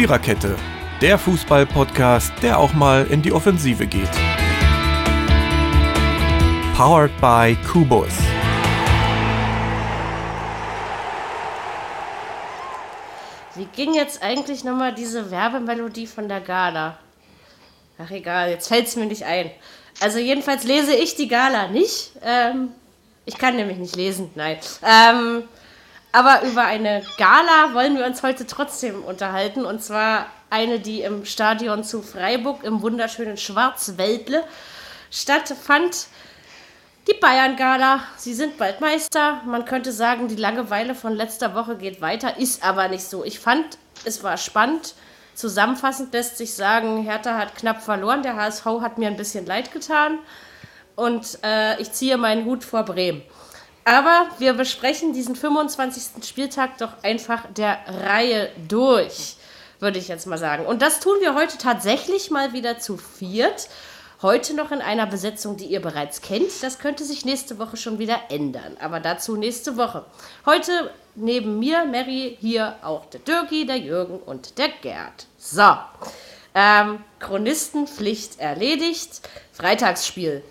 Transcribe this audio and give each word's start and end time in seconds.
Viererkette, 0.00 0.56
der 1.02 1.18
Fußball-Podcast, 1.18 2.32
der 2.40 2.58
auch 2.58 2.72
mal 2.72 3.06
in 3.08 3.20
die 3.20 3.32
Offensive 3.32 3.86
geht. 3.86 4.08
Powered 6.74 7.10
by 7.20 7.54
Kubus. 7.70 8.08
Wie 13.56 13.66
ging 13.76 13.92
jetzt 13.92 14.22
eigentlich 14.22 14.64
nochmal 14.64 14.94
diese 14.94 15.30
Werbemelodie 15.30 16.06
von 16.06 16.30
der 16.30 16.40
Gala? 16.40 16.96
Ach 17.98 18.10
egal, 18.10 18.48
jetzt 18.48 18.68
fällt 18.68 18.86
es 18.86 18.96
mir 18.96 19.04
nicht 19.04 19.24
ein. 19.24 19.50
Also 20.00 20.18
jedenfalls 20.18 20.64
lese 20.64 20.94
ich 20.94 21.16
die 21.16 21.28
Gala 21.28 21.68
nicht. 21.68 22.12
Ähm, 22.24 22.70
ich 23.26 23.36
kann 23.36 23.54
nämlich 23.54 23.76
nicht 23.76 23.96
lesen, 23.96 24.30
nein. 24.34 24.56
Ähm, 24.82 25.42
aber 26.12 26.42
über 26.42 26.64
eine 26.64 27.02
Gala 27.18 27.72
wollen 27.72 27.96
wir 27.96 28.04
uns 28.04 28.22
heute 28.22 28.46
trotzdem 28.46 29.02
unterhalten. 29.04 29.64
Und 29.64 29.82
zwar 29.82 30.26
eine, 30.50 30.80
die 30.80 31.02
im 31.02 31.24
Stadion 31.24 31.84
zu 31.84 32.02
Freiburg 32.02 32.64
im 32.64 32.82
wunderschönen 32.82 33.36
Schwarzwäldle 33.36 34.44
stattfand. 35.10 36.06
Die 37.08 37.14
Bayern-Gala. 37.14 38.00
Sie 38.16 38.34
sind 38.34 38.58
bald 38.58 38.80
Meister. 38.80 39.40
Man 39.46 39.64
könnte 39.64 39.92
sagen, 39.92 40.28
die 40.28 40.36
Langeweile 40.36 40.94
von 40.94 41.14
letzter 41.14 41.54
Woche 41.54 41.76
geht 41.76 42.00
weiter, 42.00 42.38
ist 42.38 42.64
aber 42.64 42.88
nicht 42.88 43.04
so. 43.04 43.24
Ich 43.24 43.38
fand, 43.38 43.78
es 44.04 44.22
war 44.22 44.36
spannend. 44.36 44.94
Zusammenfassend 45.34 46.12
lässt 46.12 46.36
sich 46.36 46.54
sagen, 46.54 47.02
Hertha 47.02 47.38
hat 47.38 47.54
knapp 47.54 47.82
verloren. 47.82 48.22
Der 48.22 48.36
HSV 48.36 48.66
hat 48.80 48.98
mir 48.98 49.08
ein 49.08 49.16
bisschen 49.16 49.46
leid 49.46 49.72
getan. 49.72 50.18
Und 50.96 51.38
äh, 51.42 51.80
ich 51.80 51.92
ziehe 51.92 52.18
meinen 52.18 52.44
Hut 52.44 52.64
vor 52.64 52.82
Bremen. 52.82 53.22
Aber 53.84 54.28
wir 54.38 54.52
besprechen 54.52 55.12
diesen 55.12 55.36
25. 55.36 56.24
Spieltag 56.24 56.78
doch 56.78 57.02
einfach 57.02 57.44
der 57.56 57.78
Reihe 57.86 58.50
durch, 58.68 59.36
würde 59.78 59.98
ich 59.98 60.08
jetzt 60.08 60.26
mal 60.26 60.38
sagen. 60.38 60.66
Und 60.66 60.82
das 60.82 61.00
tun 61.00 61.16
wir 61.20 61.34
heute 61.34 61.58
tatsächlich 61.58 62.30
mal 62.30 62.52
wieder 62.52 62.78
zu 62.78 62.96
viert. 62.96 63.68
Heute 64.22 64.52
noch 64.54 64.70
in 64.70 64.82
einer 64.82 65.06
Besetzung, 65.06 65.56
die 65.56 65.64
ihr 65.64 65.80
bereits 65.80 66.20
kennt. 66.20 66.62
Das 66.62 66.78
könnte 66.78 67.04
sich 67.04 67.24
nächste 67.24 67.58
Woche 67.58 67.78
schon 67.78 67.98
wieder 67.98 68.20
ändern. 68.28 68.76
Aber 68.78 69.00
dazu 69.00 69.34
nächste 69.34 69.78
Woche. 69.78 70.04
Heute 70.44 70.90
neben 71.14 71.58
mir, 71.58 71.86
Mary, 71.86 72.36
hier 72.38 72.76
auch 72.82 73.06
der 73.06 73.20
Dirki, 73.20 73.64
der 73.64 73.78
Jürgen 73.78 74.18
und 74.18 74.58
der 74.58 74.68
Gerd. 74.82 75.26
So. 75.38 75.74
Ähm, 76.54 77.02
Chronistenpflicht 77.18 78.38
erledigt. 78.40 79.22
Freitagsspiel. 79.52 80.42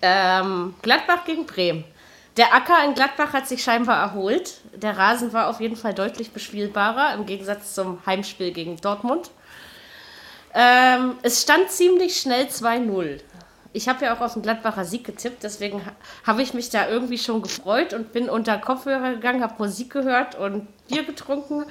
Ähm, 0.00 0.74
Gladbach 0.80 1.26
gegen 1.26 1.44
Bremen. 1.44 1.84
Der 2.36 2.54
Acker 2.54 2.84
in 2.84 2.94
Gladbach 2.94 3.32
hat 3.32 3.48
sich 3.48 3.62
scheinbar 3.62 3.98
erholt. 3.98 4.58
Der 4.74 4.98
Rasen 4.98 5.32
war 5.32 5.48
auf 5.48 5.60
jeden 5.60 5.76
Fall 5.76 5.94
deutlich 5.94 6.32
bespielbarer 6.32 7.14
im 7.14 7.24
Gegensatz 7.24 7.74
zum 7.74 8.04
Heimspiel 8.04 8.52
gegen 8.52 8.76
Dortmund. 8.76 9.30
Ähm, 10.52 11.16
es 11.22 11.42
stand 11.42 11.70
ziemlich 11.70 12.20
schnell 12.20 12.46
2-0. 12.46 13.20
Ich 13.72 13.88
habe 13.88 14.04
ja 14.04 14.14
auch 14.14 14.20
auf 14.20 14.34
den 14.34 14.42
Gladbacher 14.42 14.84
Sieg 14.84 15.04
getippt, 15.04 15.42
deswegen 15.42 15.82
habe 16.26 16.42
ich 16.42 16.54
mich 16.54 16.70
da 16.70 16.88
irgendwie 16.88 17.18
schon 17.18 17.42
gefreut 17.42 17.92
und 17.92 18.12
bin 18.12 18.28
unter 18.28 18.56
Kopfhörer 18.58 19.12
gegangen, 19.12 19.42
habe 19.42 19.54
Musik 19.58 19.92
gehört 19.92 20.34
und 20.34 20.66
Bier 20.88 21.04
getrunken, 21.04 21.64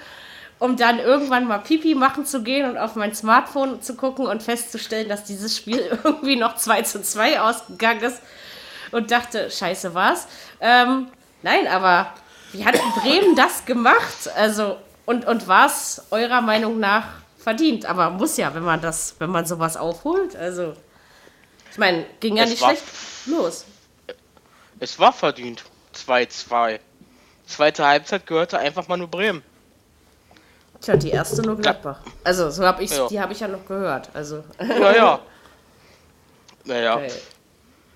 um 0.59 0.77
dann 0.77 0.99
irgendwann 0.99 1.47
mal 1.47 1.59
Pipi 1.59 1.95
machen 1.95 2.25
zu 2.25 2.43
gehen 2.43 2.69
und 2.69 2.77
auf 2.77 2.95
mein 2.95 3.13
Smartphone 3.13 3.81
zu 3.81 3.95
gucken 3.95 4.27
und 4.27 4.43
festzustellen, 4.43 5.09
dass 5.09 5.23
dieses 5.23 5.57
Spiel 5.57 5.99
irgendwie 6.03 6.35
noch 6.35 6.55
2 6.55 6.83
zu 6.83 7.01
2 7.01 7.41
ausgegangen 7.41 8.01
ist 8.01 8.21
und 8.91 9.11
dachte, 9.11 9.51
scheiße 9.51 9.93
war's. 9.93 10.27
Ähm, 10.59 11.07
nein, 11.41 11.67
aber 11.67 12.13
wie 12.51 12.65
hat 12.65 12.75
Bremen 13.01 13.35
das 13.35 13.65
gemacht? 13.65 14.29
Also, 14.35 14.77
und, 15.05 15.25
und 15.25 15.47
war 15.47 15.67
es 15.67 16.01
eurer 16.11 16.41
Meinung 16.41 16.79
nach 16.79 17.07
verdient? 17.37 17.85
Aber 17.85 18.09
muss 18.09 18.37
ja, 18.37 18.53
wenn 18.55 18.63
man 18.63 18.81
das, 18.81 19.15
wenn 19.19 19.29
man 19.29 19.45
sowas 19.45 19.77
aufholt. 19.77 20.35
Also, 20.35 20.73
ich 21.71 21.77
meine, 21.77 22.05
ging 22.19 22.37
ja 22.37 22.43
es 22.43 22.51
nicht 22.51 22.63
schlecht 22.63 22.83
los. 23.25 23.65
Es 24.79 24.97
war 24.99 25.13
verdient. 25.13 25.63
2-2. 25.95 26.79
Zweite 27.45 27.85
Halbzeit 27.85 28.25
gehörte 28.25 28.57
einfach 28.59 28.87
mal 28.87 28.97
nur 28.97 29.07
Bremen. 29.07 29.43
Tja, 30.81 30.97
die 30.97 31.11
erste 31.11 31.41
nur 31.41 31.57
Gladbach. 31.57 31.99
Also, 32.23 32.49
so 32.49 32.65
habe 32.65 32.83
ich 32.83 32.91
ja. 32.91 33.07
die 33.07 33.19
habe 33.19 33.33
ich 33.33 33.39
ja 33.39 33.47
noch 33.47 33.65
gehört. 33.65 34.09
Also. 34.13 34.43
Naja. 34.59 35.19
Naja. 36.63 36.95
Okay. 37.05 37.11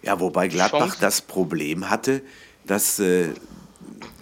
Ja, 0.02 0.18
wobei 0.20 0.48
Gladbach 0.48 0.80
Chance. 0.80 0.98
das 1.02 1.22
Problem 1.22 1.90
hatte, 1.90 2.22
dass, 2.70 3.00
äh, 3.00 3.30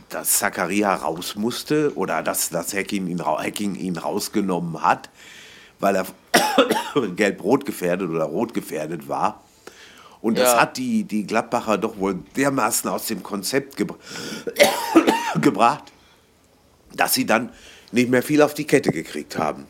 dass 0.09 0.39
Zakaria 0.39 0.95
raus 0.95 1.35
musste 1.35 1.91
oder 1.95 2.23
dass, 2.23 2.49
dass 2.49 2.73
Hacking, 2.73 3.07
ihn, 3.07 3.25
Hacking 3.25 3.75
ihn 3.75 3.97
rausgenommen 3.97 4.81
hat, 4.81 5.09
weil 5.79 5.97
er 5.97 6.05
gelb-rot 7.15 7.65
gefährdet 7.65 8.09
oder 8.09 8.23
rot 8.23 8.53
gefährdet 8.53 9.09
war. 9.09 9.43
Und 10.21 10.37
ja. 10.37 10.45
das 10.45 10.59
hat 10.59 10.77
die, 10.77 11.03
die 11.03 11.27
Gladbacher 11.27 11.77
doch 11.77 11.97
wohl 11.97 12.19
dermaßen 12.37 12.89
aus 12.89 13.07
dem 13.07 13.21
Konzept 13.21 13.75
gebr 13.75 13.95
gebracht, 15.41 15.83
dass 16.95 17.13
sie 17.13 17.25
dann 17.25 17.51
nicht 17.91 18.09
mehr 18.09 18.23
viel 18.23 18.41
auf 18.41 18.53
die 18.53 18.65
Kette 18.65 18.91
gekriegt 18.91 19.37
haben. 19.37 19.65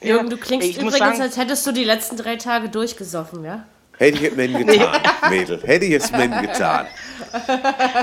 Jürgen, 0.00 0.30
du 0.30 0.36
klingst 0.36 0.76
übrigens, 0.76 0.98
sagen, 0.98 1.20
als 1.20 1.36
hättest 1.36 1.66
du 1.66 1.72
die 1.72 1.84
letzten 1.84 2.16
drei 2.16 2.36
Tage 2.36 2.68
durchgesoffen, 2.68 3.44
ja? 3.44 3.66
Hätte 3.98 4.18
ich 4.18 4.30
es 4.30 4.36
mir 4.36 4.48
getan, 4.48 5.00
nee. 5.22 5.38
Mädel. 5.38 5.62
Hätte 5.62 5.84
ich 5.86 5.94
es 5.94 6.12
mir 6.12 6.28
getan. 6.28 6.86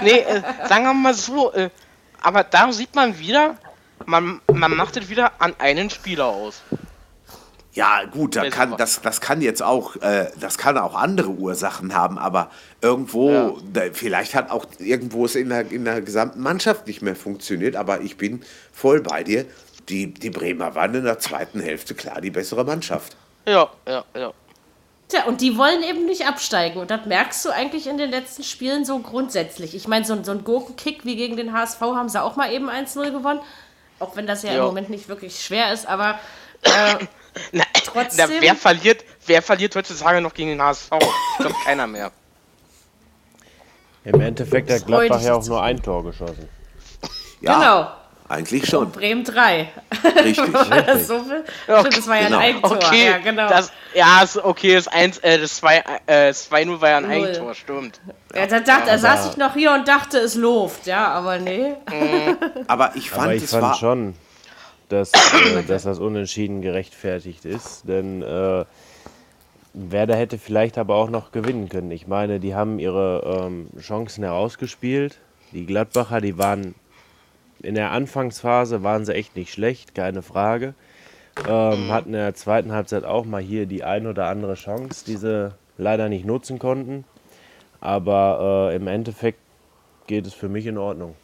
Nee, 0.03 0.19
äh, 0.19 0.41
sagen 0.67 0.85
wir 0.85 0.93
mal 0.93 1.13
so, 1.13 1.53
äh, 1.53 1.69
aber 2.21 2.43
da 2.43 2.71
sieht 2.71 2.95
man 2.95 3.17
wieder, 3.19 3.57
man, 4.05 4.41
man 4.51 4.75
macht 4.75 4.97
es 4.97 5.09
wieder 5.09 5.31
an 5.39 5.53
einen 5.59 5.89
Spieler 5.89 6.25
aus. 6.25 6.61
Ja, 7.73 8.03
gut, 8.05 8.35
da 8.35 8.49
kann, 8.49 8.77
das, 8.77 9.01
das 9.01 9.19
kann 9.19 9.41
jetzt 9.41 9.63
auch, 9.63 9.95
äh, 9.97 10.29
das 10.39 10.59
kann 10.59 10.77
auch 10.77 10.93
andere 10.93 11.29
Ursachen 11.29 11.95
haben, 11.95 12.19
aber 12.19 12.51
irgendwo, 12.81 13.31
ja. 13.31 13.53
da, 13.71 13.81
vielleicht 13.93 14.35
hat 14.35 14.51
auch 14.51 14.65
irgendwo 14.77 15.25
es 15.25 15.35
in 15.35 15.49
der, 15.49 15.71
in 15.71 15.83
der 15.83 16.01
gesamten 16.01 16.41
Mannschaft 16.41 16.85
nicht 16.85 17.01
mehr 17.01 17.15
funktioniert, 17.15 17.75
aber 17.75 18.01
ich 18.01 18.17
bin 18.17 18.43
voll 18.71 19.01
bei 19.01 19.23
dir. 19.23 19.45
Die, 19.89 20.13
die 20.13 20.29
Bremer 20.29 20.75
waren 20.75 20.93
in 20.93 21.03
der 21.03 21.19
zweiten 21.19 21.59
Hälfte 21.59 21.95
klar 21.95 22.21
die 22.21 22.29
bessere 22.29 22.63
Mannschaft. 22.63 23.17
Ja, 23.45 23.69
ja, 23.87 24.05
ja. 24.15 24.33
Tja, 25.09 25.25
und 25.25 25.41
die 25.41 25.57
wollen 25.57 25.83
eben 25.83 26.05
nicht 26.05 26.25
absteigen. 26.25 26.79
Und 26.79 26.89
das 26.89 27.05
merkst 27.05 27.45
du 27.45 27.49
eigentlich 27.49 27.87
in 27.87 27.97
den 27.97 28.09
letzten 28.09 28.43
Spielen 28.43 28.85
so 28.85 28.99
grundsätzlich. 28.99 29.75
Ich 29.75 29.87
meine, 29.87 30.05
so, 30.05 30.21
so 30.23 30.31
ein 30.31 30.43
Gurkenkick 30.43 31.05
wie 31.05 31.15
gegen 31.15 31.37
den 31.37 31.53
HSV 31.53 31.81
haben 31.81 32.09
sie 32.09 32.21
auch 32.21 32.35
mal 32.35 32.51
eben 32.51 32.69
1-0 32.69 33.11
gewonnen. 33.11 33.39
Auch 33.99 34.15
wenn 34.15 34.27
das 34.27 34.43
ja, 34.43 34.53
ja, 34.53 34.59
im 34.59 34.65
Moment 34.65 34.89
nicht 34.89 35.07
wirklich 35.07 35.39
schwer 35.39 35.71
ist, 35.71 35.87
aber 35.87 36.19
äh, 36.63 37.05
na, 37.51 37.63
trotzdem. 37.85 38.29
Na, 38.29 38.41
wer, 38.41 38.55
verliert, 38.55 39.03
wer 39.25 39.41
verliert 39.41 39.75
heutzutage 39.75 40.21
noch 40.21 40.33
gegen 40.33 40.49
den 40.49 40.61
HSV? 40.61 40.91
Ich 40.91 41.37
glaube, 41.39 41.55
keiner 41.65 41.87
mehr. 41.87 42.11
Im 44.05 44.19
Endeffekt 44.19 44.69
hat 44.69 44.85
Gladbach 44.85 45.21
ja 45.21 45.35
auch 45.35 45.45
nur 45.45 45.61
ein 45.61 45.81
Tor 45.81 46.03
geschossen. 46.03 46.49
Ja. 47.39 47.55
Genau. 47.55 48.02
Eigentlich 48.29 48.67
schon. 48.67 48.85
Und 48.85 48.93
Bremen 48.93 49.23
3. 49.23 49.69
Richtig. 50.23 50.53
war 50.69 50.81
das 50.81 51.07
so 51.07 51.23
viel? 51.23 51.43
Okay. 51.67 51.79
Stimmt, 51.79 51.97
das 51.97 52.07
war 52.07 52.15
ja 52.15 52.25
genau. 52.27 52.37
ein 52.37 52.43
Eigentor. 52.43 52.77
Okay, 52.77 53.05
ja, 53.05 53.17
genau. 53.17 53.49
Das, 53.49 53.71
ja, 53.93 54.23
okay, 54.43 54.75
das 54.75 54.87
1, 54.87 55.17
äh, 55.19 55.39
das 55.39 55.55
2, 55.57 55.83
äh, 56.05 56.29
2-0 56.29 56.81
war 56.81 56.89
ja 56.89 56.97
ein 56.97 57.03
Null. 57.03 57.11
Eigentor, 57.11 57.53
stimmt. 57.53 58.01
Ja, 58.33 58.47
da, 58.47 58.59
dachte, 58.61 58.87
da 58.87 58.97
saß 58.97 59.31
ich 59.31 59.37
noch 59.37 59.53
hier 59.53 59.73
und 59.73 59.87
dachte, 59.87 60.17
es 60.19 60.35
loft, 60.35 60.87
ja, 60.87 61.07
aber 61.07 61.37
nee. 61.37 61.75
Mhm. 61.91 62.37
aber 62.67 62.93
ich 62.95 63.09
fand, 63.09 63.23
aber 63.23 63.35
ich 63.35 63.43
es 63.43 63.51
fand 63.51 63.63
war 63.63 63.75
schon, 63.75 64.15
dass, 64.89 65.11
äh, 65.11 65.63
dass 65.67 65.83
das 65.83 65.99
Unentschieden 65.99 66.61
gerechtfertigt 66.61 67.45
ist, 67.45 67.83
denn 67.87 68.21
äh, 68.21 68.65
Werder 69.73 70.15
hätte 70.15 70.37
vielleicht 70.37 70.77
aber 70.77 70.95
auch 70.95 71.09
noch 71.09 71.31
gewinnen 71.31 71.67
können. 71.67 71.91
Ich 71.91 72.07
meine, 72.07 72.39
die 72.39 72.55
haben 72.55 72.79
ihre 72.79 73.45
ähm, 73.45 73.69
Chancen 73.79 74.23
herausgespielt. 74.23 75.17
Die 75.51 75.65
Gladbacher, 75.65 76.21
die 76.21 76.37
waren 76.37 76.75
in 77.63 77.75
der 77.75 77.91
Anfangsphase 77.91 78.83
waren 78.83 79.05
sie 79.05 79.15
echt 79.15 79.35
nicht 79.35 79.51
schlecht, 79.51 79.95
keine 79.95 80.21
Frage. 80.21 80.75
Ähm, 81.47 81.91
hatten 81.91 82.09
in 82.09 82.13
der 82.13 82.35
zweiten 82.35 82.71
Halbzeit 82.71 83.05
auch 83.05 83.25
mal 83.25 83.41
hier 83.41 83.65
die 83.65 83.83
ein 83.83 84.05
oder 84.05 84.27
andere 84.27 84.53
Chance, 84.53 85.03
die 85.05 85.17
sie 85.17 85.51
leider 85.77 86.09
nicht 86.09 86.25
nutzen 86.25 86.59
konnten. 86.59 87.05
Aber 87.81 88.69
äh, 88.71 88.75
im 88.75 88.87
Endeffekt 88.87 89.39
geht 90.05 90.27
es 90.27 90.33
für 90.33 90.49
mich 90.49 90.67
in 90.67 90.77
Ordnung. 90.77 91.15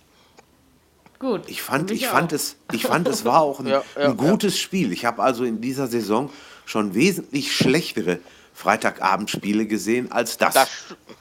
Gut. 1.19 1.43
Ich 1.47 1.61
fand, 1.61 1.91
ich 1.91 2.07
fand, 2.07 2.31
es, 2.31 2.55
ich 2.71 2.83
fand, 2.83 3.07
es 3.07 3.25
war 3.25 3.41
auch 3.41 3.59
ein, 3.59 3.67
ja, 3.67 3.83
ja, 3.95 4.09
ein 4.09 4.17
gutes 4.17 4.55
ja. 4.55 4.61
Spiel. 4.61 4.91
Ich 4.93 5.05
habe 5.05 5.21
also 5.21 5.43
in 5.43 5.61
dieser 5.61 5.87
Saison 5.87 6.29
schon 6.65 6.95
wesentlich 6.95 7.53
schlechtere 7.55 8.19
Freitagabendspiele 8.53 9.67
gesehen 9.67 10.11
als 10.11 10.37
das. 10.37 10.53
das. 10.53 10.69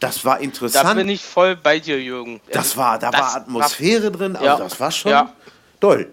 Das 0.01 0.25
war 0.25 0.41
interessant. 0.41 0.89
Da 0.89 0.95
bin 0.95 1.09
ich 1.09 1.23
voll 1.23 1.57
bei 1.57 1.81
dir, 1.81 2.01
Jürgen. 2.01 2.41
Das 2.53 2.77
war, 2.77 2.99
da 2.99 3.11
das 3.11 3.21
war 3.21 3.37
Atmosphäre 3.37 4.05
war, 4.05 4.11
drin, 4.11 4.37
also 4.37 4.47
ja. 4.47 4.57
das 4.57 4.79
war 4.79 4.91
schon 4.93 5.11
ja. 5.11 5.33
toll. 5.81 6.13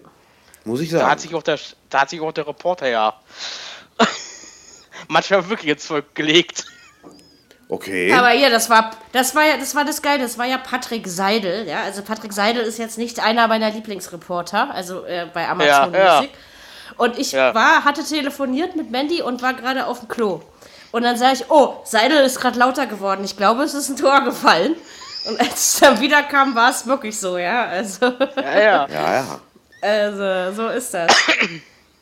Muss 0.64 0.80
ich 0.80 0.90
sagen. 0.90 1.04
Da 1.04 1.10
hat 1.10 1.20
sich 1.20 1.34
auch 1.34 1.42
der, 1.42 1.58
da 1.88 2.00
hat 2.00 2.10
sich 2.10 2.20
auch 2.20 2.32
der 2.32 2.46
Reporter 2.48 2.88
ja 2.88 3.14
manchmal 5.08 5.48
wirklich 5.48 5.70
ins 5.70 5.86
Volk 5.86 6.14
gelegt. 6.14 6.64
Okay. 7.68 8.12
Aber 8.12 8.28
hier, 8.30 8.50
das 8.50 8.70
war, 8.70 8.92
das 9.12 9.34
war 9.34 9.44
ja, 9.44 9.56
das 9.56 9.74
war 9.74 9.84
das 9.84 10.00
Geile, 10.00 10.22
das 10.22 10.38
war 10.38 10.46
ja 10.46 10.58
Patrick 10.58 11.06
Seidel, 11.08 11.66
ja. 11.66 11.82
Also 11.82 12.02
Patrick 12.02 12.32
Seidel 12.32 12.62
ist 12.62 12.78
jetzt 12.78 12.96
nicht 12.96 13.20
einer 13.20 13.48
meiner 13.48 13.70
Lieblingsreporter, 13.70 14.72
also 14.72 15.04
äh, 15.04 15.26
bei 15.32 15.48
Amazon 15.48 15.92
Ja, 15.92 16.16
Music. 16.20 16.30
Und 16.96 17.18
ich 17.18 17.32
Ja. 17.32 17.54
war, 17.54 17.84
hatte 17.84 18.04
telefoniert 18.04 18.76
mit 18.76 18.90
Mandy 18.90 19.20
und 19.20 19.42
war 19.42 19.54
gerade 19.54 19.86
auf 19.86 20.00
dem 20.00 20.08
Klo. 20.08 20.42
Und 20.96 21.02
dann 21.02 21.18
sage 21.18 21.34
ich, 21.34 21.50
oh, 21.50 21.74
Seidel 21.84 22.24
ist 22.24 22.40
gerade 22.40 22.58
lauter 22.58 22.86
geworden. 22.86 23.22
Ich 23.22 23.36
glaube, 23.36 23.64
es 23.64 23.74
ist 23.74 23.90
ein 23.90 23.98
Tor 23.98 24.22
gefallen. 24.22 24.76
Und 25.28 25.38
als 25.38 25.74
ich 25.74 25.80
dann 25.80 26.00
wieder 26.00 26.22
kam, 26.22 26.54
war 26.54 26.70
es 26.70 26.86
wirklich 26.86 27.20
so, 27.20 27.36
ja. 27.36 27.66
Also, 27.66 28.06
Ja, 28.34 28.58
ja. 28.58 28.86
Ja, 28.90 29.14
ja. 29.14 29.40
also 29.82 30.56
so 30.56 30.68
ist 30.70 30.94
das. 30.94 31.14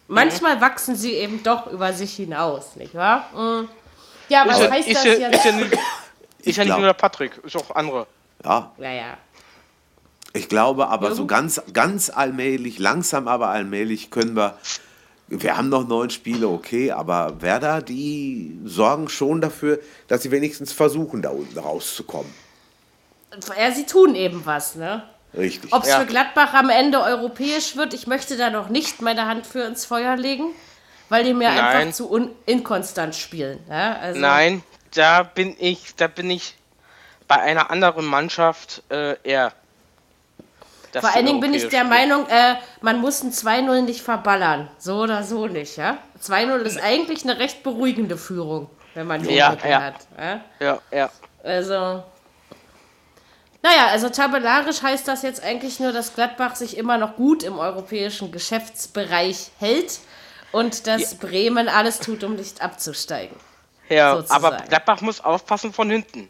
Manchmal 0.07 0.61
wachsen 0.61 0.95
sie 0.95 1.15
eben 1.15 1.43
doch 1.43 1.67
über 1.67 1.93
sich 1.93 2.15
hinaus, 2.15 2.77
nicht 2.77 2.95
wahr? 2.95 3.29
Mm. 3.35 3.69
Ja, 4.29 4.45
was 4.47 4.61
Ist 4.61 4.65
ja, 4.65 4.71
heißt 4.71 4.89
ist 4.89 4.97
das 4.97 5.05
ja, 5.05 5.13
jetzt? 5.13 5.35
ist 5.39 5.45
ja 5.45 5.53
nicht, 5.53 5.79
ist 6.43 6.57
ja 6.57 6.65
nicht 6.65 6.77
nur 6.77 6.87
der 6.87 6.93
Patrick, 6.93 7.33
ist 7.43 7.57
auch 7.57 7.75
andere. 7.75 8.07
Ja, 8.45 8.71
ja, 8.79 8.93
ja. 8.93 9.19
ich 10.35 10.49
glaube 10.49 10.87
aber 10.87 11.17
so 11.17 11.27
ganz, 11.27 11.61
ganz 11.73 12.11
allmählich, 12.11 12.79
langsam 12.79 13.27
aber 13.27 13.49
allmählich 13.49 14.13
können 14.13 14.37
wir. 14.37 14.57
Wir 15.41 15.57
haben 15.57 15.69
noch 15.69 15.87
neun 15.87 16.11
Spiele, 16.11 16.49
okay, 16.49 16.91
aber 16.91 17.41
Werder, 17.43 17.83
die 17.83 18.57
sorgen 18.65 19.09
schon 19.09 19.41
dafür, 19.41 19.81
dass 20.09 20.23
sie 20.23 20.31
wenigstens 20.31 20.73
versuchen, 20.73 21.23
da 21.23 21.31
unten 21.31 21.59
rauszukommen. 21.59 22.33
Ja, 23.59 23.73
sie 23.73 23.85
tun 23.87 24.15
eben 24.15 24.47
was, 24.47 24.77
ne? 24.77 25.03
Richtig. 25.37 25.73
Ob 25.73 25.83
es 25.83 25.89
Ja. 25.89 26.01
für 26.01 26.07
Gladbach 26.07 26.55
am 26.55 26.71
Ende 26.71 27.01
europäisch 27.01 27.77
wird, 27.77 27.93
ich 27.95 28.07
möchte 28.07 28.37
da 28.37 28.51
noch 28.51 28.69
nicht 28.69 29.03
meine 29.03 29.27
Hand 29.27 29.47
für 29.47 29.63
ins 29.65 29.85
Feuer 29.85 30.17
legen, 30.17 30.45
weil 31.09 31.25
die 31.25 31.35
mir 31.35 31.49
Nein. 31.51 31.59
einfach 31.59 31.93
zu 31.95 32.11
un 32.11 32.31
inkonstant 32.47 33.15
spielen. 33.17 33.59
Ja, 33.69 33.95
also 33.97 34.21
Nein, 34.21 34.63
da 34.95 35.25
bin 35.25 35.57
ich, 35.59 35.97
da 35.97 36.07
bin 36.07 36.31
ich 36.31 36.55
bei 37.27 37.37
einer 37.41 37.71
anderen 37.71 38.05
Mannschaft 38.05 38.83
äh, 38.91 39.17
eher. 39.25 39.53
Dass 40.95 41.05
Vor 41.05 41.15
allen 41.15 41.27
Dingen 41.27 41.41
bin 41.41 41.53
ich 41.55 41.63
der 41.69 41.85
spielen. 41.85 41.89
Meinung, 41.89 42.27
äh, 42.29 42.55
man 42.81 43.01
muss 43.01 43.23
ein 43.23 43.33
2-0 43.33 43.83
nicht 43.83 44.01
verballern. 44.01 44.69
So 44.79 45.03
oder 45.03 45.23
so 45.25 45.47
nicht, 45.47 45.77
ja? 45.77 45.99
2-0 46.23 46.59
ist 46.61 46.81
eigentlich 46.83 47.25
eine 47.25 47.39
recht 47.39 47.63
beruhigende 47.63 48.17
Führung, 48.17 48.71
wenn 48.95 49.07
man 49.07 49.23
die 49.23 49.35
Ja, 49.35 49.57
ja. 49.67 49.83
hat. 49.83 49.95
Ja? 50.19 50.41
Ja, 50.61 50.79
ja. 50.91 51.11
Also. 51.43 52.03
Naja, 53.63 53.87
also 53.91 54.11
tabellarisch 54.11 54.83
heißt 54.83 55.09
das 55.09 55.23
jetzt 55.23 55.43
eigentlich 55.43 55.81
nur, 55.81 55.93
dass 55.93 56.15
Gladbach 56.15 56.55
sich 56.55 56.77
immer 56.77 56.99
noch 56.99 57.17
gut 57.17 57.43
im 57.43 57.59
europäischen 57.59 58.31
Geschäftsbereich 58.31 59.51
hält 59.59 60.01
und 60.53 60.87
dass 60.87 61.15
Bremen 61.17 61.69
alles 61.69 61.99
tut, 61.99 62.25
um 62.25 62.37
nicht 62.37 62.61
abzusteigen. 62.63 63.37
Ja, 63.89 64.17
Sozusagen. 64.17 64.45
aber 64.45 64.57
Gladbach 64.69 65.01
muss 65.01 65.21
aufpassen 65.21 65.73
von 65.73 65.91
hinten. 65.91 66.29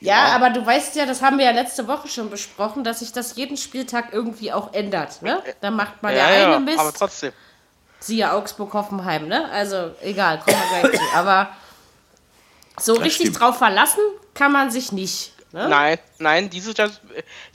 Ja, 0.00 0.26
aber 0.36 0.50
du 0.50 0.64
weißt 0.64 0.94
ja, 0.96 1.06
das 1.06 1.22
haben 1.22 1.38
wir 1.38 1.44
ja 1.46 1.50
letzte 1.50 1.88
Woche 1.88 2.06
schon 2.08 2.30
besprochen, 2.30 2.84
dass 2.84 3.00
sich 3.00 3.12
das 3.12 3.34
jeden 3.36 3.56
Spieltag 3.56 4.12
irgendwie 4.12 4.52
auch 4.52 4.72
ändert. 4.72 5.22
Ne? 5.22 5.42
Da 5.60 5.70
macht 5.70 6.02
mal 6.02 6.14
der 6.14 6.26
eine 6.26 6.60
Mist, 6.60 6.78
aber 6.78 6.92
trotzdem. 6.92 7.32
siehe 7.98 8.32
Augsburg-Hoffenheim, 8.32 9.26
ne? 9.26 9.50
Also 9.50 9.90
egal, 10.00 10.38
kommen 10.38 10.56
wir 10.70 10.88
gleich 10.88 11.00
zu. 11.00 11.06
Aber 11.16 11.48
so 12.78 12.92
richtig 12.94 13.28
stimmt. 13.28 13.40
drauf 13.40 13.58
verlassen 13.58 14.00
kann 14.34 14.52
man 14.52 14.70
sich 14.70 14.92
nicht. 14.92 15.32
Ne? 15.52 15.68
Nein, 15.68 15.98
nein, 16.18 16.48
diese, 16.50 16.74
das, 16.74 17.00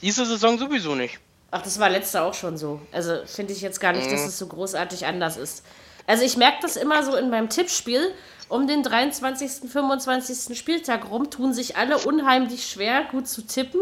diese 0.02 0.26
Saison 0.26 0.58
sowieso 0.58 0.94
nicht. 0.94 1.18
Ach, 1.50 1.62
das 1.62 1.78
war 1.78 1.88
letzte 1.88 2.20
auch 2.20 2.34
schon 2.34 2.58
so. 2.58 2.82
Also 2.92 3.22
finde 3.26 3.52
ich 3.54 3.62
jetzt 3.62 3.80
gar 3.80 3.92
nicht, 3.92 4.06
Mhm. 4.06 4.10
dass 4.12 4.26
es 4.26 4.38
so 4.38 4.48
großartig 4.48 5.06
anders 5.06 5.36
ist. 5.38 5.64
Also 6.06 6.24
ich 6.24 6.36
merke 6.36 6.58
das 6.60 6.76
immer 6.76 7.02
so 7.04 7.16
in 7.16 7.30
meinem 7.30 7.48
Tippspiel. 7.48 8.12
Um 8.48 8.66
den 8.66 8.82
23., 8.82 9.70
25. 9.70 10.56
Spieltag 10.56 11.10
rum 11.10 11.30
tun 11.30 11.52
sich 11.54 11.76
alle 11.76 11.98
unheimlich 11.98 12.66
schwer, 12.68 13.04
gut 13.10 13.26
zu 13.26 13.46
tippen. 13.46 13.80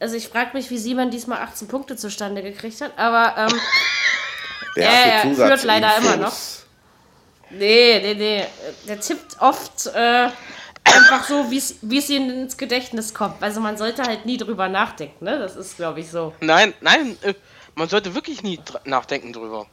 Also 0.00 0.16
ich 0.16 0.28
frage 0.28 0.50
mich, 0.54 0.70
wie 0.70 0.78
Simon 0.78 1.10
diesmal 1.10 1.38
18 1.38 1.68
Punkte 1.68 1.96
zustande 1.96 2.42
gekriegt 2.42 2.80
hat. 2.80 2.98
Aber 2.98 3.34
ähm, 3.50 3.60
Der 4.76 5.20
für 5.22 5.34
führt 5.34 5.64
leider 5.64 5.96
immer 5.98 6.16
noch. 6.16 6.34
nee, 7.50 8.00
nee, 8.02 8.14
nee. 8.14 8.46
Der 8.88 9.00
tippt 9.00 9.40
oft 9.40 9.86
äh, 9.86 10.28
einfach 10.84 11.24
so, 11.26 11.50
wie 11.50 11.98
es 11.98 12.10
ihm 12.10 12.28
ins 12.28 12.56
Gedächtnis 12.58 13.14
kommt. 13.14 13.42
Also 13.42 13.60
man 13.60 13.78
sollte 13.78 14.02
halt 14.02 14.26
nie 14.26 14.36
drüber 14.36 14.68
nachdenken. 14.68 15.24
Ne? 15.24 15.38
Das 15.38 15.56
ist, 15.56 15.76
glaube 15.76 16.00
ich, 16.00 16.10
so. 16.10 16.34
Nein, 16.40 16.74
nein, 16.80 17.16
äh, 17.22 17.32
man 17.74 17.88
sollte 17.88 18.14
wirklich 18.14 18.42
nie 18.42 18.58
dr- 18.62 18.82
nachdenken 18.84 19.32
drüber. 19.32 19.66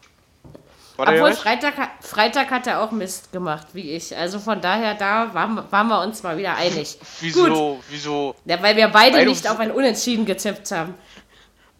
Obwohl? 0.98 1.34
Freitag, 1.34 1.74
Freitag 2.02 2.52
hat 2.52 2.68
er 2.68 2.82
auch 2.82 2.92
Mist 2.92 3.32
gemacht, 3.32 3.68
wie 3.74 3.92
ich. 3.92 4.16
Also 4.16 4.40
von 4.40 4.62
daher, 4.62 4.94
da 4.94 5.34
waren, 5.34 5.56
wir- 5.56 5.72
waren 5.72 5.88
wir 5.88 6.02
uns 6.02 6.22
mal 6.22 6.38
wieder 6.38 6.56
einig. 6.56 6.98
Wieso, 7.20 7.46
Gut, 7.76 7.84
wieso? 7.90 8.36
ja, 8.46 8.62
weil 8.62 8.76
wir 8.76 8.88
beide 8.90 9.18
Weil 9.18 9.26
du- 9.26 9.32
nicht 9.32 9.50
auf 9.50 9.60
ein 9.60 9.72
Unentschieden 9.72 10.26
getippt 10.26 10.70
haben. 10.72 10.94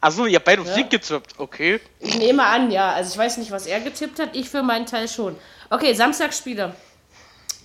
Achso, 0.02 0.26
ihr 0.26 0.36
habt 0.36 0.46
beide 0.46 0.62
auf 0.64 0.68
Sieg 0.68 0.90
gezippt, 0.90 1.36
okay. 1.38 1.80
Ich 2.00 2.18
nehme 2.18 2.44
an, 2.44 2.72
ja. 2.72 2.92
Also 2.92 3.12
ich 3.14 3.18
weiß 3.18 3.38
nicht, 3.38 3.52
was 3.52 3.68
er 3.68 3.80
getippt 3.80 4.20
hat. 4.20 4.30
Ich 4.36 4.50
für 4.50 4.62
meinen 4.64 4.86
Teil 4.86 5.08
schon. 5.08 5.36
Okay, 5.70 5.94
Samstagsspiele. 5.94 6.74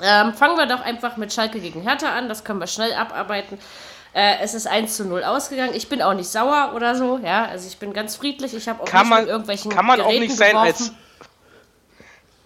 Ähm, 0.01 0.33
fangen 0.35 0.56
wir 0.56 0.67
doch 0.67 0.81
einfach 0.83 1.17
mit 1.17 1.33
Schalke 1.33 1.59
gegen 1.59 1.81
Hertha 1.83 2.11
an. 2.11 2.29
Das 2.29 2.44
können 2.44 2.61
wir 2.61 2.69
schnell 2.69 2.93
abarbeiten. 2.93 3.59
Äh, 4.15 4.37
es 4.41 4.55
ist 4.55 4.69
1 4.69 4.97
zu 4.97 5.05
0 5.05 5.25
ausgegangen. 5.25 5.73
Ich 5.75 5.89
bin 5.89 6.01
auch 6.01 6.15
nicht 6.15 6.29
sauer 6.29 6.73
oder 6.77 6.94
so. 6.94 7.19
Ja, 7.25 7.47
also 7.47 7.67
ich 7.67 7.79
bin 7.79 7.93
ganz 7.93 8.15
friedlich. 8.17 8.55
Ich 8.55 8.69
habe 8.69 8.83
auch 8.83 8.87
Kann 8.87 9.01
nicht 9.09 9.11
man, 9.11 9.27
irgendwelchen 9.27 9.71
kann 9.73 9.85
man 9.87 10.01
auch 10.01 10.06
Geräten 10.06 10.23
nicht 10.27 10.37
sein 10.37 10.51
geworfen. 10.53 10.69
als. 10.69 10.93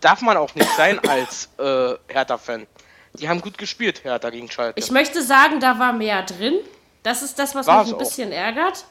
Darf 0.03 0.21
man 0.21 0.37
auch 0.37 0.55
nicht 0.55 0.71
sein 0.77 0.99
als 1.09 1.49
äh, 1.59 1.95
Hertha-Fan. 2.09 2.67
Die 3.15 3.29
haben 3.29 3.41
gut 3.41 3.57
gespielt, 3.57 4.05
Hertha 4.05 4.29
gegen 4.31 4.51
Schalke. 4.51 4.79
Ich 4.79 4.91
möchte 4.91 5.23
sagen, 5.23 5.61
da 5.61 5.79
war 5.79 5.93
mehr 5.95 6.23
drin. 6.23 6.55
Das 7.03 7.23
ist 7.23 7.39
das, 7.39 7.55
was 7.55 7.67
War 7.67 7.81
mich 7.83 7.89
ein 7.89 7.95
auch. 7.95 7.99
bisschen 7.99 8.31
ärgert. 8.33 8.85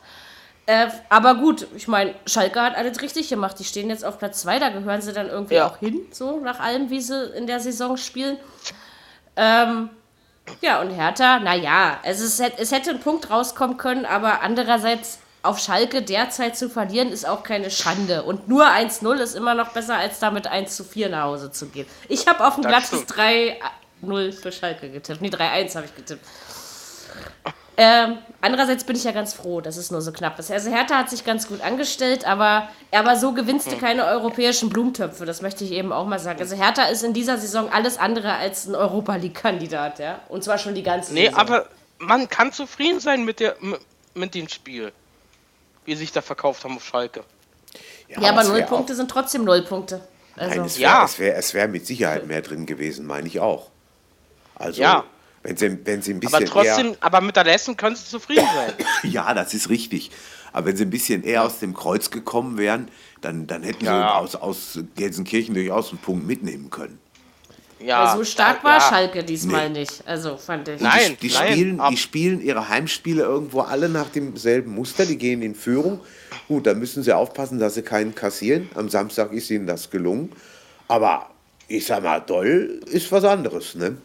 Äh, 0.67 0.87
aber 1.09 1.35
gut, 1.35 1.67
ich 1.75 1.87
meine, 1.87 2.13
Schalke 2.25 2.61
hat 2.61 2.75
alles 2.75 3.01
richtig 3.01 3.29
gemacht. 3.29 3.57
Die 3.59 3.63
stehen 3.63 3.89
jetzt 3.89 4.05
auf 4.05 4.19
Platz 4.19 4.41
2, 4.41 4.59
da 4.59 4.69
gehören 4.69 5.01
sie 5.01 5.11
dann 5.13 5.27
irgendwie 5.27 5.55
Ja. 5.55 5.67
auch 5.67 5.77
hin, 5.77 6.01
so 6.11 6.39
nach 6.39 6.59
allem, 6.59 6.89
wie 6.89 7.01
sie 7.01 7.25
in 7.35 7.47
der 7.47 7.59
Saison 7.59 7.97
spielen. 7.97 8.37
Ähm, 9.35 9.89
ja, 10.61 10.81
und 10.81 10.91
Hertha, 10.91 11.39
naja, 11.39 11.99
es, 12.03 12.19
ist, 12.21 12.39
es 12.39 12.71
hätte 12.71 12.91
ein 12.91 12.99
Punkt 12.99 13.29
rauskommen 13.29 13.77
können, 13.77 14.05
aber 14.05 14.41
andererseits 14.41 15.19
auf 15.43 15.59
Schalke 15.59 16.01
derzeit 16.01 16.55
zu 16.57 16.69
verlieren, 16.69 17.11
ist 17.11 17.27
auch 17.27 17.43
keine 17.43 17.71
Schande. 17.71 18.23
Und 18.23 18.47
nur 18.47 18.65
1-0 18.65 19.15
ist 19.17 19.35
immer 19.35 19.55
noch 19.55 19.69
besser, 19.69 19.95
als 19.97 20.19
damit 20.19 20.47
1 20.47 20.75
zu 20.75 20.83
4 20.83 21.09
nach 21.09 21.23
Hause 21.23 21.51
zu 21.51 21.67
gehen. 21.67 21.87
Ich 22.09 22.27
habe 22.27 22.45
auf 22.45 22.57
ein 22.57 22.61
Das 22.63 22.71
glattes 22.71 23.01
stimmt. 23.01 23.19
3-0 24.03 24.31
für 24.33 24.51
Schalke 24.51 24.89
getippt. 24.89 25.21
Nee, 25.21 25.29
3-1 25.29 25.75
habe 25.75 25.85
ich 25.85 25.95
getippt. 25.95 26.25
Ähm, 27.77 28.17
andererseits 28.41 28.83
bin 28.83 28.95
ich 28.95 29.03
ja 29.05 29.11
ganz 29.11 29.33
froh, 29.33 29.61
dass 29.61 29.77
es 29.77 29.89
nur 29.91 30.01
so 30.01 30.11
knapp 30.11 30.37
ist. 30.37 30.51
Also 30.51 30.69
Hertha 30.69 30.97
hat 30.97 31.09
sich 31.09 31.23
ganz 31.23 31.47
gut 31.47 31.61
angestellt, 31.61 32.25
aber, 32.27 32.69
aber 32.91 33.15
so 33.15 33.31
gewinnst 33.33 33.67
Hm. 33.67 33.73
du 33.73 33.79
keine 33.79 34.05
europäischen 34.05 34.69
Blumentöpfe. 34.69 35.25
Das 35.25 35.41
möchte 35.41 35.63
ich 35.63 35.71
eben 35.71 35.91
auch 35.91 36.05
mal 36.05 36.19
sagen. 36.19 36.39
Also 36.39 36.55
Hertha 36.55 36.83
ist 36.83 37.03
in 37.03 37.13
dieser 37.13 37.37
Saison 37.37 37.71
alles 37.71 37.97
andere 37.97 38.33
als 38.33 38.67
ein 38.67 38.75
Europa 38.75 39.15
League-Kandidat, 39.15 39.99
ja. 39.99 40.19
Und 40.29 40.43
zwar 40.43 40.57
schon 40.57 40.75
die 40.75 40.83
ganze 40.83 41.13
nee, 41.13 41.25
Saison. 41.27 41.39
aber 41.39 41.65
man 41.97 42.27
kann 42.29 42.51
zufrieden 42.51 42.99
sein 42.99 43.23
mit, 43.25 43.39
der, 43.39 43.55
mit 44.13 44.35
dem 44.35 44.47
Spiel. 44.49 44.91
Wie 45.85 45.93
sie 45.93 45.99
sich 46.01 46.11
da 46.11 46.21
verkauft 46.21 46.63
haben 46.63 46.75
auf 46.75 46.85
Schalke. 46.85 47.23
ja, 48.07 48.29
aber 48.29 48.41
es 48.41 48.47
null 48.49 48.63
Punkte 48.63 48.95
sind 48.95 49.09
trotzdem 49.09 49.43
null 49.45 49.63
Punkte. 49.63 50.01
Also, 50.37 50.55
nein, 50.57 50.65
es 50.65 50.77
Ja. 50.77 50.93
wäre 50.97 51.05
es 51.05 51.19
wär, 51.19 51.37
es 51.37 51.53
wär 51.53 51.67
mit 51.67 51.85
Sicherheit 51.85 52.25
mehr 52.27 52.41
drin 52.41 52.65
gewesen, 52.65 53.05
meine 53.05 53.27
ich 53.27 53.39
auch. 53.39 53.69
Also, 54.55 54.81
Ja. 54.81 55.03
wenn 55.43 55.57
sie, 55.57 55.85
wenn 55.85 56.01
sie 56.01 56.13
ein 56.13 56.19
bisschen 56.19 56.35
Aber 56.35 56.45
trotzdem, 56.45 56.95
aber 57.01 57.19
mit 57.21 57.35
der 57.35 57.43
Leistung 57.45 57.75
können 57.75 57.95
sie 57.95 58.05
zufrieden 58.05 58.47
sein. 58.55 58.73
eher, 59.03 59.09
ja, 59.11 59.33
das 59.33 59.53
ist 59.53 59.69
richtig. 59.69 60.11
Aber 60.53 60.67
wenn 60.67 60.77
sie 60.77 60.83
ein 60.85 60.89
bisschen 60.89 61.23
eher 61.23 61.43
aus 61.43 61.59
dem 61.59 61.73
Kreuz 61.73 62.11
gekommen 62.11 62.57
wären, 62.57 62.89
dann, 63.21 63.47
dann 63.47 63.63
hätten 63.63 63.85
Ja. 63.85 63.91
sie 63.91 64.15
aus, 64.15 64.35
aus 64.35 64.79
Gelsenkirchen 64.95 65.53
durchaus 65.55 65.89
einen 65.89 65.97
Punkt 65.99 66.27
mitnehmen 66.27 66.69
können. 66.69 66.99
Ja, 67.85 68.09
weil 68.09 68.17
so 68.17 68.23
stark 68.23 68.63
war 68.63 68.75
ja. 68.77 68.81
Schalke 68.81 69.23
diesmal 69.23 69.69
Nee. 69.69 69.79
nicht. 69.79 70.03
Also 70.05 70.37
fand 70.37 70.67
ich. 70.67 70.79
Nein. 70.81 71.17
die, 71.21 71.27
die, 71.27 71.29
spielen, 71.33 71.79
ab- 71.79 71.89
die 71.89 71.97
spielen 71.97 72.41
ihre 72.41 72.69
Heimspiele 72.69 73.23
irgendwo 73.23 73.61
alle 73.61 73.89
nach 73.89 74.09
demselben 74.09 74.73
Muster. 74.75 75.05
Die 75.05 75.17
gehen 75.17 75.41
in 75.41 75.55
Führung. 75.55 75.99
Gut, 76.47 76.67
da 76.67 76.73
müssen 76.73 77.01
sie 77.03 77.13
aufpassen, 77.13 77.59
dass 77.59 77.75
sie 77.75 77.81
keinen 77.81 78.13
kassieren. 78.13 78.69
Am 78.75 78.89
Samstag 78.89 79.31
ist 79.33 79.49
ihnen 79.49 79.67
das 79.67 79.89
gelungen. 79.89 80.31
Aber 80.87 81.29
ich 81.67 81.85
sag 81.85 82.03
mal, 82.03 82.19
doll 82.19 82.81
ist 82.91 83.11
was 83.11 83.23
anderes, 83.23 83.75
ne? 83.75 83.97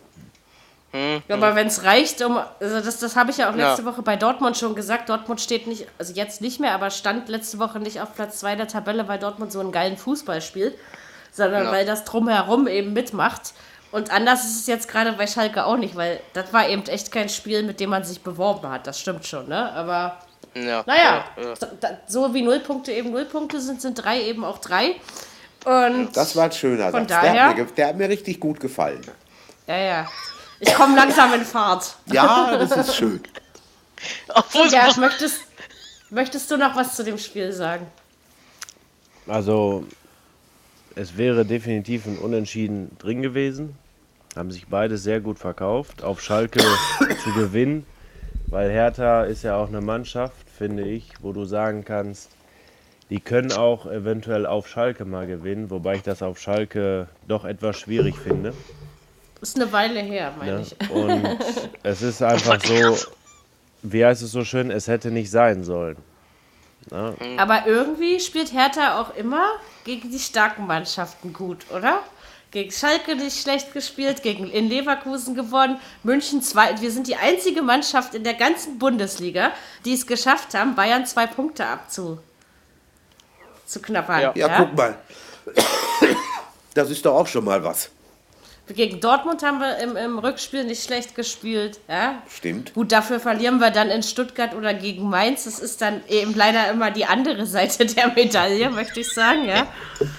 Ja, 1.29 1.35
aber 1.35 1.55
wenn 1.55 1.67
es 1.67 1.83
reicht, 1.85 2.23
um. 2.25 2.39
Also 2.61 2.81
das, 2.81 3.01
das 3.01 3.17
habe 3.17 3.31
ich 3.31 3.37
ja 3.37 3.51
auch 3.51 3.55
letzte 3.55 3.83
Ja. 3.83 3.89
Woche 3.93 4.01
bei 4.01 4.17
Dortmund 4.17 4.57
schon 4.57 4.75
gesagt. 4.75 5.11
Dortmund 5.11 5.43
steht 5.43 5.67
nicht, 5.67 5.87
also 5.99 6.15
jetzt 6.15 6.41
nicht 6.41 6.59
mehr, 6.59 6.73
aber 6.73 6.89
stand 6.91 7.29
letzte 7.29 7.59
Woche 7.59 7.79
nicht 7.81 8.01
auf 8.01 8.15
Platz 8.15 8.39
2 8.41 8.57
der 8.57 8.69
Tabelle, 8.69 9.07
weil 9.07 9.19
Dortmund 9.19 9.53
so 9.53 9.61
einen 9.61 9.73
geilen 9.73 9.99
Fußball 9.99 10.41
spielt, 10.41 10.75
sondern 11.37 11.65
Ja. 11.65 11.73
weil 11.73 11.85
das 11.87 12.05
drumherum 12.05 12.67
eben 12.67 12.93
mitmacht. 12.93 13.53
Und 13.93 14.11
anders 14.11 14.45
ist 14.45 14.61
es 14.61 14.67
jetzt 14.67 14.89
gerade 14.89 15.13
bei 15.13 15.27
Schalke 15.27 15.65
auch 15.65 15.77
nicht, 15.77 15.95
weil 15.97 16.21
das 16.33 16.53
war 16.53 16.69
eben 16.69 16.83
echt 16.87 17.13
kein 17.13 17.29
Spiel, 17.29 17.63
mit 17.63 17.79
dem 17.81 17.91
man 17.91 18.05
sich 18.05 18.21
beworben 18.23 18.69
hat. 18.69 18.87
Das 18.87 18.99
stimmt 19.01 19.25
schon, 19.27 19.49
ne? 19.49 19.73
Aber 19.73 20.19
Ja, 20.55 20.83
naja, 20.87 21.25
ja, 21.37 21.43
ja. 21.43 21.55
so- 22.07 22.35
wie 22.35 22.43
Nullpunkte 22.43 22.93
eben 22.93 23.11
Nullpunkte 23.11 23.61
sind, 23.61 23.81
sind 23.81 23.95
drei 23.95 24.23
eben 24.23 24.45
auch 24.45 24.59
drei. 24.59 24.97
Und 25.65 26.17
Das 26.17 26.35
war 26.37 26.45
ein 26.45 26.53
schöner 26.53 26.91
Von 26.91 27.09
Satz. 27.09 27.21
Der 27.23 27.33
daher- 27.33 27.49
hat, 27.49 27.57
mir, 27.57 27.65
der 27.67 27.89
hat 27.89 27.97
mir 27.97 28.09
richtig 28.09 28.41
gut 28.41 28.59
gefallen. 28.61 29.03
Ja, 29.67 29.77
ja. 29.77 30.07
Ich 30.61 30.73
komme 30.75 30.97
langsam 30.97 31.33
in 31.35 31.45
Fahrt. 31.45 31.97
Ja, 32.07 32.57
das 32.57 32.71
ist 32.89 32.97
schön. 32.97 33.21
Obwohl, 34.35 34.69
Ja, 34.69 34.89
möchtest, 34.97 35.41
möchtest 36.11 36.51
du 36.51 36.57
noch 36.57 36.75
was 36.77 36.95
zu 36.97 37.05
dem 37.05 37.19
Spiel 37.19 37.53
sagen? 37.53 37.87
Also, 39.27 39.85
es 40.97 41.17
wäre 41.17 41.45
definitiv 41.45 42.07
ein 42.07 42.19
Unentschieden 42.19 42.91
drin 42.99 43.23
gewesen. 43.23 43.77
Haben 44.35 44.51
sich 44.51 44.67
beide 44.67 44.99
sehr 44.99 45.21
gut 45.21 45.39
verkauft. 45.39 46.03
Auf 46.03 46.21
Schalke 46.21 46.59
zu 47.25 47.33
gewinnen, 47.35 47.87
weil 48.49 48.71
Hertha 48.71 49.23
ist 49.25 49.45
ja 49.45 49.57
auch 49.57 49.69
eine 49.69 49.81
Mannschaft, 49.81 50.49
finde 50.59 50.83
ich, 50.85 51.13
wo 51.21 51.33
du 51.33 51.45
sagen 51.45 51.85
kannst, 51.85 52.31
die 53.11 53.21
können 53.21 53.53
auch 53.53 53.87
eventuell 53.87 54.47
auf 54.47 54.67
Schalke 54.69 55.05
mal 55.05 55.27
gewinnen, 55.27 55.71
wobei 55.71 55.95
ich 55.97 56.03
das 56.03 56.23
auf 56.23 56.39
Schalke 56.41 57.09
doch 57.29 57.45
etwas 57.45 57.79
schwierig 57.79 58.17
finde. 58.17 58.53
Ist 59.41 59.61
eine 59.61 59.71
Weile 59.73 60.01
her, 60.01 60.33
meine 60.39 60.57
Ne? 60.57 60.63
ich. 60.63 60.91
Und 60.91 61.39
es 61.83 62.03
ist 62.03 62.23
einfach 62.23 62.61
so, 62.65 62.97
wie 63.83 64.05
heißt 64.05 64.23
es 64.23 64.33
so 64.33 64.45
schön, 64.45 64.71
es 64.71 64.89
hätte 64.89 65.11
nicht 65.11 65.31
sein 65.31 65.63
sollen. 65.63 65.97
Ne? 66.91 67.15
Aber 67.37 67.67
irgendwie 67.67 68.21
spielt 68.21 68.53
Hertha 68.53 69.01
auch 69.01 69.15
immer 69.17 69.47
gegen 69.85 70.11
die 70.11 70.19
starken 70.19 70.67
Mannschaften 70.67 71.33
gut, 71.33 71.67
oder? 71.75 72.03
Gegen 72.53 72.71
Schalke 72.71 73.17
nicht 73.17 73.41
schlecht 73.41 73.73
gespielt, 73.73 74.23
gegen 74.23 74.49
in 74.49 74.69
Leverkusen 74.69 75.35
gewonnen, 75.35 75.81
München 76.05 76.43
zwei. 76.43 76.81
Wir 76.81 76.91
sind 76.91 77.07
die 77.09 77.17
einzige 77.17 77.61
Mannschaft 77.61 78.15
in 78.15 78.25
der 78.25 78.35
ganzen 78.35 78.79
Bundesliga, 78.79 79.51
die 79.85 79.95
es 79.95 80.07
geschafft 80.07 80.55
haben, 80.55 80.75
Bayern 80.75 81.05
zwei 81.07 81.27
Punkte 81.27 81.67
abzu 81.67 82.19
zu 83.67 83.83
knappern. 83.83 84.21
Ja. 84.21 84.33
Ja, 84.35 84.57
guck 84.59 84.77
mal. 84.77 84.97
Das 86.73 86.91
ist 86.91 87.05
doch 87.05 87.15
auch 87.15 87.27
schon 87.27 87.45
mal 87.45 87.63
was. 87.63 87.91
Gegen 88.69 89.01
Dortmund 89.01 89.43
haben 89.45 89.61
wir 89.61 89.79
im, 89.79 89.97
im 89.97 90.19
Rückspiel 90.19 90.65
nicht 90.65 90.83
schlecht 90.83 91.15
gespielt. 91.15 91.79
Ja? 91.89 92.21
Stimmt. 92.29 92.75
Gut, 92.75 92.91
dafür 92.91 93.21
verlieren 93.21 93.59
wir 93.61 93.71
dann 93.71 93.91
in 93.91 94.03
Stuttgart 94.03 94.55
oder 94.55 94.75
gegen 94.75 95.09
Mainz. 95.09 95.45
Das 95.45 95.61
ist 95.61 95.81
dann 95.81 96.03
eben 96.09 96.35
leider 96.35 96.69
immer 96.71 96.91
die 96.91 97.05
andere 97.05 97.47
Seite 97.47 97.87
der 97.95 98.09
Medaille, 98.09 98.69
möchte 98.71 99.01
ich 99.01 99.13
sagen. 99.13 99.45
Ja? 99.47 99.67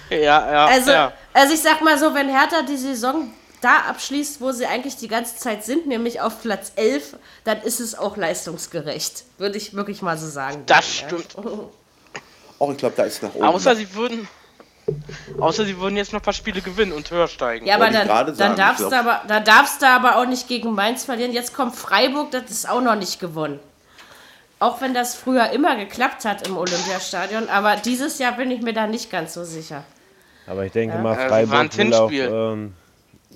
ja, 0.10 0.18
ja, 0.20 0.66
Also, 0.68 0.92
ja. 0.92 1.12
also 1.34 1.54
ich 1.54 1.62
sag 1.62 1.82
mal 1.82 1.98
so, 1.98 2.14
wenn 2.14 2.30
Hertha 2.30 2.62
die 2.62 2.78
Saison 2.78 3.30
da 3.60 3.80
abschließt, 3.90 4.40
wo 4.40 4.52
sie 4.52 4.66
eigentlich 4.66 4.96
die 4.96 5.08
ganze 5.10 5.36
Zeit 5.36 5.66
sind, 5.66 5.88
nämlich 5.88 6.22
auf 6.22 6.42
Platz 6.42 6.72
11, 6.76 7.18
dann 7.44 7.62
ist 7.64 7.80
es 7.82 7.98
auch 7.98 8.16
leistungsgerecht. 8.16 9.26
Würde 9.40 9.58
ich 9.58 9.74
wirklich 9.74 10.02
mal 10.02 10.18
so 10.18 10.28
sagen. 10.28 10.64
Das 10.68 11.02
Ja. 11.02 11.08
stimmt. 11.08 11.36
Auch 12.60 12.72
ich 12.72 12.78
glaube, 12.78 12.96
da 12.98 13.04
ist 13.04 13.22
nach 13.22 13.36
oben. 13.36 13.46
Außer 13.46 13.76
sie 13.76 13.94
würden. 13.94 14.28
Außer 15.40 15.66
sie 15.66 15.78
würden 15.80 15.98
jetzt 15.98 16.14
noch 16.14 16.20
ein 16.22 16.24
paar 16.24 16.34
Spiele 16.34 16.62
gewinnen 16.62 16.94
und 16.94 17.10
höher 17.12 17.28
steigen. 17.28 17.66
Ja, 17.66 17.76
aber 17.76 17.90
dann, 17.90 18.08
gerade 18.08 18.32
dann, 18.34 18.56
sagen, 18.56 18.56
darfst 18.58 18.82
du 18.92 18.96
aber, 18.96 19.22
dann 19.28 19.44
darfst 19.44 19.82
du 19.82 19.88
aber 19.88 20.16
auch 20.18 20.26
nicht 20.26 20.48
gegen 20.48 20.74
Mainz 20.74 21.04
verlieren. 21.04 21.34
Jetzt 21.34 21.54
kommt 21.54 21.76
Freiburg, 21.76 22.32
das 22.32 22.50
ist 22.50 22.70
auch 22.70 22.82
noch 22.82 22.96
nicht 22.96 23.20
gewonnen. 23.20 23.60
Auch 24.60 24.82
wenn 24.82 24.94
das 24.94 25.16
früher 25.16 25.52
immer 25.52 25.76
geklappt 25.76 26.26
hat 26.26 26.48
im 26.48 26.58
Olympiastadion, 26.58 27.48
aber 27.50 27.76
dieses 27.76 28.18
Jahr 28.18 28.32
bin 28.32 28.50
ich 28.50 28.62
mir 28.62 28.74
da 28.74 28.88
nicht 28.88 29.12
ganz 29.12 29.34
so 29.36 29.44
sicher. 29.44 29.84
Aber 30.48 30.66
ich 30.66 30.72
denke 30.72 30.96
Ja. 30.96 31.02
mal, 31.02 31.14
Äh, 31.16 31.28
Freiburg 31.28 31.60
ein 31.60 31.78
will 31.78 31.94
auch 31.94 32.12
ähm, 32.12 32.74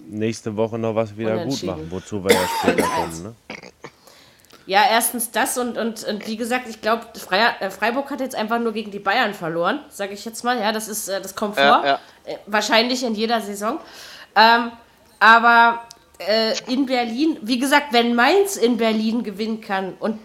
nächste 0.09 0.55
Woche 0.55 0.79
noch 0.79 0.95
was 0.95 1.15
wieder 1.17 1.43
gut 1.43 1.61
machen, 1.63 1.87
wozu 1.91 2.23
wir 2.23 2.31
ja 2.31 2.39
später 2.59 2.83
1-1. 2.87 2.95
kommen. 2.95 3.23
Ne? 3.23 3.35
Ja, 4.65 4.83
erstens 4.89 5.31
das 5.31 5.57
und, 5.57 5.77
und, 5.77 6.03
und 6.03 6.27
wie 6.27 6.37
gesagt, 6.37 6.67
ich 6.67 6.81
glaube, 6.81 7.05
Freiburg 7.17 8.09
hat 8.09 8.19
jetzt 8.19 8.35
einfach 8.35 8.59
nur 8.59 8.73
gegen 8.73 8.91
die 8.91 8.99
Bayern 8.99 9.33
verloren, 9.33 9.79
sage 9.89 10.13
ich 10.13 10.23
jetzt 10.23 10.43
mal. 10.43 10.59
Ja, 10.59 10.71
das 10.71 10.87
ist, 10.87 11.07
äh, 11.07 11.21
das 11.21 11.35
kommt 11.35 11.55
vor. 11.55 11.63
Ja, 11.63 11.85
ja. 11.85 11.99
Äh, 12.25 12.37
Wahrscheinlich 12.45 13.03
in 13.03 13.15
jeder 13.15 13.41
Saison. 13.41 13.79
Ähm, 14.35 14.71
aber 15.19 15.81
äh, 16.19 16.53
in 16.71 16.85
Berlin, 16.85 17.37
wie 17.41 17.59
gesagt, 17.59 17.87
wenn 17.91 18.15
Mainz 18.15 18.55
in 18.55 18.77
Berlin 18.77 19.23
gewinnen 19.23 19.61
kann 19.61 19.93
und 19.99 20.19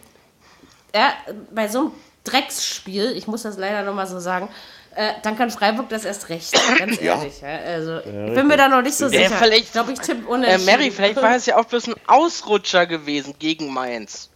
ja, 0.95 1.13
bei 1.51 1.69
so 1.69 1.81
einem 1.81 1.93
Drecksspiel, 2.25 3.13
ich 3.17 3.27
muss 3.27 3.43
das 3.43 3.57
leider 3.57 3.83
nochmal 3.83 4.07
so 4.07 4.19
sagen, 4.19 4.49
äh, 4.97 5.13
dann 5.23 5.37
kann 5.37 5.51
Freiburg 5.51 5.89
das 5.89 6.05
erst 6.05 6.29
recht, 6.29 6.53
ganz 6.79 7.01
Ja. 7.01 7.15
ehrlich. 7.19 7.41
Ja. 7.41 7.49
Also, 7.67 7.99
ich 7.99 8.05
bin 8.35 8.47
mir 8.47 8.57
da 8.57 8.69
noch 8.69 8.83
nicht 8.83 8.97
so 8.97 9.05
Ja, 9.07 9.11
sicher. 9.11 9.37
vielleicht- 9.37 9.65
ich 9.67 9.73
glaube, 9.73 9.93
ich 9.93 10.01
tippe 10.01 10.23
Äh, 10.27 10.31
unentschieden. 10.31 10.65
Mary, 10.65 10.91
vielleicht 10.91 11.17
war 11.23 11.37
es 11.37 11.47
ja 11.47 11.57
auch 11.57 11.65
bloß 11.65 11.89
ein 11.89 11.95
Ausrutscher 12.07 12.87
gewesen 12.87 13.35
gegen 13.39 13.73
Mainz. 13.73 14.31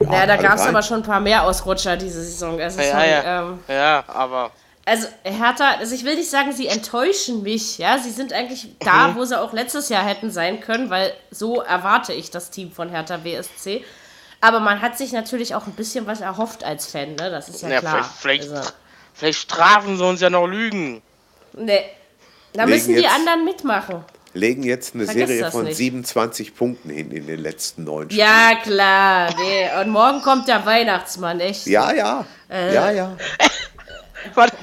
Ja, 0.00 0.26
da 0.26 0.36
kann 0.36 0.44
gab 0.46 0.54
es 0.56 0.62
aber 0.66 0.82
schon 0.82 0.98
ein 0.98 1.02
paar 1.02 1.20
mehr 1.20 1.42
Ausrutscher 1.44 1.96
diese 1.96 2.22
Saison. 2.22 2.60
Also, 2.60 2.80
Ja, 2.80 2.90
sorry, 2.92 3.10
ja. 3.10 3.40
Ähm, 3.42 3.58
Ja, 3.66 4.04
aber. 4.08 4.50
also 4.84 5.06
Hertha, 5.24 5.76
also 5.78 5.94
ich 5.94 6.04
will 6.04 6.16
nicht 6.16 6.28
sagen, 6.30 6.52
sie 6.52 6.66
enttäuschen 6.66 7.42
mich. 7.42 7.78
Ja, 7.78 7.98
sie 7.98 8.10
sind 8.10 8.32
eigentlich 8.34 8.68
da, 8.80 9.14
wo 9.16 9.24
sie 9.24 9.40
auch 9.40 9.52
letztes 9.54 9.88
Jahr 9.88 10.04
hätten 10.04 10.30
sein 10.30 10.60
können, 10.60 10.90
weil 10.90 11.12
so 11.30 11.62
erwarte 11.62 12.12
ich 12.12 12.30
das 12.30 12.50
Team 12.50 12.72
von 12.72 12.90
Hertha 12.90 13.16
BSC. 13.16 13.84
Aber 14.42 14.60
man 14.60 14.82
hat 14.82 14.98
sich 14.98 15.12
natürlich 15.12 15.54
auch 15.54 15.66
ein 15.66 15.72
bisschen 15.72 16.06
was 16.06 16.20
erhofft 16.20 16.62
als 16.62 16.86
Fan, 16.86 17.14
ne? 17.14 17.30
Das 17.30 17.48
ist 17.48 17.62
ja, 17.62 17.70
Ja, 17.70 17.80
klar. 17.80 18.04
vielleicht, 18.20 18.42
vielleicht, 18.44 18.50
Also, 18.52 18.70
vielleicht 19.16 19.40
strafen 19.40 19.96
sie 19.96 20.04
uns 20.04 20.20
ja 20.20 20.30
noch 20.30 20.46
Lügen. 20.46 21.02
nee. 21.54 21.80
Da 22.52 22.64
Legen 22.64 22.70
müssen 22.76 22.94
die 22.94 23.00
jetzt- 23.02 23.14
anderen 23.14 23.44
mitmachen. 23.44 24.04
Legen 24.32 24.62
jetzt 24.62 24.94
eine 24.94 25.04
Vergiss 25.06 25.28
Serie 25.28 25.50
von 25.50 25.64
nicht. 25.64 25.76
27 25.76 26.54
Punkten 26.54 26.88
hin 26.90 27.10
in 27.10 27.26
den 27.26 27.40
letzten 27.40 27.84
neun 27.84 28.10
Spielen. 28.10 28.20
Ja, 28.26 28.54
klar. 28.62 29.34
Nee. 29.38 29.68
Und 29.80 29.90
morgen 29.90 30.22
kommt 30.22 30.46
der 30.48 30.64
Weihnachtsmann, 30.64 31.40
echt. 31.40 31.66
Ja, 31.66 31.92
ja. 31.92 32.24
Äh. 32.50 32.74
Ja, 32.74 32.90
ja. 32.90 33.16
Warte, 34.34 34.56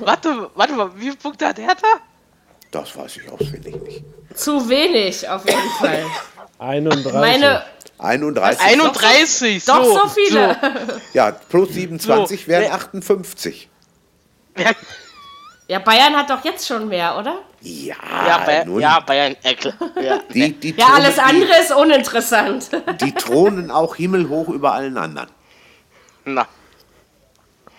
warte, 0.00 0.50
warte 0.54 0.72
mal, 0.74 0.90
wie 0.96 1.02
viele 1.02 1.16
Punkte 1.16 1.46
hat 1.46 1.58
Hertha? 1.58 1.86
Das 2.70 2.96
weiß 2.96 3.16
ich 3.18 3.30
auswendig 3.30 3.76
nicht. 3.82 4.04
Zu 4.34 4.68
wenig, 4.68 5.28
auf 5.28 5.44
jeden 5.46 5.70
Fall. 5.78 6.04
31. 6.58 7.12
Meine, 7.14 7.62
31. 7.98 8.60
31, 8.60 9.64
doch 9.64 9.84
so, 9.84 9.94
so 9.98 10.08
viele. 10.08 10.56
Ja, 11.12 11.32
plus 11.32 11.70
27 11.70 12.42
So, 12.42 12.46
wären 12.48 12.62
wer- 12.62 12.74
58. 12.74 13.68
So. 14.68 14.74
Ja, 15.68 15.78
Bayern 15.78 16.16
hat 16.16 16.28
doch 16.30 16.44
jetzt 16.44 16.66
schon 16.66 16.88
mehr, 16.88 17.16
oder? 17.16 17.38
Ja, 17.60 17.94
Ja, 18.26 18.38
Bayern, 18.38 18.68
nun, 18.68 18.80
ja, 18.80 19.00
Bayern, 19.00 19.36
äh, 19.44 19.54
ja. 20.02 20.20
Die, 20.34 20.52
die, 20.58 20.74
Ja, 20.76 20.88
alles 20.94 21.18
andere 21.18 21.60
ist 21.60 21.72
uninteressant. 21.72 22.70
Die, 23.00 23.12
thronen 23.14 23.70
auch 23.70 23.94
himmelhoch 23.96 24.48
über 24.48 24.72
allen 24.72 24.96
anderen. 24.98 25.30
Na, 26.24 26.46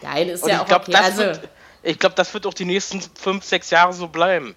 Nein, 0.01 0.29
ist 0.29 0.43
und 0.43 0.50
ja 0.50 0.55
ich 0.55 0.61
auch 0.61 0.65
glaube, 0.67 0.83
okay. 0.83 0.91
das, 0.93 1.01
Also, 1.05 1.17
wird, 1.23 1.50
ich 1.83 2.00
glaub, 2.00 2.15
das 2.15 2.33
wird 2.33 2.45
auch 2.47 2.53
die 2.53 2.65
nächsten 2.65 3.01
5, 3.01 3.43
6 3.43 3.69
Jahre 3.71 3.93
so 3.93 4.07
bleiben. 4.07 4.55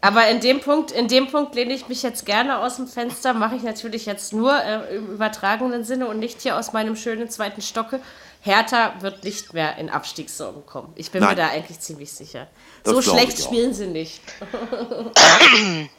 aber 0.00 0.28
in 0.28 0.40
dem 0.40 0.60
Punkt, 0.60 0.90
in 0.92 1.08
dem 1.08 1.28
Punkt 1.30 1.54
lehne 1.54 1.74
ich 1.74 1.88
mich 1.88 2.02
jetzt 2.02 2.26
gerne 2.26 2.58
aus 2.58 2.76
dem 2.76 2.86
Fenster. 2.88 3.34
Mache 3.34 3.56
ich 3.56 3.62
natürlich 3.62 4.06
jetzt 4.06 4.32
nur 4.32 4.54
äh, 4.62 4.96
im 4.96 5.06
übertragenen 5.12 5.84
Sinne 5.84 6.06
und 6.08 6.18
nicht 6.20 6.40
hier 6.42 6.56
aus 6.56 6.72
meinem 6.72 6.96
schönen 6.96 7.28
zweiten 7.30 7.62
Stocke. 7.62 8.00
Hertha 8.44 8.94
wird 9.00 9.22
nicht 9.22 9.52
mehr 9.54 9.76
in 9.76 9.88
Abstiegssorgen 9.88 10.66
kommen. 10.66 10.92
Ich 10.96 11.12
bin 11.12 11.20
mir 11.20 11.28
Nein. 11.28 11.36
da 11.36 11.48
eigentlich 11.48 11.78
ziemlich 11.78 12.12
sicher. 12.12 12.48
Das 12.82 12.92
so 12.92 13.00
schlecht 13.02 13.40
spielen 13.40 13.72
sie 13.72 13.86
nicht. 13.86 14.20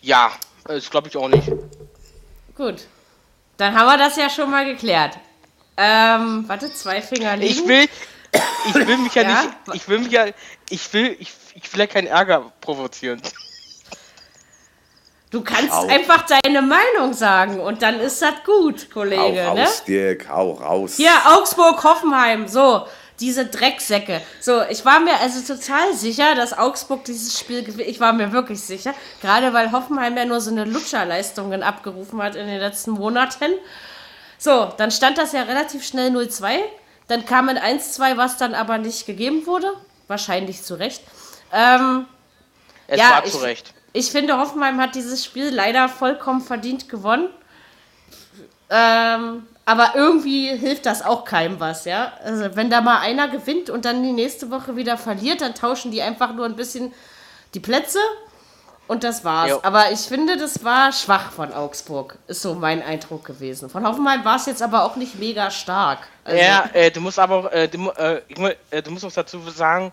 Ja, 0.00 0.30
das 0.64 0.88
glaube 0.90 1.08
ich 1.08 1.16
auch 1.16 1.28
nicht. 1.28 1.50
Gut. 2.54 2.86
Dann 3.56 3.74
haben 3.74 3.86
wir 3.86 3.98
das 3.98 4.16
ja 4.16 4.30
schon 4.30 4.48
mal 4.48 4.64
geklärt. 4.64 5.18
Ähm, 5.76 6.44
warte, 6.46 6.72
zwei 6.72 7.02
Finger 7.02 7.36
liegen. 7.36 7.52
Ich 7.62 7.66
will, 7.68 7.88
ich 8.68 8.74
will 8.74 8.98
mich 8.98 9.14
ja, 9.14 9.22
Ja? 9.22 9.42
nicht, 9.42 9.54
ich 9.74 9.88
will 9.88 9.98
mich 9.98 10.12
ja, 10.12 10.26
ich 10.70 10.92
will, 10.92 11.16
ich, 11.18 11.32
ich 11.54 11.72
will 11.72 11.80
ja 11.80 11.86
keinen 11.88 12.06
Ärger 12.06 12.52
provozieren. 12.60 13.20
Du 15.30 15.42
kannst 15.42 15.72
Au. 15.72 15.86
einfach 15.86 16.24
deine 16.26 16.62
Meinung 16.62 17.12
sagen 17.12 17.60
und 17.60 17.82
dann 17.82 18.00
ist 18.00 18.22
das 18.22 18.32
gut, 18.46 18.86
Hau 18.88 18.94
Kollege. 19.00 19.32
Ne? 19.54 19.62
raus, 19.62 19.84
Dirk, 19.86 20.28
hau 20.28 20.52
raus. 20.52 20.94
Hier, 20.96 21.10
Augsburg, 21.26 21.84
Hoffenheim, 21.84 22.48
so, 22.48 22.86
diese 23.20 23.44
Drecksäcke. 23.46 24.22
So, 24.40 24.62
ich 24.70 24.84
war 24.86 25.00
mir 25.00 25.18
also 25.20 25.54
total 25.54 25.92
sicher, 25.92 26.34
dass 26.34 26.56
Augsburg 26.56 27.04
dieses 27.04 27.38
Spiel 27.38 27.62
gewinnt. 27.62 27.88
Ich 27.88 28.00
war 28.00 28.14
mir 28.14 28.32
wirklich 28.32 28.60
sicher, 28.62 28.94
gerade 29.20 29.52
weil 29.52 29.70
Hoffenheim 29.72 30.16
ja 30.16 30.24
nur 30.24 30.40
so 30.40 30.50
eine 30.50 30.64
Lutscherleistungen 30.64 31.62
abgerufen 31.62 32.22
hat 32.22 32.34
in 32.34 32.46
den 32.46 32.58
letzten 32.60 32.92
Monaten. 32.92 33.52
So, 34.38 34.72
dann 34.78 34.90
stand 34.90 35.18
das 35.18 35.32
ja 35.32 35.42
relativ 35.42 35.84
schnell 35.86 36.10
0-2. 36.10 36.58
Dann 37.08 37.26
kam 37.26 37.48
ein 37.50 37.58
1-2, 37.58 38.16
was 38.16 38.36
dann 38.38 38.54
aber 38.54 38.78
nicht 38.78 39.04
gegeben 39.04 39.46
wurde. 39.46 39.72
Wahrscheinlich 40.06 40.62
zu 40.62 40.74
Recht. 40.76 41.02
Ähm, 41.52 42.06
Es 42.86 42.98
Ja, 42.98 43.10
war 43.10 43.26
ich- 43.26 43.32
zu 43.32 43.38
Recht. 43.38 43.74
Ich 43.92 44.10
finde, 44.10 44.38
Hoffenheim 44.38 44.80
hat 44.80 44.94
dieses 44.94 45.24
Spiel 45.24 45.48
leider 45.48 45.88
vollkommen 45.88 46.40
verdient 46.40 46.88
gewonnen. 46.88 47.28
Ähm, 48.70 49.46
aber 49.64 49.92
irgendwie 49.94 50.54
hilft 50.56 50.86
das 50.86 51.02
auch 51.02 51.24
keinem 51.24 51.60
was, 51.60 51.84
ja. 51.84 52.12
Also 52.24 52.56
wenn 52.56 52.70
da 52.70 52.80
mal 52.80 53.00
einer 53.00 53.28
gewinnt 53.28 53.70
und 53.70 53.84
dann 53.84 54.02
die 54.02 54.12
nächste 54.12 54.50
Woche 54.50 54.76
wieder 54.76 54.96
verliert, 54.96 55.40
dann 55.40 55.54
tauschen 55.54 55.90
die 55.90 56.02
einfach 56.02 56.34
nur 56.34 56.46
ein 56.46 56.56
bisschen 56.56 56.92
die 57.54 57.60
Plätze 57.60 57.98
und 58.88 59.04
das 59.04 59.24
war's. 59.24 59.50
Jo. 59.50 59.60
Aber 59.62 59.92
ich 59.92 60.00
finde, 60.00 60.36
das 60.36 60.64
war 60.64 60.92
schwach 60.92 61.30
von 61.32 61.52
Augsburg, 61.52 62.18
ist 62.26 62.42
so 62.42 62.54
mein 62.54 62.82
Eindruck 62.82 63.24
gewesen. 63.24 63.68
Von 63.68 63.86
Hoffenheim 63.86 64.24
war 64.24 64.36
es 64.36 64.46
jetzt 64.46 64.62
aber 64.62 64.84
auch 64.84 64.96
nicht 64.96 65.18
mega 65.18 65.50
stark. 65.50 66.08
Also, 66.24 66.38
Ja, 66.42 66.68
äh, 66.72 66.90
du 66.90 67.00
musst 67.00 67.18
aber 67.18 67.36
auch, 67.36 67.52
äh, 67.52 67.68
du, 67.68 67.90
äh, 67.90 68.22
äh, 68.70 68.82
du 68.82 68.90
musst 68.90 69.04
auch 69.04 69.12
dazu 69.12 69.38
sagen, 69.50 69.92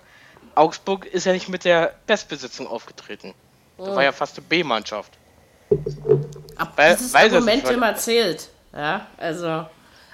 Augsburg 0.56 1.06
ist 1.06 1.26
ja 1.26 1.34
nicht 1.34 1.50
mit 1.50 1.66
der 1.66 1.94
Bestbesitzung 2.08 2.68
aufgetreten. 2.68 3.34
Das 3.78 3.88
war 3.88 4.04
ja 4.04 4.12
fast 4.12 4.38
eine 4.38 4.48
B-Mannschaft. 4.48 5.14
Ab 6.58 6.78
dieses 6.78 7.14
Argument 7.16 7.70
immer 7.70 7.96
zählt. 7.96 8.50
Ja, 8.74 9.08
also 9.18 9.66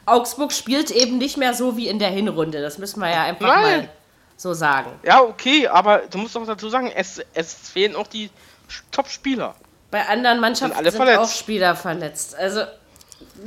Augsburg 0.06 0.51
spielt 0.51 0.91
eben 0.91 1.18
nicht 1.18 1.38
mehr 1.38 1.53
so 1.53 1.77
wie 1.77 1.88
in 1.88 2.00
der 2.00 2.10
Hinrunde. 2.10 2.62
Das 2.62 2.77
müssen 2.77 3.00
wir 3.00 3.10
ja 3.10 3.24
einfach 3.24 3.48
Nein. 3.48 3.62
mal 3.62 3.89
so 4.38 4.53
sagen. 4.53 4.91
Ja, 5.03 5.22
okay, 5.22 5.68
aber 5.68 6.00
du 6.10 6.18
musst 6.18 6.36
doch 6.36 6.46
dazu 6.46 6.70
sagen, 6.70 6.91
es, 6.94 7.22
es 7.34 7.53
fehlen 7.53 7.96
auch 7.96 8.08
die 8.08 8.30
Top-Spieler. 8.91 9.56
Bei 9.91 10.08
anderen 10.08 10.39
Mannschaften 10.39 10.84
sind, 10.84 10.91
sind 10.91 11.18
auch 11.18 11.30
Spieler 11.30 11.75
verletzt. 11.75 12.36
Also 12.36 12.62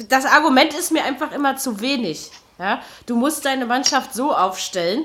das 0.08 0.26
Argument 0.26 0.74
ist 0.74 0.92
mir 0.92 1.04
einfach 1.04 1.32
immer 1.32 1.56
zu 1.56 1.80
wenig. 1.80 2.30
Ja? 2.58 2.82
Du 3.06 3.16
musst 3.16 3.44
deine 3.44 3.66
Mannschaft 3.66 4.14
so 4.14 4.34
aufstellen, 4.34 5.04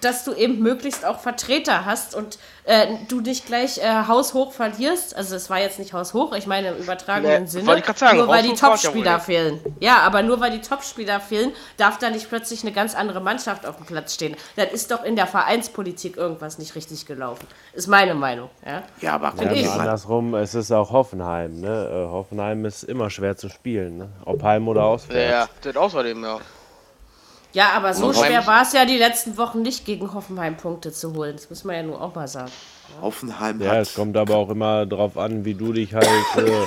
dass 0.00 0.24
du 0.24 0.32
eben 0.32 0.60
möglichst 0.60 1.04
auch 1.04 1.20
Vertreter 1.20 1.84
hast 1.84 2.14
und 2.14 2.38
äh, 2.64 2.86
du 3.08 3.20
nicht 3.20 3.46
gleich 3.46 3.78
äh, 3.78 4.06
haushoch 4.06 4.52
verlierst. 4.52 5.16
Also 5.16 5.34
es 5.34 5.50
war 5.50 5.58
jetzt 5.58 5.78
nicht 5.78 5.92
haushoch, 5.92 6.34
ich 6.34 6.46
meine 6.46 6.68
im 6.68 6.76
übertragenen 6.76 7.42
nee, 7.42 7.48
Sinne. 7.48 7.82
Sagen, 7.94 8.18
nur 8.18 8.28
weil 8.28 8.42
die 8.42 8.54
Topspieler 8.54 9.12
ja 9.12 9.18
fehlen. 9.18 9.60
Ja, 9.80 9.98
aber 9.98 10.22
nur 10.22 10.40
weil 10.40 10.50
die 10.50 10.60
Topspieler 10.60 11.20
fehlen, 11.20 11.52
darf 11.76 11.98
da 11.98 12.10
nicht 12.10 12.28
plötzlich 12.28 12.62
eine 12.62 12.72
ganz 12.72 12.94
andere 12.94 13.20
Mannschaft 13.20 13.66
auf 13.66 13.76
dem 13.76 13.86
Platz 13.86 14.14
stehen. 14.14 14.36
Das 14.56 14.72
ist 14.72 14.90
doch 14.90 15.04
in 15.04 15.16
der 15.16 15.26
Vereinspolitik 15.26 16.16
irgendwas 16.16 16.58
nicht 16.58 16.74
richtig 16.74 17.06
gelaufen. 17.06 17.46
Ist 17.72 17.88
meine 17.88 18.14
Meinung. 18.14 18.50
Ja, 18.64 18.82
ja 19.00 19.14
aber 19.14 19.34
ja, 19.42 19.72
andersrum, 19.72 20.34
es 20.34 20.54
ist 20.54 20.70
auch 20.70 20.90
Hoffenheim. 20.92 21.60
Ne? 21.60 21.68
Äh, 21.68 22.10
Hoffenheim 22.10 22.64
ist 22.64 22.84
immer 22.84 23.10
schwer 23.10 23.36
zu 23.36 23.48
spielen. 23.48 23.98
Ne? 23.98 24.08
Ob 24.24 24.42
Heim 24.42 24.68
oder 24.68 24.84
auswärts. 24.84 25.30
Ja, 25.30 25.40
ja, 25.40 25.48
das 25.62 25.76
außerdem, 25.76 26.22
ja. 26.22 26.38
Ja, 27.52 27.70
aber 27.70 27.94
so 27.94 28.12
schwer 28.12 28.46
war 28.46 28.62
es 28.62 28.72
ja 28.72 28.84
die 28.84 28.96
letzten 28.96 29.36
Wochen 29.36 29.62
nicht, 29.62 29.84
gegen 29.84 30.12
Hoffenheim 30.14 30.56
Punkte 30.56 30.92
zu 30.92 31.14
holen. 31.14 31.34
Das 31.36 31.50
muss 31.50 31.64
man 31.64 31.76
ja 31.76 31.82
nur 31.82 32.00
auch 32.00 32.14
mal 32.14 32.28
sagen. 32.28 32.52
Hoffenheim 33.00 33.60
Ja, 33.60 33.80
es 33.80 33.94
kommt 33.94 34.16
aber 34.16 34.36
auch 34.36 34.50
immer 34.50 34.86
darauf 34.86 35.16
an, 35.16 35.44
wie 35.44 35.54
du 35.54 35.72
dich 35.72 35.94
halt, 35.94 36.06
äh, 36.36 36.66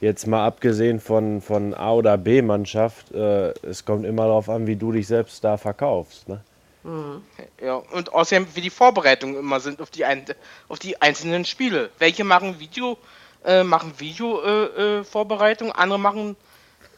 jetzt 0.00 0.26
mal 0.26 0.44
abgesehen 0.44 1.00
von, 1.00 1.40
von 1.40 1.74
A- 1.74 1.92
oder 1.92 2.16
B-Mannschaft, 2.16 3.12
äh, 3.12 3.50
es 3.62 3.84
kommt 3.84 4.04
immer 4.06 4.24
darauf 4.24 4.48
an, 4.48 4.66
wie 4.66 4.76
du 4.76 4.92
dich 4.92 5.06
selbst 5.06 5.42
da 5.44 5.56
verkaufst. 5.56 6.28
Ne? 6.28 6.40
Mhm. 6.84 7.22
Ja, 7.62 7.74
und 7.74 8.12
außerdem, 8.12 8.46
wie 8.54 8.60
die 8.60 8.70
Vorbereitungen 8.70 9.36
immer 9.36 9.60
sind 9.60 9.80
auf 9.80 9.90
die, 9.90 10.04
ein, 10.04 10.24
auf 10.68 10.78
die 10.78 11.00
einzelnen 11.00 11.44
Spiele. 11.44 11.90
Welche 11.98 12.24
machen 12.24 12.58
Video, 12.58 12.98
äh, 13.44 13.62
machen 13.62 13.92
Video-Vorbereitung, 13.98 15.68
äh, 15.68 15.72
äh, 15.72 15.74
andere 15.74 15.98
machen 15.98 16.36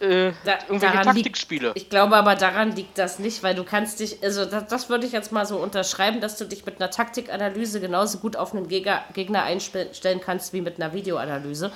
äh, 0.01 0.33
da, 0.45 0.59
irgendwelche 0.67 1.03
Taktikspiele. 1.03 1.69
Liegt, 1.69 1.77
ich 1.77 1.91
glaube 1.91 2.17
aber 2.17 2.35
daran 2.35 2.75
liegt 2.75 2.97
das 2.97 3.19
nicht, 3.19 3.43
weil 3.43 3.55
du 3.55 3.65
kannst 3.65 4.01
dich, 4.01 4.23
also 4.23 4.47
das, 4.47 4.67
das, 4.67 4.89
würde 4.89 5.07
ich 5.07 5.13
jetzt 5.13 5.31
mal 5.31 5.45
so 5.45 5.59
unterschreiben, 5.59 6.21
dass 6.21 6.37
du 6.37 6.47
dich 6.47 6.65
mit 6.65 6.81
einer 6.81 6.91
Taktikanalyse 6.91 7.81
genauso 7.81 8.19
gut 8.19 8.37
auf 8.37 8.55
einen 8.55 8.69
Gegner, 8.69 9.03
Gegner 9.13 9.43
einstellen 9.43 10.21
kannst 10.25 10.53
wie 10.53 10.63
mit 10.63 10.81
einer 10.81 10.95
Videoanalyse. 10.95 11.71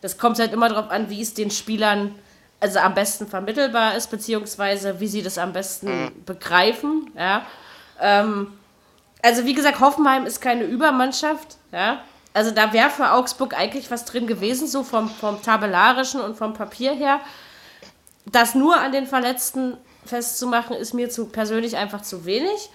Das 0.00 0.16
kommt 0.16 0.38
halt 0.38 0.52
immer 0.52 0.68
darauf 0.68 0.90
an, 0.90 1.10
wie 1.10 1.20
es 1.20 1.34
den 1.34 1.50
Spielern 1.50 2.14
also 2.60 2.78
am 2.78 2.94
besten 2.94 3.26
vermittelbar 3.26 3.96
ist, 3.96 4.10
beziehungsweise 4.10 5.00
wie 5.00 5.08
sie 5.08 5.22
das 5.22 5.36
am 5.36 5.52
besten 5.52 6.04
mhm. 6.04 6.24
begreifen. 6.24 7.10
Ja. 7.16 7.44
Ähm, 8.00 8.52
also 9.22 9.44
wie 9.44 9.54
gesagt, 9.54 9.80
Hoffenheim 9.80 10.24
ist 10.24 10.40
keine 10.40 10.64
Übermannschaft. 10.64 11.56
Ja. 11.72 12.02
Also 12.32 12.52
da 12.52 12.72
wäre 12.72 12.90
für 12.90 13.10
Augsburg 13.10 13.58
eigentlich 13.58 13.90
was 13.90 14.04
drin 14.04 14.26
gewesen, 14.26 14.68
so 14.68 14.84
vom, 14.84 15.08
vom 15.08 15.42
tabellarischen 15.42 16.20
und 16.20 16.36
vom 16.36 16.54
Papier 16.54 16.94
her 16.94 17.20
das 18.26 18.54
nur 18.54 18.78
an 18.78 18.92
den 18.92 19.06
Verletzten 19.06 19.76
festzumachen, 20.04 20.76
ist 20.76 20.94
mir 20.94 21.10
zu, 21.10 21.26
persönlich 21.26 21.76
einfach 21.76 22.02
zu 22.02 22.24
wenig. 22.24 22.70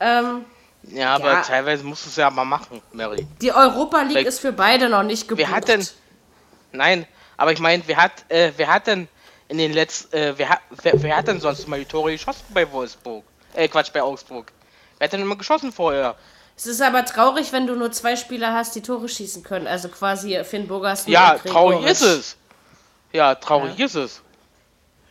Ähm, 0.00 0.44
ja, 0.82 1.14
aber 1.14 1.32
ja, 1.32 1.42
teilweise 1.42 1.84
musst 1.84 2.06
du 2.06 2.10
es 2.10 2.16
ja 2.16 2.30
mal 2.30 2.44
machen, 2.44 2.80
Mary. 2.92 3.26
Die 3.40 3.52
Europa 3.52 4.02
League 4.02 4.16
Weil, 4.16 4.26
ist 4.26 4.40
für 4.40 4.52
beide 4.52 4.88
noch 4.88 5.02
nicht 5.02 5.28
gebucht. 5.28 5.46
Wer 5.48 5.56
hat 5.56 5.68
denn. 5.68 5.86
Nein, 6.72 7.06
aber 7.36 7.52
ich 7.52 7.58
meine, 7.58 7.82
wer 7.86 7.96
hat, 7.96 8.12
äh, 8.28 8.52
wer 8.56 8.68
hat 8.68 8.86
denn 8.86 9.08
in 9.48 9.58
den 9.58 9.72
letzten. 9.72 10.14
Äh, 10.16 10.34
wer, 10.36 10.60
wer, 10.82 11.02
wer, 11.02 11.16
hat 11.16 11.28
denn 11.28 11.40
sonst 11.40 11.66
mal 11.66 11.78
die 11.78 11.86
Tore 11.86 12.12
geschossen 12.12 12.44
bei 12.50 12.70
Wolfsburg? 12.70 13.24
Äh, 13.54 13.68
Quatsch, 13.68 13.92
bei 13.92 14.02
Augsburg. 14.02 14.52
Wer 14.98 15.06
hat 15.06 15.12
denn 15.12 15.22
immer 15.22 15.36
geschossen 15.36 15.72
vorher? 15.72 16.14
Es 16.56 16.66
ist 16.66 16.80
aber 16.80 17.04
traurig, 17.04 17.52
wenn 17.52 17.66
du 17.66 17.74
nur 17.74 17.92
zwei 17.92 18.16
Spieler 18.16 18.54
hast, 18.54 18.74
die 18.74 18.82
Tore 18.82 19.08
schießen 19.08 19.42
können. 19.42 19.66
Also 19.66 19.88
quasi 19.88 20.42
Finn 20.44 20.68
Burgersen 20.68 21.12
Ja, 21.12 21.36
traurig 21.38 21.84
ist 21.84 22.02
es. 22.02 22.36
Ja, 23.12 23.34
traurig 23.34 23.76
ja. 23.76 23.86
ist 23.86 23.94
es. 23.94 24.22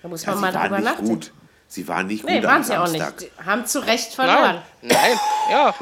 Da 0.05 0.09
muss 0.09 0.23
man 0.23 0.35
ja, 0.35 0.41
mal 0.41 0.51
drüber 0.51 0.79
nachdenken. 0.81 1.13
Gut. 1.13 1.31
Sie 1.67 1.87
waren 1.87 2.05
nicht 2.05 2.21
gut. 2.21 2.29
Nee, 2.29 2.43
waren 2.43 2.63
sie 2.63 2.77
auch 2.77 2.87
nicht. 2.87 3.21
Die 3.21 3.43
haben 3.43 3.65
zu 3.65 3.79
Recht 3.79 4.13
verloren. 4.13 4.61
Nein, 4.83 4.91
Nein. 4.91 5.19
ja. 5.49 5.73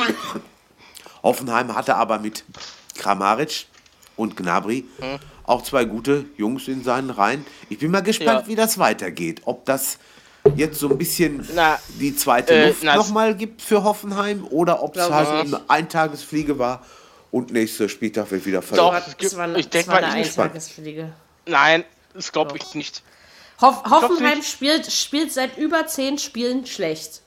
Hoffenheim 1.24 1.76
hatte 1.76 1.98
aber 1.98 2.20
mit 2.20 2.46
Kramaric 2.96 3.66
und 4.16 4.38
Gnabry 4.38 4.86
hm. 5.00 5.20
auch 5.44 5.62
zwei 5.64 5.84
gute 5.84 6.24
Jungs 6.38 6.70
in 6.70 6.86
seinen 6.86 7.10
Reihen. 7.10 7.46
Ich 7.68 7.80
bin 7.80 7.92
mal 7.92 8.02
gespannt, 8.02 8.44
ja. 8.44 8.48
wie 8.48 8.56
das 8.56 8.78
weitergeht. 8.78 9.42
Ob 9.44 9.66
das 9.66 9.98
jetzt 10.56 10.80
so 10.80 10.90
ein 10.90 10.98
bisschen 10.98 11.46
na, 11.54 11.78
die 12.00 12.16
zweite 12.16 12.54
äh, 12.54 12.68
Luft 12.70 12.84
nochmal 12.86 13.36
gibt 13.36 13.62
für 13.62 13.84
Hoffenheim 13.84 14.48
oder 14.50 14.82
ob 14.82 14.96
es 14.96 15.10
halt 15.10 15.48
eine 15.48 15.70
Eintagesfliege 15.70 16.58
war 16.58 16.82
und 17.30 17.52
nächster 17.52 17.90
Spieltag 17.90 18.32
wird 18.32 18.46
wieder 18.46 18.62
verloren. 18.62 19.04
Doch, 19.06 19.26
es 19.26 19.36
war, 19.36 19.54
ich 19.58 19.68
denke 19.68 19.90
mal, 19.90 20.02
eine 20.02 20.14
Eintagesfliege. 20.14 21.12
Nein, 21.46 21.84
das 22.14 22.32
glaube 22.32 22.56
ich 22.56 22.74
nicht. 22.74 23.04
Hoff 23.62 23.84
Hoffenheim 23.90 24.42
spielt, 24.42 24.92
spielt 24.92 25.32
seit 25.32 25.58
über 25.58 25.88
zehn 25.88 26.18
Spielen 26.18 26.66
schlecht. 26.66 27.22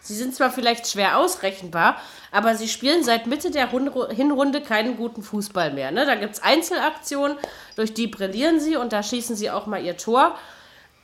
Sie 0.00 0.14
sind 0.14 0.34
zwar 0.34 0.50
vielleicht 0.50 0.86
schwer 0.86 1.18
ausrechenbar, 1.18 1.96
aber 2.30 2.54
sie 2.56 2.68
spielen 2.68 3.02
seit 3.02 3.26
Mitte 3.26 3.50
der 3.50 3.70
Hinrunde 3.70 4.60
keinen 4.60 4.98
guten 4.98 5.22
Fußball 5.22 5.72
mehr. 5.72 5.92
Ne? 5.92 6.04
Da 6.04 6.14
gibt 6.14 6.34
es 6.34 6.42
Einzelaktionen, 6.42 7.38
durch 7.74 7.94
die 7.94 8.06
brillieren 8.06 8.60
sie 8.60 8.76
und 8.76 8.92
da 8.92 9.02
schießen 9.02 9.34
sie 9.34 9.50
auch 9.50 9.66
mal 9.66 9.82
ihr 9.82 9.96
Tor. 9.96 10.36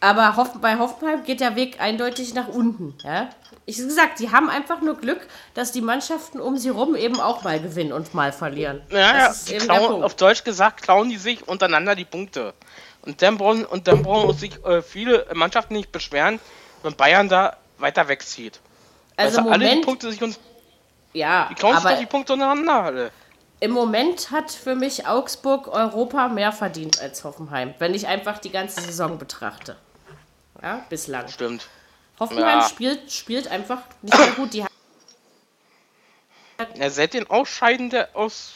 Aber 0.01 0.49
bei 0.61 0.79
Hoffenheim 0.79 1.25
geht 1.25 1.41
der 1.41 1.57
Weg 1.57 1.81
eindeutig 1.81 2.35
nach 2.35 2.49
unten. 2.49 2.95
Ja? 3.03 3.31
Ich 3.65 3.77
habe 3.77 3.89
gesagt, 3.89 4.19
die 4.19 4.31
haben 4.31 4.51
einfach 4.51 4.81
nur 4.81 4.97
Glück, 4.97 5.27
dass 5.55 5.73
die 5.73 5.83
Mannschaften 5.83 6.41
um 6.41 6.57
sie 6.59 6.71
rum 6.71 6.95
eben 6.95 7.21
auch 7.21 7.43
mal 7.43 7.61
gewinnen 7.61 7.93
und 7.93 8.15
mal 8.15 8.33
verlieren. 8.33 8.81
Ja, 8.91 9.33
ja 9.47 9.59
klauen, 9.59 10.03
auf 10.03 10.15
Deutsch 10.15 10.43
gesagt, 10.45 10.83
klauen 10.83 11.11
die 11.11 11.19
sich 11.19 11.47
untereinander 11.47 11.95
die 11.95 12.07
Punkte. 12.07 12.55
Und 13.03 13.23
dann 13.23 13.39
brauchen, 13.39 13.65
und 13.65 13.89
dann 13.89 14.03
brauchen 14.03 14.37
sich 14.37 14.63
äh, 14.65 14.83
viele 14.83 15.27
Mannschaften 15.35 15.75
nicht 15.75 15.91
beschweren, 15.91 16.39
wenn 16.83 16.95
Bayern 16.95 17.29
da 17.29 17.57
weiter 17.79 18.09
wegzieht. 18.09 18.61
Also 19.17 19.39
weißt 19.39 19.45
Moment, 19.45 19.63
alle 19.63 19.75
die 19.77 19.81
Punkte 19.83 20.11
sich 20.11 20.23
uns. 20.23 20.39
Ja, 21.13 21.49
die 21.51 21.55
klauen 21.55 21.79
sich 21.81 21.99
die 21.99 22.07
Punkte 22.07 22.35
untereinander 22.35 22.85
alle. 22.85 23.11
Im 23.59 23.73
Moment 23.73 24.31
hat 24.31 24.51
für 24.51 24.75
mich 24.75 25.07
Augsburg 25.07 25.69
Europa 25.69 26.29
mehr 26.29 26.53
verdient 26.53 27.01
als 27.01 27.25
Hoffenheim, 27.25 27.75
wenn 27.79 27.95
ich 27.95 28.07
einfach 28.07 28.39
die 28.39 28.51
ganze 28.51 28.81
Saison 28.81 29.19
betrachte. 29.19 29.77
Ja, 30.63 30.85
bislang. 30.89 31.29
Stimmt. 31.29 31.69
Hoffenheim 32.19 32.61
ja. 32.61 32.69
spielt, 32.69 33.13
spielt 33.13 33.49
einfach 33.49 33.83
nicht 34.03 34.17
mehr 34.17 34.31
gut. 34.33 34.55
Die 34.55 34.65
ja, 36.75 36.91
seit 36.91 37.15
den 37.15 37.29
Ausscheiden 37.29 37.91
der 37.91 38.11
aus 38.15 38.53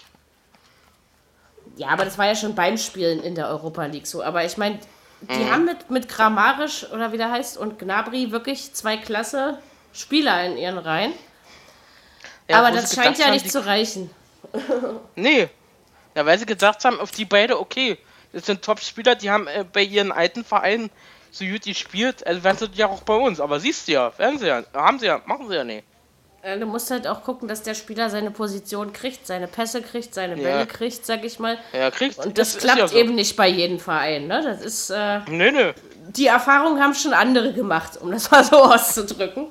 ja, 1.76 1.88
aber 1.88 2.04
das 2.04 2.18
war 2.18 2.26
ja 2.26 2.34
schon 2.34 2.54
beim 2.54 2.78
Spielen 2.78 3.22
in 3.22 3.34
der 3.34 3.48
Europa 3.48 3.84
League 3.86 4.06
so. 4.06 4.22
Aber 4.22 4.44
ich 4.44 4.56
meine, 4.56 4.78
die 5.22 5.44
mhm. 5.44 5.50
haben 5.50 5.64
mit, 5.64 5.90
mit 5.90 6.08
Kramarisch 6.08 6.90
oder 6.92 7.12
wie 7.12 7.16
der 7.16 7.30
heißt 7.30 7.56
und 7.56 7.78
Gnabry 7.78 8.30
wirklich 8.30 8.72
zwei 8.74 8.96
klasse 8.96 9.58
Spieler 9.92 10.44
in 10.44 10.56
ihren 10.56 10.78
Reihen. 10.78 11.12
Ja, 12.48 12.58
aber 12.58 12.70
das 12.70 12.94
scheint 12.94 13.18
ja 13.18 13.30
nicht 13.30 13.50
zu 13.50 13.64
reichen. 13.64 14.10
nee. 15.16 15.48
Ja, 16.14 16.26
weil 16.26 16.38
sie 16.38 16.46
gesagt 16.46 16.84
haben, 16.84 17.00
auf 17.00 17.10
die 17.10 17.24
beide, 17.24 17.58
okay, 17.58 17.98
das 18.32 18.46
sind 18.46 18.62
Top-Spieler, 18.62 19.14
die 19.14 19.30
haben 19.30 19.48
äh, 19.48 19.64
bei 19.64 19.82
ihren 19.82 20.12
alten 20.12 20.44
Vereinen 20.44 20.90
so 21.30 21.44
gut 21.44 21.62
gespielt, 21.62 22.24
also 22.26 22.44
werden 22.44 22.58
sie 22.58 22.68
ja 22.74 22.88
auch 22.88 23.02
bei 23.02 23.14
uns. 23.14 23.40
Aber 23.40 23.58
siehst 23.58 23.88
du 23.88 23.92
ja, 23.92 24.16
werden 24.18 24.38
sie 24.38 24.46
ja, 24.46 24.62
haben 24.72 24.98
sie 24.98 25.06
ja, 25.06 25.20
machen 25.26 25.48
sie 25.48 25.56
ja 25.56 25.64
nicht. 25.64 25.84
Äh, 26.44 26.58
du 26.58 26.66
musst 26.66 26.90
halt 26.90 27.06
auch 27.06 27.22
gucken, 27.22 27.48
dass 27.48 27.62
der 27.62 27.74
Spieler 27.74 28.10
seine 28.10 28.30
Position 28.30 28.92
kriegt, 28.92 29.26
seine 29.26 29.46
Pässe 29.46 29.80
kriegt, 29.80 30.12
seine 30.12 30.36
Bälle 30.36 30.58
ja. 30.58 30.66
kriegt, 30.66 31.06
sag 31.06 31.24
ich 31.24 31.38
mal. 31.38 31.56
Ja, 31.72 31.90
kriegt. 31.90 32.18
Und 32.18 32.36
das, 32.36 32.52
das 32.52 32.62
klappt 32.62 32.78
ja 32.78 32.88
so. 32.88 32.96
eben 32.96 33.14
nicht 33.14 33.34
bei 33.34 33.48
jedem 33.48 33.80
Verein, 33.80 34.26
ne? 34.26 34.42
Das 34.42 34.60
ist. 34.60 34.90
Äh, 34.90 35.20
nö, 35.30 35.50
nö. 35.50 35.72
Die 36.10 36.26
Erfahrung 36.26 36.78
haben 36.80 36.94
schon 36.94 37.14
andere 37.14 37.54
gemacht, 37.54 37.98
um 37.98 38.10
das 38.10 38.30
mal 38.30 38.44
so 38.44 38.56
auszudrücken. 38.56 39.46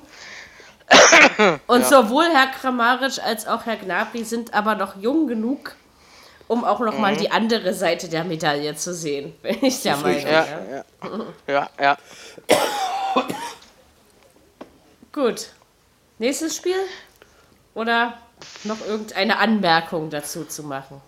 Und 1.66 1.80
ja. 1.80 1.86
sowohl 1.86 2.26
Herr 2.26 2.46
Kramaric 2.46 3.18
als 3.24 3.48
auch 3.48 3.66
Herr 3.66 3.76
Gnabry 3.76 4.22
sind 4.22 4.54
aber 4.54 4.76
noch 4.76 4.96
jung 4.96 5.26
genug, 5.26 5.74
um 6.46 6.64
auch 6.64 6.78
noch 6.78 6.94
mhm. 6.94 7.00
mal 7.00 7.16
die 7.16 7.32
andere 7.32 7.74
Seite 7.74 8.08
der 8.08 8.22
Medaille 8.22 8.76
zu 8.76 8.94
sehen, 8.94 9.34
wenn 9.42 9.64
ich 9.64 9.82
der 9.82 9.96
Meinung 9.96 10.22
ja, 10.22 10.46
ja. 10.70 10.84
ja, 11.48 11.70
ja. 11.80 11.98
Gut. 15.10 15.48
Nächstes 16.18 16.56
Spiel? 16.56 16.76
Oder 17.74 18.18
noch 18.64 18.80
irgendeine 18.86 19.38
Anmerkung 19.38 20.10
dazu 20.10 20.44
zu 20.44 20.62
machen? 20.62 21.00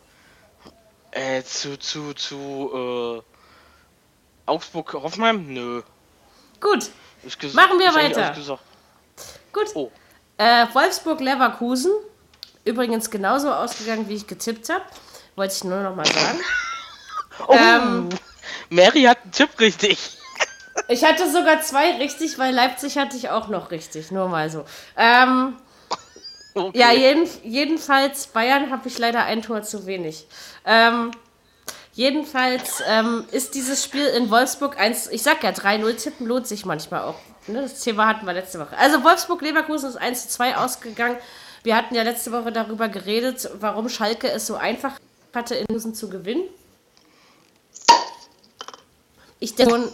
Äh, 1.12 1.42
zu, 1.42 1.78
zu, 1.78 2.12
zu, 2.14 3.22
äh, 3.24 4.50
Augsburg-Hoffenheim? 4.50 5.46
Nö. 5.46 5.82
Gut. 6.60 6.90
Machen 7.54 7.78
wir 7.78 7.94
weiter. 7.94 8.34
Gut. 9.52 9.66
Oh. 9.74 9.90
Äh, 10.38 10.66
Wolfsburg-Leverkusen. 10.72 11.92
Übrigens 12.64 13.10
genauso 13.10 13.52
ausgegangen, 13.52 14.08
wie 14.08 14.14
ich 14.14 14.26
getippt 14.26 14.68
habe. 14.68 14.84
Wollte 15.36 15.54
ich 15.54 15.64
nur 15.64 15.80
noch 15.80 15.94
mal 15.94 16.06
sagen. 16.06 16.40
Oh, 17.48 17.52
ähm, 17.52 18.08
Mary 18.70 19.02
hat 19.02 19.22
einen 19.22 19.32
Tipp 19.32 19.60
richtig. 19.60 20.15
Ich 20.88 21.04
hatte 21.04 21.30
sogar 21.30 21.62
zwei 21.62 21.96
richtig, 21.96 22.38
weil 22.38 22.54
Leipzig 22.54 22.98
hatte 22.98 23.16
ich 23.16 23.30
auch 23.30 23.48
noch 23.48 23.70
richtig. 23.70 24.10
Nur 24.10 24.28
mal 24.28 24.50
so. 24.50 24.64
Ähm, 24.96 25.56
okay. 26.54 26.78
Ja, 26.78 26.92
jeden, 26.92 27.28
jedenfalls 27.42 28.28
Bayern 28.28 28.70
habe 28.70 28.88
ich 28.88 28.98
leider 28.98 29.24
ein 29.24 29.42
Tor 29.42 29.62
zu 29.62 29.86
wenig. 29.86 30.26
Ähm, 30.64 31.10
jedenfalls 31.92 32.82
ähm, 32.86 33.24
ist 33.32 33.54
dieses 33.54 33.82
Spiel 33.82 34.06
in 34.06 34.30
Wolfsburg 34.30 34.78
eins. 34.78 35.08
Ich 35.08 35.22
sag 35.22 35.42
ja, 35.42 35.50
3-0 35.50 35.96
tippen 35.96 36.26
lohnt 36.26 36.46
sich 36.46 36.64
manchmal 36.64 37.02
auch. 37.02 37.18
Ne? 37.46 37.62
Das 37.62 37.80
Thema 37.80 38.06
hatten 38.06 38.26
wir 38.26 38.32
letzte 38.32 38.58
Woche. 38.60 38.76
Also 38.76 39.02
Wolfsburg-Leverkusen 39.02 39.90
ist 39.90 39.96
1 39.96 40.28
2 40.28 40.56
ausgegangen. 40.56 41.16
Wir 41.62 41.74
hatten 41.74 41.94
ja 41.94 42.02
letzte 42.02 42.30
Woche 42.30 42.52
darüber 42.52 42.88
geredet, 42.88 43.50
warum 43.58 43.88
Schalke 43.88 44.30
es 44.30 44.46
so 44.46 44.54
einfach 44.54 44.92
hatte, 45.34 45.54
in 45.56 45.66
Husen 45.72 45.94
zu 45.94 46.08
gewinnen. 46.08 46.44
Ich 49.38 49.54
denke, 49.54 49.92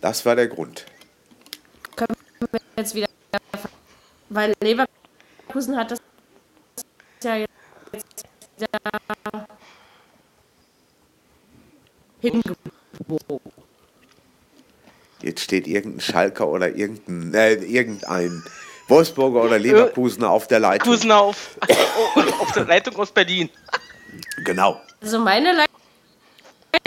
das 0.00 0.24
war 0.24 0.36
der 0.36 0.48
Grund. 0.48 0.86
Können 1.96 2.16
wir 2.50 2.60
jetzt 2.76 2.94
wieder, 2.94 3.08
weil 4.28 4.54
Leverkusen 4.60 5.76
hat 5.76 5.90
das 5.90 6.00
ja 7.22 7.36
jetzt 7.36 7.50
hingebogen. 12.20 13.52
Jetzt 15.22 15.42
steht 15.42 15.66
irgendein 15.66 16.00
Schalker 16.00 16.48
oder 16.48 16.74
irgendein, 16.74 17.34
äh, 17.34 17.54
irgendein 17.54 18.42
Wolfsburger 18.88 19.42
oder 19.42 19.58
Leverkusener 19.58 20.30
auf 20.30 20.46
der 20.46 20.60
Leitung. 20.60 20.92
Leverkusener 20.92 21.18
auf, 21.20 21.58
auf 22.40 22.52
der 22.52 22.64
Leitung 22.64 22.96
aus 22.96 23.10
Berlin. 23.12 23.50
Genau. 24.44 24.80
Also 25.02 25.18
meine 25.18 25.66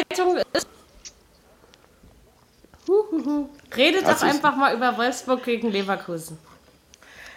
Leitung 0.10 0.38
ist 0.54 0.68
Redet 3.76 4.08
doch 4.08 4.22
einfach 4.22 4.56
mal 4.56 4.76
über 4.76 4.98
Wolfsburg 4.98 5.44
gegen 5.44 5.72
Leverkusen. 5.72 6.38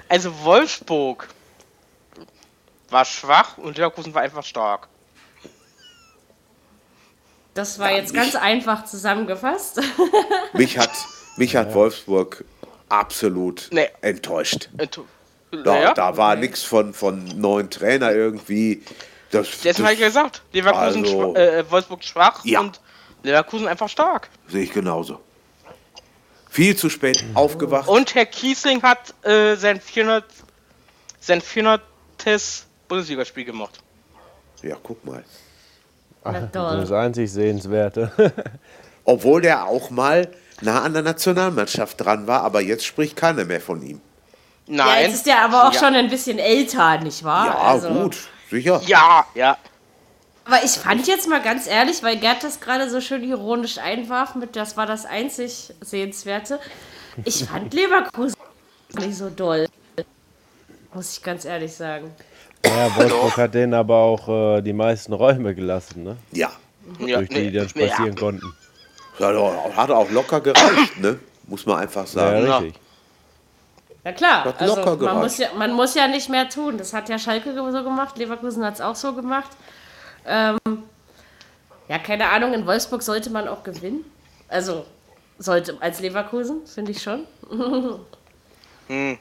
Also 0.08 0.32
Wolfsburg 0.44 1.28
war 2.90 3.04
schwach 3.04 3.58
und 3.58 3.76
Leverkusen 3.76 4.14
war 4.14 4.22
einfach 4.22 4.44
stark. 4.44 4.88
Das 7.54 7.78
war 7.78 7.90
ja, 7.90 7.96
jetzt 7.98 8.12
ganz 8.12 8.36
einfach 8.36 8.84
zusammengefasst. 8.84 9.80
mich 10.52 10.78
hat, 10.78 10.90
mich 11.36 11.56
hat 11.56 11.74
Wolfsburg 11.74 12.44
absolut 12.88 13.68
nee. 13.72 13.88
enttäuscht. 14.02 14.68
Ent 14.76 15.00
da, 15.64 15.80
ja? 15.80 15.94
da 15.94 16.16
war 16.16 16.34
nee. 16.34 16.42
nichts 16.42 16.62
von, 16.62 16.92
von 16.92 17.24
neuen 17.40 17.70
Trainer 17.70 18.12
irgendwie. 18.12 18.82
Das, 19.30 19.62
das 19.62 19.78
habe 19.78 19.94
ich 19.94 20.00
gesagt. 20.00 20.42
Leverkusen 20.52 21.04
also, 21.04 21.32
schwa 21.32 21.38
äh, 21.38 21.70
Wolfsburg 21.70 22.04
schwach 22.04 22.44
ja. 22.44 22.60
und 22.60 22.80
Leverkusen 23.22 23.66
einfach 23.68 23.88
stark. 23.88 24.28
Sehe 24.48 24.64
ich 24.64 24.72
genauso. 24.72 25.20
Viel 26.56 26.74
zu 26.74 26.88
spät 26.88 27.22
aufgewacht. 27.34 27.86
Und 27.86 28.14
Herr 28.14 28.24
Kiesling 28.24 28.82
hat 28.82 29.12
äh, 29.26 29.56
sein 29.56 29.78
400 29.78 30.24
sein 31.20 31.42
400 31.42 31.82
Bundesligaspiel 32.88 33.44
gemacht. 33.44 33.74
Ja, 34.62 34.76
guck 34.82 35.04
mal. 35.04 35.22
Ach, 36.24 36.34
das 36.50 36.90
einzig 36.92 37.30
Sehenswerte. 37.30 38.10
Obwohl 39.04 39.42
der 39.42 39.66
auch 39.66 39.90
mal 39.90 40.28
nah 40.62 40.80
an 40.80 40.94
der 40.94 41.02
Nationalmannschaft 41.02 42.00
dran 42.00 42.26
war, 42.26 42.40
aber 42.40 42.62
jetzt 42.62 42.86
spricht 42.86 43.16
keiner 43.16 43.44
mehr 43.44 43.60
von 43.60 43.82
ihm. 43.82 44.00
Nein. 44.66 44.86
Ja, 44.86 45.00
jetzt 45.02 45.14
ist 45.16 45.26
der 45.26 45.42
aber 45.42 45.68
auch 45.68 45.74
ja. 45.74 45.78
schon 45.78 45.94
ein 45.94 46.08
bisschen 46.08 46.38
älter, 46.38 46.96
nicht 47.00 47.22
wahr? 47.22 47.48
Ja, 47.48 47.58
also. 47.58 47.90
gut, 47.90 48.16
sicher. 48.50 48.80
Ja, 48.86 49.26
ja. 49.34 49.58
Aber 50.46 50.62
ich 50.64 50.72
fand 50.72 51.06
jetzt 51.08 51.28
mal 51.28 51.42
ganz 51.42 51.66
ehrlich, 51.66 52.02
weil 52.02 52.16
Gerd 52.18 52.44
das 52.44 52.60
gerade 52.60 52.88
so 52.88 53.00
schön 53.00 53.24
ironisch 53.24 53.78
einwarf, 53.78 54.36
mit 54.36 54.54
das 54.54 54.76
war 54.76 54.86
das 54.86 55.04
einzig 55.04 55.72
Sehenswerte. 55.80 56.60
Ich 57.24 57.44
fand 57.44 57.74
Leverkusen 57.74 58.36
nicht 58.98 59.16
so 59.16 59.28
doll. 59.28 59.66
Muss 60.94 61.16
ich 61.16 61.22
ganz 61.22 61.44
ehrlich 61.44 61.74
sagen. 61.74 62.14
Ja, 62.64 62.94
Wolfsburg 62.96 63.36
hat 63.36 63.54
denen 63.54 63.74
aber 63.74 63.96
auch 63.96 64.28
äh, 64.28 64.62
die 64.62 64.72
meisten 64.72 65.12
Räume 65.12 65.54
gelassen, 65.54 66.04
ne? 66.04 66.16
Ja. 66.32 66.50
Durch 66.98 67.28
die, 67.28 67.50
die 67.50 67.52
dann 67.52 67.68
spazieren 67.68 68.14
ja. 68.14 68.20
konnten. 68.20 68.54
Hat 69.76 69.90
auch 69.90 70.10
locker 70.10 70.40
gereicht, 70.40 71.00
ne? 71.00 71.18
Muss 71.48 71.66
man 71.66 71.78
einfach 71.78 72.06
sagen. 72.06 72.46
Ja, 72.46 72.58
richtig. 72.58 72.80
Ja 74.04 74.12
klar, 74.12 74.54
also 74.58 74.96
man 74.98 75.18
muss 75.18 75.38
ja, 75.38 75.48
man 75.58 75.72
muss 75.72 75.96
ja 75.96 76.06
nicht 76.06 76.28
mehr 76.28 76.48
tun. 76.48 76.78
Das 76.78 76.92
hat 76.92 77.08
ja 77.08 77.18
Schalke 77.18 77.52
so 77.52 77.82
gemacht, 77.82 78.16
Leverkusen 78.16 78.64
hat 78.64 78.74
es 78.74 78.80
auch 78.80 78.94
so 78.94 79.12
gemacht. 79.12 79.50
Ähm, 80.26 80.58
ja, 81.88 81.98
keine 81.98 82.28
Ahnung, 82.30 82.52
in 82.52 82.66
Wolfsburg 82.66 83.02
sollte 83.02 83.30
man 83.30 83.48
auch 83.48 83.62
gewinnen. 83.62 84.04
Also 84.48 84.84
sollte 85.38 85.76
als 85.80 86.00
Leverkusen, 86.00 86.66
finde 86.66 86.92
ich 86.92 87.02
schon. 87.02 87.26
hm. 88.88 89.18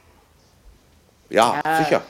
ja, 1.30 1.62
ja, 1.64 1.84
sicher. 1.84 2.02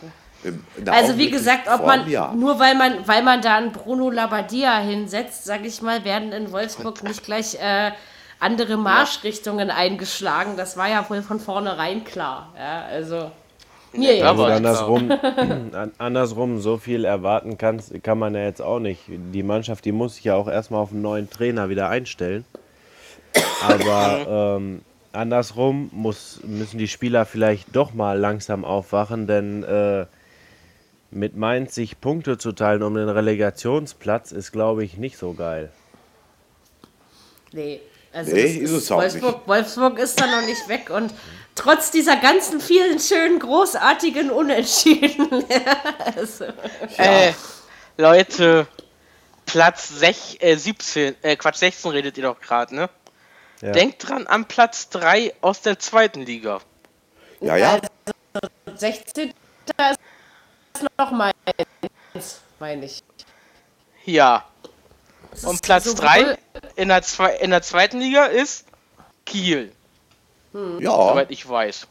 Also 0.85 1.17
wie 1.17 1.31
gesagt, 1.31 1.67
ob 1.67 1.85
man 1.85 2.07
ja. 2.07 2.31
nur 2.33 2.59
weil 2.59 2.75
man 2.75 3.07
weil 3.07 3.23
man 3.23 3.41
da 3.41 3.55
einen 3.55 3.71
Bruno 3.71 4.11
Labbadia 4.11 4.77
hinsetzt, 4.77 5.45
sage 5.45 5.67
ich 5.67 5.81
mal, 5.81 6.03
werden 6.03 6.31
in 6.31 6.51
Wolfsburg 6.51 7.01
nicht 7.03 7.23
gleich 7.23 7.55
äh, 7.55 7.91
andere 8.39 8.77
Marschrichtungen 8.77 9.71
eingeschlagen. 9.71 10.55
Das 10.55 10.77
war 10.77 10.87
ja 10.87 11.09
wohl 11.09 11.23
von 11.23 11.39
vornherein 11.39 12.03
klar. 12.03 12.53
Ja, 12.57 12.85
also 12.85 13.31
mir 13.97 14.15
ja, 14.15 14.29
also 14.29 14.45
andersrum, 14.45 15.11
andersrum, 15.97 16.59
so 16.59 16.77
viel 16.77 17.05
erwarten 17.05 17.57
kann's, 17.57 17.91
kann 18.03 18.19
man 18.19 18.35
ja 18.35 18.43
jetzt 18.43 18.61
auch 18.61 18.79
nicht. 18.79 19.01
Die 19.07 19.43
Mannschaft, 19.43 19.85
die 19.85 19.91
muss 19.91 20.15
sich 20.15 20.25
ja 20.25 20.35
auch 20.35 20.47
erstmal 20.47 20.81
auf 20.81 20.91
einen 20.91 21.01
neuen 21.01 21.29
Trainer 21.29 21.69
wieder 21.69 21.89
einstellen. 21.89 22.45
Aber 23.61 24.57
ähm, 24.57 24.81
andersrum 25.11 25.89
muss, 25.91 26.39
müssen 26.43 26.77
die 26.77 26.87
Spieler 26.87 27.25
vielleicht 27.25 27.75
doch 27.75 27.93
mal 27.93 28.17
langsam 28.17 28.65
aufwachen, 28.65 29.27
denn 29.27 29.63
äh, 29.63 30.05
mit 31.11 31.35
Mainz 31.35 31.75
sich 31.75 32.01
Punkte 32.01 32.37
zu 32.37 32.51
teilen 32.51 32.83
um 32.83 32.95
den 32.95 33.09
Relegationsplatz 33.09 34.31
ist, 34.31 34.51
glaube 34.51 34.83
ich, 34.83 34.97
nicht 34.97 35.17
so 35.17 35.33
geil. 35.33 35.71
Nee, 37.51 37.79
also 38.11 38.33
nee, 38.33 38.43
ist, 38.43 38.71
ist 38.71 38.91
Wolfsburg, 38.91 39.47
Wolfsburg 39.47 39.99
ist 39.99 40.19
da 40.19 40.27
noch 40.27 40.45
nicht 40.45 40.67
weg 40.67 40.89
und 40.89 41.13
trotz 41.55 41.91
dieser 41.91 42.17
ganzen 42.17 42.59
vielen 42.59 42.99
schönen, 42.99 43.39
großartigen 43.39 44.29
Unentschieden. 44.29 45.45
also. 46.15 46.45
äh, 46.97 47.33
Leute, 47.97 48.67
Platz 49.45 49.89
sech, 49.89 50.37
äh, 50.41 50.55
17, 50.55 51.15
äh, 51.21 51.35
Quatsch, 51.37 51.57
16 51.57 51.91
redet 51.91 52.17
ihr 52.17 52.23
doch 52.23 52.39
gerade, 52.39 52.75
ne? 52.75 52.89
Ja. 53.61 53.71
Denkt 53.71 54.07
dran 54.07 54.27
an 54.27 54.45
Platz 54.45 54.89
3 54.89 55.33
aus 55.41 55.61
der 55.61 55.79
zweiten 55.79 56.21
Liga. 56.21 56.59
Ja, 57.39 57.55
ja. 57.55 57.79
Also 58.33 58.75
16. 58.75 59.29
ist 59.29 60.85
noch 60.97 61.11
meins, 61.11 61.33
meine 62.59 62.85
ich. 62.85 63.01
Ja. 64.03 64.45
Und 65.43 65.61
Platz 65.61 65.93
3 65.95 66.37
in, 66.75 66.89
der 66.89 67.03
in 67.41 67.49
der 67.51 67.61
zweiten 67.61 67.99
Liga 67.99 68.25
ist 68.25 68.65
Kiel. 69.25 69.71
Hm. 70.55 70.81
Ja. 70.81 70.91
Soweit 70.91 71.31
ich 71.31 71.47
weiß. 71.47 71.85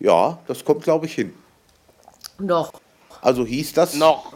Ja, 0.00 0.38
das 0.48 0.64
kommt, 0.64 0.82
glaube 0.82 1.06
ich, 1.06 1.14
hin. 1.14 1.32
Noch. 2.38 2.72
Also 3.22 3.46
hieß 3.46 3.72
das 3.74 3.94
noch 3.94 4.32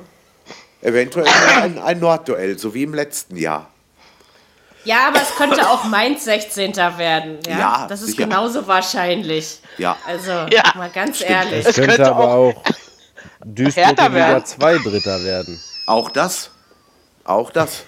eventuell 0.81 1.29
ein, 1.57 1.79
ein 1.79 1.99
Nordduell, 1.99 2.59
so 2.59 2.75
wie 2.75 2.85
im 2.85 2.95
letzten 2.95 3.37
Jahr. 3.37 3.69
Ja, 4.85 5.09
aber 5.09 5.23
es 5.23 5.35
könnte 5.37 5.69
auch 5.69 5.85
Mainz 5.85 6.25
16. 6.25 6.77
werden. 6.77 7.39
Ja, 7.47 7.59
ja 7.59 7.87
das 7.89 8.03
ist 8.03 8.11
sicher. 8.11 8.25
genauso 8.25 8.67
wahrscheinlich. 8.67 9.61
Ja. 9.79 9.97
Also, 10.07 10.31
ja. 10.31 10.63
mal 10.75 10.91
ganz 10.91 11.17
Stimmt. 11.17 11.31
ehrlich. 11.31 11.67
Es 11.67 11.75
könnte, 11.75 11.97
könnte 11.97 12.11
aber 12.11 12.35
auch 12.35 12.63
Duisburg 13.45 13.91
Liga 13.91 14.45
2 14.45 14.79
Dritter 14.79 15.23
werden. 15.25 15.61
Auch 15.87 16.11
das? 16.11 16.51
Auch 17.25 17.51
das? 17.51 17.85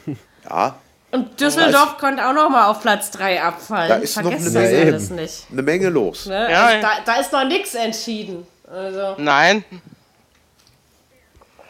Ja. 0.49 0.77
Und 1.15 1.41
Düsseldorf 1.41 1.99
konnte 1.99 2.27
auch 2.27 2.33
noch 2.33 2.51
mal 2.51 2.67
auf 2.67 2.81
Platz 2.81 3.13
3 3.13 3.41
abfallen. 3.41 3.89
Da 3.89 3.95
ist 3.97 4.15
Vergesst 4.15 4.53
noch 4.53 4.61
eine 4.61 4.69
Menge, 4.69 5.23
nicht. 5.23 5.47
eine 5.49 5.63
Menge 5.63 5.89
los. 5.89 6.27
Ne? 6.27 6.51
Ja, 6.51 6.67
also 6.67 6.81
da, 6.83 6.91
da, 7.05 7.21
ist 7.21 7.33
noch 7.33 7.45
nichts 7.45 7.75
entschieden. 7.77 8.45
Also. 8.69 9.15
Nein. 9.19 9.65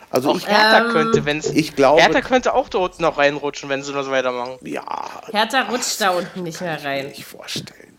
Also 0.09 0.31
auch 0.31 0.37
ich, 0.39 0.49
Hertha 0.49 0.87
ähm, 0.87 0.93
könnte, 0.93 1.27
wenn 1.27 1.43
ich 1.53 1.77
glaube, 1.77 2.01
Hertha 2.01 2.23
könnte 2.23 2.55
auch 2.55 2.71
da 2.71 2.79
unten 2.79 3.03
noch 3.03 3.19
reinrutschen, 3.19 3.69
wenn 3.69 3.83
sie 3.83 3.93
so 3.93 4.11
weitermachen. 4.11 4.57
Ja. 4.63 4.83
Hertha 5.31 5.61
rutscht 5.65 6.01
da 6.01 6.11
unten 6.11 6.43
nicht 6.43 6.63
mehr 6.63 6.83
rein. 6.83 7.03
Kann 7.03 7.13
ich 7.13 7.27
vorstellen. 7.27 7.99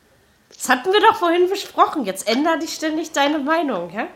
Das 0.51 0.67
hatten 0.67 0.91
wir 0.91 0.99
doch 0.99 1.15
vorhin 1.17 1.47
besprochen. 1.47 2.05
Jetzt 2.05 2.27
ändere 2.27 2.57
dich 2.57 2.73
ständig 2.73 3.11
deine 3.11 3.37
Meinung, 3.37 3.91
ja? 3.93 4.07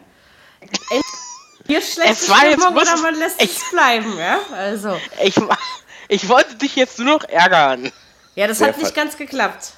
Hier 1.68 1.82
schlechte 1.84 2.12
es 2.12 2.28
war 2.28 2.38
Stimmung 2.38 2.76
jetzt, 2.76 2.92
oder 2.92 3.02
man 3.04 3.14
lässt 3.20 3.40
ich, 3.40 3.56
es 3.56 3.70
bleiben, 3.70 4.18
ja? 4.18 4.40
Also. 4.52 4.98
Ich, 5.22 5.36
ich 6.10 6.28
wollte 6.28 6.56
dich 6.56 6.76
jetzt 6.76 7.00
nur 7.00 7.20
noch 7.20 7.24
ärgern. 7.30 7.92
Ja, 8.36 8.48
das 8.48 8.58
Sehr 8.58 8.68
hat 8.70 8.78
nicht 8.78 8.94
ganz 8.94 9.16
geklappt. 9.16 9.74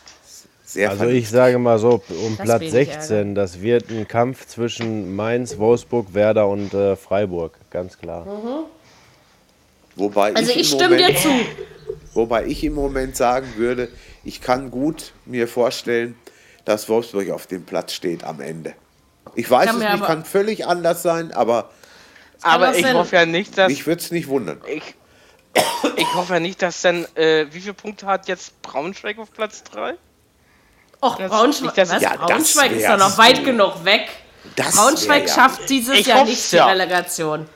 Sehr 0.65 0.89
also 0.89 1.05
ich 1.07 1.29
sage 1.29 1.59
mal 1.59 1.77
so, 1.77 2.01
um 2.07 2.37
das 2.37 2.45
Platz 2.45 2.71
16, 2.71 3.35
das 3.35 3.61
wird 3.61 3.89
ein 3.89 4.07
Kampf 4.07 4.47
zwischen 4.47 5.15
Mainz, 5.15 5.57
Wolfsburg, 5.57 6.13
Werder 6.13 6.47
und 6.47 6.73
äh, 6.73 6.95
Freiburg, 6.95 7.53
ganz 7.69 7.97
klar. 7.97 8.25
Mhm. 8.25 8.65
Wobei 9.97 10.33
also 10.33 10.51
ich, 10.51 10.59
ich 10.59 10.67
stimme 10.69 10.95
Moment, 10.95 11.09
dir 11.09 11.15
zu. 11.17 11.29
Wobei 12.13 12.45
ich 12.45 12.63
im 12.63 12.73
Moment 12.73 13.17
sagen 13.17 13.53
würde, 13.57 13.89
ich 14.23 14.39
kann 14.39 14.71
gut 14.71 15.11
mir 15.25 15.49
vorstellen, 15.49 16.15
dass 16.63 16.87
Wolfsburg 16.87 17.29
auf 17.31 17.47
dem 17.47 17.65
Platz 17.65 17.91
steht 17.91 18.23
am 18.23 18.39
Ende. 18.39 18.73
Ich 19.35 19.49
weiß 19.51 19.67
Kann 19.67 19.81
es 19.81 19.91
nicht, 19.91 20.05
kann 20.05 20.23
völlig 20.23 20.65
anders 20.65 21.03
sein, 21.03 21.33
aber 21.33 21.69
Aber 22.41 22.75
ich 22.75 22.93
hoffe 22.93 23.17
ja 23.17 23.25
nicht, 23.25 23.57
dass. 23.57 23.69
mich 23.69 23.85
würde 23.85 24.01
es 24.01 24.11
nicht 24.11 24.27
wundern. 24.27 24.61
Ich, 24.67 24.95
ich 25.95 26.13
hoffe 26.13 26.33
ja 26.35 26.39
nicht, 26.39 26.61
dass 26.61 26.81
dann. 26.81 27.05
Äh, 27.15 27.47
wie 27.51 27.59
viele 27.61 27.73
Punkte 27.73 28.05
hat 28.05 28.27
jetzt 28.27 28.61
Braunschweig 28.61 29.17
auf 29.19 29.31
Platz 29.33 29.63
3? 29.63 29.95
Och, 31.03 31.17
Das- 31.17 31.29
Braunschweig, 31.31 31.75
was? 31.77 32.01
Ja, 32.01 32.11
das 32.15 32.19
Braunschweig 32.19 32.71
ist 32.71 32.87
doch 32.87 32.97
noch 32.97 33.17
weit 33.17 33.43
genug 33.43 33.83
weg. 33.83 34.07
Das 34.55 34.75
Braunschweig 34.75 35.21
wär 35.23 35.27
ja- 35.27 35.33
schafft 35.35 35.69
dieses 35.69 35.99
Ich 35.99 36.07
Jahr 36.07 36.23
nicht 36.25 36.51
die 36.51 36.55
ja. 36.55 36.67
Relegation. 36.67 37.47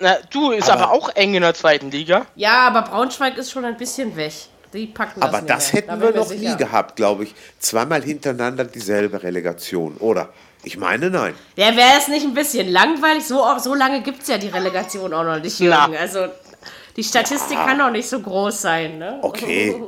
Na, 0.00 0.16
du, 0.30 0.52
ist 0.52 0.70
aber, 0.70 0.84
Aber- 0.84 0.92
auch 0.92 1.08
eng 1.16 1.34
in 1.34 1.42
der 1.42 1.54
zweiten 1.54 1.90
Liga. 1.90 2.26
Ja, 2.36 2.66
aber 2.68 2.82
Braunschweig 2.82 3.36
ist 3.36 3.50
schon 3.50 3.64
ein 3.64 3.76
bisschen 3.76 4.14
weg. 4.16 4.32
Die 4.72 4.86
packen 4.86 5.20
das 5.20 5.28
Aber 5.30 5.40
das 5.42 5.72
mehr. 5.72 5.82
hätten 5.82 6.00
Da 6.00 6.06
wir 6.06 6.14
noch 6.14 6.28
mir 6.28 6.34
nie 6.36 6.40
sicher. 6.44 6.56
gehabt, 6.56 6.96
glaube 6.96 7.24
ich. 7.24 7.34
Zweimal 7.58 8.02
hintereinander 8.02 8.64
dieselbe 8.64 9.22
Relegation, 9.22 9.96
oder? 9.96 10.28
Ich 10.62 10.76
meine, 10.76 11.08
nein. 11.08 11.34
Der 11.56 11.74
wäre 11.76 11.94
es 11.98 12.08
nicht 12.08 12.24
ein 12.26 12.34
bisschen 12.34 12.68
langweilig. 12.68 13.24
So, 13.26 13.44
so 13.58 13.74
lange 13.74 14.02
gibt 14.02 14.22
es 14.22 14.28
ja 14.28 14.36
die 14.38 14.48
Relegation 14.48 15.12
auch 15.14 15.24
noch 15.24 15.38
nicht. 15.40 15.58
Jürgen. 15.58 15.96
Also 15.96 16.26
die 16.98 17.04
Statistik 17.04 17.56
kann 17.56 17.78
doch 17.78 17.90
nicht 17.90 18.08
so 18.08 18.18
groß 18.20 18.60
sein. 18.60 18.98
Ne? 18.98 19.20
Okay. 19.22 19.80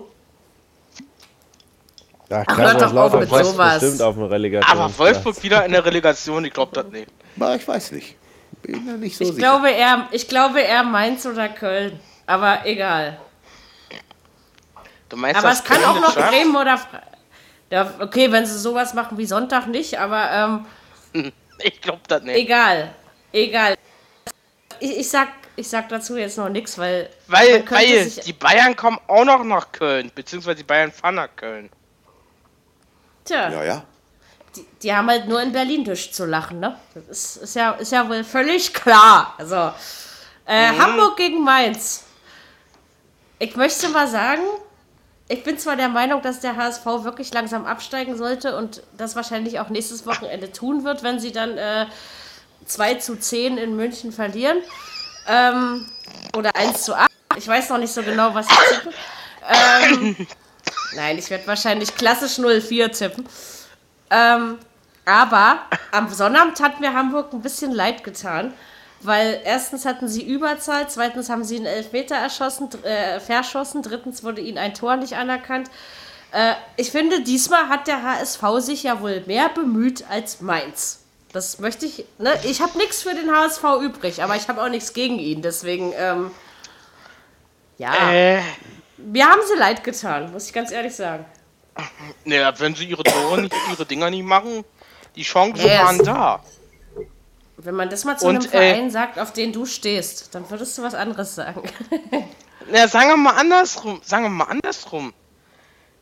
Da 2.28 2.44
Ach, 2.46 2.56
hört 2.56 2.80
doch 2.80 2.94
auf 2.94 3.12
mit 3.18 3.28
sowas. 3.28 3.80
bestimmt 3.80 4.00
auf 4.02 4.14
dem 4.14 4.24
Relegation. 4.24 4.78
Aber 4.78 4.96
Wolfsburg 4.96 5.42
wieder 5.42 5.66
in 5.66 5.72
der 5.72 5.84
Relegation, 5.84 6.44
ich 6.44 6.52
glaube 6.52 6.70
das 6.72 6.86
nicht. 6.86 7.08
Aber 7.36 7.56
ich 7.56 7.66
weiß 7.66 7.90
nicht. 7.90 8.14
Bin 8.62 8.86
da 8.86 8.92
nicht 8.92 9.16
so 9.16 9.24
Ich 9.24 9.30
sicher. 9.30 9.40
glaube, 9.40 9.70
eher, 9.70 10.06
ich 10.12 10.28
glaube 10.28 10.60
eher 10.60 10.84
Mainz 10.84 11.26
oder 11.26 11.48
Köln. 11.48 11.98
Aber 12.26 12.64
egal. 12.64 13.18
Du 15.08 15.16
meinst, 15.16 15.40
Aber 15.40 15.50
es 15.50 15.64
kann 15.64 15.82
auch 15.82 16.00
noch 16.00 16.14
schafft? 16.14 16.30
Bremen 16.30 16.54
oder. 16.54 16.78
Fre 16.78 17.02
ja, 17.72 17.92
okay, 18.00 18.30
wenn 18.30 18.46
sie 18.46 18.58
sowas 18.58 18.94
machen 18.94 19.18
wie 19.18 19.26
Sonntag 19.26 19.66
nicht, 19.66 19.98
aber 19.98 20.64
ähm, 21.14 21.32
Ich 21.62 21.80
glaube 21.80 22.00
das 22.06 22.22
nicht. 22.22 22.36
egal. 22.36 22.94
Egal. 23.32 23.74
Ich, 24.78 24.98
ich, 24.98 25.08
sag, 25.08 25.28
ich 25.60 25.68
sag 25.68 25.88
dazu 25.88 26.16
jetzt 26.16 26.38
noch 26.38 26.48
nichts, 26.48 26.76
weil. 26.78 27.10
Weil, 27.28 27.64
weil 27.70 28.10
die 28.10 28.32
Bayern 28.32 28.74
kommen 28.74 28.98
auch 29.06 29.24
noch 29.24 29.44
nach 29.44 29.70
Köln, 29.72 30.10
beziehungsweise 30.14 30.56
die 30.56 30.64
Bayern 30.64 30.90
fahren 30.90 31.16
nach 31.16 31.28
Köln. 31.36 31.70
Tja, 33.24 33.50
Ja, 33.50 33.64
ja. 33.64 33.82
die, 34.56 34.66
die 34.82 34.92
haben 34.92 35.08
halt 35.08 35.28
nur 35.28 35.40
in 35.40 35.52
Berlin 35.52 35.84
durchzulachen, 35.84 36.58
ne? 36.60 36.76
Das 36.94 37.06
ist, 37.06 37.36
ist, 37.36 37.54
ja, 37.56 37.72
ist 37.72 37.92
ja 37.92 38.08
wohl 38.08 38.24
völlig 38.24 38.72
klar. 38.74 39.34
Also, 39.38 39.72
äh, 40.46 40.72
Mhm. 40.72 40.78
Hamburg 40.82 41.16
gegen 41.16 41.44
Mainz. 41.44 42.04
Ich 43.38 43.54
möchte 43.56 43.88
mal 43.88 44.08
sagen, 44.08 44.42
ich 45.28 45.44
bin 45.44 45.58
zwar 45.58 45.76
der 45.76 45.88
Meinung, 45.88 46.22
dass 46.22 46.40
der 46.40 46.56
HSV 46.56 46.84
wirklich 47.04 47.32
langsam 47.32 47.64
absteigen 47.66 48.16
sollte 48.16 48.56
und 48.56 48.82
das 48.98 49.14
wahrscheinlich 49.14 49.60
auch 49.60 49.68
nächstes 49.68 50.04
Wochenende 50.06 50.50
tun 50.52 50.84
wird, 50.84 51.02
wenn 51.02 51.20
sie 51.20 51.32
dann 51.32 51.56
äh, 51.56 51.86
2 52.66 52.94
zu 52.96 53.16
10 53.18 53.56
in 53.58 53.76
München 53.76 54.12
verlieren. 54.12 54.58
Ähm, 55.30 55.86
oder 56.36 56.54
1 56.56 56.82
zu 56.82 56.94
8. 56.94 57.08
Ich 57.36 57.46
weiß 57.46 57.70
noch 57.70 57.78
nicht 57.78 57.92
so 57.92 58.02
genau, 58.02 58.34
was 58.34 58.46
ich 58.46 58.78
tippe. 58.78 58.94
Ähm, 59.48 60.16
nein, 60.96 61.18
ich 61.18 61.30
werde 61.30 61.46
wahrscheinlich 61.46 61.94
klassisch 61.94 62.38
0-4 62.38 62.90
tippen. 62.90 63.28
Ähm, 64.10 64.58
aber 65.04 65.60
am 65.92 66.12
Sonnabend 66.12 66.60
hat 66.60 66.80
mir 66.80 66.92
Hamburg 66.94 67.32
ein 67.32 67.42
bisschen 67.42 67.70
leid 67.70 68.02
getan, 68.02 68.52
weil 69.00 69.40
erstens 69.44 69.86
hatten 69.86 70.08
sie 70.08 70.22
Überzahl, 70.22 70.88
zweitens 70.88 71.30
haben 71.30 71.44
sie 71.44 71.56
einen 71.56 71.66
Elfmeter 71.66 72.16
erschossen, 72.16 72.68
äh, 72.82 73.20
verschossen, 73.20 73.82
drittens 73.82 74.24
wurde 74.24 74.40
ihnen 74.40 74.58
ein 74.58 74.74
Tor 74.74 74.96
nicht 74.96 75.14
anerkannt. 75.16 75.70
Äh, 76.32 76.54
ich 76.76 76.90
finde, 76.90 77.22
diesmal 77.22 77.68
hat 77.68 77.86
der 77.86 78.02
HSV 78.02 78.42
sich 78.58 78.82
ja 78.82 79.00
wohl 79.00 79.22
mehr 79.26 79.48
bemüht 79.48 80.04
als 80.10 80.40
Mainz. 80.40 80.99
Das 81.32 81.58
möchte 81.60 81.86
ich. 81.86 82.04
Ne? 82.18 82.32
Ich 82.44 82.60
habe 82.60 82.76
nichts 82.78 83.02
für 83.02 83.14
den 83.14 83.30
HSV 83.30 83.62
übrig, 83.82 84.22
aber 84.22 84.36
ich 84.36 84.48
habe 84.48 84.62
auch 84.62 84.68
nichts 84.68 84.92
gegen 84.92 85.18
ihn. 85.18 85.42
Deswegen, 85.42 85.92
ähm, 85.96 86.30
ja, 87.78 88.12
Äh, 88.12 88.42
mir 88.96 89.26
haben 89.26 89.40
sie 89.46 89.58
leid 89.58 89.84
getan, 89.84 90.32
muss 90.32 90.46
ich 90.46 90.52
ganz 90.52 90.70
ehrlich 90.72 90.94
sagen. 90.94 91.24
naja, 92.24 92.52
wenn 92.58 92.74
sie 92.74 92.84
ihre 92.84 93.02
Tore 93.04 93.40
nicht, 93.42 93.54
ihre 93.70 93.86
Dinger 93.86 94.10
nicht 94.10 94.24
machen, 94.24 94.64
die 95.16 95.22
Chancen 95.22 95.64
Yes. 95.64 95.78
waren 95.80 95.98
da. 96.04 96.42
Wenn 97.56 97.74
man 97.74 97.88
das 97.90 98.04
mal 98.04 98.18
zu 98.18 98.26
Und, 98.26 98.36
einem 98.36 98.48
Verein 98.48 98.90
sagt, 98.90 99.18
auf 99.18 99.32
den 99.32 99.52
du 99.52 99.66
stehst, 99.66 100.34
dann 100.34 100.48
würdest 100.50 100.76
du 100.78 100.82
was 100.82 100.94
anderes 100.94 101.34
sagen. 101.34 101.62
Na, 102.72 102.88
sagen 102.88 103.08
wir 103.10 103.16
mal 103.16 103.36
andersrum, 103.36 104.00
sagen 104.04 104.24
wir 104.24 104.30
mal 104.30 104.44
andersrum. 104.44 105.12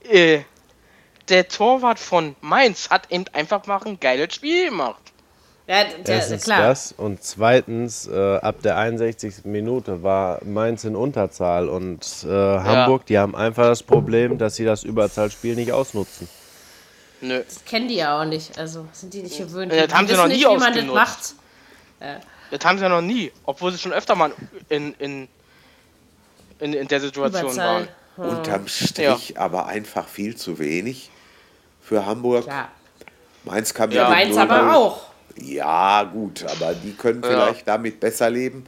Äh, 0.05 0.41
der 1.29 1.49
Torwart 1.49 1.99
von 1.99 2.35
Mainz 2.41 2.91
hat 2.91 3.11
eben 3.11 3.25
einfach 3.33 3.67
mal 3.67 3.81
ein 3.85 4.01
geiles 4.01 4.35
Spiel 4.35 4.71
gemacht. 4.71 5.08
Ja, 5.69 5.85
der, 5.85 6.15
Erstens 6.17 6.45
klar. 6.45 6.63
das 6.63 6.93
und 6.97 7.23
zweitens, 7.23 8.07
äh, 8.09 8.37
ab 8.39 8.57
der 8.63 8.77
61. 8.79 9.45
Minute 9.45 10.03
war 10.03 10.41
Mainz 10.45 10.83
in 10.85 10.97
Unterzahl 10.97 11.69
und 11.69 12.01
äh, 12.25 12.29
Hamburg, 12.29 13.07
die 13.07 13.19
haben 13.19 13.37
einfach 13.37 13.65
das 13.67 13.83
Problem, 13.83 14.39
dass 14.39 14.57
sie 14.57 14.65
das 14.65 14.83
Überzahlspiel 14.83 15.55
nicht 15.55 15.73
ausnutzen. 15.73 16.29
Nö. 17.21 17.43
Das 17.47 17.65
kennen 17.65 17.89
die 17.89 17.97
ja 17.97 18.21
auch 18.21 18.25
nicht. 18.25 18.59
Also 18.59 18.87
sind 18.93 19.13
die 19.13 19.23
nicht 19.23 19.37
gewöhnt. 19.39 19.73
Ja, 19.73 19.83
das 19.83 19.89
Die 19.89 19.95
haben 19.95 20.07
sie 20.09 20.15
noch 20.15 20.27
nie 20.27 20.35
nicht, 20.35 20.45
wie 20.45 20.57
man 20.57 20.59
das 20.61 20.69
ausgenutzt. 20.69 20.95
macht. 22.01 22.09
Das 22.51 22.65
haben 22.65 22.79
sie 22.79 22.85
ja 22.85 22.89
noch 22.89 23.03
nie, 23.03 23.31
obwohl 23.45 23.73
sie 23.73 23.79
schon 23.79 23.93
öfter 23.93 24.15
mal 24.15 24.33
in, 24.69 24.95
in, 24.95 25.29
in, 26.61 26.73
in 26.73 26.89
der 26.89 27.01
Situation 27.01 27.43
Überzahl. 27.43 27.89
waren. 28.17 28.39
Unterm 28.39 28.67
Strich 28.69 29.39
aber 29.39 29.67
einfach 29.67 30.09
viel 30.09 30.35
zu 30.37 30.59
wenig 30.59 31.11
für 31.83 32.07
Hamburg. 32.07 32.47
Ja. 32.47 32.69
Mainz 33.45 33.75
kam 33.75 33.91
Ja. 33.91 34.07
dem 34.07 34.11
Mainz 34.13 34.37
0-0. 34.37 34.41
aber 34.41 34.77
auch. 34.77 35.08
Ja, 35.43 36.03
gut, 36.05 36.45
aber 36.45 36.75
die 36.75 36.93
können 36.95 37.23
vielleicht 37.23 37.67
damit 37.69 38.01
besser 38.01 38.31
leben 38.31 38.65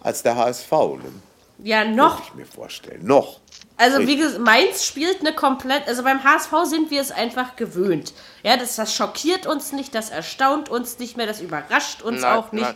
als 0.00 0.22
der 0.22 0.36
HSV, 0.36 0.70
ne? 0.72 1.12
Ja, 1.58 1.84
noch. 1.84 2.20
ich 2.26 2.34
mir 2.34 2.46
vorstellen. 2.46 3.06
Noch. 3.06 3.40
Also 3.76 4.06
wie 4.06 4.16
gesagt, 4.16 4.40
Mainz 4.40 4.84
spielt 4.84 5.20
eine 5.20 5.32
komplett, 5.34 5.86
also 5.88 6.02
beim 6.02 6.22
HSV 6.22 6.50
sind 6.64 6.90
wir 6.90 7.00
es 7.00 7.10
einfach 7.10 7.56
gewöhnt. 7.56 8.12
Ja, 8.42 8.56
das, 8.56 8.76
das 8.76 8.94
schockiert 8.94 9.46
uns 9.46 9.72
nicht, 9.72 9.94
das 9.94 10.10
erstaunt 10.10 10.68
uns 10.68 10.98
nicht 10.98 11.16
mehr, 11.16 11.26
das 11.26 11.40
überrascht 11.40 12.02
uns 12.02 12.20
Nein, 12.22 12.36
auch 12.38 12.52
nicht. 12.52 12.62
nein. 12.64 12.74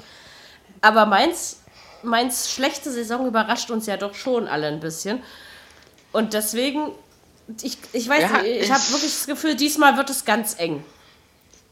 Aber 0.80 1.06
Mainz, 1.06 1.61
Mainz 2.02 2.50
schlechte 2.50 2.90
Saison 2.90 3.26
überrascht 3.26 3.70
uns 3.70 3.87
ja 3.87 3.96
doch 3.96 4.14
schon 4.14 4.48
alle 4.48 4.68
ein 4.68 4.80
bisschen. 4.80 5.22
Und 6.12 6.32
deswegen, 6.34 6.92
ich, 7.62 7.78
ich 7.92 8.08
weiß 8.08 8.22
Ja, 8.22 8.42
nicht, 8.42 8.62
ich 8.62 8.70
habe 8.70 8.80
es- 8.80 8.92
wirklich 8.92 9.12
das 9.12 9.26
Gefühl, 9.26 9.54
diesmal 9.56 9.96
wird 9.96 10.11
es 10.11 10.24
ganz 10.24 10.56
eng. 10.58 10.84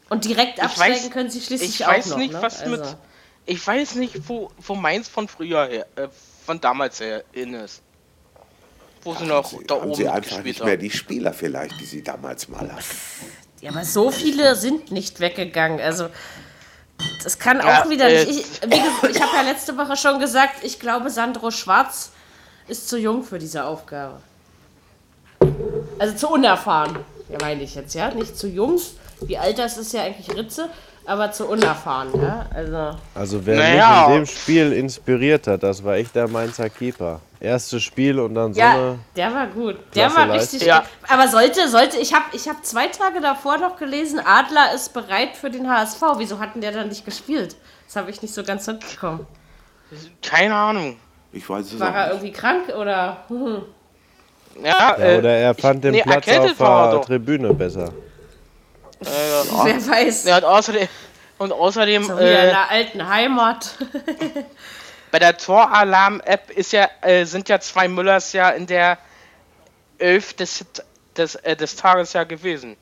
Und 0.09 0.25
direkt 0.25 0.61
absteigen 0.61 0.95
weiß- 0.95 1.09
können 1.11 1.29
sie 1.29 1.41
schließlich 1.41 1.69
Ich 1.81 1.85
auch 1.85 1.89
weiß 1.91 2.07
noch. 2.07 2.17
nicht, 2.17 2.33
ne? 2.33 2.41
was 2.41 2.65
mit. 2.65 2.79
Also, 2.79 2.95
Ich 3.45 3.65
weiß 3.65 3.95
nicht, 3.95 4.27
wo, 4.27 4.51
wo 4.59 4.75
Mainz 4.75 5.07
von 5.07 5.27
früher 5.27 5.65
her, 5.67 5.85
äh, 5.95 6.07
von 6.45 6.59
damals 6.59 6.99
her 6.99 7.23
in 7.33 7.53
ist. 7.53 7.81
Wo 9.03 9.15
sie 9.15 9.25
noch 9.25 9.49
Sie, 9.49 9.63
da 9.65 9.75
haben 9.75 9.83
oben 9.85 9.95
sie 9.95 10.07
einfach 10.09 10.43
nicht 10.43 10.63
mehr 10.63 10.75
die 10.77 10.89
Spieler 10.89 11.31
vielleicht, 11.33 11.79
die 11.79 11.85
sie 11.85 12.03
damals 12.03 12.47
mal 12.49 12.69
hatten. 12.71 12.83
Ja, 13.61 13.71
aber 13.71 13.85
so 13.85 14.11
viele 14.11 14.55
sind 14.55 14.91
nicht 14.91 15.19
weggegangen. 15.19 15.79
Also, 15.79 16.09
das 17.23 17.39
kann 17.39 17.59
Ja, 17.59 17.83
auch 17.83 17.89
wieder 17.89 18.09
äh, 18.09 18.25
nicht. 18.25 18.39
Ich, 18.39 18.61
wie 18.63 18.69
gesagt, 18.81 19.15
ich 19.15 19.21
habe 19.21 19.35
ja 19.35 19.41
letzte 19.43 19.77
Woche 19.77 19.95
schon 19.95 20.19
gesagt, 20.19 20.63
ich 20.63 20.79
glaube, 20.79 21.09
Sandro 21.09 21.51
Schwarz 21.51 22.11
ist 22.67 22.89
zu 22.89 22.97
jung 22.97 23.23
für 23.23 23.39
diese 23.39 23.63
Aufgabe. 23.65 24.19
Also 25.99 26.15
zu 26.15 26.27
unerfahren, 26.29 26.97
ja, 27.29 27.37
meine 27.41 27.63
ich 27.63 27.75
jetzt, 27.75 27.93
ja. 27.95 28.11
Nicht 28.13 28.37
zu 28.37 28.47
jung. 28.47 28.79
Wie 29.21 29.37
alt 29.37 29.57
das 29.57 29.77
ist 29.77 29.93
ja 29.93 30.03
eigentlich 30.03 30.35
Ritze, 30.35 30.69
aber 31.05 31.31
zu 31.31 31.47
unerfahren, 31.47 32.09
ja. 32.21 32.45
Also, 32.53 32.97
Also 33.15 33.45
wer 33.45 33.57
Naja. 33.57 34.07
mich 34.07 34.15
in 34.17 34.21
dem 34.21 34.25
Spiel 34.25 34.73
inspiriert 34.73 35.47
hat, 35.47 35.63
das 35.63 35.83
war 35.83 35.95
echt 35.95 36.15
der 36.15 36.27
Mainzer 36.27 36.69
Keeper. 36.69 37.21
Erstes 37.39 37.83
Spiel 37.83 38.19
und 38.19 38.33
dann 38.35 38.53
so 38.53 38.59
ja, 38.59 38.71
eine... 38.71 38.99
der 39.15 39.33
war 39.33 39.47
gut. 39.47 39.75
Der 39.95 40.13
war 40.15 40.25
Leistung. 40.25 40.39
richtig 40.59 40.61
Ja. 40.67 40.79
gut. 40.79 40.89
Aber 41.07 41.27
sollte, 41.27 41.67
sollte, 41.69 41.97
ich 41.97 42.13
habe 42.13 42.25
ich 42.33 42.47
hab 42.49 42.65
zwei 42.65 42.87
Tage 42.87 43.21
davor 43.21 43.57
noch 43.57 43.77
gelesen, 43.77 44.19
Adler 44.19 44.73
ist 44.73 44.93
bereit 44.93 45.35
für 45.39 45.49
den 45.49 45.69
HSV. 45.69 46.01
Wieso 46.17 46.39
hatten 46.39 46.61
der 46.61 46.71
dann 46.71 46.89
nicht 46.89 47.05
gespielt? 47.05 47.55
Das 47.85 47.95
habe 47.95 48.09
ich 48.09 48.21
nicht 48.21 48.33
so 48.33 48.43
ganz 48.43 48.65
mitbekommen. 48.67 49.25
Keine 50.21 50.55
Ahnung. 50.55 50.97
Ich 51.31 51.47
weiß 51.47 51.73
es 51.73 51.79
War 51.79 51.91
auch 51.91 51.95
er 51.95 52.07
irgendwie 52.09 52.31
krank 52.31 52.69
oder? 52.77 53.17
Hm. 53.27 53.61
Ja, 54.63 54.95
Ja, 54.97 54.97
äh, 54.97 55.17
oder 55.19 55.29
er 55.29 55.53
fand 55.53 55.83
den 55.83 55.91
nee, 55.91 56.01
Platz 56.01 56.27
auf 56.27 56.59
er 56.59 56.91
der. 56.93 57.01
Tribüne 57.01 57.53
besser. 57.53 57.93
Wer 58.99 59.87
weiß. 59.87 60.25
Ja, 60.25 60.37
und 60.37 60.45
außerdem, 60.45 60.87
und 61.37 61.51
außerdem 61.51 62.03
So 62.03 62.17
wie 62.17 62.21
in 62.21 62.27
äh, 62.27 62.47
der 62.47 62.69
alten 62.69 63.07
Heimat. 63.07 63.75
bei 65.11 65.19
der 65.19 65.37
Toralarm-App 65.37 66.49
ist 66.51 66.71
ja, 66.71 66.89
äh, 67.01 67.25
sind 67.25 67.49
ja 67.49 67.59
zwei 67.59 67.87
Müllers 67.87 68.33
ja 68.33 68.49
in 68.49 68.67
der 68.67 68.97
11 69.99 70.33
des, 70.33 70.65
des, 71.15 71.35
äh, 71.35 71.55
des 71.55 71.75
Tages 71.75 72.13
ja 72.13 72.23
gewesen. 72.23 72.75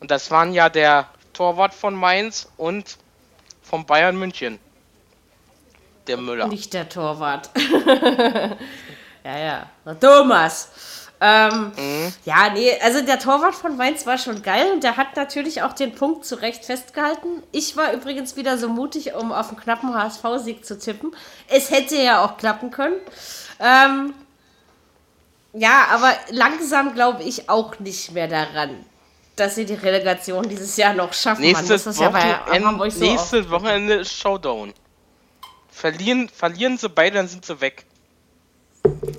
Und 0.00 0.10
das 0.10 0.30
waren 0.30 0.52
ja 0.52 0.68
der 0.68 1.08
Torwart 1.32 1.74
von 1.74 1.94
Mainz 1.94 2.48
und 2.56 2.98
von 3.62 3.84
Bayern 3.84 4.16
München. 4.16 4.58
der 6.06 6.16
Müller. 6.16 6.48
Nicht 6.48 6.72
der 6.72 6.88
Torwart. 6.88 7.50
ja, 9.24 9.38
ja. 9.38 9.66
Thomas. 10.00 10.70
Ähm, 11.20 11.72
mhm. 11.76 12.12
Ja, 12.24 12.50
nee, 12.52 12.78
also 12.80 13.00
der 13.04 13.18
Torwart 13.18 13.54
von 13.54 13.76
Mainz 13.76 14.06
war 14.06 14.18
schon 14.18 14.42
geil 14.42 14.70
und 14.72 14.84
der 14.84 14.96
hat 14.96 15.16
natürlich 15.16 15.62
auch 15.62 15.72
den 15.72 15.92
Punkt 15.92 16.24
zu 16.24 16.36
Recht 16.36 16.64
festgehalten. 16.64 17.42
Ich 17.50 17.76
war 17.76 17.92
übrigens 17.92 18.36
wieder 18.36 18.56
so 18.56 18.68
mutig, 18.68 19.14
um 19.14 19.32
auf 19.32 19.48
einen 19.48 19.58
knappen 19.58 19.94
HSV-Sieg 19.94 20.64
zu 20.64 20.78
tippen. 20.78 21.14
Es 21.48 21.70
hätte 21.70 21.96
ja 21.96 22.24
auch 22.24 22.36
klappen 22.36 22.70
können. 22.70 22.96
Ähm, 23.58 24.14
ja, 25.54 25.86
aber 25.90 26.12
langsam 26.30 26.94
glaube 26.94 27.24
ich 27.24 27.48
auch 27.48 27.80
nicht 27.80 28.12
mehr 28.12 28.28
daran, 28.28 28.84
dass 29.34 29.56
sie 29.56 29.64
die 29.64 29.74
Relegation 29.74 30.48
dieses 30.48 30.76
Jahr 30.76 30.94
noch 30.94 31.12
schaffen. 31.12 31.42
Nächstes 31.42 31.84
Wochenende, 31.98 32.40
ja 32.52 32.90
so 32.90 33.04
nächstes 33.04 33.50
Wochenende 33.50 33.94
ist 33.94 34.12
Showdown. 34.12 34.72
Verlieren, 35.68 36.28
verlieren 36.28 36.78
sie 36.78 36.88
beide, 36.88 37.16
dann 37.16 37.28
sind 37.28 37.44
sie 37.44 37.60
weg. 37.60 37.86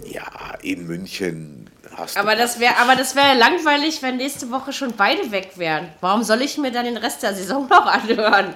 Ja, 0.05 0.55
in 0.61 0.87
München 0.87 1.58
du. 2.05 2.19
Aber 2.19 2.35
das 2.35 2.59
wäre 2.59 2.77
aber 2.77 2.95
das 2.95 3.15
wäre 3.15 3.35
langweilig, 3.37 4.01
wenn 4.01 4.17
nächste 4.17 4.51
Woche 4.51 4.73
schon 4.73 4.95
beide 4.95 5.31
weg 5.31 5.53
wären. 5.55 5.91
Warum 6.01 6.23
soll 6.23 6.41
ich 6.41 6.57
mir 6.57 6.71
dann 6.71 6.85
den 6.85 6.97
Rest 6.97 7.23
der 7.23 7.33
Saison 7.33 7.67
noch 7.69 7.85
anhören? 7.85 8.55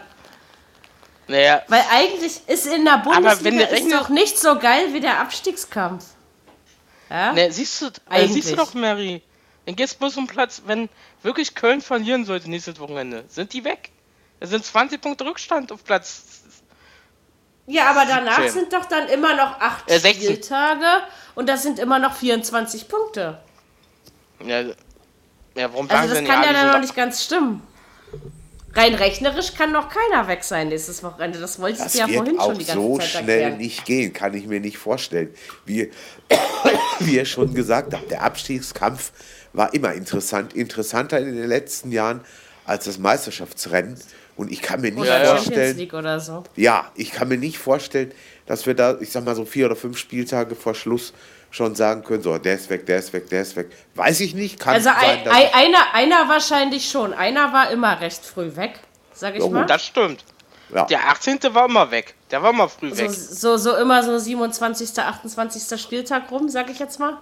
Naja. 1.28 1.62
Weil 1.68 1.84
eigentlich 1.92 2.42
ist 2.48 2.66
in 2.68 2.86
der 2.86 2.98
Bundesliga 2.98 3.66
ist 3.66 3.92
doch 3.92 4.10
nicht 4.10 4.38
so 4.38 4.58
geil 4.60 4.94
wie 4.94 5.00
der 5.00 5.20
Abstiegskampf. 5.20 6.06
Ja? 7.10 7.34
Ne, 7.34 7.52
siehst 7.52 7.82
du, 7.82 7.88
äh, 8.10 8.28
siehst 8.28 8.52
du 8.52 8.56
doch, 8.56 8.74
Mary. 8.74 9.22
Dann 9.66 9.76
geht's 9.76 9.96
bloß 9.96 10.18
um 10.18 10.28
Platz, 10.28 10.64
wenn 10.66 10.90
wirklich 11.22 11.56
Köln 11.56 11.82
verlieren 11.82 12.26
sollte 12.26 12.50
nächstes 12.50 12.80
Wochenende, 12.80 13.24
sind 13.30 13.54
die 13.54 13.64
weg. 13.64 13.92
Es 14.40 14.50
sind 14.50 14.66
20 14.66 15.00
Punkte 15.00 15.26
Rückstand 15.26 15.72
auf 15.72 15.84
Platz. 15.86 16.43
Ja, 17.66 17.90
aber 17.92 18.06
danach 18.06 18.42
17. 18.42 18.52
sind 18.52 18.74
doch 18.74 18.86
dann 18.86 19.08
immer 19.08 19.36
noch 19.36 19.60
8 19.60 19.90
äh, 19.90 20.00
Spieltage 20.00 20.86
und 21.36 21.48
das 21.48 21.64
sind 21.64 21.80
immer 21.80 22.00
noch 22.00 22.14
24 22.14 22.88
Punkte. 22.88 23.40
Ja, 24.46 24.62
ja 24.62 24.74
warum 25.56 25.90
also 25.90 26.14
das 26.14 26.24
kann 26.26 26.44
ja 26.44 26.52
dann 26.52 26.72
noch 26.72 26.80
nicht 26.80 26.96
ganz 26.96 27.24
stimmen. 27.24 27.62
Rein 28.76 28.96
rechnerisch 28.96 29.54
kann 29.54 29.72
noch 29.72 29.88
keiner 29.88 30.28
weg 30.28 30.44
sein 30.44 30.70
nächstes 30.70 31.04
Wochenende. 31.04 31.40
Das 31.40 31.60
wollte 31.60 31.86
ich 31.86 31.94
ja 31.94 32.08
vorhin 32.08 32.40
schon 32.40 32.58
die 32.58 32.66
ganze 32.66 32.82
so 32.82 32.98
Zeit 32.98 33.16
erklären. 33.16 33.26
schnell 33.26 33.58
nicht 33.58 33.86
gehen, 33.86 34.14
kann 34.14 34.34
ich 34.34 34.48
mir 34.48 34.60
nicht 34.60 34.80
vorstellen. 34.80 35.30
Wie, 35.66 35.92
wie 37.00 37.16
ihr 37.16 37.26
schon 37.26 37.54
gesagt 37.54 37.94
habt, 37.94 38.10
der 38.10 38.24
Abstiegskampf 38.24 39.12
war 39.54 39.74
immer 39.76 39.94
interessant. 39.94 40.54
Interessanter 40.54 41.20
in 41.20 41.36
den 41.36 41.48
letzten 41.48 41.92
Jahren 41.92 42.22
als 42.66 42.86
das 42.86 42.98
Meisterschaftsrennen. 42.98 43.96
Und 44.36 44.52
ich 44.52 44.62
kann 44.62 44.82
mir 44.82 44.92
nicht 44.92 45.00
oder 45.00 45.26
vorstellen. 45.26 45.78
League 45.78 45.94
oder 45.94 46.20
so. 46.20 46.44
Ja, 46.56 46.92
ich 46.96 47.12
kann 47.12 47.28
mir 47.28 47.38
nicht 47.38 47.58
vorstellen, 47.58 48.12
dass 48.46 48.66
wir 48.66 48.74
da, 48.74 48.98
ich 49.00 49.12
sag 49.12 49.26
mal 49.26 49.36
so 49.36 49.46
vier 49.46 49.68
oder 49.68 49.76
fünf 49.76 49.98
Spieltage 49.98 50.56
vor 50.56 50.74
Schluss 50.74 51.14
schon 51.52 51.76
sagen 51.76 52.04
können, 52.04 52.24
so, 52.24 52.38
der 52.38 52.56
ist 52.56 52.70
weg, 52.70 52.86
der 52.88 52.98
ist 52.98 53.14
weg, 53.14 53.30
der 53.30 53.44
ist 53.44 53.56
weg. 53.56 53.72
Weiß 53.94 54.20
ich 54.22 54.34
nicht, 54.34 54.60
kann 54.60 54.74
Also 54.74 54.90
sein, 54.90 55.28
ein, 55.30 55.54
einer, 55.54 55.94
einer 55.94 56.28
wahrscheinlich 56.28 56.90
schon. 56.90 57.14
Einer 57.14 57.54
war 57.54 57.70
immer 57.70 58.02
recht 58.02 58.26
früh 58.26 58.56
weg, 58.56 58.80
sag 59.14 59.36
ich 59.36 59.44
oh, 59.44 59.50
mal. 59.50 59.66
Das 59.68 59.86
stimmt. 59.86 60.26
Ja. 60.74 60.86
Der 60.86 61.08
18. 61.10 61.40
war 61.52 61.66
immer 61.66 61.92
weg. 61.92 62.16
Der 62.32 62.42
war 62.42 62.50
immer 62.50 62.68
früh 62.68 62.90
so, 62.90 62.98
weg. 62.98 63.12
So, 63.12 63.58
so 63.58 63.76
immer 63.76 64.02
so 64.02 64.18
27., 64.18 64.98
28. 64.98 65.80
Spieltag 65.80 66.32
rum, 66.32 66.50
sag 66.50 66.72
ich 66.72 66.80
jetzt 66.80 67.00
mal. 67.00 67.18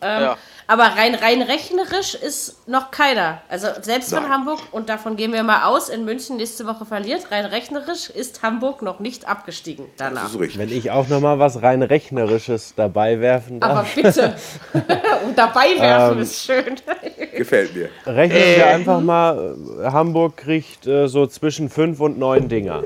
Ähm, 0.00 0.22
ja. 0.22 0.38
Aber 0.68 0.82
rein, 0.82 1.14
rein 1.14 1.42
rechnerisch 1.42 2.14
ist 2.14 2.68
noch 2.68 2.90
keiner. 2.90 3.40
Also 3.48 3.68
selbst 3.82 4.10
Nein. 4.12 4.24
wenn 4.24 4.30
Hamburg, 4.30 4.58
und 4.72 4.88
davon 4.88 5.16
gehen 5.16 5.32
wir 5.32 5.44
mal 5.44 5.64
aus, 5.64 5.88
in 5.88 6.04
München 6.04 6.38
nächste 6.38 6.66
Woche 6.66 6.84
verliert, 6.84 7.30
rein 7.30 7.44
rechnerisch 7.44 8.10
ist 8.10 8.42
Hamburg 8.42 8.82
noch 8.82 8.98
nicht 8.98 9.28
abgestiegen 9.28 9.86
danach. 9.96 10.30
Wenn 10.34 10.72
ich 10.72 10.90
auch 10.90 11.06
noch 11.08 11.20
mal 11.20 11.38
was 11.38 11.62
rein 11.62 11.82
rechnerisches 11.82 12.74
dabei 12.74 13.20
werfen 13.20 13.60
darf. 13.60 13.70
Aber 13.70 13.86
bitte. 13.94 14.34
und 15.24 15.38
dabei 15.38 15.78
werfen 15.78 16.16
ähm, 16.16 16.22
ist 16.22 16.44
schön. 16.44 16.76
Gefällt 17.36 17.76
mir. 17.76 17.88
Rechnen 18.04 18.38
äh. 18.38 18.56
wir 18.56 18.66
einfach 18.66 19.00
mal, 19.00 19.56
Hamburg 19.84 20.36
kriegt 20.36 20.86
äh, 20.86 21.06
so 21.06 21.28
zwischen 21.28 21.70
fünf 21.70 22.00
und 22.00 22.18
neun 22.18 22.48
Dinger. 22.48 22.82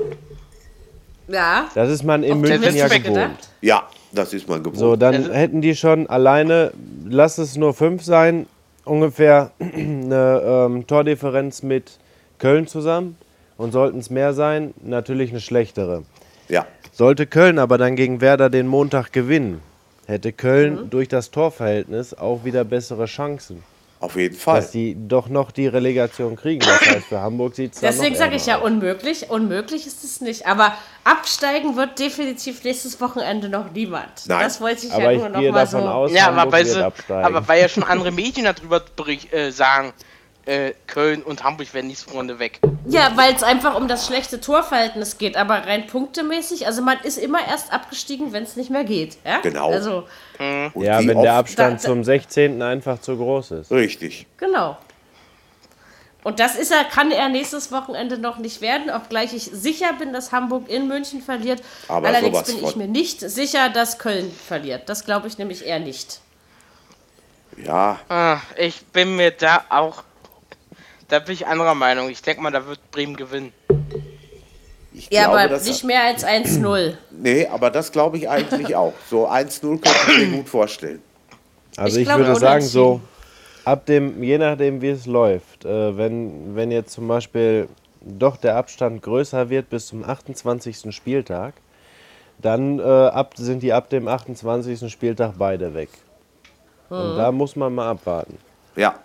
Ja. 1.27 1.67
Das 1.73 1.89
ist 1.89 2.03
man 2.03 2.23
in 2.23 2.41
München 2.41 2.75
ja 2.75 2.87
gewohnt. 2.87 3.49
Ja, 3.61 3.87
das 4.11 4.33
ist 4.33 4.47
man 4.47 4.63
gewohnt. 4.63 4.77
So, 4.77 4.95
dann 4.95 5.15
also, 5.15 5.33
hätten 5.33 5.61
die 5.61 5.75
schon 5.75 6.07
alleine, 6.07 6.71
lass 7.07 7.37
es 7.37 7.57
nur 7.57 7.73
fünf 7.73 8.03
sein, 8.03 8.45
ungefähr 8.85 9.51
eine 9.59 10.41
ähm, 10.43 10.87
Tordifferenz 10.87 11.63
mit 11.63 11.99
Köln 12.39 12.67
zusammen. 12.67 13.17
Und 13.57 13.73
sollten 13.73 13.99
es 13.99 14.09
mehr 14.09 14.33
sein, 14.33 14.73
natürlich 14.81 15.29
eine 15.29 15.39
schlechtere. 15.39 16.01
Ja. 16.49 16.65
Sollte 16.93 17.27
Köln 17.27 17.59
aber 17.59 17.77
dann 17.77 17.95
gegen 17.95 18.19
Werder 18.19 18.49
den 18.49 18.65
Montag 18.65 19.11
gewinnen, 19.13 19.61
hätte 20.07 20.33
Köln 20.33 20.85
mhm. 20.85 20.89
durch 20.89 21.07
das 21.07 21.29
Torverhältnis 21.29 22.15
auch 22.15 22.43
wieder 22.43 22.63
bessere 22.63 23.05
Chancen. 23.05 23.61
Auf 24.01 24.15
jeden 24.15 24.35
Fall. 24.35 24.61
Dass 24.61 24.71
die 24.71 24.97
doch 24.97 25.29
noch 25.29 25.51
die 25.51 25.67
Relegation 25.67 26.35
kriegen. 26.35 26.59
Das 26.59 26.81
heißt, 26.81 27.05
für 27.05 27.19
Hamburg 27.21 27.55
sieht 27.55 27.75
es 27.75 27.81
Deswegen 27.81 28.15
sage 28.15 28.35
ich 28.35 28.47
ja, 28.47 28.57
unmöglich. 28.57 29.29
Unmöglich 29.29 29.85
ist 29.85 30.03
es 30.03 30.21
nicht. 30.21 30.47
Aber 30.47 30.73
absteigen 31.03 31.75
wird 31.75 31.99
definitiv 31.99 32.63
nächstes 32.63 32.99
Wochenende 32.99 33.47
noch 33.47 33.71
niemand. 33.71 34.09
Nein. 34.25 34.39
Das 34.39 34.59
wollte 34.59 34.87
ich 34.87 34.91
aber 34.91 35.11
ja 35.11 35.17
nur 35.19 35.29
noch 35.29 35.51
mal 35.51 35.67
so. 35.67 35.77
Aus, 35.77 36.11
ja, 36.11 36.31
aber 36.31 36.51
weil, 36.51 36.65
sie, 36.65 36.83
aber 36.83 37.47
weil 37.47 37.61
ja 37.61 37.69
schon 37.69 37.83
andere 37.83 38.11
Medien 38.11 38.45
darüber 38.45 38.83
äh, 39.31 39.51
sagen, 39.51 39.93
äh, 40.45 40.73
Köln 40.87 41.23
und 41.23 41.43
Hamburg 41.43 41.73
werden 41.73 41.87
nächste 41.87 42.11
Runde 42.11 42.39
weg. 42.39 42.59
Ja, 42.85 43.11
weil 43.15 43.33
es 43.33 43.43
einfach 43.43 43.75
um 43.75 43.87
das 43.87 44.07
schlechte 44.07 44.41
Torverhältnis 44.41 45.17
geht, 45.17 45.37
aber 45.37 45.55
rein 45.67 45.87
punktemäßig, 45.87 46.65
also 46.67 46.81
man 46.81 46.99
ist 47.03 47.17
immer 47.17 47.39
erst 47.47 47.71
abgestiegen, 47.71 48.33
wenn 48.33 48.43
es 48.43 48.55
nicht 48.55 48.69
mehr 48.69 48.83
geht. 48.83 49.17
Ja? 49.25 49.39
Genau. 49.41 49.69
Also, 49.69 50.07
mhm. 50.39 50.71
Ja, 50.75 50.99
wenn 51.05 51.21
der 51.21 51.33
Abstand 51.33 51.75
da, 51.75 51.87
zum 51.87 52.03
16. 52.03 52.61
einfach 52.61 52.99
zu 52.99 53.17
groß 53.17 53.51
ist. 53.51 53.71
Richtig. 53.71 54.25
Genau. 54.37 54.77
Und 56.23 56.39
das 56.39 56.55
ist 56.55 56.71
er, 56.71 56.83
kann 56.83 57.09
er 57.09 57.29
nächstes 57.29 57.71
Wochenende 57.71 58.17
noch 58.17 58.37
nicht 58.37 58.61
werden, 58.61 58.91
obgleich 58.91 59.33
ich 59.33 59.45
sicher 59.45 59.93
bin, 59.93 60.13
dass 60.13 60.31
Hamburg 60.31 60.69
in 60.69 60.87
München 60.87 61.21
verliert. 61.21 61.63
Aber 61.87 62.07
Allerdings 62.07 62.43
bin 62.43 62.63
ich 62.63 62.75
mir 62.75 62.87
nicht 62.87 63.21
sicher, 63.21 63.69
dass 63.69 63.97
Köln 63.97 64.31
verliert. 64.31 64.87
Das 64.87 65.03
glaube 65.05 65.27
ich 65.27 65.39
nämlich 65.39 65.65
eher 65.65 65.79
nicht. 65.79 66.21
Ja. 67.57 67.99
Ah, 68.07 68.37
ich 68.55 68.85
bin 68.87 69.15
mir 69.15 69.31
da 69.31 69.63
auch 69.69 70.03
da 71.11 71.19
bin 71.19 71.33
ich 71.33 71.45
anderer 71.45 71.75
Meinung. 71.75 72.09
Ich 72.09 72.21
denke 72.21 72.41
mal, 72.41 72.51
da 72.51 72.65
wird 72.65 72.79
Bremen 72.89 73.17
gewinnen. 73.17 73.51
Ich 74.93 75.09
ja, 75.11 75.25
glaube, 75.25 75.39
aber 75.41 75.59
nicht 75.59 75.83
mehr 75.83 76.03
als 76.03 76.25
1-0. 76.25 76.95
Nee, 77.11 77.47
aber 77.47 77.69
das 77.69 77.91
glaube 77.91 78.17
ich 78.17 78.29
eigentlich 78.29 78.75
auch. 78.75 78.93
So 79.09 79.29
1-0 79.29 79.61
könnte 79.61 79.89
ich 80.07 80.17
mir 80.29 80.37
gut 80.37 80.49
vorstellen. 80.49 81.01
Also 81.75 81.99
ich, 81.99 82.07
ich 82.07 82.15
würde 82.15 82.35
sagen, 82.37 82.63
so 82.63 83.01
ab 83.65 83.85
dem, 83.85 84.23
je 84.23 84.37
nachdem 84.37 84.81
wie 84.81 84.89
es 84.89 85.05
läuft, 85.05 85.65
äh, 85.65 85.97
wenn, 85.97 86.55
wenn 86.55 86.71
jetzt 86.71 86.93
zum 86.93 87.07
Beispiel 87.07 87.67
doch 88.01 88.37
der 88.37 88.55
Abstand 88.55 89.01
größer 89.01 89.49
wird 89.49 89.69
bis 89.69 89.87
zum 89.87 90.03
28. 90.03 90.93
Spieltag, 90.95 91.55
dann 92.39 92.79
äh, 92.79 92.83
ab, 92.83 93.33
sind 93.35 93.63
die 93.63 93.73
ab 93.73 93.89
dem 93.89 94.07
28. 94.07 94.91
Spieltag 94.91 95.33
beide 95.37 95.73
weg. 95.73 95.89
Hm. 96.87 96.97
Und 96.97 97.17
da 97.17 97.31
muss 97.31 97.55
man 97.57 97.73
mal 97.75 97.89
abwarten. 97.89 98.37
Ja, 98.75 98.95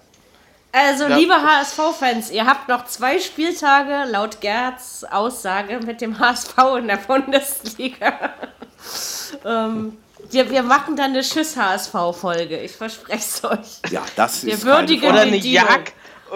also, 0.76 1.04
ja. 1.04 1.16
liebe 1.16 1.34
HSV-Fans, 1.34 2.30
ihr 2.30 2.44
habt 2.44 2.68
noch 2.68 2.84
zwei 2.84 3.18
Spieltage 3.18 4.10
laut 4.10 4.42
Gerds 4.42 5.04
Aussage 5.04 5.80
mit 5.80 6.02
dem 6.02 6.18
HSV 6.18 6.54
in 6.78 6.88
der 6.88 6.98
Bundesliga. 6.98 8.34
ähm, 9.46 9.96
wir, 10.30 10.50
wir 10.50 10.62
machen 10.62 10.94
dann 10.96 11.12
eine 11.12 11.24
Schiss-HSV-Folge, 11.24 12.60
ich 12.60 12.72
verspreche 12.72 13.18
es 13.18 13.44
euch. 13.44 13.90
Ja, 13.90 14.04
das 14.16 14.44
wir 14.44 14.52
ist 14.52 14.66
würdigen 14.66 15.08
Oder 15.08 15.22
eine 15.22 15.38
Jag. 15.38 15.92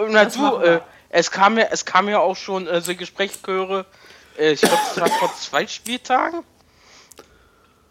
Na 0.09 0.25
du, 0.25 0.57
äh, 0.57 0.79
es, 1.09 1.29
kam 1.29 1.59
ja, 1.59 1.65
es 1.69 1.85
kam 1.85 2.09
ja 2.09 2.17
auch 2.17 2.35
schon 2.35 2.67
äh, 2.67 2.81
so 2.81 2.95
Gesprächschöre, 2.95 3.85
äh, 4.39 4.53
ich 4.53 4.61
glaube, 4.61 4.81
es 4.89 4.99
war 4.99 5.07
vor 5.07 5.35
zwei 5.35 5.67
Spieltagen. 5.67 6.43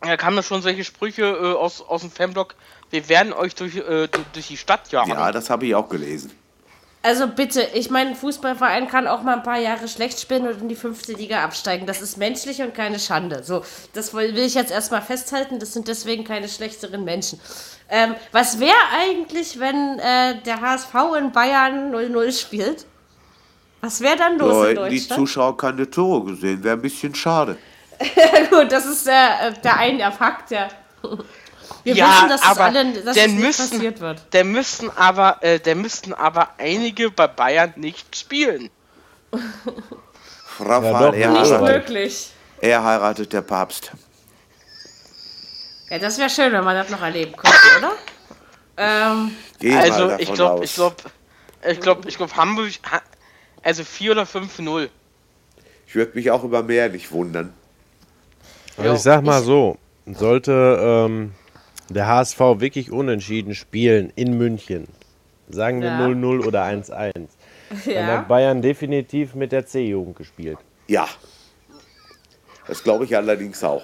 Da 0.00 0.16
kamen 0.16 0.36
ja 0.36 0.42
schon 0.42 0.62
solche 0.62 0.82
Sprüche 0.82 1.22
äh, 1.22 1.54
aus, 1.54 1.80
aus 1.80 2.00
dem 2.00 2.10
Fanblock, 2.10 2.56
wir 2.90 3.08
werden 3.08 3.32
euch 3.32 3.54
durch, 3.54 3.76
äh, 3.76 4.08
durch 4.32 4.48
die 4.48 4.56
Stadt 4.56 4.90
jagen. 4.90 5.10
Ja, 5.10 5.30
das 5.30 5.48
habe 5.48 5.66
ich 5.66 5.74
auch 5.76 5.88
gelesen. 5.88 6.32
Also 7.02 7.28
bitte, 7.28 7.66
ich 7.72 7.88
meine, 7.88 8.10
ein 8.10 8.16
Fußballverein 8.16 8.86
kann 8.86 9.06
auch 9.06 9.22
mal 9.22 9.36
ein 9.36 9.42
paar 9.42 9.58
Jahre 9.58 9.88
schlecht 9.88 10.20
spielen 10.20 10.46
und 10.46 10.60
in 10.60 10.68
die 10.68 10.74
fünfte 10.76 11.14
Liga 11.14 11.42
absteigen. 11.42 11.86
Das 11.86 12.02
ist 12.02 12.18
menschlich 12.18 12.60
und 12.60 12.74
keine 12.74 12.98
Schande. 12.98 13.42
So, 13.42 13.64
das 13.94 14.12
will 14.12 14.36
ich 14.36 14.54
jetzt 14.54 14.70
erstmal 14.70 15.00
festhalten. 15.00 15.58
Das 15.58 15.72
sind 15.72 15.88
deswegen 15.88 16.24
keine 16.24 16.46
schlechteren 16.46 17.02
Menschen. 17.04 17.40
Ähm, 17.88 18.14
was 18.32 18.60
wäre 18.60 18.74
eigentlich, 18.98 19.58
wenn 19.58 19.98
äh, 19.98 20.42
der 20.42 20.60
HSV 20.60 20.94
in 21.18 21.32
Bayern 21.32 21.90
0-0 21.90 22.38
spielt? 22.38 22.84
Was 23.80 24.02
wäre 24.02 24.16
dann 24.16 24.38
los 24.38 24.52
ja, 24.52 24.68
in 24.68 24.76
Deutschland? 24.76 24.92
Die 24.92 25.08
Zuschauer 25.08 25.56
keine 25.56 25.90
Tore 25.90 26.32
gesehen. 26.32 26.62
Wäre 26.62 26.76
ein 26.76 26.82
bisschen 26.82 27.14
schade. 27.14 27.56
Gut, 28.50 28.70
das 28.70 28.84
ist 28.84 29.06
äh, 29.06 29.52
der 29.64 29.78
eine 29.78 30.12
Fakt, 30.12 30.50
ja. 30.50 30.68
Wir 31.84 31.94
ja, 31.94 32.08
wissen, 32.08 32.28
dass, 32.28 32.42
aber 32.42 32.64
alle, 32.64 32.92
dass 32.92 33.16
das 33.16 33.26
nicht 33.26 33.38
müssen, 33.38 33.70
passiert 33.70 34.00
wird. 34.00 34.32
Der 34.32 34.44
müssten 34.44 34.90
aber, 34.90 35.42
äh, 35.42 35.58
der 35.58 35.74
müssten 35.74 36.12
aber 36.12 36.50
einige 36.58 37.10
bei 37.10 37.26
Bayern 37.26 37.72
nicht 37.76 38.16
spielen. 38.16 38.70
Rafael, 40.58 41.18
ja, 41.18 41.26
er, 41.26 41.30
nicht 41.30 41.52
heiratet, 41.52 41.88
möglich. 41.88 42.30
er 42.60 42.84
heiratet 42.84 43.32
der 43.32 43.42
Papst. 43.42 43.92
Ja, 45.88 45.98
das 45.98 46.18
wäre 46.18 46.30
schön, 46.30 46.52
wenn 46.52 46.64
man 46.64 46.76
das 46.76 46.90
noch 46.90 47.02
erleben 47.02 47.34
könnte, 47.36 47.58
oder? 47.78 47.92
Ähm, 48.76 49.36
also 49.76 50.12
ich 50.18 50.32
glaube, 50.32 50.64
ich 50.64 50.74
glaube, 50.74 50.96
ich 51.68 51.80
glaube, 51.80 52.08
ich 52.08 52.16
glaube, 52.16 52.36
Hamburg, 52.36 52.72
also 53.62 53.84
4 53.84 54.12
oder 54.12 54.22
5-0. 54.22 54.88
Ich 55.86 55.94
würde 55.94 56.12
mich 56.14 56.30
auch 56.30 56.44
über 56.44 56.62
mehr 56.62 56.88
nicht 56.88 57.10
wundern. 57.10 57.52
Also 58.76 58.94
ich 58.94 59.00
sag 59.00 59.22
mal 59.22 59.42
so, 59.42 59.76
sollte 60.06 60.78
ähm, 60.80 61.34
der 61.90 62.06
HSV 62.06 62.38
wirklich 62.58 62.90
unentschieden 62.90 63.54
spielen 63.54 64.12
in 64.14 64.38
München, 64.38 64.88
sagen 65.48 65.82
wir 65.82 65.90
0-0 65.90 66.46
oder 66.46 66.64
1-1, 66.64 67.28
ja. 67.86 67.94
dann 67.94 68.06
hat 68.06 68.28
Bayern 68.28 68.62
definitiv 68.62 69.34
mit 69.34 69.52
der 69.52 69.66
C-Jugend 69.66 70.16
gespielt. 70.16 70.58
Ja. 70.86 71.08
Das 72.66 72.82
glaube 72.82 73.04
ich 73.04 73.16
allerdings 73.16 73.62
auch. 73.64 73.82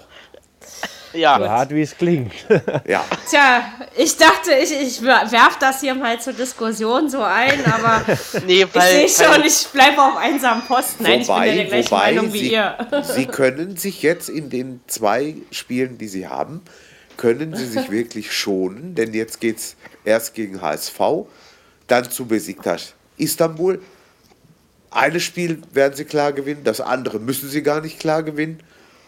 Ja. 1.12 1.38
So 1.38 1.48
hart 1.48 1.70
wie 1.70 1.82
es 1.82 1.96
klingt. 1.96 2.32
ja. 2.86 3.04
Tja, 3.28 3.72
ich 3.96 4.16
dachte, 4.16 4.52
ich, 4.62 4.72
ich 4.72 5.02
werf 5.02 5.58
das 5.58 5.80
hier 5.80 5.94
mal 5.94 6.20
zur 6.20 6.34
Diskussion 6.34 7.08
so 7.08 7.22
ein, 7.22 7.64
aber 7.64 8.04
nee, 8.46 8.66
weil, 8.72 9.04
ich 9.04 9.14
sehe 9.14 9.26
schon, 9.26 9.42
ich 9.44 9.66
bleibe 9.72 10.02
auf 10.02 10.16
einsamen 10.16 10.62
Posten. 10.64 11.04
Nein, 11.04 11.26
wobei, 11.26 11.48
ich 11.48 11.54
bin 11.54 11.56
ja 11.56 11.70
der 11.70 11.82
gleichen 11.82 11.94
Meinung 11.94 12.32
wie 12.32 12.38
Sie, 12.38 12.52
ihr. 12.52 12.76
Sie 13.02 13.26
können 13.26 13.76
sich 13.76 14.02
jetzt 14.02 14.28
in 14.28 14.50
den 14.50 14.80
zwei 14.86 15.36
Spielen, 15.50 15.96
die 15.98 16.08
Sie 16.08 16.28
haben, 16.28 16.62
können 17.16 17.54
Sie 17.54 17.66
sich 17.66 17.90
wirklich 17.90 18.32
schonen, 18.32 18.94
denn 18.94 19.14
jetzt 19.14 19.40
geht 19.40 19.58
es 19.58 19.76
erst 20.04 20.34
gegen 20.34 20.60
HSV, 20.60 21.00
dann 21.86 22.10
zu 22.10 22.26
Besiktas 22.26 22.94
Istanbul. 23.16 23.80
Eines 24.90 25.22
Spiel 25.22 25.62
werden 25.72 25.94
Sie 25.94 26.04
klar 26.04 26.32
gewinnen, 26.32 26.64
das 26.64 26.80
andere 26.80 27.18
müssen 27.18 27.48
Sie 27.48 27.62
gar 27.62 27.80
nicht 27.80 27.98
klar 27.98 28.22
gewinnen. 28.22 28.60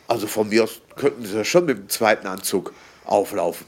Also 0.08 0.26
von 0.26 0.48
mir 0.48 0.64
aus 0.64 0.80
könnten 0.96 1.24
sie 1.24 1.44
schon 1.44 1.66
mit 1.66 1.76
dem 1.76 1.88
zweiten 1.90 2.26
Anzug 2.26 2.72
auflaufen. 3.04 3.66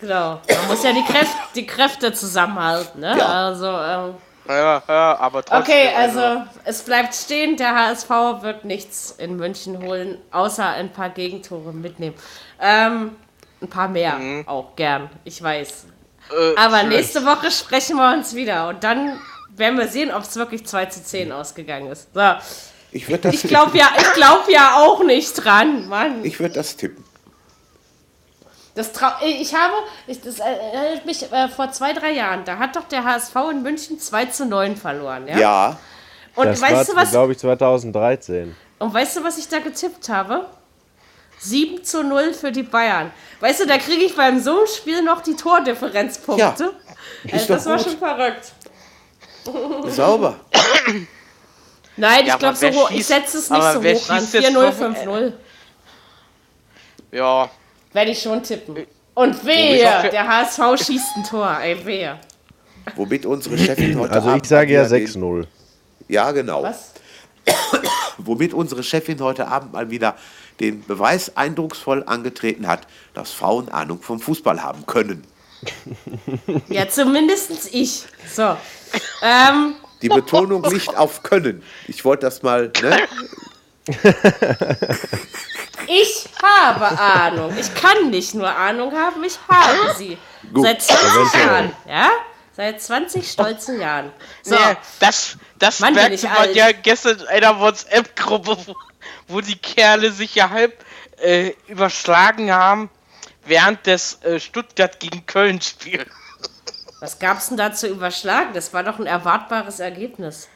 Genau. 0.00 0.42
Man 0.48 0.68
muss 0.68 0.84
ja 0.84 0.92
die, 0.92 1.04
Kräfte, 1.04 1.36
die 1.54 1.66
Kräfte 1.66 2.12
zusammenhalten. 2.12 3.00
Ne? 3.00 3.16
Ja. 3.18 3.46
Also, 3.48 3.66
ähm, 3.66 4.14
ja, 4.48 4.82
ja, 4.88 5.18
aber 5.18 5.44
trotzdem. 5.44 5.74
Okay, 5.74 5.90
also, 5.96 6.20
also 6.20 6.42
es 6.64 6.82
bleibt 6.82 7.14
stehen, 7.14 7.56
der 7.56 7.74
HSV 7.74 8.10
wird 8.40 8.64
nichts 8.64 9.14
in 9.18 9.36
München 9.36 9.82
holen, 9.82 10.18
außer 10.30 10.66
ein 10.68 10.92
paar 10.92 11.10
Gegentore 11.10 11.72
mitnehmen. 11.72 12.14
Ähm, 12.60 13.16
ein 13.60 13.68
paar 13.68 13.88
mehr 13.88 14.14
mhm. 14.14 14.48
auch 14.48 14.76
gern, 14.76 15.10
ich 15.24 15.42
weiß. 15.42 15.86
Äh, 16.30 16.56
aber 16.56 16.78
vielleicht. 16.78 16.88
nächste 16.88 17.24
Woche 17.24 17.50
sprechen 17.50 17.96
wir 17.96 18.12
uns 18.12 18.34
wieder 18.34 18.68
und 18.68 18.84
dann 18.84 19.18
werden 19.56 19.78
wir 19.78 19.88
sehen, 19.88 20.12
ob 20.12 20.22
es 20.22 20.36
wirklich 20.36 20.66
2 20.66 20.86
zu 20.86 21.02
10 21.02 21.32
ausgegangen 21.32 21.90
ist. 21.90 22.08
So. 22.14 22.34
Ich, 22.92 23.06
das 23.06 23.34
ich 23.34 23.42
glaube 23.42 23.76
ja, 23.76 23.88
glaub 24.14 24.48
ja 24.48 24.76
auch 24.76 25.02
nicht 25.04 25.32
dran, 25.34 25.88
Mann. 25.88 26.24
Ich 26.24 26.40
würde 26.40 26.54
das 26.54 26.76
tippen. 26.76 27.04
Das 28.76 28.90
ich 29.24 29.54
habe, 29.54 29.74
ich, 30.06 30.20
das 30.20 30.38
erinnert 30.38 31.06
mich 31.06 31.32
äh, 31.32 31.48
vor 31.48 31.72
zwei, 31.72 31.94
drei 31.94 32.12
Jahren, 32.12 32.44
da 32.44 32.58
hat 32.58 32.76
doch 32.76 32.84
der 32.84 33.04
HSV 33.04 33.34
in 33.50 33.62
München 33.62 33.98
2 33.98 34.26
zu 34.26 34.44
9 34.44 34.76
verloren, 34.76 35.26
ja? 35.26 35.38
Ja. 35.38 35.78
Und 36.34 36.44
das 36.44 36.60
weißt 36.60 36.74
war, 36.74 36.84
du 36.84 36.96
was? 36.96 37.10
glaube 37.10 37.32
ich, 37.32 37.38
2013. 37.38 38.54
Und 38.78 38.92
weißt 38.92 39.16
du, 39.16 39.24
was 39.24 39.38
ich 39.38 39.48
da 39.48 39.60
getippt 39.60 40.10
habe? 40.10 40.44
7 41.38 41.82
zu 41.84 42.02
0 42.02 42.34
für 42.34 42.52
die 42.52 42.64
Bayern. 42.64 43.10
Weißt 43.40 43.60
du, 43.60 43.66
da 43.66 43.78
kriege 43.78 44.04
ich 44.04 44.14
beim 44.14 44.40
so 44.40 44.58
einem 44.58 44.66
Spiel 44.66 45.02
noch 45.02 45.22
die 45.22 45.36
Tordifferenzpunkte. 45.36 46.74
Ja, 47.24 47.32
also, 47.32 47.54
das 47.54 47.64
war 47.64 47.78
schon 47.78 47.96
verrückt. 47.96 48.52
Sauber. 49.86 50.36
Nein, 51.96 52.26
ja, 52.26 52.34
ich 52.34 52.38
glaube 52.38 52.56
so 52.56 52.68
hoch. 52.72 52.90
Ich 52.90 53.06
setze 53.06 53.38
es 53.38 53.48
nicht 53.48 53.62
so 53.62 53.78
hoch 53.78 54.10
an. 54.10 54.22
4-0, 54.22 54.72
5-0. 54.72 55.32
Ja. 57.12 57.48
Werde 57.92 58.10
ich 58.10 58.22
schon 58.22 58.42
tippen. 58.42 58.86
Und 59.14 59.44
wehe, 59.46 60.10
der 60.10 60.28
HSV 60.28 60.84
schießt 60.84 61.16
ein 61.16 61.24
Tor. 61.24 61.58
Ey, 61.60 61.84
wehe. 61.86 62.18
Womit 62.94 63.26
unsere 63.26 63.56
Chefin 63.58 63.98
heute 63.98 64.12
Also 64.12 64.34
ich 64.34 64.44
sage 64.44 64.74
ja 64.74 64.84
6-0. 64.84 65.46
Ja, 66.08 66.30
genau. 66.32 66.62
Was? 66.62 66.92
Womit 68.18 68.54
unsere 68.54 68.82
Chefin 68.82 69.20
heute 69.20 69.48
Abend 69.48 69.72
mal 69.72 69.90
wieder 69.90 70.16
den 70.60 70.84
Beweis 70.84 71.36
eindrucksvoll 71.36 72.04
angetreten 72.04 72.66
hat, 72.66 72.86
dass 73.14 73.32
Frauen 73.32 73.68
Ahnung 73.68 74.00
vom 74.02 74.20
Fußball 74.20 74.62
haben 74.62 74.86
können. 74.86 75.24
Ja, 76.68 76.86
zumindest 76.88 77.72
ich. 77.72 78.04
So. 78.32 78.56
Ähm, 79.22 79.74
die 80.02 80.08
Betonung 80.08 80.62
liegt 80.70 80.94
auf 80.94 81.22
können. 81.22 81.62
Ich 81.88 82.04
wollte 82.04 82.26
das 82.26 82.42
mal, 82.42 82.70
ne? 82.82 82.98
Ich 85.86 86.28
habe 86.42 86.98
Ahnung. 86.98 87.56
Ich 87.58 87.74
kann 87.74 88.10
nicht 88.10 88.34
nur 88.34 88.48
Ahnung 88.48 88.92
haben, 88.92 89.22
ich 89.24 89.38
habe 89.48 89.94
sie. 89.96 90.18
Gut. 90.52 90.64
Seit 90.64 90.82
20 90.82 91.40
Jahren, 91.40 91.76
ja? 91.88 92.10
Seit 92.56 92.80
20 92.80 93.30
stolzen 93.30 93.80
Jahren. 93.80 94.12
So. 94.42 94.54
Nee, 94.54 94.76
das 94.98 95.36
das 95.58 95.80
Mann, 95.80 95.94
merkte 95.94 96.28
man 96.28 96.54
ja 96.54 96.72
gestern 96.72 97.18
in 97.18 97.26
einer 97.28 97.60
WhatsApp-Gruppe, 97.60 98.56
wo, 98.66 98.76
wo, 99.28 99.40
die 99.40 99.56
Kerle 99.56 100.10
sich 100.10 100.34
ja 100.34 100.50
halb 100.50 100.84
äh, 101.18 101.52
überschlagen 101.66 102.52
haben 102.52 102.90
während 103.44 103.86
des 103.86 104.22
äh, 104.22 104.40
Stuttgart 104.40 104.98
gegen 105.00 105.24
Köln 105.26 105.60
Spiels. 105.60 106.08
Was 107.00 107.18
gab 107.18 107.38
es 107.38 107.48
denn 107.48 107.56
da 107.56 107.72
zu 107.72 107.88
überschlagen? 107.88 108.54
Das 108.54 108.72
war 108.72 108.82
doch 108.82 108.98
ein 108.98 109.06
erwartbares 109.06 109.80
Ergebnis. 109.80 110.48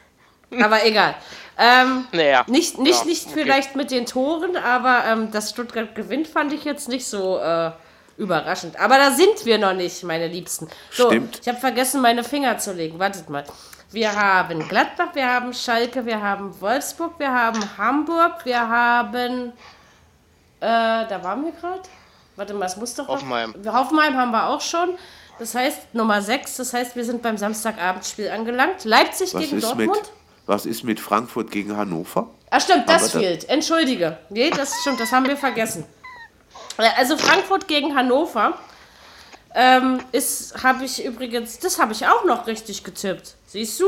Aber 0.59 0.83
egal. 0.85 1.15
Ähm, 1.61 2.07
naja. 2.11 2.43
Nicht, 2.47 2.79
nicht, 2.79 3.01
ja, 3.01 3.05
nicht 3.05 3.27
okay. 3.27 3.33
vielleicht 3.35 3.75
mit 3.75 3.91
den 3.91 4.07
Toren, 4.07 4.57
aber 4.57 5.03
ähm, 5.05 5.31
dass 5.31 5.51
Stuttgart 5.51 5.93
gewinnt, 5.93 6.27
fand 6.27 6.51
ich 6.53 6.63
jetzt 6.63 6.89
nicht 6.89 7.05
so 7.05 7.37
äh, 7.37 7.71
überraschend. 8.17 8.79
Aber 8.79 8.97
da 8.97 9.11
sind 9.11 9.45
wir 9.45 9.59
noch 9.59 9.73
nicht, 9.73 10.03
meine 10.03 10.27
Liebsten. 10.27 10.67
So, 10.89 11.07
Stimmt. 11.07 11.39
ich 11.39 11.47
habe 11.47 11.59
vergessen, 11.59 12.01
meine 12.01 12.23
Finger 12.23 12.57
zu 12.57 12.73
legen. 12.73 12.97
Wartet 12.97 13.29
mal. 13.29 13.43
Wir 13.91 14.11
haben 14.11 14.67
Gladbach, 14.67 15.13
wir 15.13 15.27
haben 15.27 15.53
Schalke, 15.53 16.03
wir 16.03 16.19
haben 16.19 16.59
Wolfsburg, 16.59 17.19
wir 17.19 17.31
haben 17.31 17.59
Hamburg, 17.77 18.43
wir 18.43 18.67
haben. 18.67 19.53
Äh, 20.61 20.65
da 20.65 21.19
waren 21.21 21.45
wir 21.45 21.51
gerade. 21.51 21.81
Warte 22.37 22.55
mal, 22.55 22.65
es 22.65 22.77
muss 22.77 22.95
doch. 22.95 23.07
Hoffenheim. 23.07 23.53
Hoffenheim 23.67 24.17
haben 24.17 24.31
wir 24.31 24.47
auch 24.47 24.61
schon. 24.61 24.97
Das 25.37 25.53
heißt 25.53 25.93
Nummer 25.93 26.21
6, 26.21 26.57
das 26.57 26.73
heißt, 26.73 26.95
wir 26.95 27.03
sind 27.03 27.21
beim 27.21 27.37
Samstagabendspiel 27.37 28.29
angelangt. 28.29 28.85
Leipzig 28.85 29.33
was 29.33 29.41
gegen 29.41 29.59
Dortmund. 29.59 29.89
Mit, 29.91 30.11
was 30.51 30.65
ist 30.65 30.83
mit 30.83 30.99
Frankfurt 30.99 31.49
gegen 31.49 31.77
Hannover? 31.77 32.29
Ach 32.49 32.59
stimmt, 32.59 32.89
das 32.89 33.11
fehlt. 33.13 33.47
Entschuldige. 33.47 34.17
Nee, 34.29 34.49
das 34.49 34.81
stimmt, 34.81 34.99
das 34.99 35.13
haben 35.13 35.25
wir 35.25 35.37
vergessen. 35.37 35.85
Also 36.97 37.15
Frankfurt 37.17 37.69
gegen 37.69 37.95
Hannover 37.95 38.59
ähm, 39.55 40.01
ist, 40.11 40.61
habe 40.61 40.83
ich 40.83 41.05
übrigens, 41.05 41.59
das 41.59 41.79
habe 41.79 41.93
ich 41.93 42.05
auch 42.05 42.25
noch 42.25 42.47
richtig 42.47 42.83
getippt. 42.83 43.35
Siehst 43.47 43.79
du? 43.79 43.85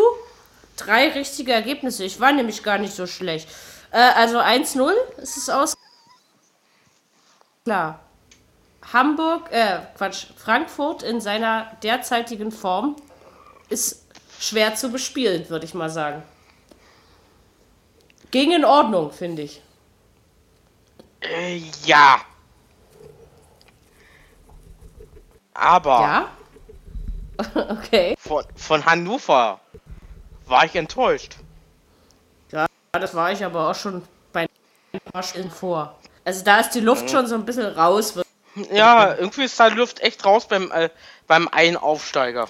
Drei 0.78 1.10
richtige 1.10 1.52
Ergebnisse. 1.52 2.06
Ich 2.06 2.22
war 2.22 2.32
nämlich 2.32 2.64
gar 2.64 2.78
nicht 2.78 2.96
so 2.96 3.08
schlecht. 3.08 3.50
Äh, 3.92 3.98
also 3.98 4.40
1-0 4.40 4.94
ist 5.18 5.36
es 5.36 5.50
aus. 5.50 5.76
Klar. 7.66 8.00
Hamburg, 8.94 9.52
äh, 9.52 9.80
Quatsch, 9.98 10.28
Frankfurt 10.38 11.04
in 11.04 11.20
seiner 11.20 11.76
derzeitigen 11.84 12.54
Form 12.54 12.96
ist 13.68 14.06
schwer 14.40 14.76
zu 14.76 14.90
bespielen, 14.90 15.50
würde 15.50 15.66
ich 15.66 15.74
mal 15.74 15.90
sagen. 15.90 16.24
Ging 18.34 18.52
in 18.52 18.66
Ordnung, 18.66 19.12
finde 19.12 19.44
ich. 19.44 19.62
Äh, 21.22 21.62
ja. 21.86 22.20
Aber. 25.54 26.00
Ja? 26.02 26.30
okay. 27.70 28.16
Von, 28.18 28.44
von 28.56 28.84
Hannover 28.84 29.60
war 30.48 30.66
ich 30.66 30.74
enttäuscht. 30.74 31.36
Ja, 32.52 32.66
das 32.94 33.14
war 33.14 33.32
ich 33.32 33.46
aber 33.46 33.70
auch 33.70 33.76
schon 33.76 34.02
bei 34.32 34.48
Spielen 35.22 35.52
vor. 35.52 35.96
Also 36.26 36.44
da 36.44 36.60
ist 36.60 36.72
die 36.72 36.80
Luft 36.80 37.04
mhm. 37.04 37.10
schon 37.10 37.28
so 37.28 37.36
ein 37.36 37.46
bisschen 37.46 37.68
raus, 37.68 38.20
ja, 38.72 39.14
irgendwie 39.14 39.44
ist 39.44 39.60
da 39.60 39.68
Luft 39.68 40.00
echt 40.02 40.26
raus 40.26 40.48
beim, 40.48 40.72
äh, 40.72 40.90
beim 41.28 41.48
einen 41.50 41.78
Aufsteiger. 41.78 42.48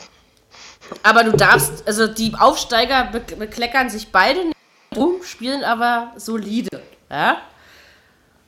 Aber 1.02 1.26
du 1.26 1.34
darfst, 1.36 1.86
also 1.86 2.08
die 2.08 2.36
Aufsteiger 2.40 3.10
be 3.12 3.20
bekleckern 3.20 3.90
sich 3.90 4.12
beide 4.14 4.46
nicht 4.46 4.54
rum, 4.98 5.24
spielen 5.24 5.64
aber 5.64 6.12
solide. 6.16 6.82
Ja? 7.10 7.38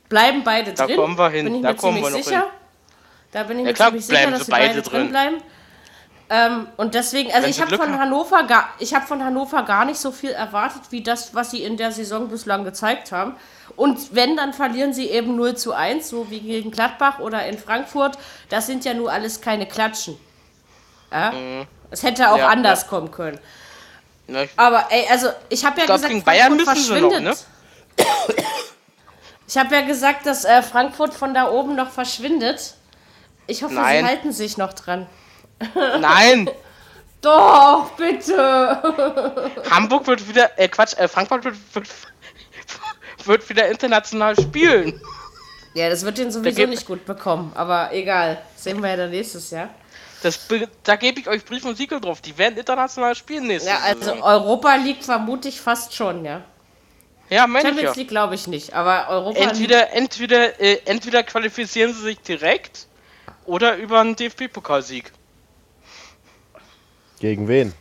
Bleiben 0.08 0.42
beide 0.44 0.72
da 0.72 0.86
drin. 0.86 0.96
Da 0.96 1.02
kommen 1.02 1.18
wir 1.18 1.30
hin. 1.30 1.44
Bin 1.46 1.54
ich 1.56 1.62
da 1.62 1.72
mir 1.72 1.78
ziemlich 1.78 2.24
sicher. 2.24 2.40
Hin. 2.40 2.50
Da 3.32 3.42
bin 3.42 3.58
ich 3.58 3.64
ja, 3.64 3.70
mir 3.70 3.74
klar, 3.74 3.88
ziemlich 3.88 4.06
sicher, 4.06 4.30
dass 4.30 4.46
sie 4.46 4.50
beide, 4.50 4.68
beide 4.68 4.82
drin 4.82 5.10
bleiben. 5.10 5.36
Ähm, 6.28 6.66
und 6.76 6.94
deswegen, 6.94 7.30
also 7.30 7.44
Wenn 7.44 7.50
ich 7.50 7.60
habe 7.60 7.76
von 7.76 7.98
Hannover 7.98 8.42
gar, 8.44 8.70
ich 8.78 8.94
habe 8.94 9.06
von 9.06 9.22
Hannover 9.22 9.62
gar 9.62 9.84
nicht 9.84 9.98
so 9.98 10.10
viel 10.10 10.30
erwartet, 10.30 10.82
wie 10.90 11.02
das, 11.02 11.34
was 11.34 11.52
sie 11.52 11.62
in 11.62 11.76
der 11.76 11.92
Saison 11.92 12.28
bislang 12.28 12.64
gezeigt 12.64 13.12
haben. 13.12 13.36
Und 13.76 14.14
wenn, 14.14 14.36
dann 14.36 14.52
verlieren 14.52 14.92
sie 14.92 15.08
eben 15.08 15.36
0 15.36 15.56
zu 15.56 15.72
1, 15.72 16.08
so 16.08 16.30
wie 16.30 16.40
gegen 16.40 16.70
Gladbach 16.70 17.20
oder 17.20 17.46
in 17.46 17.58
Frankfurt. 17.58 18.18
Das 18.48 18.66
sind 18.66 18.84
ja 18.84 18.94
nur 18.94 19.12
alles 19.12 19.40
keine 19.40 19.66
Klatschen. 19.66 20.16
Ja? 21.12 21.30
Mhm. 21.30 21.66
Es 21.90 22.02
hätte 22.02 22.30
auch 22.32 22.38
ja, 22.38 22.48
anders 22.48 22.88
kommen 22.88 23.12
können. 23.12 23.38
Na, 24.26 24.44
Aber 24.56 24.86
ey, 24.90 25.06
also 25.08 25.28
ich 25.48 25.64
habe 25.64 25.80
ja 25.80 25.86
glaub, 25.86 25.96
gesagt, 25.98 26.12
gegen 26.12 26.24
Bayern 26.24 26.56
müssen 26.56 26.76
sie 26.76 27.00
noch, 27.00 27.20
ne? 27.20 27.34
Ich 29.48 29.56
habe 29.56 29.74
ja 29.74 29.82
gesagt, 29.82 30.26
dass 30.26 30.44
äh, 30.44 30.62
Frankfurt 30.62 31.14
von 31.14 31.32
da 31.32 31.48
oben 31.48 31.76
noch 31.76 31.90
verschwindet. 31.90 32.74
Ich 33.46 33.62
hoffe, 33.62 33.74
Nein. 33.74 34.04
sie 34.04 34.10
halten 34.10 34.32
sich 34.32 34.58
noch 34.58 34.72
dran. 34.72 35.06
Nein, 36.00 36.50
Doch, 37.26 37.90
bitte. 37.96 38.32
Hamburg 39.70 40.06
wird 40.06 40.28
wieder, 40.28 40.56
äh 40.58 40.68
Quatsch, 40.68 40.96
äh, 40.96 41.08
Frankfurt 41.08 41.44
wird, 41.44 41.56
wird, 41.72 41.88
wird 43.24 43.48
wieder 43.48 43.68
international 43.68 44.36
spielen. 44.40 45.00
Ja, 45.74 45.90
das 45.90 46.04
wird 46.04 46.18
den 46.18 46.30
sowieso 46.30 46.66
nicht 46.66 46.86
gut 46.86 47.04
bekommen, 47.04 47.50
aber 47.54 47.92
egal. 47.92 48.40
Sehen 48.54 48.80
wir 48.80 48.90
ja 48.90 48.96
dann 48.96 49.10
nächstes 49.10 49.50
Jahr. 49.50 49.70
Das, 50.22 50.48
da 50.82 50.96
gebe 50.96 51.20
ich 51.20 51.28
euch 51.28 51.44
Brief 51.44 51.64
und 51.64 51.76
Siegel 51.76 52.00
drauf. 52.00 52.20
Die 52.20 52.36
werden 52.38 52.58
international 52.58 53.14
spielen 53.14 53.46
nächstes 53.46 53.70
Ja, 53.70 53.80
also 53.80 54.00
Saison. 54.00 54.22
Europa 54.22 54.74
League 54.76 55.04
vermute 55.04 55.48
ich 55.48 55.60
fast 55.60 55.94
schon, 55.94 56.24
ja. 56.24 56.42
Ja, 57.28 57.46
meine 57.46 57.58
ich 57.58 57.64
ja. 57.64 57.70
Champions 57.70 57.96
League 57.96 58.08
glaube 58.08 58.34
ich 58.34 58.46
nicht, 58.46 58.72
aber 58.72 59.08
Europa 59.08 59.38
League. 59.38 59.48
Entweder, 59.50 59.92
entweder, 59.92 60.60
äh, 60.60 60.80
entweder 60.84 61.22
qualifizieren 61.22 61.92
sie 61.92 62.00
sich 62.00 62.20
direkt 62.20 62.86
oder 63.44 63.76
über 63.76 64.00
einen 64.00 64.16
DFB-Pokalsieg. 64.16 65.12
Gegen 67.20 67.48
wen? 67.48 67.72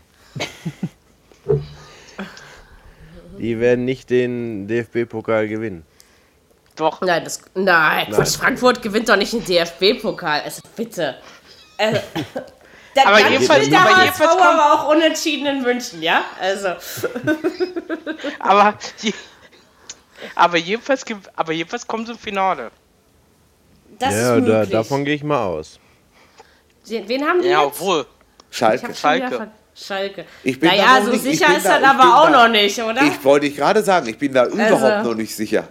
Die 3.38 3.60
werden 3.60 3.86
nicht 3.86 4.10
den 4.10 4.68
DFB-Pokal 4.68 5.48
gewinnen. 5.48 5.86
Doch. 6.76 7.02
Nein, 7.02 7.24
das, 7.24 7.42
nein, 7.54 8.08
Quatsch, 8.12 8.38
Frankfurt 8.38 8.82
gewinnt 8.82 9.08
doch 9.10 9.16
nicht 9.16 9.34
den 9.34 9.44
DFB-Pokal. 9.44 10.42
Also 10.42 10.62
bitte. 10.76 11.18
Also, 11.78 12.00
der 12.96 13.08
Aber 13.08 13.20
jedenfalls- 13.30 13.70
der 13.70 13.80
aber 13.82 13.90
HSV 13.90 14.04
jedenfalls 14.04 14.30
kommt- 14.32 14.42
aber 14.44 14.74
auch 14.74 14.90
unentschieden 14.90 15.46
in 15.48 15.62
München, 15.64 16.02
ja? 16.02 16.22
Also, 16.40 16.70
Aber, 18.40 18.78
aber, 20.36 20.58
jedenfalls, 20.58 21.04
aber 21.36 21.52
jedenfalls 21.54 21.86
kommen 21.88 22.06
sie 22.06 22.14
im 22.14 22.18
Finale. 22.18 22.72
das 24.00 24.14
ja, 24.14 24.36
ist 24.38 24.48
da, 24.48 24.66
davon 24.66 25.04
gehe 25.06 25.16
ich 25.16 25.24
mal 25.24 25.46
aus. 25.46 25.80
Wen 26.88 27.26
haben 27.28 27.42
die 27.42 27.50
Ja, 27.50 27.64
jetzt? 27.64 27.68
obwohl. 27.82 28.06
Ich 28.52 28.58
Schalke. 28.58 28.84
wieder 28.88 28.94
Schalke. 28.96 29.52
Schalke. 29.76 30.26
Ich 30.44 30.58
bin 30.60 30.70
da 30.70 30.76
naja, 30.76 31.00
noch 31.00 31.06
so 31.08 31.12
nicht- 31.12 31.26
ich 31.26 31.40
sicher 31.40 31.58
ist 31.58 31.66
da- 31.66 31.80
das 31.80 31.82
ich 31.82 31.88
aber 32.00 32.18
auch 32.22 32.30
da- 32.32 32.44
noch 32.44 32.48
nicht, 32.50 32.80
oder? 32.82 33.02
Ich 33.04 33.24
wollte 33.24 33.48
ich 33.48 33.56
gerade 33.58 33.84
sagen, 33.84 34.08
ich 34.08 34.18
bin 34.18 34.34
da 34.34 34.46
überhaupt 34.46 34.82
Also- 34.84 35.10
noch 35.10 35.16
nicht 35.18 35.36
sicher. 35.36 35.68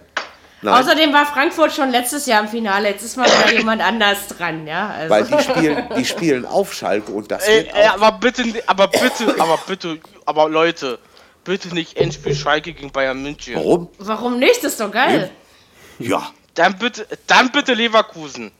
Nein, 0.65 0.73
Außerdem 0.83 1.13
war 1.13 1.25
Frankfurt 1.27 1.73
schon 1.73 1.91
letztes 1.91 2.25
Jahr 2.25 2.41
im 2.41 2.47
Finale. 2.49 2.89
Jetzt 2.89 3.03
ist 3.03 3.17
mal 3.17 3.25
wieder 3.27 3.53
jemand 3.57 3.81
anders 3.81 4.27
dran, 4.27 4.65
ja? 4.65 4.89
Also. 4.89 5.09
weil 5.13 5.23
die 5.25 5.39
spielen, 5.43 5.89
die 5.95 6.05
spielen 6.05 6.45
auf 6.45 6.73
Schalke 6.73 7.11
und 7.11 7.29
das 7.31 7.47
Äh, 7.47 7.65
wird 7.65 7.75
äh, 7.75 7.87
auch, 7.89 7.93
aber 8.01 8.11
bitte, 8.13 8.43
aber 8.65 8.87
bitte, 8.87 9.35
aber 9.39 9.59
bitte, 9.67 9.99
aber 10.25 10.49
Leute, 10.49 10.97
bitte 11.43 11.69
nicht 11.73 11.95
Endspiel 11.97 12.35
Schalke 12.35 12.73
gegen 12.73 12.91
Bayern 12.91 13.21
München. 13.21 13.55
Warum? 13.55 13.89
Warum 13.99 14.39
nicht? 14.39 14.57
Das 14.63 14.71
ist 14.73 14.79
doch 14.81 14.91
geil. 14.91 15.29
Ja, 15.99 16.31
Dann 16.55 16.77
bitte, 16.79 17.05
dann 17.27 17.51
bitte 17.51 17.73
Leverkusen 17.73 18.51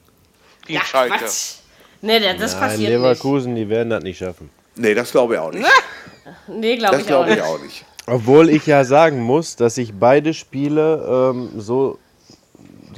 gegen 0.66 0.80
Ja, 0.80 0.86
Schalke. 0.86 1.18
Quatsch. 1.18 1.56
Nee, 2.02 2.20
das 2.20 2.38
das 2.40 2.52
Nein, 2.54 2.62
passiert 2.62 2.90
Leverkusen, 2.92 3.56
die 3.56 3.68
werden 3.68 3.90
das 3.90 4.04
nicht 4.04 4.20
schaffen. 4.20 4.50
nee, 4.76 4.94
das 4.94 5.12
glaube 5.12 5.34
ich 5.34 5.40
auch 5.40 5.52
nicht. 5.52 5.64
nicht. 5.64 6.38
Nee, 6.48 6.78
glaube 6.78 6.98
Das 6.98 7.06
ich 7.06 7.14
auch 7.14 7.26
glaube 7.26 7.30
ich 7.32 7.36
nicht. 7.38 7.46
auch 7.46 7.60
nicht. 7.60 7.86
Obwohl 8.08 8.50
ich 8.50 8.66
ja 8.68 8.84
sagen 8.84 9.22
muss, 9.22 9.56
dass 9.56 9.78
ich 9.78 9.94
beide 9.94 10.34
Spiele 10.34 11.32
ähm, 11.34 11.50
so 11.60 11.98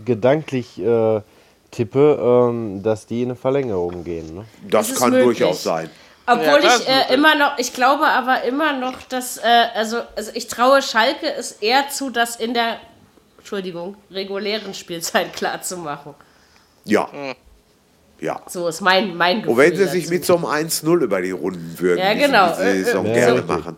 gedanklich 0.03 0.79
äh, 0.81 1.21
tippe, 1.71 2.17
ähm, 2.49 2.83
dass 2.83 3.05
die 3.05 3.21
in 3.23 3.29
eine 3.29 3.35
Verlängerung 3.35 4.03
gehen. 4.03 4.35
Ne? 4.35 4.45
Das 4.69 4.89
Das 4.89 4.99
kann 4.99 5.11
möglich. 5.11 5.37
durchaus 5.39 5.63
sein. 5.63 5.89
Obwohl 6.25 6.61
Ja, 6.61 6.75
ich 6.77 6.87
äh, 6.89 7.13
immer 7.13 7.35
noch, 7.35 7.57
ich 7.57 7.73
glaube 7.73 8.05
aber 8.05 8.43
immer 8.43 8.73
noch, 8.77 9.01
dass, 9.03 9.37
äh, 9.37 9.41
also, 9.75 10.01
also 10.17 10.31
ich 10.33 10.47
traue 10.47 10.81
Schalke 10.81 11.33
es 11.37 11.53
eher 11.53 11.87
zu, 11.89 12.09
das 12.09 12.35
in 12.35 12.53
der, 12.53 12.77
Entschuldigung, 13.37 13.95
regulären 14.11 14.73
Spielzeit 14.73 15.33
klar 15.37 15.61
zu 15.61 15.77
machen. 15.77 16.15
Ja. 16.83 17.09
Hm. 17.11 17.33
Ja. 18.19 18.41
So 18.49 18.67
ist 18.67 18.81
mein, 18.81 19.15
mein 19.15 19.37
Gefühl. 19.37 19.51
Und 19.51 19.57
wenn 19.57 19.75
sie 19.77 19.85
sich 19.85 20.03
dazu. 20.05 20.13
mit 20.15 20.25
so 20.25 20.35
einem 20.37 20.45
1-0 20.67 21.01
über 21.03 21.21
die 21.21 21.31
Runden 21.31 21.75
würden, 21.79 21.99
Ja, 21.99 22.13
genau. 22.13 22.53
sie 22.55 22.63
diese 22.73 22.85
Saison 22.85 23.05
Äh, 23.05 23.11
äh, 23.11 23.13
gerne 23.13 23.41
so. 23.41 23.45
machen. 23.47 23.77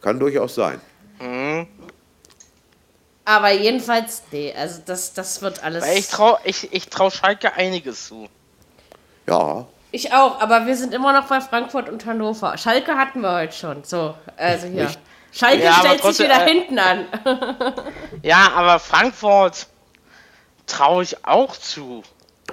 Kann 0.00 0.18
durchaus 0.18 0.54
sein. 0.54 0.80
Aber 3.24 3.50
jedenfalls, 3.52 4.22
nee, 4.32 4.52
also 4.56 4.80
das, 4.84 5.14
das 5.14 5.42
wird 5.42 5.62
alles. 5.62 5.84
Weil 5.84 5.98
ich 5.98 6.08
trau, 6.08 6.38
ich, 6.44 6.72
ich 6.72 6.88
trau 6.88 7.10
Schalke 7.10 7.54
einiges 7.54 8.08
zu. 8.08 8.28
Ja. 9.28 9.66
Ich 9.92 10.12
auch, 10.12 10.40
aber 10.40 10.66
wir 10.66 10.76
sind 10.76 10.92
immer 10.94 11.12
noch 11.12 11.26
bei 11.26 11.40
Frankfurt 11.40 11.88
und 11.88 12.04
Hannover. 12.06 12.56
Schalke 12.58 12.96
hatten 12.96 13.20
wir 13.20 13.32
heute 13.32 13.52
schon. 13.52 13.84
So, 13.84 14.14
also 14.36 14.66
hier. 14.66 14.84
Nicht. 14.84 14.98
Schalke 15.32 15.64
Ja, 15.64 15.70
aber 15.70 15.78
stellt 15.78 15.92
sich 15.92 16.02
trotzdem, 16.02 16.26
wieder 16.26 16.46
äh, 16.46 16.50
hinten 16.50 16.78
an. 16.78 17.06
Ja, 18.22 18.52
aber 18.54 18.78
Frankfurt 18.78 19.66
traue 20.66 21.02
ich 21.02 21.24
auch 21.24 21.56
zu. 21.56 22.02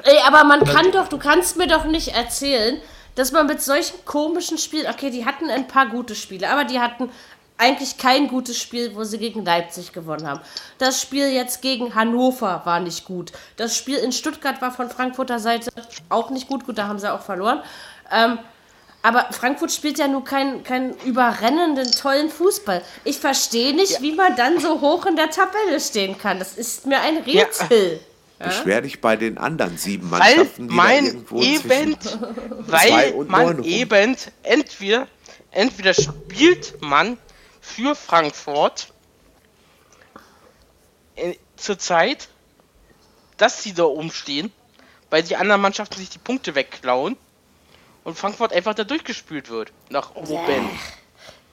Ey, 0.03 0.17
aber 0.25 0.43
man 0.43 0.63
kann 0.63 0.91
doch, 0.91 1.07
du 1.07 1.17
kannst 1.17 1.57
mir 1.57 1.67
doch 1.67 1.85
nicht 1.85 2.15
erzählen, 2.15 2.81
dass 3.19 3.33
man 3.33 3.47
mit 3.47 3.61
solchen 3.61 4.05
komischen 4.05 4.57
Spielen, 4.57 4.87
okay, 4.89 5.09
die 5.09 5.25
hatten 5.25 5.49
ein 5.49 5.67
paar 5.67 5.87
gute 5.87 6.15
Spiele, 6.15 6.49
aber 6.49 6.63
die 6.63 6.79
hatten 6.79 7.11
eigentlich 7.57 7.97
kein 7.97 8.29
gutes 8.29 8.57
Spiel, 8.57 8.95
wo 8.95 9.03
sie 9.03 9.17
gegen 9.17 9.43
Leipzig 9.43 9.91
gewonnen 9.91 10.25
haben. 10.25 10.39
Das 10.77 11.01
Spiel 11.01 11.27
jetzt 11.27 11.61
gegen 11.61 11.93
Hannover 11.95 12.61
war 12.63 12.79
nicht 12.79 13.03
gut. 13.03 13.33
Das 13.57 13.75
Spiel 13.75 13.97
in 13.97 14.13
Stuttgart 14.13 14.61
war 14.61 14.71
von 14.71 14.89
Frankfurter 14.89 15.37
Seite 15.39 15.69
auch 16.07 16.29
nicht 16.29 16.47
gut. 16.47 16.65
Gut, 16.65 16.77
da 16.77 16.87
haben 16.87 16.97
sie 16.97 17.11
auch 17.11 17.19
verloren. 17.19 17.61
Ähm, 18.09 18.39
aber 19.01 19.27
Frankfurt 19.31 19.73
spielt 19.73 19.99
ja 19.99 20.07
nur 20.07 20.23
keinen 20.23 20.63
keinen 20.63 20.93
überrennenden, 21.01 21.91
tollen 21.91 22.29
Fußball. 22.29 22.81
Ich 23.03 23.19
verstehe 23.19 23.75
nicht, 23.75 24.01
wie 24.01 24.13
man 24.13 24.37
dann 24.37 24.61
so 24.61 24.79
hoch 24.79 25.05
in 25.05 25.17
der 25.17 25.29
Tabelle 25.29 25.81
stehen 25.81 26.17
kann. 26.17 26.39
Das 26.39 26.53
ist 26.57 26.85
mir 26.85 27.01
ein 27.01 27.17
Rätsel. 27.17 27.99
Beschwer 28.39 28.81
dich 28.81 29.01
bei 29.01 29.17
den 29.17 29.37
anderen 29.37 29.77
sieben 29.77 30.09
Weil 30.11 30.19
Mannschaften, 30.19 30.69
die 30.69 30.75
da 30.75 30.81
mein 30.83 31.05
irgendwo 31.05 31.41
eben, 31.41 31.99
zwischen 31.99 32.21
weil 32.67 32.87
zwei 32.89 33.13
und 33.13 33.29
neun 33.29 33.45
man 33.45 33.55
rum. 33.57 33.65
eben 33.65 34.15
entweder, 34.43 35.07
entweder 35.51 35.93
spielt 35.93 36.81
man 36.81 37.17
für 37.59 37.95
Frankfurt 37.95 38.93
in, 41.15 41.35
zur 41.57 41.77
Zeit, 41.77 42.29
dass 43.35 43.61
sie 43.61 43.73
da 43.73 43.83
oben 43.83 44.11
stehen, 44.11 44.51
weil 45.09 45.23
die 45.23 45.35
anderen 45.35 45.61
Mannschaften 45.61 45.97
sich 45.97 46.09
die 46.09 46.19
Punkte 46.19 46.55
wegklauen 46.55 47.17
und 48.05 48.17
Frankfurt 48.17 48.53
einfach 48.53 48.73
da 48.73 48.85
durchgespült 48.85 49.49
wird 49.49 49.71
nach 49.89 50.15
oben. 50.15 50.69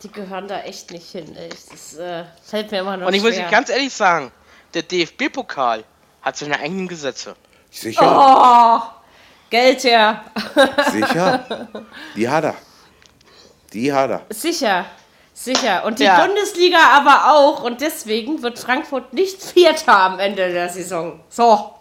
Die 0.03 0.12
gehören 0.12 0.47
da 0.47 0.61
echt 0.61 0.91
nicht 0.93 1.11
hin. 1.11 1.34
Ey. 1.34 1.49
Das 1.49 1.95
äh, 1.95 2.24
fällt 2.45 2.70
mir 2.70 2.80
immer 2.80 2.97
noch 2.97 3.09
Und 3.09 3.14
ich 3.14 3.22
muss 3.22 3.34
schwer. 3.34 3.47
dir 3.47 3.51
ganz 3.51 3.70
ehrlich 3.70 3.93
sagen, 3.93 4.30
der 4.74 4.82
DFB-Pokal 4.82 5.84
hat 6.23 6.37
seine 6.37 6.59
eigenen 6.59 6.89
Gesetze. 6.89 7.37
Sicher, 7.71 8.03
Oh, 8.03 8.81
Geld 9.51 9.85
her. 9.85 10.25
sicher. 10.93 11.69
Die 12.17 12.29
hat 12.29 12.45
er. 12.45 12.55
Die 13.73 13.93
hat 13.93 14.11
er. 14.11 14.23
Sicher. 14.31 14.87
Sicher. 15.33 15.85
Und 15.85 15.99
die 15.99 16.05
Ja. 16.05 16.25
Bundesliga 16.25 16.79
aber 16.95 17.33
auch. 17.33 17.62
Und 17.62 17.81
deswegen 17.81 18.43
wird 18.43 18.59
Frankfurt 18.59 19.12
nicht 19.12 19.43
Vierter 19.43 19.97
am 19.99 20.19
Ende 20.19 20.51
der 20.51 20.69
Saison. 20.69 21.21
So. 21.29 21.75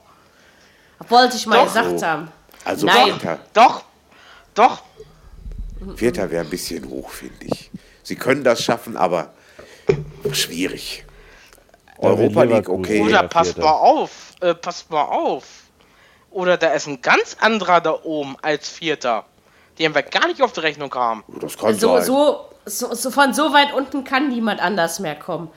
Wollte 1.07 1.35
ich 1.37 1.45
mal 1.47 1.57
Doch. 1.59 1.65
gesagt 1.65 2.01
haben. 2.03 2.31
Also 2.63 2.85
Nein. 2.87 3.05
Vierter, 3.05 3.39
Doch, 3.53 3.83
doch, 4.55 4.81
Vierter 5.97 6.31
wäre 6.31 6.43
ein 6.43 6.49
bisschen 6.49 6.87
hoch, 6.89 7.09
finde 7.11 7.45
ich. 7.45 7.69
Sie 8.01 8.15
können 8.15 8.43
das 8.43 8.63
schaffen, 8.63 8.97
aber 8.97 9.33
schwierig. 10.31 11.05
Da 12.01 12.07
Europa 12.07 12.43
League, 12.43 12.69
okay. 12.69 13.01
Oder 13.01 13.11
Ja, 13.11 13.23
passt 13.23 13.57
mal 13.57 13.69
auf, 13.69 14.24
äh, 14.41 14.53
passt 14.55 14.89
mal 14.91 15.03
auf. 15.03 15.43
Oder 16.31 16.57
da 16.57 16.73
ist 16.73 16.87
ein 16.87 17.01
ganz 17.01 17.37
anderer 17.39 17.79
da 17.81 17.97
oben 18.03 18.35
als 18.41 18.67
Vierter, 18.69 19.25
den 19.79 19.95
wir 19.95 20.03
gar 20.03 20.27
nicht 20.27 20.41
auf 20.41 20.51
die 20.51 20.59
Rechnung 20.61 20.93
haben. 20.93 21.23
Das 21.39 21.57
kann 21.57 21.77
So, 21.79 21.95
sein. 21.97 22.03
so, 22.05 22.49
so, 22.65 22.93
so 22.93 23.11
von 23.11 23.33
so 23.33 23.53
weit 23.53 23.73
unten 23.73 24.03
kann 24.03 24.27
niemand 24.29 24.61
anders 24.61 24.99
mehr 24.99 25.15
kommen. 25.15 25.49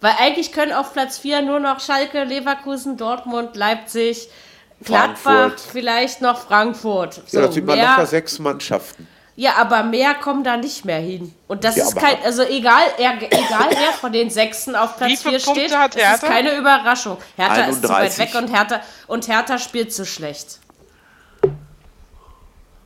Weil 0.00 0.14
eigentlich 0.18 0.50
können 0.52 0.72
auf 0.72 0.92
Platz 0.94 1.18
4 1.18 1.42
nur 1.42 1.60
noch 1.60 1.78
Schalke, 1.80 2.24
Leverkusen, 2.24 2.96
Dortmund, 2.96 3.54
Leipzig, 3.54 4.28
Gladbach, 4.82 5.18
Frankfurt. 5.20 5.60
vielleicht 5.60 6.22
noch 6.22 6.38
Frankfurt. 6.38 7.20
So, 7.26 7.38
ja, 7.38 7.46
das 7.46 7.54
sind 7.54 7.66
mal 7.66 7.76
mehr- 7.76 7.90
locker 7.90 8.06
sechs 8.06 8.38
Mannschaften. 8.38 9.06
Ja, 9.40 9.54
aber 9.56 9.82
mehr 9.84 10.12
kommen 10.12 10.44
da 10.44 10.58
nicht 10.58 10.84
mehr 10.84 10.98
hin. 10.98 11.34
Und 11.48 11.64
das 11.64 11.74
Ja, 11.76 11.84
ist 11.84 11.96
kein, 11.96 12.22
also 12.22 12.42
egal, 12.42 12.82
er, 12.98 13.14
egal 13.22 13.68
wer 13.70 13.92
von 13.98 14.12
den 14.12 14.28
Sechsen 14.28 14.76
auf 14.76 14.98
Platz 14.98 15.22
viele 15.22 15.40
4 15.40 15.46
Punkte 15.46 15.64
steht, 15.68 15.78
hat 15.78 15.96
das 15.96 16.14
ist 16.16 16.22
keine 16.24 16.54
Überraschung. 16.58 17.16
Hertha 17.36 17.62
ist 17.62 17.80
zu 17.80 17.88
weit 17.88 18.12
31. 18.12 18.18
weg 18.18 18.34
und 18.42 18.54
Hertha, 18.54 18.80
und 19.06 19.28
Hertha 19.28 19.56
spielt 19.58 19.94
zu 19.94 20.04
schlecht. 20.04 20.58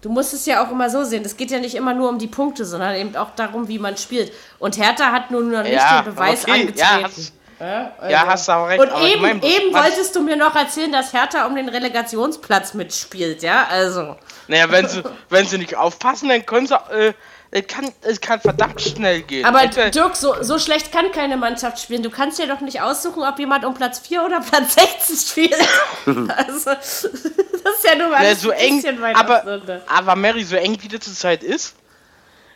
Du 0.01 0.11
musst 0.11 0.33
es 0.33 0.47
ja 0.47 0.65
auch 0.65 0.71
immer 0.71 0.89
so 0.91 1.03
sehen. 1.03 1.25
Es 1.25 1.37
geht 1.37 1.51
ja 1.51 1.59
nicht 1.59 1.75
immer 1.75 1.93
nur 1.93 2.09
um 2.09 2.19
die 2.21 2.29
Punkte, 2.29 2.65
sondern 2.65 2.95
eben 2.95 3.17
auch 3.17 3.31
darum, 3.35 3.67
wie 3.67 3.81
man 3.81 3.97
spielt. 3.97 4.33
Und 4.61 4.79
Hertha 4.79 5.11
hat 5.11 5.33
nun 5.33 5.51
noch 5.51 5.65
nicht 5.65 5.73
Ja, 5.73 6.03
den 6.03 6.15
Beweis 6.15 6.43
okay, 6.45 6.73
ja, 6.77 6.87
angetreten. 6.89 7.05
hast- 7.05 7.33
Ja, 7.61 7.93
Ja, 8.09 8.27
hast 8.27 8.49
du 8.49 8.53
aber 8.53 8.69
recht. 8.69 8.81
Und 8.81 8.91
aber 8.91 9.05
ich 9.05 9.13
eben, 9.13 9.23
mein, 9.23 9.43
eben 9.43 9.73
wolltest 9.73 10.15
du 10.17 10.23
mir 10.23 10.37
noch 10.37 10.55
erzählen, 10.55 10.93
dass 10.93 11.13
Hertha 11.13 11.47
um 11.47 11.55
den 11.55 11.69
Relegationsplatz 11.69 12.75
mitspielt, 12.75 13.43
ja? 13.43 13.67
Also. 13.69 14.17
Naja, 14.49 14.71
wenn 14.71 14.89
sie, 14.89 15.03
wenn 15.31 15.47
sie 15.47 15.59
nicht 15.59 15.77
aufpassen, 15.77 16.29
dann 16.29 16.45
können 16.45 16.67
sie, 16.67 16.75
äh, 16.75 17.13
es 17.57 17.69
kann, 17.69 17.89
es 18.03 18.21
kann 18.21 18.41
verdammt 18.41 18.81
schnell 18.81 19.23
gehen. 19.23 19.45
Aber 19.45 19.69
Dirk, 19.69 20.17
so, 20.17 20.43
so 20.43 20.59
schlecht 20.59 20.91
kann 20.91 21.13
keine 21.13 21.37
Mannschaft 21.37 21.79
spielen. 21.79 22.03
Du 22.03 22.11
kannst 22.11 22.41
ja 22.41 22.47
doch 22.47 22.61
nicht 22.61 22.81
aussuchen, 22.81 23.23
ob 23.23 23.39
jemand 23.39 23.65
um 23.65 23.75
Platz 23.75 24.01
4 24.01 24.25
oder 24.25 24.41
Platz 24.41 24.75
16 24.75 25.17
spielt. 25.17 25.69
also, 26.37 26.71
das 26.71 27.05
ist 27.05 27.85
ja 27.85 27.95
nur 27.97 28.09
mal 28.09 28.25
ja, 28.25 28.35
so 28.35 28.51
ein 28.51 28.77
bisschen 28.81 29.01
weit 29.01 29.15
aber, 29.15 29.83
aber 29.87 30.17
Mary, 30.17 30.43
so 30.43 30.57
eng 30.57 30.77
wie 30.83 30.89
das 30.89 31.01
zurzeit 31.01 31.45
ist? 31.45 31.77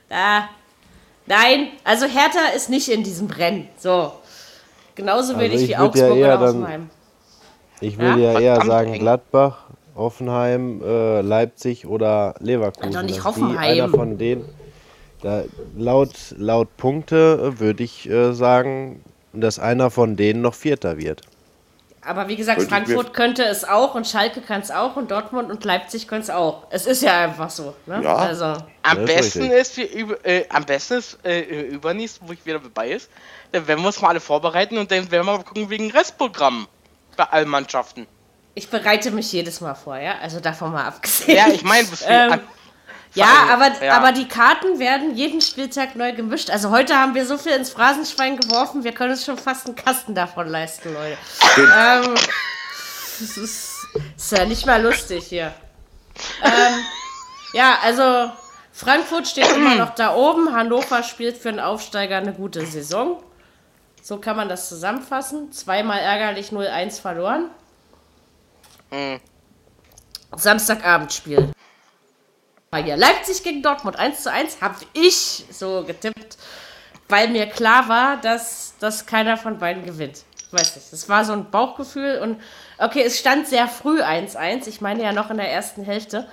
Da. 0.09 0.49
Nein, 1.27 1.69
also 1.85 2.07
Hertha 2.07 2.49
ist 2.57 2.69
nicht 2.69 2.89
in 2.89 3.05
diesem 3.05 3.31
Rennen. 3.31 3.69
So. 3.79 4.18
Genauso 4.99 5.35
also 5.35 5.41
wenig 5.41 5.69
wie 5.69 5.77
Augsburg 5.77 6.17
ja 6.17 6.35
oder 6.35 6.41
Hoffenheim. 6.49 6.91
Ich 7.81 7.99
würde 7.99 8.21
ja, 8.21 8.33
ja 8.33 8.41
eher 8.41 8.65
sagen 8.67 8.95
eng. 8.95 9.01
Gladbach, 9.01 9.67
Hoffenheim, 9.95 10.83
äh, 10.85 11.21
Leipzig 11.21 11.87
oder 11.87 12.35
Leverkusen. 12.41 12.93
Doch 12.93 13.03
nicht 13.03 13.23
Hoffenheim. 13.23 13.57
einer 13.59 13.89
von 13.89 14.19
denen. 14.19 14.45
Da, 15.23 15.45
laut, 15.77 16.35
laut 16.37 16.77
Punkte 16.77 17.61
würde 17.61 17.85
ich 17.85 18.11
äh, 18.11 18.33
sagen, 18.33 19.05
dass 19.33 19.61
einer 19.61 19.91
von 19.91 20.17
denen 20.17 20.43
noch 20.43 20.55
Vierter 20.55 20.99
wird. 20.99 21.23
Aber 22.03 22.29
wie 22.29 22.37
gesagt, 22.37 22.59
Könnte 22.59 22.75
Frankfurt 22.75 23.15
könnte 23.15 23.45
es 23.45 23.65
auch 23.65 23.95
und 23.95 24.07
Schalke 24.07 24.41
kann 24.41 24.61
es 24.61 24.71
auch 24.71 24.97
und 24.97 25.11
Dortmund 25.11 25.51
und 25.51 25.65
Leipzig 25.65 26.07
können 26.07 26.23
es 26.23 26.31
auch. 26.31 26.67
Es 26.71 26.87
ist 26.87 27.03
ja 27.03 27.25
einfach 27.25 27.51
so. 27.51 27.75
Ne? 27.87 28.01
Ja. 28.03 28.17
Also. 28.17 28.57
Am, 28.83 29.05
besten 29.05 29.51
ist, 29.51 29.77
wir, 29.77 30.25
äh, 30.25 30.47
am 30.49 30.65
besten 30.65 30.95
ist 30.95 31.19
äh, 31.25 31.41
übernächst, 31.41 32.21
wo 32.23 32.33
ich 32.33 32.45
wieder 32.47 32.61
dabei 32.61 32.91
ist, 32.91 33.11
dann 33.53 33.67
werden 33.67 33.81
wir 33.81 33.89
uns 33.89 34.01
mal 34.01 34.09
alle 34.09 34.21
vorbereiten 34.21 34.79
und 34.79 34.91
dann 34.91 35.11
werden 35.11 35.27
wir 35.27 35.39
mal 35.39 35.43
gucken 35.43 35.69
wegen 35.71 35.91
Restprogramm 35.91 36.69
bei 37.17 37.25
allen 37.25 37.49
Mannschaften. 37.49 38.07
Ich 38.55 38.69
bereite 38.69 39.11
mich 39.11 39.33
jedes 39.33 39.61
Mal 39.61 39.75
vor, 39.75 39.99
ja? 39.99 40.17
Also 40.23 40.41
davon 40.41 40.73
mal 40.73 40.87
abgesehen. 40.87 41.37
Ja, 41.37 41.49
ich 41.49 41.63
meine, 41.63 41.87
ähm, 42.07 42.41
ja, 43.15 43.49
aber, 43.51 43.83
ja. 43.83 43.97
aber 43.97 44.13
die 44.13 44.29
Karten 44.29 44.79
werden 44.79 45.15
jeden 45.15 45.41
Spieltag 45.41 45.97
neu 45.97 46.13
gemischt. 46.13 46.51
Also 46.51 46.71
heute 46.71 46.97
haben 46.97 47.15
wir 47.15 47.27
so 47.27 47.39
viel 47.39 47.53
ins 47.53 47.71
Phrasenschwein 47.71 48.39
geworfen, 48.39 48.85
wir 48.85 48.93
können 48.93 49.13
uns 49.13 49.25
schon 49.25 49.39
fast 49.39 49.67
einen 49.67 49.77
Kasten 49.77 50.15
davon 50.15 50.49
leisten, 50.49 50.93
Leute. 50.93 51.17
ähm, 51.57 52.15
das 52.15 53.37
ist, 53.37 53.87
ist, 54.17 54.33
ja 54.33 54.45
nicht 54.45 54.67
mal 54.67 54.83
lustig 54.83 55.27
hier. 55.27 55.53
Ähm, 56.43 56.85
ja, 57.53 57.79
also 57.83 58.31
Frankfurt 58.73 59.27
steht 59.27 59.51
immer 59.57 59.75
noch 59.75 59.95
da 59.95 60.15
oben. 60.15 60.55
Hannover 60.55 61.03
spielt 61.03 61.37
für 61.37 61.49
einen 61.49 61.61
Aufsteiger 61.61 62.19
eine 62.19 62.33
gute 62.33 62.65
Saison. 62.67 63.23
So 64.03 64.19
kann 64.19 64.37
man 64.37 64.49
das 64.49 64.69
zusammenfassen. 64.69 65.51
Zweimal 65.53 65.99
ärgerlich 65.99 66.51
0-1 66.51 67.01
verloren. 67.01 67.51
Mhm. 68.91 69.21
Samstagabendspiel 70.37 71.53
hier. 72.77 72.97
Leipzig 72.97 73.43
gegen 73.43 73.63
Dortmund 73.63 73.97
1 73.97 74.23
zu 74.23 74.31
1 74.31 74.61
habe 74.61 74.77
ich 74.93 75.45
so 75.51 75.85
getippt, 75.85 76.37
weil 77.09 77.29
mir 77.29 77.47
klar 77.47 77.89
war, 77.89 78.19
dass, 78.19 78.75
dass 78.79 79.07
keiner 79.07 79.37
von 79.37 79.59
beiden 79.59 79.85
gewinnt. 79.85 80.25
Weiß 80.51 80.77
nicht. 80.77 80.93
Das 80.93 81.09
war 81.09 81.25
so 81.25 81.33
ein 81.33 81.51
Bauchgefühl 81.51 82.19
und 82.21 82.41
okay, 82.79 83.03
es 83.03 83.19
stand 83.19 83.49
sehr 83.49 83.69
früh 83.69 84.01
1-1. 84.01 84.67
Ich 84.67 84.81
meine 84.81 85.03
ja 85.03 85.13
noch 85.13 85.31
in 85.31 85.37
der 85.37 85.51
ersten 85.51 85.85
Hälfte. 85.85 86.29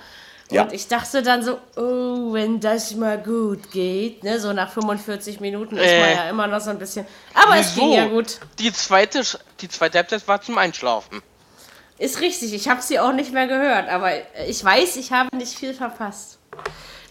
Ja. 0.50 0.62
Und 0.62 0.72
ich 0.72 0.86
dachte 0.86 1.22
dann 1.22 1.42
so, 1.42 1.58
oh, 1.76 2.32
wenn 2.32 2.60
das 2.60 2.94
mal 2.94 3.18
gut 3.18 3.72
geht, 3.72 4.22
ne, 4.22 4.38
so 4.38 4.52
nach 4.52 4.70
45 4.70 5.40
Minuten 5.40 5.76
ist 5.76 5.90
man 5.90 6.08
äh. 6.08 6.14
ja 6.14 6.30
immer 6.30 6.46
noch 6.46 6.60
so 6.60 6.70
ein 6.70 6.78
bisschen. 6.78 7.04
Aber 7.34 7.54
Wieso? 7.54 7.60
es 7.60 7.74
ging 7.74 7.92
ja 7.92 8.06
gut. 8.06 8.38
Die 8.58 8.72
zweite, 8.72 9.22
die 9.60 9.68
zweite 9.68 9.98
Halbzeit 9.98 10.26
war 10.28 10.40
zum 10.40 10.56
Einschlafen. 10.56 11.20
Ist 11.98 12.20
richtig, 12.20 12.52
ich 12.52 12.68
habe 12.68 12.82
sie 12.82 12.98
auch 12.98 13.12
nicht 13.12 13.32
mehr 13.32 13.46
gehört, 13.46 13.88
aber 13.88 14.10
ich 14.46 14.62
weiß, 14.62 14.96
ich 14.96 15.12
habe 15.12 15.34
nicht 15.34 15.58
viel 15.58 15.72
verpasst. 15.72 16.38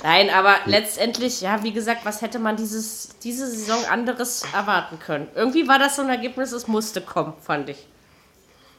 Nein, 0.03 0.29
aber 0.29 0.57
letztendlich, 0.65 1.41
ja, 1.41 1.63
wie 1.63 1.71
gesagt, 1.71 2.05
was 2.05 2.21
hätte 2.21 2.37
man 2.37 2.55
dieses, 2.55 3.09
diese 3.23 3.49
Saison 3.49 3.83
anderes 3.85 4.43
erwarten 4.53 4.99
können? 4.99 5.27
Irgendwie 5.33 5.67
war 5.67 5.79
das 5.79 5.95
so 5.95 6.03
ein 6.03 6.09
Ergebnis, 6.09 6.51
es 6.51 6.67
musste 6.67 7.01
kommen, 7.01 7.33
fand 7.41 7.69
ich. 7.69 7.87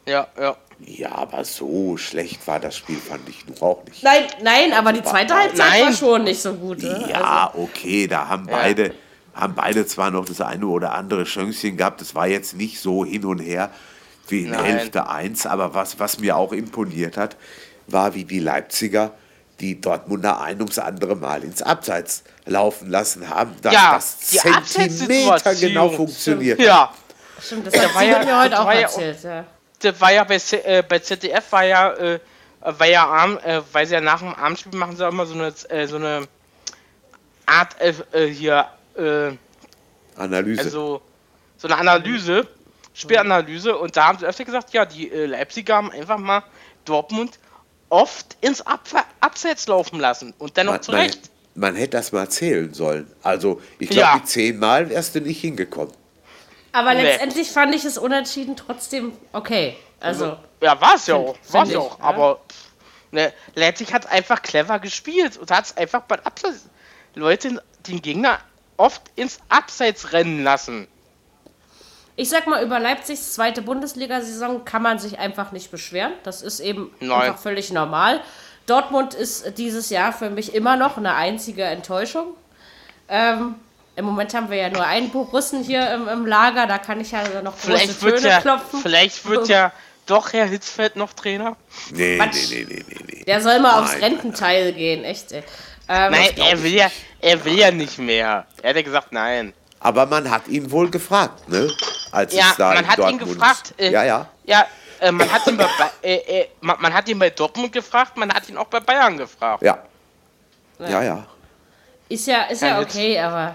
Ja, 0.06 0.28
ja. 0.38 0.56
Ja, 0.78 1.12
aber 1.12 1.42
so 1.44 1.96
schlecht 1.96 2.46
war 2.46 2.60
das 2.60 2.76
Spiel, 2.76 2.98
fand 2.98 3.26
ich 3.28 3.46
nur 3.48 3.62
auch 3.62 3.84
nicht. 3.86 4.02
Nein, 4.02 4.24
nein, 4.42 4.72
aber 4.74 4.92
die 4.92 5.02
zweite 5.02 5.34
Halbzeit 5.34 5.70
nein. 5.70 5.86
war 5.86 5.92
schon 5.94 6.24
nicht 6.24 6.40
so 6.40 6.52
gut. 6.52 6.82
Ne? 6.82 7.08
Ja, 7.10 7.46
also. 7.46 7.62
okay, 7.64 8.06
da 8.06 8.28
haben 8.28 8.46
ja. 8.46 8.56
beide, 8.58 8.94
haben 9.34 9.54
beide 9.54 9.86
zwar 9.86 10.10
noch 10.10 10.26
das 10.26 10.42
eine 10.42 10.66
oder 10.66 10.92
andere 10.92 11.24
Chance 11.24 11.72
gehabt, 11.72 12.02
das 12.02 12.14
war 12.14 12.28
jetzt 12.28 12.54
nicht 12.54 12.78
so 12.78 13.06
hin 13.06 13.24
und 13.24 13.38
her 13.38 13.70
wie 14.28 14.42
in 14.42 14.50
Nein. 14.50 14.64
Hälfte 14.64 15.08
1. 15.08 15.46
Aber 15.46 15.74
was, 15.74 15.98
was 15.98 16.18
mir 16.18 16.36
auch 16.36 16.52
imponiert 16.52 17.16
hat, 17.16 17.36
war, 17.86 18.14
wie 18.14 18.24
die 18.24 18.40
Leipziger 18.40 19.12
die 19.60 19.80
Dortmunder 19.80 20.40
ein 20.40 20.60
ums 20.60 20.78
andere 20.78 21.16
Mal 21.16 21.42
ins 21.42 21.62
Abseits 21.62 22.24
laufen 22.44 22.90
lassen 22.90 23.30
haben, 23.30 23.56
dass 23.62 23.72
ja, 23.72 23.94
das 23.94 24.18
Zentimeter 24.66 25.54
genau 25.54 25.88
funktioniert. 25.88 26.60
Ja. 26.60 26.92
Stimmt, 27.40 27.66
das 27.66 27.78
hat 27.78 27.94
war 27.94 28.02
ja, 28.02 28.24
mir 28.24 28.38
heute 28.38 28.60
auch 28.60 28.70
erzählt. 28.70 29.22
Ja, 29.22 29.44
Das 29.80 30.00
war 30.00 30.12
ja 30.12 30.24
bei, 30.24 30.38
äh, 30.50 30.82
bei 30.82 30.98
ZDF 30.98 31.52
war 31.52 31.64
ja, 31.64 31.92
äh, 31.94 32.20
war 32.60 32.86
ja 32.86 33.06
arm, 33.06 33.38
äh, 33.38 33.60
weil 33.72 33.86
sie 33.86 33.94
ja 33.94 34.00
nach 34.00 34.20
dem 34.20 34.34
Abendspiel 34.34 34.78
machen 34.78 34.96
sie 34.96 35.06
auch 35.06 35.12
immer 35.12 35.26
so 35.26 35.34
eine, 35.34 35.52
äh, 35.68 35.86
so 35.86 35.96
eine 35.96 36.26
Art 37.44 37.76
äh, 37.80 37.94
äh, 38.12 38.32
hier 38.32 38.66
Analyse. 40.16 40.62
Also 40.62 41.02
so 41.58 41.68
eine 41.68 41.76
Analyse 41.76 42.48
Spielanalyse 42.96 43.76
und 43.76 43.96
da 43.96 44.06
haben 44.06 44.18
sie 44.18 44.24
öfter 44.24 44.44
gesagt, 44.44 44.72
ja, 44.72 44.86
die 44.86 45.12
äh, 45.12 45.26
Leipziger 45.26 45.76
haben 45.76 45.90
einfach 45.90 46.16
mal 46.16 46.42
Dortmund 46.86 47.38
oft 47.90 48.36
ins 48.40 48.62
Ab 48.62 48.88
Abseits 49.20 49.66
laufen 49.66 50.00
lassen 50.00 50.32
und 50.38 50.56
dennoch 50.56 50.80
zurecht. 50.80 51.30
Man, 51.54 51.74
man, 51.74 51.80
hätte 51.80 51.98
das 51.98 52.12
mal 52.12 52.28
zählen 52.30 52.72
sollen. 52.72 53.06
Also, 53.22 53.60
ich 53.78 53.90
glaube, 53.90 54.00
ja. 54.00 54.18
die 54.18 54.24
zehnmal 54.24 54.88
wärst 54.88 55.14
du 55.14 55.20
nicht 55.20 55.40
hingekommen. 55.40 55.92
Aber 56.72 56.94
nee. 56.94 57.02
letztendlich 57.02 57.50
fand 57.50 57.74
ich 57.74 57.84
es 57.84 57.98
unentschieden 57.98 58.56
trotzdem 58.56 59.12
okay. 59.32 59.76
Also, 60.00 60.38
ja, 60.62 60.80
war 60.80 60.94
es 60.94 61.06
ja 61.06 61.16
auch. 61.16 61.36
War 61.50 61.64
es 61.64 61.72
ja 61.72 61.78
auch. 61.78 62.00
Aber 62.00 62.40
ne, 63.10 63.32
Leipzig 63.54 63.92
hat 63.92 64.10
einfach 64.10 64.40
clever 64.40 64.78
gespielt 64.78 65.36
und 65.36 65.50
hat 65.50 65.66
es 65.66 65.76
einfach 65.76 66.02
bei 66.02 66.18
Abseits 66.24 66.68
Leute 67.14 67.62
den 67.86 68.00
Gegner 68.00 68.38
oft 68.78 69.02
ins 69.16 69.38
Abseits 69.48 70.12
rennen 70.12 70.42
lassen 70.42 70.88
ich 72.16 72.30
sag 72.30 72.46
mal, 72.46 72.64
über 72.64 72.80
Leipzigs 72.80 73.34
zweite 73.34 73.62
Bundesliga-Saison 73.62 74.64
kann 74.64 74.82
man 74.82 74.98
sich 74.98 75.18
einfach 75.18 75.52
nicht 75.52 75.70
beschweren. 75.70 76.12
Das 76.22 76.42
ist 76.42 76.60
eben 76.60 76.90
Nein. 77.00 77.22
einfach 77.22 77.38
völlig 77.38 77.70
normal. 77.70 78.20
Dortmund 78.66 79.14
ist 79.14 79.58
dieses 79.58 79.90
Jahr 79.90 80.12
für 80.12 80.30
mich 80.30 80.54
immer 80.54 80.76
noch 80.76 80.96
eine 80.96 81.14
einzige 81.14 81.62
Enttäuschung. 81.64 82.28
Ähm, 83.08 83.54
Im 83.94 84.04
Moment 84.06 84.34
haben 84.34 84.50
wir 84.50 84.56
ja 84.56 84.70
nur 84.70 84.84
einen 84.84 85.10
Borussen 85.10 85.62
hier 85.62 85.92
im, 85.92 86.08
im 86.08 86.26
Lager, 86.26 86.66
da 86.66 86.78
kann 86.78 87.00
ich 87.00 87.12
ja 87.12 87.22
noch 87.42 87.52
große 87.52 87.66
vielleicht 87.66 88.00
Töne 88.00 88.28
ja, 88.28 88.40
klopfen. 88.40 88.80
Vielleicht 88.80 89.28
wird 89.28 89.48
ja 89.48 89.72
doch 90.06 90.32
Herr 90.32 90.46
Hitzfeld 90.46 90.96
noch 90.96 91.12
Trainer. 91.12 91.56
Nee, 91.92 92.18
nee, 92.18 92.26
nee, 92.50 92.66
nee, 92.68 92.84
nee, 92.88 93.04
nee. 93.06 93.24
Der 93.24 93.40
soll 93.40 93.60
mal 93.60 93.72
nein, 93.74 93.84
aufs 93.84 94.00
Rententeil 94.00 94.72
gehen, 94.72 95.04
echt. 95.04 95.32
Ey. 95.32 95.42
Ähm, 95.88 96.12
nein, 96.12 96.30
er 96.36 96.62
will, 96.62 96.74
ja, 96.74 96.90
er 97.20 97.44
will 97.44 97.58
ja 97.58 97.70
nicht 97.70 97.98
mehr. 97.98 98.46
Er 98.62 98.70
hat 98.70 98.76
ja 98.76 98.82
gesagt, 98.82 99.12
nein. 99.12 99.52
Aber 99.78 100.06
man 100.06 100.30
hat 100.30 100.48
ihn 100.48 100.70
wohl 100.70 100.90
gefragt, 100.90 101.48
ne? 101.48 101.70
Als 102.16 102.32
ja, 102.32 102.50
es 102.50 102.56
da 102.56 102.72
man 102.72 102.86
hat 102.86 102.98
Dortmund 102.98 103.22
ihn 103.22 103.28
gefragt. 103.28 103.74
Äh, 103.76 103.90
ja, 103.90 104.02
ja. 104.02 104.28
Ja, 104.44 104.66
äh, 105.00 105.12
man, 105.12 105.30
hat 105.30 105.46
ihn 105.46 105.58
bei, 105.58 105.68
äh, 106.02 106.14
äh, 106.14 106.48
man, 106.62 106.80
man, 106.80 106.94
hat 106.94 107.06
ihn 107.08 107.18
bei 107.18 107.28
Dortmund 107.28 107.72
gefragt, 107.72 108.16
man 108.16 108.32
hat 108.32 108.48
ihn 108.48 108.56
auch 108.56 108.68
bei 108.68 108.80
Bayern 108.80 109.18
gefragt. 109.18 109.62
Ja. 109.62 109.82
Ja, 110.78 110.88
ja. 110.88 111.02
ja. 111.02 111.26
Ist 112.08 112.26
ja, 112.26 112.44
ist 112.44 112.62
ja, 112.62 112.80
okay, 112.80 113.12
jetzt, 113.14 113.24
aber. 113.24 113.54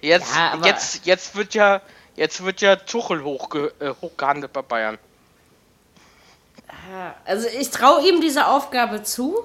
Jetzt, 0.00 0.34
ja, 0.34 0.52
aber 0.52 0.66
jetzt, 0.66 1.04
jetzt 1.04 1.34
wird 1.36 1.52
ja, 1.52 1.82
jetzt 2.16 2.42
wird 2.42 2.62
ja 2.62 2.76
Tuchel 2.76 3.22
hochge, 3.22 3.74
äh, 3.80 3.90
hochgehandelt 4.00 4.52
bei 4.52 4.62
Bayern. 4.62 4.98
Also 7.26 7.48
ich 7.48 7.70
traue 7.70 8.02
ihm 8.08 8.22
diese 8.22 8.46
Aufgabe 8.46 9.02
zu, 9.02 9.38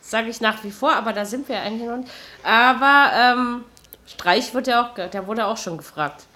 sage 0.00 0.28
ich 0.28 0.40
nach 0.40 0.62
wie 0.62 0.70
vor, 0.70 0.92
aber 0.92 1.12
da 1.12 1.24
sind 1.24 1.48
wir 1.48 1.60
eigentlich 1.60 1.88
noch 1.88 1.96
nicht. 1.96 2.10
Aber 2.44 3.10
ähm, 3.12 3.64
Streich 4.06 4.54
wird 4.54 4.68
ja 4.68 4.82
auch, 4.82 4.94
der 4.94 5.26
wurde 5.26 5.46
auch 5.46 5.56
schon 5.56 5.76
gefragt. 5.76 6.26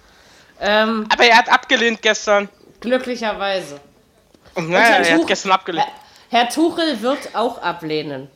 Ähm, 0.59 1.07
Aber 1.11 1.23
er 1.25 1.37
hat 1.37 1.51
abgelehnt 1.51 2.01
gestern. 2.01 2.49
Glücklicherweise. 2.79 3.79
Naja, 4.55 5.03
er 5.03 5.15
hat 5.15 5.27
gestern 5.27 5.51
abgelehnt. 5.51 5.87
Herr, 6.29 6.43
Herr 6.43 6.49
Tuchel 6.49 7.01
wird 7.01 7.35
auch 7.35 7.61
ablehnen. 7.61 8.29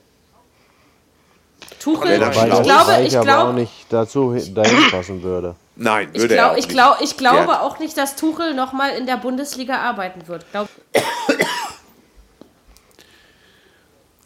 Tuchel, 1.80 2.11
ich 2.11 2.63
glaube, 2.63 3.01
ich 3.03 3.09
glaube 3.09 3.38
auch 3.38 3.53
nicht 3.53 3.86
dazu 3.89 4.36
dahin 4.53 4.91
passen 4.91 5.24
würde. 5.24 5.55
Nein, 5.76 6.09
würde 6.13 6.26
ich, 6.26 6.30
glaub, 6.34 6.57
ich, 6.57 6.67
glaub, 6.67 7.01
ich 7.01 7.17
glaube 7.17 7.61
auch 7.61 7.80
nicht, 7.80 7.97
dass 7.97 8.17
Tuchel 8.17 8.53
nochmal 8.53 8.91
in 8.91 9.05
der 9.05 9.15
Bundesliga 9.15 9.78
arbeiten 9.78 10.28
wird. 10.28 10.45
Glaub 10.51 10.67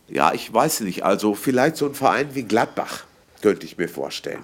ja, 0.08 0.34
ich 0.34 0.52
weiß 0.52 0.80
nicht. 0.80 1.06
Also 1.06 1.36
vielleicht 1.36 1.78
so 1.78 1.86
ein 1.86 1.94
Verein 1.94 2.34
wie 2.34 2.44
Gladbach 2.44 3.04
könnte 3.42 3.68
ich 3.68 3.78
mir 3.78 3.88
vorstellen. 3.88 4.44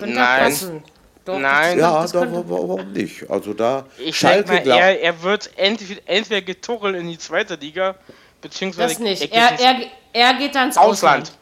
Nein. 0.00 0.82
Doch, 1.24 1.38
Nein. 1.38 1.78
Ja, 1.78 2.06
da, 2.06 2.48
warum 2.48 2.92
nicht? 2.92 3.28
Also 3.30 3.54
da 3.54 3.86
ich 3.98 4.16
Schalke 4.16 4.52
mal, 4.52 4.66
er, 4.66 5.00
er 5.00 5.22
wird 5.22 5.50
entweder, 5.56 6.00
entweder 6.04 6.42
getuchelt 6.42 6.96
in 6.96 7.08
die 7.08 7.18
zweite 7.18 7.54
Liga, 7.54 7.94
beziehungsweise... 8.42 8.94
Das 8.94 8.98
nicht. 8.98 9.32
Er, 9.32 9.58
er, 9.58 9.76
er 10.12 10.34
geht 10.34 10.54
dann 10.54 10.68
ins 10.68 10.76
Ausland. 10.76 11.22
Ausland. 11.22 11.32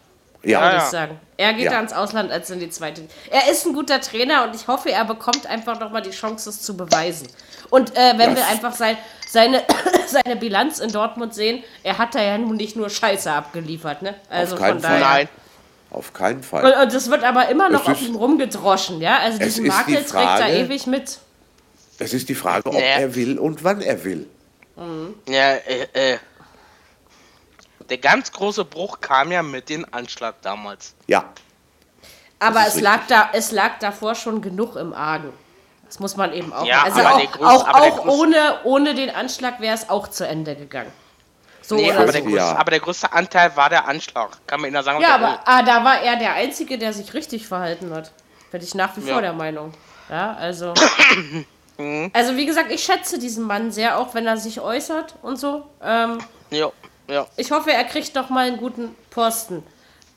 ja, 0.44 0.62
würde 0.62 0.76
ich 0.76 0.82
sagen. 0.84 1.20
Er 1.36 1.52
geht 1.54 1.64
ja. 1.64 1.80
ins 1.80 1.92
Ausland 1.92 2.30
als 2.30 2.48
in 2.50 2.60
die 2.60 2.70
zweite. 2.70 3.02
Er 3.28 3.50
ist 3.50 3.66
ein 3.66 3.72
guter 3.72 4.00
Trainer 4.00 4.44
und 4.44 4.54
ich 4.54 4.68
hoffe, 4.68 4.92
er 4.92 5.04
bekommt 5.04 5.46
einfach 5.46 5.80
nochmal 5.80 6.02
die 6.02 6.10
Chance, 6.10 6.50
es 6.50 6.62
zu 6.62 6.76
beweisen. 6.76 7.26
Und 7.68 7.96
äh, 7.96 8.16
wenn 8.16 8.36
das 8.36 8.38
wir 8.38 8.46
einfach 8.46 8.74
sein, 8.74 8.96
seine, 9.28 9.64
seine 10.06 10.36
Bilanz 10.36 10.78
in 10.78 10.92
Dortmund 10.92 11.34
sehen, 11.34 11.64
er 11.82 11.98
hat 11.98 12.14
da 12.14 12.22
ja 12.22 12.38
nun 12.38 12.54
nicht 12.54 12.76
nur 12.76 12.88
Scheiße 12.88 13.32
abgeliefert, 13.32 14.02
ne? 14.02 14.14
Also 14.30 14.54
Auf 14.54 14.60
keinen 14.60 14.74
von 14.74 14.82
daher. 14.82 15.00
Fall. 15.00 15.24
Nein. 15.24 15.28
Auf 15.92 16.14
keinen 16.14 16.42
Fall. 16.42 16.64
Und, 16.64 16.82
und 16.82 16.94
das 16.94 17.10
wird 17.10 17.22
aber 17.22 17.50
immer 17.50 17.68
noch 17.68 17.86
auf 17.86 18.00
ihm 18.00 18.16
rumgedroschen, 18.16 19.02
ja? 19.02 19.18
Also 19.18 19.38
diesen 19.38 19.66
Makel 19.66 19.96
die 19.96 20.04
trägt 20.04 20.40
er 20.40 20.48
ewig 20.48 20.86
mit. 20.86 21.18
Es 21.98 22.14
ist 22.14 22.30
die 22.30 22.34
Frage, 22.34 22.66
ob 22.70 22.74
ja. 22.74 22.80
er 22.80 23.14
will 23.14 23.38
und 23.38 23.62
wann 23.62 23.82
er 23.82 24.02
will. 24.02 24.26
Mhm. 24.76 25.14
Ja, 25.28 25.52
äh, 25.52 26.14
äh. 26.14 26.18
Der 27.90 27.98
ganz 27.98 28.32
große 28.32 28.64
Bruch 28.64 29.02
kam 29.02 29.32
ja 29.32 29.42
mit 29.42 29.68
dem 29.68 29.84
Anschlag 29.90 30.36
damals. 30.40 30.94
Ja. 31.08 31.26
Aber 32.38 32.66
es 32.66 32.80
lag, 32.80 33.00
da, 33.08 33.28
es 33.34 33.52
lag 33.52 33.78
davor 33.78 34.14
schon 34.14 34.40
genug 34.40 34.76
im 34.76 34.94
Argen. 34.94 35.30
Das 35.84 36.00
muss 36.00 36.16
man 36.16 36.32
eben 36.32 36.54
auch. 36.54 36.64
Ja, 36.64 36.84
also 36.84 37.00
auch, 37.02 37.18
größte, 37.18 37.46
auch, 37.46 37.68
auch 37.68 38.06
ohne, 38.06 38.60
ohne 38.64 38.94
den 38.94 39.10
Anschlag 39.10 39.60
wäre 39.60 39.74
es 39.74 39.90
auch 39.90 40.08
zu 40.08 40.26
Ende 40.26 40.56
gegangen. 40.56 40.90
So 41.62 41.76
nee, 41.76 41.90
aber, 41.90 42.06
so. 42.06 42.12
Der 42.12 42.22
größte, 42.22 42.36
ja. 42.36 42.56
aber 42.56 42.70
der 42.70 42.80
größte 42.80 43.12
Anteil 43.12 43.56
war 43.56 43.70
der 43.70 43.86
Anschlag. 43.86 44.30
Kann 44.46 44.60
man 44.60 44.70
Ihnen 44.70 44.82
sagen. 44.82 45.00
Ja, 45.00 45.14
aber 45.14 45.40
ah, 45.44 45.62
da 45.62 45.84
war 45.84 46.00
er 46.00 46.16
der 46.16 46.34
Einzige, 46.34 46.78
der 46.78 46.92
sich 46.92 47.14
richtig 47.14 47.46
verhalten 47.46 47.94
hat. 47.94 48.12
Bin 48.50 48.62
ich 48.62 48.74
nach 48.74 48.96
wie 48.96 49.00
vor 49.00 49.22
der 49.22 49.32
Meinung. 49.32 49.72
Ja, 50.10 50.34
also. 50.34 50.74
also, 52.12 52.36
wie 52.36 52.46
gesagt, 52.46 52.70
ich 52.70 52.82
schätze 52.82 53.18
diesen 53.18 53.46
Mann 53.46 53.70
sehr, 53.70 53.98
auch 53.98 54.14
wenn 54.14 54.26
er 54.26 54.36
sich 54.36 54.60
äußert 54.60 55.14
und 55.22 55.36
so. 55.36 55.64
Ähm, 55.82 56.18
ja, 56.50 56.70
ja. 57.08 57.26
Ich 57.36 57.50
hoffe, 57.50 57.72
er 57.72 57.84
kriegt 57.84 58.14
doch 58.16 58.28
mal 58.28 58.46
einen 58.46 58.58
guten 58.58 58.94
Posten. 59.10 59.62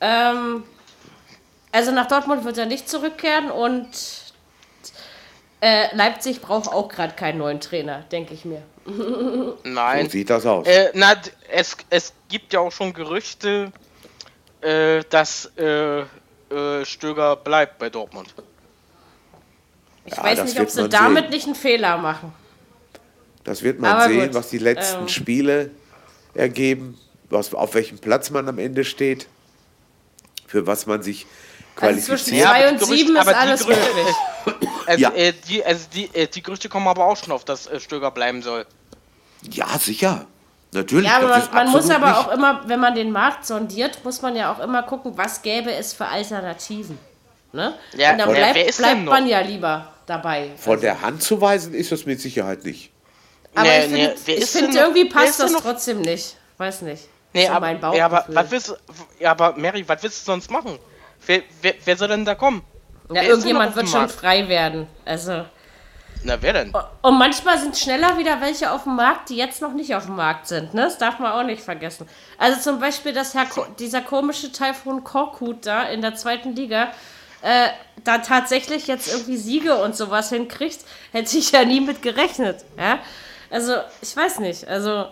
Ähm, 0.01 0.63
also, 1.71 1.91
nach 1.91 2.07
Dortmund 2.07 2.43
wird 2.43 2.57
er 2.57 2.65
nicht 2.65 2.89
zurückkehren 2.89 3.51
und 3.51 3.87
äh, 5.65 5.95
Leipzig 5.95 6.41
braucht 6.41 6.67
auch 6.67 6.87
gerade 6.89 7.15
keinen 7.15 7.39
neuen 7.39 7.59
Trainer, 7.59 8.03
denke 8.11 8.35
ich 8.35 8.45
mir. 8.45 8.61
Nein. 9.63 10.05
So 10.05 10.11
sieht 10.11 10.29
das 10.29 10.45
aus. 10.45 10.67
Äh, 10.67 10.91
na, 10.93 11.15
es, 11.51 11.75
es 11.89 12.13
gibt 12.29 12.53
ja 12.53 12.59
auch 12.59 12.71
schon 12.71 12.93
Gerüchte, 12.93 13.71
äh, 14.61 15.01
dass 15.09 15.51
äh, 15.57 16.01
äh, 16.01 16.05
Stöger 16.85 17.35
bleibt 17.35 17.79
bei 17.79 17.89
Dortmund. 17.89 18.35
Ich 20.05 20.15
ja, 20.15 20.23
weiß 20.23 20.43
nicht, 20.43 20.59
ob 20.59 20.69
sie 20.69 20.87
damit 20.87 21.23
sehen. 21.23 21.31
nicht 21.31 21.45
einen 21.47 21.55
Fehler 21.55 21.97
machen. 21.97 22.31
Das 23.43 23.63
wird 23.63 23.79
man 23.79 23.93
Aber 23.93 24.07
sehen, 24.07 24.27
gut. 24.27 24.33
was 24.35 24.49
die 24.49 24.59
letzten 24.59 25.01
ähm. 25.01 25.07
Spiele 25.07 25.71
ergeben, 26.35 26.95
was, 27.31 27.51
auf 27.55 27.73
welchem 27.73 27.97
Platz 27.97 28.29
man 28.29 28.47
am 28.47 28.59
Ende 28.59 28.83
steht, 28.85 29.27
für 30.45 30.67
was 30.67 30.85
man 30.85 31.01
sich 31.01 31.25
qualifiziert. 31.75 32.11
Also 32.11 32.23
zwischen 32.23 32.43
2 32.43 32.69
und 32.69 32.85
7 32.85 33.15
ist 33.15 33.27
alles 33.27 33.67
möglich. 33.67 34.15
Also, 34.87 35.01
ja. 35.01 35.11
äh, 35.11 35.33
die, 35.47 35.65
also 35.65 35.85
die, 35.93 36.09
äh, 36.13 36.27
die 36.27 36.41
Gerüchte 36.41 36.69
kommen 36.69 36.87
aber 36.87 37.05
auch 37.05 37.17
schon 37.17 37.31
auf, 37.31 37.45
dass 37.45 37.67
äh, 37.67 37.79
Stöger 37.79 38.11
bleiben 38.11 38.41
soll. 38.41 38.65
Ja, 39.51 39.67
sicher. 39.79 40.27
Natürlich. 40.71 41.07
Ja, 41.07 41.17
aber 41.17 41.29
man, 41.29 41.51
man 41.53 41.71
muss 41.71 41.89
aber 41.89 42.07
nicht. 42.07 42.17
auch 42.17 42.31
immer, 42.31 42.61
wenn 42.67 42.79
man 42.79 42.95
den 42.95 43.11
Markt 43.11 43.45
sondiert, 43.45 44.03
muss 44.03 44.21
man 44.21 44.35
ja 44.35 44.51
auch 44.51 44.59
immer 44.59 44.83
gucken, 44.83 45.13
was 45.15 45.41
gäbe 45.41 45.71
es 45.71 45.93
für 45.93 46.05
Alternativen. 46.05 46.99
Ne? 47.53 47.73
Ja, 47.95 48.11
Und 48.11 48.17
dann 48.17 48.29
bleibt, 48.31 48.77
bleibt 48.77 49.05
man 49.05 49.27
ja 49.27 49.39
lieber 49.39 49.93
dabei. 50.05 50.51
Von 50.57 50.73
also. 50.73 50.81
der 50.81 51.01
Hand 51.01 51.23
zu 51.23 51.39
weisen 51.39 51.73
ist 51.73 51.91
das 51.91 52.05
mit 52.05 52.19
Sicherheit 52.19 52.65
nicht. 52.65 52.91
Aber 53.53 53.63
nee, 53.63 53.77
ich 53.77 53.85
finde 53.85 54.15
nee, 54.27 54.41
find 54.45 54.75
irgendwie 54.75 55.05
passt 55.05 55.39
das 55.39 55.53
trotzdem 55.53 56.01
nicht. 56.01 56.35
Weiß 56.57 56.81
nicht. 56.81 57.07
Nee, 57.33 57.47
so 57.47 57.53
aber, 57.53 57.95
ja, 57.95 58.05
aber, 58.05 58.25
was 58.27 58.51
willst, 58.51 58.75
ja, 59.19 59.31
aber 59.31 59.55
Mary, 59.57 59.83
was 59.87 60.03
willst 60.03 60.21
du 60.21 60.31
sonst 60.31 60.51
machen? 60.51 60.77
Wer, 61.25 61.43
wer, 61.61 61.73
wer 61.83 61.97
soll 61.97 62.07
denn 62.09 62.25
da 62.25 62.35
kommen? 62.35 62.61
Ja, 63.13 63.23
irgendjemand 63.23 63.75
wird 63.75 63.89
schon 63.89 64.09
frei 64.09 64.47
werden. 64.47 64.87
Also. 65.05 65.45
Na, 66.23 66.41
wer 66.41 66.53
denn? 66.53 66.73
Und 67.03 67.17
manchmal 67.19 67.59
sind 67.59 67.77
schneller 67.77 68.17
wieder 68.17 68.41
welche 68.41 68.71
auf 68.71 68.83
dem 68.83 68.95
Markt, 68.95 69.29
die 69.29 69.35
jetzt 69.35 69.61
noch 69.61 69.73
nicht 69.73 69.93
auf 69.93 70.05
dem 70.05 70.15
Markt 70.15 70.47
sind. 70.47 70.73
Ne? 70.73 70.81
Das 70.81 70.97
darf 70.97 71.19
man 71.19 71.31
auch 71.31 71.43
nicht 71.43 71.61
vergessen. 71.61 72.07
Also 72.39 72.59
zum 72.59 72.79
Beispiel, 72.79 73.13
dass 73.13 73.35
Herr 73.35 73.45
Ko 73.45 73.65
dieser 73.77 74.01
komische 74.01 74.51
Taifun 74.51 75.03
Korkut 75.03 75.67
da 75.67 75.83
in 75.83 76.01
der 76.01 76.15
zweiten 76.15 76.55
Liga 76.55 76.91
äh, 77.43 77.67
da 78.03 78.17
tatsächlich 78.19 78.87
jetzt 78.87 79.07
irgendwie 79.07 79.37
Siege 79.37 79.75
und 79.75 79.95
sowas 79.95 80.29
hinkriegt, 80.29 80.79
hätte 81.11 81.37
ich 81.37 81.51
ja 81.51 81.63
nie 81.63 81.79
mit 81.79 82.01
gerechnet. 82.01 82.65
Ja? 82.75 82.97
Also, 83.51 83.75
ich 84.01 84.17
weiß 84.17 84.39
nicht. 84.39 84.67
Also, 84.67 85.05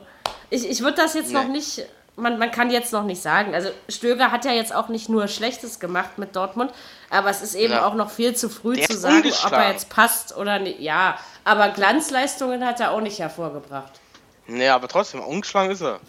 ich, 0.50 0.68
ich 0.68 0.82
würde 0.82 0.98
das 0.98 1.14
jetzt 1.14 1.32
nee. 1.32 1.36
noch 1.36 1.48
nicht 1.48 1.86
man, 2.16 2.38
man 2.38 2.52
kann 2.52 2.70
jetzt 2.70 2.94
noch 2.94 3.04
nicht 3.04 3.22
sagen. 3.22 3.56
Also 3.56 3.70
Stöger 3.90 4.32
hat 4.32 4.46
ja 4.46 4.52
jetzt 4.52 4.74
auch 4.74 4.90
nicht 4.90 5.10
nur 5.10 5.28
Schlechtes 5.28 5.80
gemacht 5.80 6.18
mit 6.18 6.36
Dortmund, 6.36 6.72
aber 7.10 7.30
es 7.30 7.42
ist 7.42 7.56
eben 7.56 7.74
ja. 7.74 7.86
auch 7.86 7.96
noch 7.96 8.12
viel 8.12 8.36
zu 8.36 8.50
früh 8.50 8.76
Der 8.76 8.88
zu 8.88 8.98
sagen, 8.98 9.32
ob 9.46 9.52
er 9.52 9.72
jetzt 9.72 9.90
passt 9.90 10.36
oder 10.36 10.60
nicht. 10.60 10.80
Ja, 10.80 11.18
aber 11.44 11.70
Glanzleistungen 11.70 12.66
hat 12.66 12.80
er 12.80 12.92
auch 12.92 13.02
nicht 13.02 13.20
hervorgebracht. 13.20 14.00
Nee, 14.48 14.70
aber 14.70 14.88
trotzdem, 14.88 15.22
ungeschlagen 15.22 15.72
ist 15.72 15.82
er. 15.82 16.00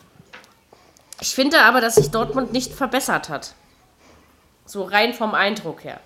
Ich 1.21 1.35
finde 1.35 1.61
aber, 1.63 1.81
dass 1.81 1.95
sich 1.95 2.11
Dortmund 2.11 2.53
nicht 2.53 2.73
verbessert 2.73 3.29
hat. 3.29 3.55
So 4.67 4.83
rein 4.83 5.15
vom 5.15 5.35
Eindruck 5.35 5.85
her. 5.85 6.01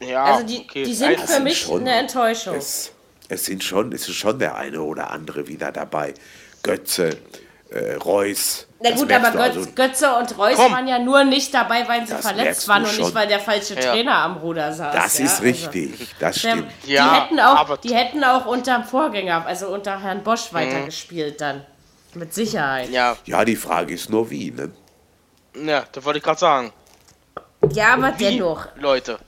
Ja, 0.00 0.24
also 0.24 0.46
die, 0.46 0.60
okay. 0.60 0.84
die 0.84 0.94
sind 0.94 1.20
für 1.20 1.40
mich 1.40 1.60
schon, 1.60 1.80
eine 1.80 1.92
Enttäuschung. 1.92 2.56
Es, 2.56 2.92
es, 3.28 3.46
sind 3.46 3.64
schon, 3.64 3.92
es 3.92 4.08
ist 4.08 4.16
schon 4.16 4.38
der 4.38 4.56
eine 4.56 4.82
oder 4.82 5.10
andere 5.10 5.48
wieder 5.48 5.72
dabei. 5.72 6.14
Götze, 6.62 7.18
äh, 7.74 7.94
Reus. 7.94 8.68
Na 8.80 8.90
gut, 8.90 9.10
aber 9.10 9.30
Götz, 9.30 9.56
also, 9.56 9.70
Götze 9.74 10.14
und 10.14 10.38
Reus 10.38 10.56
komm, 10.56 10.72
waren 10.72 10.86
ja 10.86 10.98
nur 10.98 11.24
nicht 11.24 11.52
dabei, 11.52 11.88
weil 11.88 12.06
sie 12.06 12.14
verletzt 12.14 12.68
waren 12.68 12.84
und 12.84 12.98
nicht, 12.98 13.14
weil 13.14 13.26
der 13.26 13.40
falsche 13.40 13.74
ja. 13.74 13.92
Trainer 13.92 14.16
am 14.18 14.36
Ruder 14.36 14.72
saß. 14.72 14.94
Das 14.94 15.18
ja? 15.18 15.24
ist 15.24 15.30
also 15.32 15.42
richtig, 15.42 15.90
also, 15.92 16.12
das 16.20 16.38
stimmt. 16.38 16.66
Die, 16.86 16.92
ja, 16.92 17.24
hätten 17.24 17.40
auch, 17.40 17.76
die 17.78 17.94
hätten 17.94 18.22
auch 18.22 18.46
unter 18.46 18.78
dem 18.78 18.84
Vorgänger, 18.84 19.44
also 19.46 19.68
unter 19.68 20.00
Herrn 20.00 20.22
Bosch 20.22 20.52
mhm. 20.52 20.56
weitergespielt 20.56 21.40
dann. 21.40 21.64
Mit 22.14 22.32
Sicherheit. 22.32 22.90
Ja. 22.90 23.16
ja, 23.24 23.44
die 23.44 23.56
Frage 23.56 23.94
ist 23.94 24.08
nur 24.08 24.30
wie, 24.30 24.52
ne? 24.52 24.70
Ja, 25.56 25.84
das 25.90 26.04
wollte 26.04 26.18
ich 26.18 26.24
gerade 26.24 26.38
sagen. 26.38 26.72
Ja, 27.72 27.94
aber 27.94 28.16
wie, 28.18 28.24
dennoch. 28.24 28.68
Leute. 28.76 29.18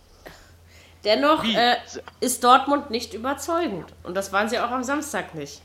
Dennoch 1.04 1.44
äh, 1.44 1.76
ist 2.20 2.44
Dortmund 2.44 2.90
nicht 2.90 3.12
überzeugend. 3.12 3.86
Und 4.04 4.16
das 4.16 4.32
waren 4.32 4.48
sie 4.48 4.60
auch 4.60 4.70
am 4.70 4.84
Samstag 4.84 5.34
nicht. 5.34 5.62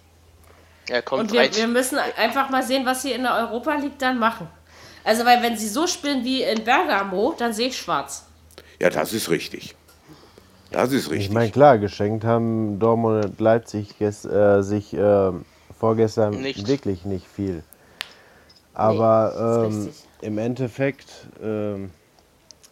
Er 0.92 1.02
kommt 1.02 1.22
und 1.22 1.32
wir, 1.32 1.56
wir 1.56 1.68
müssen 1.68 1.98
einfach 1.98 2.50
mal 2.50 2.64
sehen, 2.64 2.86
was 2.86 3.02
sie 3.02 3.14
in 3.14 3.24
der 3.24 3.34
Europa 3.36 3.76
League 3.76 3.98
dann 3.98 4.20
machen. 4.20 4.48
Also, 5.06 5.26
weil 5.26 5.42
wenn 5.42 5.58
sie 5.58 5.70
so 5.70 5.88
spielen 5.88 6.26
wie 6.26 6.44
in 6.44 6.66
Bergamo, 6.66 7.34
dann 7.38 7.54
sehe 7.54 7.70
ich 7.70 7.78
schwarz. 7.78 8.26
Ja, 8.80 8.90
das 8.90 9.14
ist 9.14 9.30
richtig. 9.30 9.76
Das 10.70 10.92
ist 10.92 11.10
richtig. 11.10 11.28
Ich 11.28 11.34
meine, 11.34 11.50
klar, 11.50 11.78
geschenkt 11.78 12.26
haben 12.26 12.78
Dortmund 12.78 13.24
und 13.24 13.40
Leipzig 13.40 14.02
äh, 14.02 14.62
sich 14.62 14.94
äh, 14.94 15.32
vorgestern 15.80 16.42
nicht. 16.42 16.68
wirklich 16.68 17.06
nicht 17.06 17.26
viel. 17.26 17.64
Aber 18.74 19.70
nee, 19.70 19.76
ähm, 19.76 19.90
im 20.22 20.38
Endeffekt, 20.38 21.10
ähm, 21.42 21.92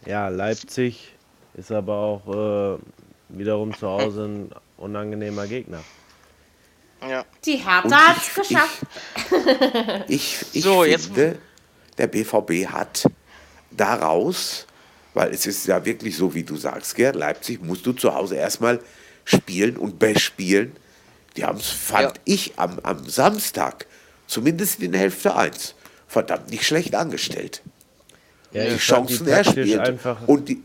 ja, 0.04 0.28
Leipzig 0.28 1.14
ist 1.54 1.72
aber 1.72 1.94
auch 1.94 2.28
äh, 2.28 2.78
wiederum 3.30 3.74
zu 3.74 3.88
Hause 3.88 4.24
ein 4.26 4.50
unangenehmer 4.76 5.46
Gegner. 5.46 5.80
Ja. 7.08 7.24
Die 7.44 7.56
Hertha 7.56 8.08
hat 8.08 8.16
es 8.18 8.34
geschafft. 8.34 8.78
Ich, 10.08 10.42
ich, 10.42 10.46
ich 10.54 10.62
so, 10.62 10.82
finde, 10.82 11.38
der 11.98 12.06
BVB 12.06 12.66
hat 12.66 13.04
daraus, 13.70 14.66
weil 15.14 15.32
es 15.32 15.46
ist 15.46 15.66
ja 15.66 15.84
wirklich 15.84 16.16
so, 16.16 16.34
wie 16.34 16.42
du 16.42 16.56
sagst, 16.56 16.94
Gerd, 16.94 17.16
Leipzig 17.16 17.62
musst 17.62 17.86
du 17.86 17.92
zu 17.92 18.14
Hause 18.14 18.36
erstmal 18.36 18.80
spielen 19.24 19.76
und 19.76 19.98
bespielen. 19.98 20.76
Die 21.36 21.44
haben 21.44 21.58
es, 21.58 21.68
fand 21.68 22.16
ja. 22.16 22.22
ich, 22.24 22.58
am, 22.58 22.78
am 22.82 23.08
Samstag, 23.08 23.86
zumindest 24.26 24.80
in 24.80 24.92
Hälfte 24.92 25.36
1, 25.36 25.74
verdammt 26.08 26.50
nicht 26.50 26.64
schlecht 26.64 26.94
angestellt. 26.94 27.62
Ja, 28.52 28.64
die 28.64 28.76
Chancen 28.76 29.26
die 29.26 29.30
erspielt. 29.30 29.98
Und 30.26 30.48
die, 30.48 30.62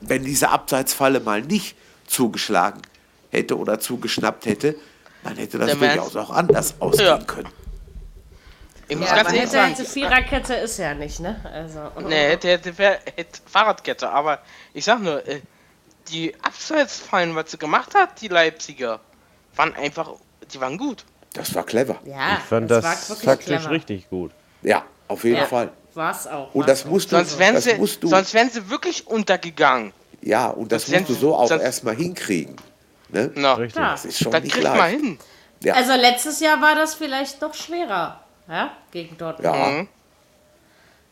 wenn 0.00 0.24
diese 0.24 0.50
Abseitsfalle 0.50 1.20
mal 1.20 1.42
nicht 1.42 1.76
zugeschlagen 2.06 2.82
hätte 3.30 3.58
oder 3.58 3.80
zugeschnappt 3.80 4.46
hätte, 4.46 4.76
dann 5.26 5.36
hätte 5.36 5.58
das 5.58 5.78
durchaus 5.78 6.16
auch 6.16 6.30
anders 6.30 6.74
ausgehen 6.80 7.08
ja. 7.08 7.18
können. 7.18 7.48
Ich 8.88 8.96
muss 8.96 9.08
ja, 9.08 9.16
ganz 9.16 9.32
ehrlich 9.32 9.50
sagen, 9.50 9.74
Viererkette 9.74 10.54
ist 10.54 10.78
ja 10.78 10.94
nicht, 10.94 11.18
ne? 11.18 11.40
Also, 11.52 11.90
nee, 12.06 12.28
hätte, 12.28 12.48
hätte, 12.48 12.72
hätte 12.72 13.40
Fahrradkette, 13.46 14.08
aber 14.08 14.38
ich 14.72 14.84
sag 14.84 15.02
nur, 15.02 15.26
äh, 15.26 15.40
die 16.08 16.32
Abseitsfallen, 16.40 17.34
was 17.34 17.50
sie 17.50 17.58
gemacht 17.58 17.94
hat, 17.96 18.20
die 18.20 18.28
Leipziger, 18.28 19.00
waren 19.56 19.74
einfach, 19.74 20.12
die 20.52 20.60
waren 20.60 20.78
gut. 20.78 21.04
Das 21.32 21.52
war 21.54 21.64
clever. 21.64 21.98
Ja, 22.04 22.38
ich 22.38 22.44
fand 22.44 22.70
das, 22.70 23.08
das 23.08 23.18
taktisch 23.20 23.46
clever. 23.46 23.70
richtig 23.70 24.08
gut. 24.08 24.30
Ja, 24.62 24.84
auf 25.08 25.24
jeden 25.24 25.38
ja, 25.38 25.46
Fall. 25.46 25.72
War 25.94 26.12
es 26.12 26.26
auch. 26.28 26.54
Und 26.54 26.68
das 26.68 26.84
musst 26.84 27.10
du, 27.10 27.16
sonst 27.16 27.38
wären 27.40 27.60
sie, 27.60 27.74
du, 27.74 28.08
sonst 28.08 28.34
wären 28.34 28.50
sie 28.50 28.70
wirklich 28.70 29.06
untergegangen. 29.08 29.92
Ja, 30.22 30.48
und 30.48 30.70
das 30.70 30.86
musst 30.86 31.08
du 31.08 31.14
so 31.14 31.34
auch 31.34 31.50
erstmal 31.50 31.96
hinkriegen. 31.96 32.56
Ne? 33.08 33.30
Na, 33.34 33.54
Richtig. 33.54 33.82
Das 33.82 34.04
ist 34.04 34.18
schon 34.18 34.32
das 34.32 34.42
nicht 34.42 34.60
leicht. 34.60 34.76
Mal 34.76 34.90
hin. 34.90 35.18
Ja. 35.62 35.74
Also 35.74 35.92
letztes 35.94 36.40
Jahr 36.40 36.60
war 36.60 36.74
das 36.74 36.94
vielleicht 36.94 37.40
noch 37.40 37.54
schwerer, 37.54 38.20
ja, 38.48 38.72
gegen 38.90 39.16
Dortmund. 39.16 39.54
Ja. 39.54 39.66
Mhm. 39.68 39.88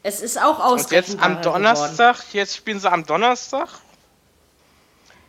Es 0.02 0.20
ist 0.20 0.40
auch 0.40 0.60
ausgerechnet. 0.60 1.14
Und 1.14 1.20
jetzt 1.20 1.24
am 1.24 1.42
Donnerstag, 1.42 2.16
geworden. 2.16 2.28
jetzt 2.32 2.56
spielen 2.56 2.78
sie 2.78 2.90
am 2.90 3.06
Donnerstag. 3.06 3.68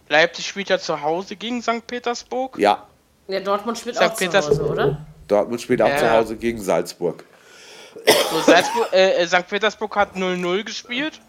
Leipzig 0.10 0.46
spielt 0.46 0.70
ja 0.70 0.78
zu 0.78 1.02
Hause 1.02 1.36
gegen 1.36 1.62
St. 1.62 1.88
Petersburg. 1.88 2.58
Ja. 2.60 2.86
Ja, 3.28 3.40
Dortmund 3.40 3.78
spielt 3.78 3.96
St. 3.96 4.04
auch 4.04 4.16
Peters 4.16 4.46
zu 4.46 4.52
Hause, 4.52 4.64
oder? 4.66 5.06
Dortmund 5.28 5.62
spielt 5.62 5.82
auch 5.82 5.88
ja. 5.88 5.98
zu 5.98 6.12
Hause 6.12 6.36
gegen 6.36 6.62
Salzburg. 6.62 7.24
So, 8.32 8.42
Salzburg 8.42 8.94
äh, 8.94 9.14
äh 9.14 9.28
St. 9.28 9.48
Petersburg 9.48 9.96
hat 9.96 10.16
0-0 10.16 10.64
gespielt. 10.64 11.20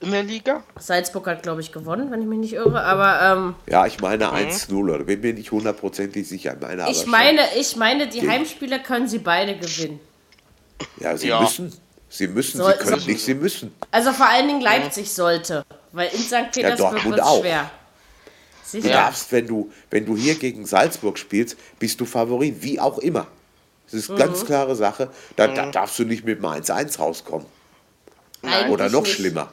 In 0.00 0.12
der 0.12 0.22
Liga. 0.22 0.62
Salzburg 0.78 1.26
hat, 1.26 1.42
glaube 1.42 1.60
ich, 1.60 1.72
gewonnen, 1.72 2.12
wenn 2.12 2.22
ich 2.22 2.28
mich 2.28 2.38
nicht 2.38 2.52
irre, 2.52 2.82
aber. 2.82 3.20
Ähm, 3.20 3.54
ja, 3.66 3.84
ich 3.86 4.00
meine 4.00 4.32
1-0, 4.32 4.72
mhm. 4.72 4.90
oder 4.90 5.04
bin 5.04 5.20
mir 5.20 5.34
nicht 5.34 5.50
hundertprozentig 5.50 6.28
sicher. 6.28 6.56
Meine 6.60 6.88
ich, 6.88 7.06
meine, 7.06 7.40
ich 7.56 7.74
meine, 7.74 8.06
die 8.06 8.28
Heimspiele 8.28 8.80
können 8.80 9.08
sie 9.08 9.18
beide 9.18 9.56
gewinnen. 9.56 9.98
Ja, 10.98 11.16
sie 11.16 11.28
ja. 11.28 11.40
müssen. 11.40 11.72
Sie 12.10 12.26
müssen, 12.26 12.58
Soll, 12.58 12.72
sie 12.72 12.78
können 12.78 13.00
so, 13.00 13.10
nicht, 13.10 13.24
sie 13.24 13.34
müssen. 13.34 13.74
Also 13.90 14.12
vor 14.12 14.28
allen 14.28 14.46
Dingen 14.46 14.60
Leipzig 14.60 15.08
ja. 15.08 15.12
sollte, 15.12 15.64
weil 15.92 16.08
in 16.12 16.20
St. 16.20 16.52
Petersburg 16.52 16.98
ja, 16.98 17.04
wird 17.04 17.18
es 17.18 17.38
schwer. 17.40 17.70
Sicher. 18.64 18.88
Du 18.88 18.94
darfst, 18.94 19.32
wenn 19.32 19.46
du, 19.46 19.70
wenn 19.90 20.06
du 20.06 20.16
hier 20.16 20.34
gegen 20.34 20.64
Salzburg 20.64 21.18
spielst, 21.18 21.56
bist 21.78 22.00
du 22.00 22.04
Favorit, 22.04 22.62
wie 22.62 22.78
auch 22.78 22.98
immer. 22.98 23.26
Das 23.86 23.94
ist 23.94 24.10
eine 24.10 24.18
mhm. 24.18 24.22
ganz 24.26 24.44
klare 24.44 24.76
Sache. 24.76 25.10
Da, 25.36 25.48
mhm. 25.48 25.54
da, 25.54 25.70
darfst 25.70 25.98
du 25.98 26.04
nicht 26.04 26.24
mit 26.24 26.38
dem 26.38 26.44
1-1 26.44 26.98
rauskommen. 26.98 27.46
Eigentlich 28.42 28.70
Oder 28.70 28.88
noch 28.90 29.02
nicht. 29.02 29.14
schlimmer. 29.14 29.52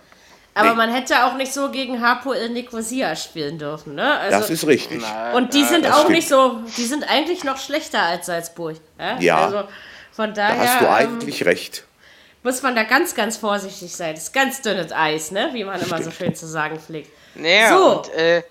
Aber 0.58 0.70
nee. 0.70 0.76
man 0.76 0.94
hätte 0.94 1.26
auch 1.26 1.36
nicht 1.36 1.54
so 1.54 1.70
gegen 1.70 2.02
Hapoel 2.02 2.48
Nicosia 2.50 3.16
spielen 3.18 3.60
dürfen, 3.60 3.94
ne? 3.94 4.20
Also, 4.20 4.40
das 4.40 4.50
ist 4.50 4.66
richtig. 4.66 5.04
Und 5.34 5.54
die 5.54 5.66
sind 5.66 5.86
auch 5.86 6.00
stimmt. 6.00 6.12
nicht 6.12 6.30
so, 6.30 6.62
die 6.78 6.86
sind 6.86 7.04
eigentlich 7.10 7.44
noch 7.44 7.58
schlechter 7.58 8.02
als 8.02 8.28
Salzburg. 8.28 8.78
Ja. 8.98 9.20
ja. 9.20 9.46
Also 9.46 9.64
von 10.14 10.34
daher. 10.34 10.56
Da 10.56 10.62
hast 10.62 10.82
du 10.82 10.86
ähm, 10.86 10.92
eigentlich 10.92 11.42
ähm, 11.42 11.48
recht. 11.48 11.84
Muss 12.42 12.62
man 12.62 12.74
da 12.74 12.84
ganz, 12.84 13.14
ganz 13.16 13.36
vorsichtig 13.36 13.94
sein. 13.94 14.16
Das 14.16 14.24
ist 14.24 14.34
ganz 14.34 14.62
dünnes 14.62 14.94
Eis, 14.94 15.32
ne? 15.32 15.50
Wie 15.52 15.66
man 15.66 15.82
immer 15.82 16.02
so 16.02 16.10
schön 16.10 16.34
zu 16.34 16.48
sagen 16.48 16.80
pflegt. 16.80 17.12
Naja, 17.36 17.78
so. 17.78 17.98
und 17.98 18.14
äh, 18.14 18.44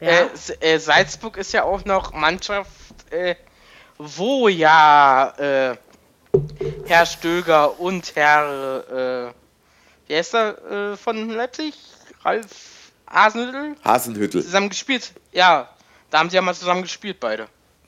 ja. 0.00 0.30
äh, 0.60 0.78
Salzburg 0.78 1.36
ist 1.36 1.52
ja 1.52 1.64
auch 1.64 1.84
noch 1.84 2.14
Mannschaft, 2.14 2.70
äh, 3.10 3.34
wo 3.98 4.48
ja 4.48 5.34
äh, 5.36 5.76
Herr 6.86 7.04
Stöger 7.04 7.78
und 7.78 8.16
Herr 8.16 9.28
äh, 9.28 9.39
Wer 10.10 10.22
ist 10.22 10.34
da 10.34 10.50
äh, 10.50 10.96
von 10.96 11.30
Leipzig? 11.30 11.72
Ralf 12.24 12.48
Hasenhüttel? 13.08 13.76
Hasenhüttel. 13.84 14.42
Zusammen 14.42 14.68
gespielt. 14.68 15.12
Ja, 15.30 15.68
da 16.10 16.18
haben 16.18 16.28
sie 16.28 16.34
ja 16.34 16.42
mal 16.42 16.52
zusammen 16.52 16.82
gespielt, 16.82 17.20
beide. 17.20 17.46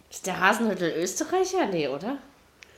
Ist 0.09 0.25
der 0.25 0.39
Hasenhüttel 0.39 0.93
Österreicher? 0.93 1.67
Nee, 1.67 1.89
oder? 1.89 2.19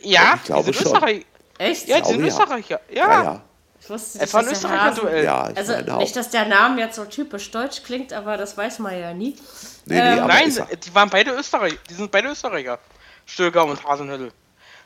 Ja, 0.01 0.37
ich 0.37 0.45
glaube 0.45 0.73
schon. 0.73 0.87
Österreich 0.87 1.27
Echt? 1.59 1.89
Ja, 1.89 2.01
die 2.01 2.13
sind 2.13 2.25
Österreicher. 2.25 2.81
Ja. 2.89 3.07
ja, 3.07 3.23
ja. 3.23 3.41
Ich 3.83 3.91
wusste 3.91 4.17
nicht, 4.17 4.27
es 4.27 4.33
war 4.33 4.41
ein 4.41 4.49
Österreicher-Duell. 4.49 5.25
Ja, 5.25 5.43
also 5.43 5.99
nicht, 5.99 6.17
dass 6.17 6.31
der 6.31 6.47
Name 6.47 6.81
jetzt 6.81 6.97
so 6.97 7.05
typisch 7.05 7.51
deutsch 7.51 7.83
klingt, 7.83 8.15
aber 8.15 8.39
das 8.39 8.57
weiß 8.57 8.79
man 8.79 8.99
ja 8.99 9.13
nie. 9.13 9.37
Nee, 9.85 10.01
nee, 10.01 10.21
ähm, 10.21 10.27
Nein, 10.27 10.57
die 10.87 10.95
waren 10.95 11.11
beide 11.11 11.33
Österreicher. 11.33 11.77
Die 11.91 11.95
sind 11.95 12.11
beide 12.11 12.31
Österreicher. 12.31 12.79
Stöger 13.27 13.67
und 13.67 13.85
Hasenhüttel. 13.85 14.33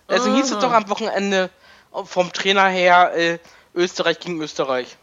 Also 0.08 0.34
hieß 0.34 0.50
es 0.50 0.58
doch 0.58 0.72
am 0.72 0.88
Wochenende 0.88 1.48
vom 2.06 2.32
Trainer 2.32 2.66
her, 2.66 3.12
äh, 3.16 3.38
Österreich 3.78 4.18
gegen 4.20 4.40
Österreich. 4.40 4.96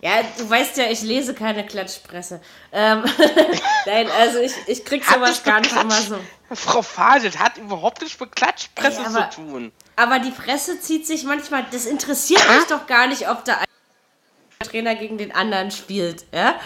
Ja, 0.00 0.22
du 0.36 0.48
weißt 0.48 0.76
ja, 0.76 0.84
ich 0.90 1.02
lese 1.02 1.34
keine 1.34 1.66
Klatschpresse. 1.66 2.40
Ähm, 2.72 3.04
Nein, 3.86 4.08
also 4.20 4.38
ich, 4.38 4.52
ich 4.66 4.84
krieg 4.84 5.04
sowas 5.04 5.42
gar 5.42 5.60
nicht 5.60 5.74
immer 5.74 5.90
so. 5.90 6.20
Frau 6.52 6.82
Fadel 6.82 7.32
hat 7.38 7.56
überhaupt 7.56 8.02
nichts 8.02 8.20
mit 8.20 8.36
Klatschpresse 8.36 9.00
Ey, 9.00 9.06
aber, 9.06 9.30
zu 9.30 9.36
tun. 9.36 9.72
Aber 9.96 10.18
die 10.18 10.30
Presse 10.30 10.78
zieht 10.80 11.06
sich 11.06 11.24
manchmal, 11.24 11.64
das 11.70 11.86
interessiert 11.86 12.42
mich 12.50 12.66
doch 12.68 12.86
gar 12.86 13.06
nicht, 13.06 13.28
ob 13.28 13.44
der 13.44 13.58
Trainer 14.60 14.94
gegen 14.94 15.18
den 15.18 15.34
anderen 15.34 15.70
spielt. 15.70 16.26
Ja? 16.32 16.60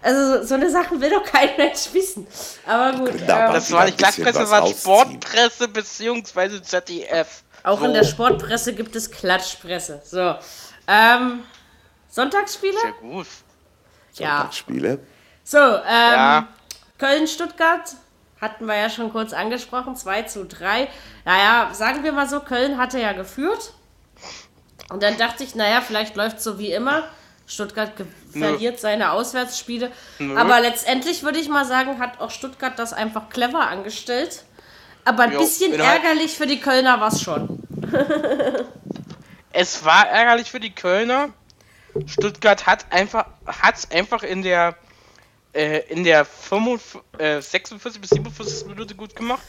Also 0.00 0.44
so 0.44 0.54
eine 0.54 0.70
Sache 0.70 1.00
will 1.00 1.10
doch 1.10 1.24
kein 1.24 1.56
Mensch 1.56 1.92
wissen. 1.92 2.26
Aber 2.66 2.98
gut. 2.98 3.20
Ähm, 3.20 3.26
das 3.26 3.72
war 3.72 3.86
nicht 3.86 3.98
Klatschpresse, 3.98 4.38
das 4.38 4.50
war 4.50 4.66
Sportpresse 4.66 5.68
bzw. 5.68 6.62
ZDF. 6.62 7.42
Auch 7.64 7.80
so. 7.80 7.86
in 7.86 7.94
der 7.94 8.04
Sportpresse 8.04 8.74
gibt 8.74 8.94
es 8.94 9.10
Klatschpresse. 9.10 10.02
So. 10.04 10.36
Ähm, 10.86 11.42
Sonntagsspiele? 12.08 12.78
Sehr 12.80 12.92
gut. 12.92 13.26
Ja. 14.14 14.36
Sonntagsspiele. 14.36 14.98
So, 15.42 15.58
ähm, 15.58 15.82
ja. 15.86 16.48
Köln-Stuttgart 16.98 17.96
hatten 18.40 18.66
wir 18.66 18.76
ja 18.76 18.90
schon 18.90 19.10
kurz 19.12 19.32
angesprochen, 19.32 19.96
2 19.96 20.22
zu 20.22 20.44
3. 20.44 20.88
Naja, 21.24 21.70
sagen 21.72 22.02
wir 22.04 22.12
mal 22.12 22.28
so, 22.28 22.40
Köln 22.40 22.78
hatte 22.78 23.00
ja 23.00 23.12
geführt. 23.12 23.72
Und 24.90 25.02
dann 25.02 25.16
dachte 25.16 25.44
ich, 25.44 25.54
naja, 25.54 25.80
vielleicht 25.80 26.14
läuft 26.16 26.38
es 26.38 26.44
so 26.44 26.58
wie 26.58 26.72
immer. 26.72 27.04
Stuttgart 27.46 27.92
verliert 28.32 28.80
seine 28.80 29.12
Auswärtsspiele. 29.12 29.90
Nö. 30.18 30.36
Aber 30.36 30.60
letztendlich 30.60 31.22
würde 31.22 31.38
ich 31.38 31.48
mal 31.48 31.64
sagen, 31.64 31.98
hat 31.98 32.20
auch 32.20 32.30
Stuttgart 32.30 32.78
das 32.78 32.92
einfach 32.92 33.28
clever 33.28 33.60
angestellt. 33.60 34.44
Aber 35.04 35.24
ein 35.24 35.32
jo, 35.32 35.40
bisschen 35.40 35.74
ärgerlich 35.74 36.36
für 36.36 36.46
die 36.46 36.60
Kölner 36.60 37.00
war 37.00 37.08
es 37.08 37.20
schon. 37.20 37.60
es 39.54 39.84
war 39.84 40.08
ärgerlich 40.08 40.50
für 40.50 40.60
die 40.60 40.74
Kölner. 40.74 41.30
Stuttgart 42.06 42.66
hat 42.66 42.86
einfach 42.90 43.26
hat's 43.46 43.90
einfach 43.90 44.24
in 44.24 44.42
der 44.42 44.76
äh, 45.54 45.78
in 45.88 46.02
der 46.02 46.24
45, 46.24 47.00
äh, 47.18 47.40
46 47.40 48.00
bis 48.00 48.10
47 48.10 48.66
Minute 48.66 48.94
gut 48.96 49.14
gemacht. 49.14 49.44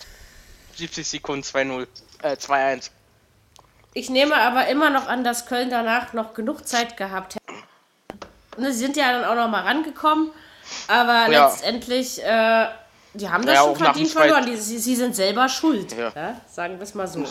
70 0.76 1.08
Sekunden 1.08 1.44
2-0 1.44 1.88
äh, 2.22 2.34
2-1. 2.34 2.92
Ich 3.94 4.10
nehme 4.10 4.36
aber 4.36 4.68
immer 4.68 4.92
noch 4.92 5.08
an, 5.08 5.24
dass 5.24 5.48
Köln 5.48 5.70
danach 5.72 6.14
noch 6.14 6.36
genug 6.36 6.68
Zeit 6.68 6.98
gehabt 6.98 7.36
hätte. 7.36 7.60
Und 8.58 8.66
sie 8.66 8.74
sind 8.74 8.98
ja 8.98 9.12
dann 9.12 9.26
auch 9.26 9.36
noch 9.36 9.50
mal 9.50 9.64
rangekommen, 9.64 10.30
aber 10.88 11.32
ja. 11.32 11.48
letztendlich 11.48 12.24
äh, 12.24 12.68
die 13.16 13.30
haben 13.30 13.46
das 13.46 13.56
ja, 13.56 13.64
schon 13.64 13.76
verdient 13.76 14.10
verloren. 14.10 14.46
Die, 14.46 14.56
sie, 14.58 14.78
sie, 14.80 14.96
sind 14.96 15.16
selber 15.16 15.50
schuld. 15.50 15.96
Ja. 15.98 16.12
Ja, 16.16 16.42
sagen 16.52 16.78
wir 16.78 16.84
es 16.84 16.94
mal 16.94 17.08
so. 17.08 17.24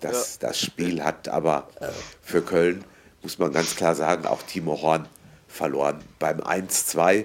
Das, 0.00 0.38
das 0.38 0.60
Spiel 0.60 1.02
hat 1.02 1.28
aber 1.28 1.68
äh, 1.80 1.88
für 2.22 2.42
Köln, 2.42 2.84
muss 3.22 3.38
man 3.38 3.52
ganz 3.52 3.76
klar 3.76 3.94
sagen, 3.94 4.26
auch 4.26 4.42
Timo 4.42 4.80
Horn 4.80 5.06
verloren. 5.48 6.02
Beim 6.18 6.40
1-2 6.40 7.24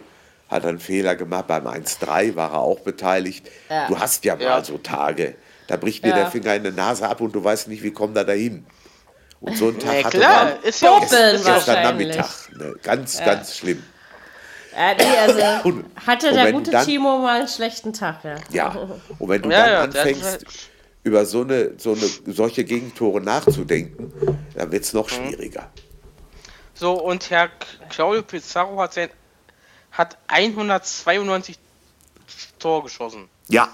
hat 0.49 0.63
er 0.63 0.69
einen 0.69 0.79
Fehler 0.79 1.15
gemacht, 1.15 1.47
beim 1.47 1.67
1-3 1.67 2.35
war 2.35 2.51
er 2.53 2.59
auch 2.59 2.79
beteiligt. 2.79 3.49
Du 3.87 3.99
hast 3.99 4.25
ja 4.25 4.35
mal 4.35 4.63
so 4.63 4.77
Tage, 4.77 5.35
da 5.67 5.77
bricht 5.77 6.05
dir 6.05 6.13
der 6.13 6.29
Finger 6.29 6.55
in 6.55 6.63
die 6.63 6.71
Nase 6.71 7.07
ab 7.07 7.21
und 7.21 7.33
du 7.33 7.43
weißt 7.43 7.67
nicht, 7.67 7.83
wie 7.83 7.91
kommt 7.91 8.15
er 8.17 8.25
dahin. 8.25 8.65
Und 9.41 9.57
so 9.57 9.67
einen 9.67 9.79
Tag 9.79 9.95
ja, 9.95 10.03
hatte 10.05 10.17
klar. 10.17 10.45
man 10.45 10.63
ist 10.63 10.81
ja 10.81 10.99
gestern, 10.99 11.43
gestern 11.43 11.83
Nachmittag. 11.83 12.29
Ne? 12.57 12.75
Ganz, 12.81 13.19
ganz 13.19 13.57
schlimm. 13.57 13.83
Nee, 14.75 15.17
also 15.17 15.41
und, 15.69 15.85
hatte 16.05 16.33
der 16.33 16.51
gute 16.51 16.71
dann, 16.71 16.85
Timo 16.85 17.19
mal 17.19 17.39
einen 17.39 17.47
schlechten 17.47 17.93
Tag, 17.93 18.23
ja. 18.23 18.35
Ja, 18.51 18.87
und 19.19 19.29
wenn 19.29 19.41
du 19.41 19.49
ja, 19.51 19.65
dann 19.65 19.71
ja, 19.71 19.81
anfängst, 19.81 20.23
halt 20.23 20.45
über 21.03 21.25
so 21.25 21.41
eine, 21.41 21.73
so 21.77 21.93
eine, 21.93 22.33
solche 22.33 22.63
Gegentore 22.63 23.21
nachzudenken, 23.21 24.11
dann 24.55 24.71
wird 24.71 24.83
es 24.83 24.93
noch 24.93 25.09
mhm. 25.09 25.27
schwieriger. 25.27 25.69
So, 26.73 26.93
und 26.93 27.29
Herr 27.29 27.49
Claudio 27.89 28.21
Pizarro 28.21 28.81
hat, 28.81 28.93
sein, 28.93 29.09
hat 29.91 30.17
192 30.27 31.57
Tor 32.59 32.83
geschossen. 32.83 33.29
Ja. 33.47 33.69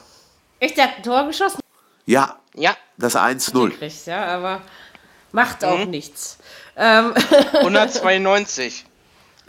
Echt, 0.60 0.78
der 0.78 0.89
hat 0.89 0.97
ein 0.97 1.04
Tor 1.04 1.26
geschossen? 1.26 1.62
Ja. 2.06 2.39
Ja. 2.54 2.76
Das 2.97 3.16
1-0. 3.16 4.08
Ja, 4.08 4.26
aber 4.26 4.62
macht 5.32 5.64
auch 5.64 5.86
mhm. 5.86 5.89
nichts. 5.89 6.38
Ähm 6.76 7.14
192. 7.54 8.86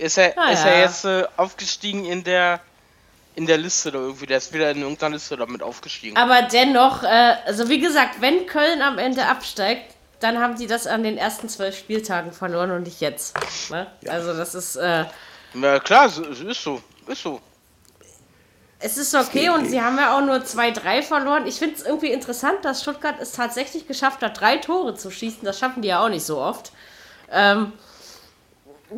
Ist 0.02 0.18
er, 0.18 0.36
ah, 0.36 0.50
ist 0.50 0.64
er 0.64 0.80
jetzt 0.80 1.04
äh, 1.04 1.24
aufgestiegen 1.36 2.04
in 2.04 2.24
der 2.24 2.60
in 3.34 3.46
der 3.46 3.56
Liste 3.56 3.88
oder 3.88 4.00
irgendwie, 4.00 4.26
der 4.26 4.38
ist 4.38 4.52
wieder 4.52 4.70
in 4.70 4.82
irgendeiner 4.82 5.14
Liste 5.14 5.36
damit 5.36 5.62
aufgestiegen. 5.62 6.16
Aber 6.18 6.42
dennoch, 6.42 7.02
äh, 7.02 7.36
also 7.46 7.68
wie 7.68 7.80
gesagt, 7.80 8.20
wenn 8.20 8.46
Köln 8.46 8.82
am 8.82 8.98
Ende 8.98 9.24
absteigt, 9.26 9.94
dann 10.20 10.38
haben 10.38 10.56
sie 10.56 10.66
das 10.66 10.86
an 10.86 11.02
den 11.02 11.16
ersten 11.16 11.48
zwölf 11.48 11.78
Spieltagen 11.78 12.32
verloren 12.32 12.72
und 12.72 12.82
nicht 12.82 13.00
jetzt. 13.00 13.34
Ne? 13.70 13.86
Ja. 14.02 14.12
Also 14.12 14.34
das 14.34 14.54
ist. 14.54 14.76
Äh, 14.76 15.06
ja 15.54 15.80
klar, 15.80 16.06
es 16.06 16.18
ist 16.18 16.62
so, 16.62 16.82
ist 17.06 17.22
so. 17.22 17.40
Es 18.80 18.98
ist 18.98 19.14
okay 19.14 19.48
und 19.50 19.66
sie 19.66 19.80
haben 19.80 19.96
ja 19.96 20.18
auch 20.18 20.22
nur 20.22 20.38
2-3 20.38 21.02
verloren. 21.02 21.46
Ich 21.46 21.54
finde 21.60 21.76
es 21.76 21.82
irgendwie 21.82 22.10
interessant, 22.10 22.64
dass 22.64 22.82
Stuttgart 22.82 23.14
es 23.20 23.30
tatsächlich 23.30 23.86
geschafft 23.86 24.22
hat, 24.22 24.40
drei 24.40 24.56
Tore 24.56 24.96
zu 24.96 25.12
schießen. 25.12 25.44
Das 25.44 25.60
schaffen 25.60 25.82
die 25.82 25.88
ja 25.88 26.04
auch 26.04 26.08
nicht 26.08 26.26
so 26.26 26.38
oft. 26.38 26.72
Ähm, 27.30 27.72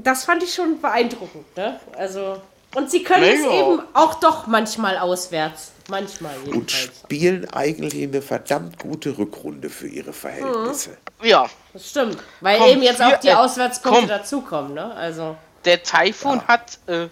das 0.03 0.24
fand 0.24 0.42
ich 0.42 0.55
schon 0.55 0.80
beeindruckend. 0.80 1.57
Ne? 1.57 1.78
Also, 1.97 2.40
und 2.74 2.90
sie 2.90 3.03
können 3.03 3.22
Mega. 3.22 3.49
es 3.49 3.53
eben 3.53 3.82
auch 3.92 4.14
doch 4.14 4.47
manchmal 4.47 4.99
auswärts. 4.99 5.72
Manchmal 5.88 6.32
jedenfalls. 6.45 6.61
Und 6.61 6.70
spielen 6.70 7.49
eigentlich 7.53 7.95
eine 7.95 8.22
verdammt 8.22 8.78
gute 8.78 9.18
Rückrunde 9.18 9.68
für 9.68 9.86
ihre 9.86 10.12
Verhältnisse. 10.12 10.97
Mhm. 11.20 11.26
Ja. 11.26 11.47
Das 11.72 11.90
stimmt. 11.90 12.18
Weil 12.40 12.59
komm, 12.59 12.68
eben 12.70 12.82
jetzt 12.82 13.03
auch 13.03 13.18
die 13.20 13.32
Auswärtspunkte 13.32 14.01
komm. 14.01 14.09
dazukommen. 14.09 14.74
Ne? 14.74 14.95
Also. 14.95 15.36
Der 15.64 15.82
Taifun 15.82 16.38
ja. 16.38 16.49
hat 16.49 16.78
äh, 16.86 17.09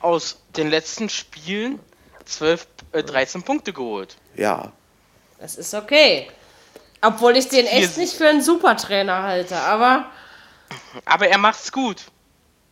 aus 0.00 0.38
den 0.56 0.70
letzten 0.70 1.08
Spielen 1.08 1.78
12, 2.24 2.66
äh, 2.92 3.02
13 3.02 3.42
Punkte 3.42 3.72
geholt. 3.72 4.16
Ja. 4.34 4.72
Das 5.38 5.56
ist 5.56 5.74
okay. 5.74 6.28
Obwohl 7.02 7.36
ich 7.36 7.48
den 7.48 7.66
echt 7.66 7.98
nicht 7.98 8.14
für 8.14 8.28
einen 8.28 8.42
Supertrainer 8.42 9.22
halte, 9.22 9.56
aber. 9.56 10.06
Aber 11.04 11.28
er 11.28 11.38
macht's 11.38 11.70
gut. 11.70 12.06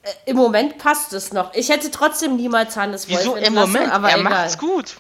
Äh, 0.05 0.31
Im 0.31 0.37
Moment 0.37 0.79
passt 0.79 1.13
es 1.13 1.33
noch. 1.33 1.53
Ich 1.55 1.71
hätte 1.71 1.91
trotzdem 1.91 2.37
niemals 2.37 2.77
Hannes 2.77 3.09
Wolf 3.09 3.21
Wieso 3.21 3.37
im 3.37 3.55
Moment? 3.55 3.93
Aber 3.93 4.11
er 4.11 4.19
egal. 4.19 4.33
macht's 4.33 4.59
gut. 4.59 4.97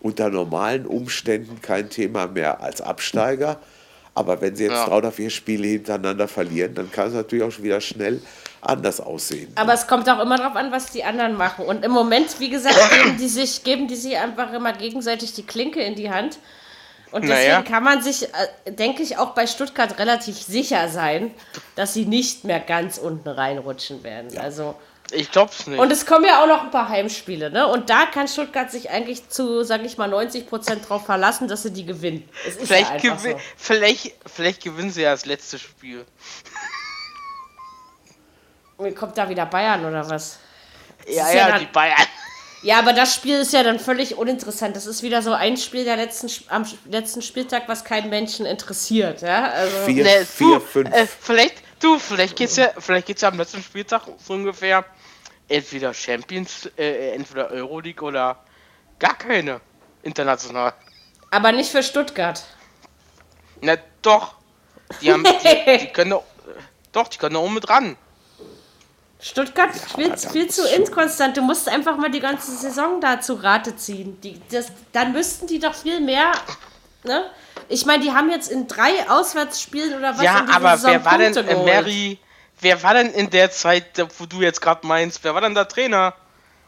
Unter 0.00 0.30
normalen 0.30 0.86
Umständen 0.86 1.60
kein 1.60 1.90
Thema 1.90 2.26
mehr 2.26 2.60
als 2.60 2.80
Absteiger. 2.80 3.58
Aber 4.14 4.40
wenn 4.40 4.56
sie 4.56 4.64
jetzt 4.64 4.72
ja. 4.72 4.86
drei 4.86 4.96
oder 4.96 5.12
vier 5.12 5.28
Spiele 5.28 5.66
hintereinander 5.68 6.26
verlieren, 6.26 6.74
dann 6.74 6.90
kann 6.90 7.08
es 7.08 7.14
natürlich 7.14 7.44
auch 7.44 7.50
schon 7.50 7.64
wieder 7.64 7.82
schnell 7.82 8.22
anders 8.62 8.98
aussehen. 9.00 9.52
Aber 9.56 9.74
es 9.74 9.86
kommt 9.86 10.08
auch 10.08 10.20
immer 10.20 10.38
darauf 10.38 10.56
an, 10.56 10.72
was 10.72 10.90
die 10.90 11.04
anderen 11.04 11.36
machen. 11.36 11.66
Und 11.66 11.84
im 11.84 11.90
Moment, 11.90 12.40
wie 12.40 12.48
gesagt, 12.48 12.76
geben 12.90 13.18
die 13.18 13.28
sich, 13.28 13.62
geben 13.62 13.88
die 13.88 13.96
sich 13.96 14.16
einfach 14.16 14.52
immer 14.54 14.72
gegenseitig 14.72 15.34
die 15.34 15.44
Klinke 15.44 15.82
in 15.82 15.94
die 15.96 16.10
Hand. 16.10 16.38
Und 17.12 17.22
deswegen 17.22 17.50
naja. 17.50 17.62
kann 17.62 17.84
man 17.84 18.02
sich, 18.02 18.24
äh, 18.24 18.72
denke 18.72 19.02
ich, 19.02 19.16
auch 19.16 19.30
bei 19.30 19.46
Stuttgart 19.46 19.98
relativ 19.98 20.36
sicher 20.36 20.88
sein, 20.88 21.32
dass 21.76 21.94
sie 21.94 22.04
nicht 22.04 22.44
mehr 22.44 22.60
ganz 22.60 22.98
unten 22.98 23.28
reinrutschen 23.28 24.02
werden. 24.02 24.30
Ja. 24.32 24.42
Also. 24.42 24.74
Ich 25.12 25.30
glaub's 25.30 25.68
nicht. 25.68 25.78
Und 25.78 25.92
es 25.92 26.04
kommen 26.04 26.24
ja 26.24 26.42
auch 26.42 26.48
noch 26.48 26.64
ein 26.64 26.72
paar 26.72 26.88
Heimspiele, 26.88 27.50
ne? 27.50 27.68
Und 27.68 27.90
da 27.90 28.06
kann 28.06 28.26
Stuttgart 28.26 28.72
sich 28.72 28.90
eigentlich 28.90 29.28
zu, 29.28 29.62
sag 29.62 29.84
ich 29.84 29.98
mal, 29.98 30.08
90 30.08 30.48
Prozent 30.48 30.88
drauf 30.88 31.06
verlassen, 31.06 31.46
dass 31.46 31.62
sie 31.62 31.72
die 31.72 31.86
gewinnen. 31.86 32.28
vielleicht, 32.60 33.04
ja 33.04 33.14
gewi 33.14 33.32
so. 33.32 33.40
vielleicht, 33.56 34.14
vielleicht 34.26 34.64
gewinnen 34.64 34.90
sie 34.90 35.02
ja 35.02 35.12
das 35.12 35.24
letzte 35.24 35.60
Spiel. 35.60 36.04
Kommt 38.98 39.16
da 39.16 39.28
wieder 39.28 39.46
Bayern 39.46 39.84
oder 39.84 40.10
was? 40.10 40.40
Ja, 41.06 41.30
ja, 41.30 41.48
ja 41.50 41.58
die 41.58 41.66
Bayern. 41.66 41.96
Ja, 42.62 42.78
aber 42.78 42.92
das 42.92 43.14
Spiel 43.14 43.40
ist 43.40 43.52
ja 43.52 43.62
dann 43.62 43.78
völlig 43.78 44.16
uninteressant. 44.16 44.76
Das 44.76 44.86
ist 44.86 45.02
wieder 45.02 45.22
so 45.22 45.32
ein 45.32 45.56
Spiel 45.56 45.84
der 45.84 45.96
letzten, 45.96 46.30
am 46.48 46.64
letzten 46.86 47.22
Spieltag, 47.22 47.68
was 47.68 47.84
keinen 47.84 48.10
Menschen 48.10 48.46
interessiert. 48.46 49.22
Ja? 49.22 49.50
Also 49.50 49.76
vier, 49.84 50.04
ne, 50.04 50.26
vier, 50.26 50.60
fünf. 50.60 50.92
Äh, 50.92 51.06
vielleicht, 51.06 51.62
du, 51.80 51.98
vielleicht 51.98 52.36
geht's 52.36 52.56
ja, 52.56 52.70
vielleicht 52.78 53.06
geht's 53.06 53.22
ja 53.22 53.28
am 53.28 53.38
letzten 53.38 53.62
Spieltag 53.62 54.02
so 54.18 54.32
ungefähr 54.32 54.84
entweder 55.48 55.94
Champions, 55.94 56.68
äh, 56.76 57.12
entweder 57.12 57.50
Euroleague 57.50 58.02
oder 58.04 58.42
gar 58.98 59.16
keine 59.16 59.60
international. 60.02 60.72
Aber 61.30 61.52
nicht 61.52 61.70
für 61.70 61.82
Stuttgart. 61.82 62.42
Na 63.60 63.76
doch. 64.02 64.36
Die 65.00 65.12
haben, 65.12 65.24
die, 65.24 65.78
die 65.80 65.92
können 65.92 66.18
doch, 66.92 67.08
die 67.08 67.18
können 67.18 67.34
da 67.34 67.40
oben 67.40 67.54
mit 67.54 67.68
ran. 67.68 67.96
Stuttgart 69.20 69.70
ja, 69.74 69.88
spielt 69.88 70.20
viel 70.20 70.48
zu 70.48 70.68
inkonstant. 70.68 71.36
Du 71.36 71.42
musst 71.42 71.68
einfach 71.68 71.96
mal 71.96 72.10
die 72.10 72.20
ganze 72.20 72.54
Saison 72.54 73.00
da 73.00 73.20
zu 73.20 73.34
Rate 73.34 73.76
ziehen. 73.76 74.20
Die, 74.20 74.40
das, 74.50 74.66
dann 74.92 75.12
müssten 75.12 75.46
die 75.46 75.58
doch 75.58 75.74
viel 75.74 76.00
mehr. 76.00 76.32
Ne? 77.02 77.24
Ich 77.68 77.86
meine, 77.86 78.02
die 78.02 78.12
haben 78.12 78.30
jetzt 78.30 78.50
in 78.50 78.68
drei 78.68 79.08
Auswärtsspielen 79.08 79.96
oder 79.96 80.14
was 80.14 80.22
Ja, 80.22 80.46
aber 80.52 80.76
Saison 80.76 80.92
wer 80.92 81.04
war 81.04 81.18
Punkte 81.18 81.44
denn, 81.44 81.58
äh, 81.58 81.64
Mary, 81.64 82.18
wer 82.60 82.82
war 82.82 82.94
denn 82.94 83.12
in 83.12 83.30
der 83.30 83.50
Zeit, 83.50 83.84
wo 84.18 84.26
du 84.26 84.42
jetzt 84.42 84.60
gerade 84.60 84.86
meinst, 84.86 85.24
wer 85.24 85.34
war 85.34 85.40
denn 85.40 85.54
der 85.54 85.68
Trainer? 85.68 86.14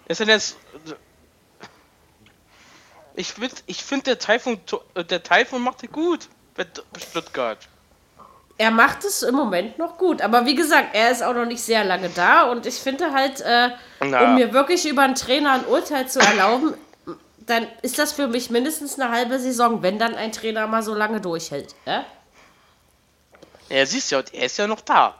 Ist 0.06 0.20
denn 0.20 0.28
jetzt. 0.28 0.56
Ich, 3.14 3.34
ich 3.66 3.82
finde, 3.82 4.04
der 4.04 4.18
Taifun, 4.18 4.60
der 4.94 5.22
Taifun 5.22 5.60
macht 5.60 5.82
die 5.82 5.88
gut 5.88 6.28
bei 6.54 6.64
Stuttgart 6.98 7.58
er 8.58 8.72
macht 8.72 9.04
es 9.04 9.22
im 9.22 9.36
Moment 9.36 9.78
noch 9.78 9.96
gut. 9.96 10.20
Aber 10.20 10.44
wie 10.44 10.56
gesagt, 10.56 10.88
er 10.92 11.10
ist 11.12 11.22
auch 11.22 11.32
noch 11.32 11.46
nicht 11.46 11.62
sehr 11.62 11.84
lange 11.84 12.10
da. 12.10 12.50
Und 12.50 12.66
ich 12.66 12.74
finde 12.74 13.12
halt, 13.12 13.40
äh, 13.40 13.70
um 14.00 14.34
mir 14.34 14.52
wirklich 14.52 14.86
über 14.86 15.02
einen 15.02 15.14
Trainer 15.14 15.52
ein 15.52 15.64
Urteil 15.64 16.08
zu 16.08 16.18
erlauben, 16.18 16.74
dann 17.38 17.66
ist 17.82 17.98
das 17.98 18.12
für 18.12 18.26
mich 18.26 18.50
mindestens 18.50 18.98
eine 18.98 19.10
halbe 19.10 19.38
Saison, 19.38 19.82
wenn 19.82 19.98
dann 19.98 20.14
ein 20.14 20.32
Trainer 20.32 20.66
mal 20.66 20.82
so 20.82 20.92
lange 20.92 21.20
durchhält. 21.20 21.74
Ja, 21.86 22.04
ja 23.70 23.86
siehst 23.86 24.12
du, 24.12 24.16
er 24.16 24.46
ist 24.46 24.58
ja 24.58 24.66
noch 24.66 24.80
da. 24.80 25.14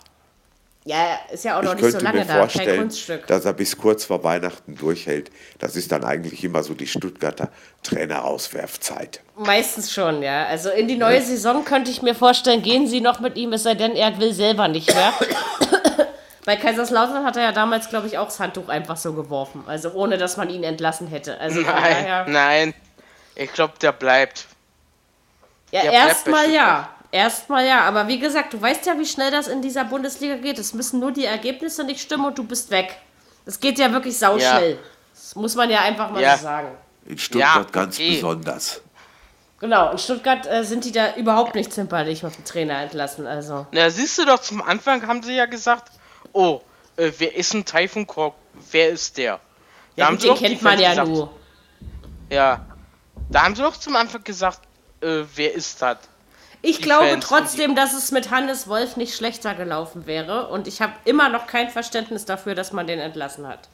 Ja, 0.89 1.19
ist 1.31 1.45
ja 1.45 1.59
auch 1.59 1.63
noch 1.63 1.75
ich 1.75 1.83
nicht 1.83 1.93
so 1.93 1.99
lange 1.99 2.25
da, 2.25 2.47
kein 2.47 2.79
Kunststück. 2.79 3.27
Dass 3.27 3.45
er 3.45 3.53
bis 3.53 3.77
kurz 3.77 4.07
vor 4.07 4.25
Weihnachten 4.25 4.75
durchhält. 4.75 5.31
Das 5.59 5.77
ist 5.77 5.93
dann 5.93 6.03
eigentlich 6.03 6.43
immer 6.43 6.63
so 6.63 6.73
die 6.73 6.87
Stuttgarter 6.87 7.51
Trainerauswerfzeit. 7.83 9.21
Meistens 9.37 9.93
schon, 9.93 10.23
ja. 10.23 10.47
Also 10.47 10.71
in 10.71 10.89
die 10.89 10.97
neue 10.97 11.17
ja. 11.17 11.23
Saison 11.23 11.63
könnte 11.67 11.91
ich 11.91 12.01
mir 12.01 12.15
vorstellen, 12.15 12.63
gehen 12.63 12.87
sie 12.87 13.03
noch 13.03 13.21
mit 13.21 13.37
ihm, 13.37 13.53
es 13.53 13.65
sei 13.65 13.75
denn, 13.75 13.97
er 13.97 14.19
will 14.19 14.33
selber 14.33 14.67
nicht 14.67 14.95
mehr. 14.95 15.13
Bei 16.47 16.57
Kaiserslautern 16.57 17.23
hat 17.23 17.37
er 17.37 17.43
ja 17.43 17.53
damals, 17.53 17.91
glaube 17.91 18.07
ich, 18.07 18.17
auch 18.17 18.25
das 18.25 18.41
Handtuch 18.41 18.71
einfach 18.71 18.97
so 18.97 19.13
geworfen. 19.13 19.65
Also 19.67 19.91
ohne, 19.93 20.17
dass 20.17 20.39
man 20.39 20.49
ihn 20.49 20.65
entlassen 20.65 21.07
hätte. 21.09 21.39
Also 21.39 21.61
nein, 21.61 21.67
daher... 21.67 22.27
nein. 22.27 22.75
Ich 23.35 23.53
glaube, 23.53 23.75
der 23.83 23.93
bleibt. 23.93 24.47
Ja, 25.71 25.83
erstmal 25.83 26.51
ja. 26.51 26.89
Erstmal 27.11 27.67
ja, 27.67 27.81
aber 27.83 28.07
wie 28.09 28.19
gesagt, 28.19 28.53
du 28.53 28.61
weißt 28.61 28.85
ja, 28.87 28.99
wie 28.99 29.07
schnell 29.07 29.31
das 29.31 29.49
in 29.49 29.63
dieser 29.63 29.85
Bundesliga 29.85 30.37
geht. 30.37 30.59
Es 30.59 30.75
müssen 30.75 31.01
nur 31.01 31.13
die 31.13 31.25
Ergebnisse 31.25 31.85
nicht 31.85 32.01
stimmen 32.01 32.27
und 32.27 32.37
du 32.37 32.45
bist 32.45 32.71
weg. 32.71 32.97
Das 33.47 33.61
geht 33.61 33.79
ja 33.79 33.91
wirklich 33.93 34.19
sauschnell. 34.19 34.73
Ja. 34.73 34.79
Das 35.15 35.35
muss 35.35 35.55
man 35.55 35.71
ja 35.71 35.81
einfach 35.81 36.11
mal 36.11 36.21
ja. 36.21 36.37
so 36.37 36.43
sagen. 36.43 36.69
In 37.07 37.17
Stuttgart 37.17 37.65
ja, 37.65 37.71
ganz 37.71 37.97
okay. 37.97 38.15
besonders. 38.17 38.83
Genau, 39.61 39.91
in 39.91 39.99
Stuttgart 39.99 40.47
äh, 40.47 40.63
sind 40.65 40.85
die 40.85 40.93
da 40.93 41.17
überhaupt 41.17 41.55
nicht 41.55 41.73
zimperlich 41.73 42.23
mit 42.23 42.37
dem 42.37 42.45
Trainer 42.45 42.81
entlassen. 42.83 43.27
Also. 43.27 43.67
Na, 43.73 43.91
siehst 43.91 44.19
du 44.19 44.25
doch, 44.25 44.41
zum 44.41 44.63
Anfang 44.63 45.07
haben 45.07 45.23
sie 45.23 45.35
ja 45.35 45.47
gesagt, 45.47 45.91
oh, 46.33 46.61
äh, 46.97 47.11
wer 47.19 47.35
ist 47.35 47.55
ein 47.55 47.65
Taifun 47.65 48.07
Kork? 48.07 48.35
Wer 48.71 48.91
ist 48.91 49.17
der? 49.17 49.41
Da 49.97 50.11
ja, 50.11 50.17
den 50.17 50.35
kennt 50.35 50.63
man 50.63 50.79
ja 50.79 50.91
gesagt, 50.91 51.09
nur. 51.09 51.31
Ja, 52.31 52.67
da 53.31 53.45
haben 53.45 53.57
sie 53.57 53.63
doch 53.63 53.77
zum 53.77 53.97
Anfang 53.97 54.23
gesagt, 54.23 54.61
äh, 55.01 55.25
wer 55.35 55.55
ist 55.55 55.81
das? 55.83 55.99
Ich 56.63 56.83
glaube 56.83 57.09
Fans 57.09 57.27
trotzdem, 57.27 57.75
dass 57.75 57.95
es 57.95 58.11
mit 58.11 58.31
Hannes 58.31 58.69
Wolf 58.69 58.97
nicht 58.97 59.15
schlechter 59.15 59.55
gelaufen 59.55 60.07
wäre. 60.07 60.49
Und 60.49 60.67
ich 60.67 60.83
habe 60.83 60.93
immer 61.05 61.29
noch 61.29 61.47
kein 61.47 61.71
Verständnis 61.71 62.25
dafür, 62.25 62.55
dass 62.55 62.73
man 62.73 62.87
den 62.87 62.99
entlassen 62.99 63.47
hat. 63.47 63.69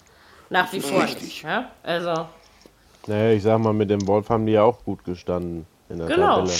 Nach 0.50 0.72
wie 0.72 0.80
vor 0.80 1.04
nicht. 1.04 1.42
Ja? 1.42 1.70
Also. 1.82 2.28
Naja, 3.06 3.30
ich 3.30 3.42
sag 3.42 3.58
mal, 3.58 3.72
mit 3.72 3.90
dem 3.90 4.06
Wolf 4.06 4.28
haben 4.28 4.46
die 4.46 4.52
ja 4.52 4.62
auch 4.62 4.84
gut 4.84 5.04
gestanden 5.04 5.66
in 5.88 5.98
der 5.98 6.08
genau. 6.08 6.40
Tabelle. 6.40 6.54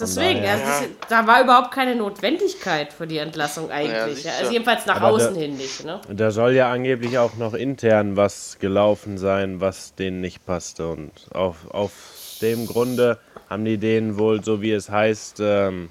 Deswegen, 0.00 0.40
also 0.46 0.64
ja. 0.64 0.88
da 1.08 1.26
war 1.26 1.42
überhaupt 1.42 1.72
keine 1.72 1.94
Notwendigkeit 1.94 2.92
für 2.92 3.06
die 3.06 3.18
Entlassung 3.18 3.70
eigentlich. 3.70 4.24
Ja, 4.24 4.32
also 4.38 4.50
jedenfalls 4.50 4.86
nach 4.86 4.96
Aber 4.96 5.08
außen 5.08 5.34
da, 5.34 5.40
hin 5.40 5.56
nicht. 5.56 5.84
Ne? 5.84 6.00
Da 6.08 6.30
soll 6.30 6.52
ja 6.54 6.72
angeblich 6.72 7.18
auch 7.18 7.36
noch 7.36 7.52
intern 7.52 8.16
was 8.16 8.58
gelaufen 8.58 9.18
sein, 9.18 9.60
was 9.60 9.94
denen 9.94 10.22
nicht 10.22 10.46
passte. 10.46 10.88
Und 10.88 11.12
auf, 11.34 11.70
auf 11.70 11.92
dem 12.40 12.66
Grunde 12.66 13.18
haben 13.50 13.64
die 13.64 13.76
den 13.76 14.16
wohl, 14.16 14.42
so 14.42 14.62
wie 14.62 14.70
es 14.70 14.88
heißt, 14.88 15.38
ähm, 15.40 15.90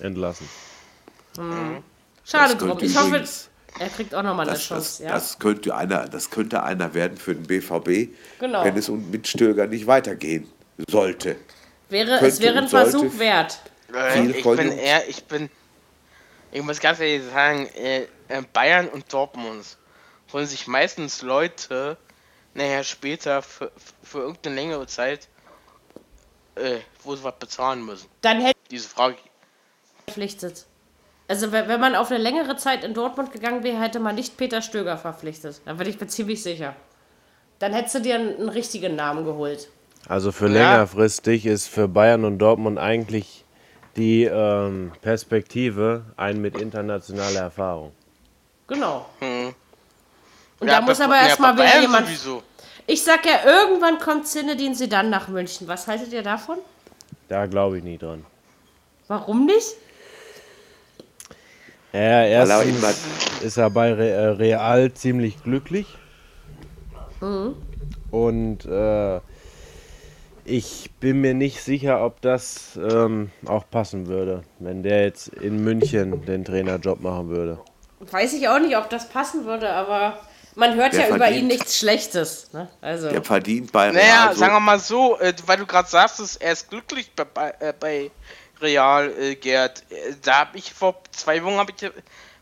entlassen. 0.00 0.48
Mhm. 1.36 1.82
Schade 2.24 2.54
drum. 2.54 2.78
Ich 2.80 2.96
hoffe, 2.96 3.24
er 3.78 3.88
kriegt 3.88 4.14
auch 4.14 4.22
nochmal 4.22 4.46
eine 4.46 4.56
das, 4.56 4.66
Chance. 4.66 5.02
Das, 5.02 5.08
ja? 5.08 5.12
das, 5.12 5.38
könnte 5.38 5.74
einer, 5.74 6.08
das 6.08 6.30
könnte 6.30 6.62
einer 6.62 6.94
werden 6.94 7.16
für 7.16 7.34
den 7.34 7.44
BVB, 7.44 8.14
genau. 8.38 8.64
wenn 8.64 8.76
es 8.76 8.88
mit 8.88 9.26
Stöger 9.26 9.66
nicht 9.66 9.86
weitergehen 9.86 10.50
sollte. 10.88 11.36
Wäre, 11.88 12.24
es 12.24 12.40
wäre 12.40 12.58
ein 12.58 12.68
Versuch 12.68 13.18
wert. 13.18 13.60
Äh, 13.92 14.26
ich 14.30 14.44
bin 14.44 14.70
eher, 14.70 15.08
ich 15.08 15.24
bin, 15.24 15.50
ich 16.52 16.62
muss 16.62 16.78
ganz 16.78 17.00
ehrlich 17.00 17.22
sagen, 17.32 17.66
äh, 17.76 18.02
äh, 18.28 18.42
Bayern 18.52 18.88
und 18.88 19.12
Dortmund 19.12 19.76
holen 20.32 20.46
sich 20.46 20.68
meistens 20.68 21.22
Leute, 21.22 21.96
naja, 22.54 22.84
später 22.84 23.42
für, 23.42 23.72
für 24.02 24.18
irgendeine 24.18 24.54
längere 24.54 24.86
Zeit, 24.86 25.28
äh, 26.60 26.80
wo 27.02 27.16
sie 27.16 27.24
was 27.24 27.38
bezahlen 27.38 27.84
müssen. 27.84 28.08
Dann 28.20 28.40
hätte 28.40 28.58
diese 28.70 28.88
Frage 28.88 29.16
verpflichtet. 30.06 30.66
Also 31.28 31.52
wenn 31.52 31.80
man 31.80 31.94
auf 31.94 32.10
eine 32.10 32.20
längere 32.20 32.56
Zeit 32.56 32.82
in 32.82 32.92
Dortmund 32.92 33.32
gegangen 33.32 33.62
wäre, 33.62 33.80
hätte 33.80 34.00
man 34.00 34.16
nicht 34.16 34.36
Peter 34.36 34.62
Stöger 34.62 34.98
verpflichtet. 34.98 35.60
Da 35.64 35.74
bin 35.74 35.88
ich 35.88 36.00
mir 36.00 36.08
ziemlich 36.08 36.42
sicher. 36.42 36.74
Dann 37.60 37.72
hättest 37.72 37.94
du 37.94 38.00
dir 38.00 38.16
einen, 38.16 38.36
einen 38.36 38.48
richtigen 38.48 38.96
Namen 38.96 39.24
geholt. 39.24 39.68
Also 40.08 40.32
für 40.32 40.48
ja. 40.48 40.54
längerfristig 40.54 41.46
ist 41.46 41.68
für 41.68 41.86
Bayern 41.86 42.24
und 42.24 42.38
Dortmund 42.38 42.78
eigentlich 42.78 43.44
die 43.96 44.24
ähm, 44.24 44.92
Perspektive 45.02 46.04
ein 46.16 46.40
mit 46.40 46.58
internationaler 46.58 47.40
Erfahrung. 47.40 47.92
Genau. 48.66 49.06
Hm. 49.20 49.54
Und 50.58 50.68
ja, 50.68 50.76
da 50.76 50.80
muss 50.80 51.00
aber 51.00 51.16
erstmal 51.16 51.56
ja, 51.58 51.64
wieder 51.64 51.80
jemand. 51.80 52.06
Sowieso. 52.06 52.42
Ich 52.92 53.04
sag 53.04 53.24
ja, 53.24 53.44
irgendwann 53.44 54.00
kommt 54.00 54.26
Zinedine 54.26 54.74
sie 54.74 54.88
dann 54.88 55.10
nach 55.10 55.28
München. 55.28 55.68
Was 55.68 55.86
haltet 55.86 56.12
ihr 56.12 56.24
davon? 56.24 56.58
Da 57.28 57.46
glaube 57.46 57.78
ich 57.78 57.84
nie 57.84 57.96
dran. 57.96 58.26
Warum 59.06 59.46
nicht? 59.46 59.76
Ja, 61.92 62.24
erstens 62.24 63.06
ist 63.42 63.58
er 63.58 63.70
bei 63.70 63.90
äh, 63.90 64.26
Real 64.30 64.92
ziemlich 64.92 65.40
glücklich. 65.44 65.86
Mhm. 67.20 67.54
Und 68.10 68.64
äh, 68.64 69.20
ich 70.44 70.90
bin 70.98 71.20
mir 71.20 71.34
nicht 71.34 71.62
sicher, 71.62 72.04
ob 72.04 72.20
das 72.22 72.76
ähm, 72.76 73.30
auch 73.46 73.70
passen 73.70 74.08
würde, 74.08 74.42
wenn 74.58 74.82
der 74.82 75.04
jetzt 75.04 75.28
in 75.28 75.62
München 75.62 76.26
den 76.26 76.44
Trainerjob 76.44 77.00
machen 77.00 77.28
würde. 77.28 77.60
Weiß 78.00 78.32
ich 78.32 78.48
auch 78.48 78.58
nicht, 78.58 78.76
ob 78.76 78.90
das 78.90 79.08
passen 79.08 79.44
würde, 79.44 79.70
aber 79.70 80.18
man 80.54 80.74
hört 80.74 80.92
ja 80.94 81.00
verdient, 81.00 81.16
über 81.16 81.30
ihn 81.30 81.46
nichts 81.46 81.78
Schlechtes. 81.78 82.52
Ne? 82.52 82.68
Also. 82.80 83.08
Der 83.08 83.22
verdient 83.22 83.72
bei 83.72 83.90
Naja, 83.90 84.24
Real 84.26 84.36
sagen 84.36 84.54
wir 84.54 84.60
mal 84.60 84.78
so, 84.78 85.18
äh, 85.18 85.32
weil 85.46 85.58
du 85.58 85.66
gerade 85.66 85.88
sagst, 85.88 86.40
er 86.40 86.52
ist 86.52 86.68
glücklich 86.68 87.10
bei, 87.14 87.24
bei, 87.24 87.54
äh, 87.60 87.72
bei 87.78 88.10
Real, 88.60 89.12
äh, 89.18 89.34
Gerd. 89.36 89.84
Äh, 89.90 90.14
da 90.22 90.40
habe 90.40 90.58
ich 90.58 90.72
vor 90.72 91.00
zwei 91.12 91.42
Wochen 91.44 91.56
habe 91.56 91.72
ich 91.76 91.90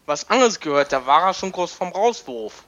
was 0.07 0.29
anderes 0.31 0.59
gehört. 0.59 0.93
Da 0.93 1.05
war 1.07 1.29
er 1.29 1.35
schon 1.35 1.53
kurz 1.53 1.73
vom 1.73 1.89
Rauswurf. 1.89 2.65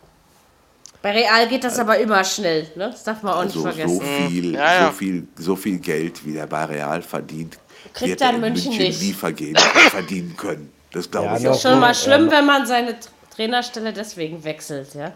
Bei 1.02 1.12
Real 1.12 1.48
geht 1.48 1.64
das 1.64 1.78
aber 1.78 1.98
immer 1.98 2.22
schnell, 2.24 2.70
ne? 2.74 2.90
Das 2.90 3.04
darf 3.04 3.22
man 3.22 3.32
auch 3.32 3.38
also 3.38 3.66
nicht 3.66 3.74
vergessen. 3.74 3.98
So 3.98 4.28
viel, 4.28 4.54
ja, 4.54 4.74
ja. 4.74 4.86
So, 4.86 4.92
viel, 4.92 5.28
so 5.36 5.56
viel 5.56 5.78
Geld, 5.78 6.24
wie 6.26 6.34
der 6.34 6.46
bei 6.46 6.64
Real 6.66 7.00
verdient, 7.00 7.58
Kriegt 7.94 8.20
er 8.20 8.30
in 8.30 8.40
München, 8.40 8.70
München 8.70 8.88
nicht. 8.88 9.00
nie 9.00 9.12
vergehen, 9.14 9.56
verdienen 9.56 10.36
können. 10.36 10.70
Das 10.92 11.10
glaube 11.10 11.26
ja, 11.26 11.36
ich 11.38 11.48
auch. 11.48 11.54
Ist 11.54 11.62
schon 11.62 11.80
mal 11.80 11.94
schlimm, 11.94 12.30
wenn 12.30 12.44
man 12.44 12.66
seine 12.66 12.96
Trainerstelle 13.34 13.94
deswegen 13.94 14.44
wechselt, 14.44 14.94
ja? 14.94 15.12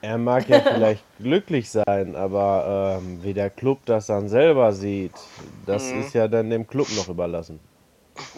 Er 0.00 0.18
mag 0.18 0.48
ja 0.48 0.60
vielleicht 0.60 1.04
glücklich 1.18 1.70
sein, 1.70 2.14
aber 2.14 3.00
ähm, 3.00 3.18
wie 3.22 3.34
der 3.34 3.50
Club 3.50 3.80
das 3.84 4.06
dann 4.06 4.28
selber 4.28 4.72
sieht, 4.72 5.12
das 5.66 5.84
mhm. 5.84 6.00
ist 6.00 6.14
ja 6.14 6.28
dann 6.28 6.50
dem 6.50 6.66
Club 6.66 6.88
noch 6.96 7.08
überlassen. 7.08 7.58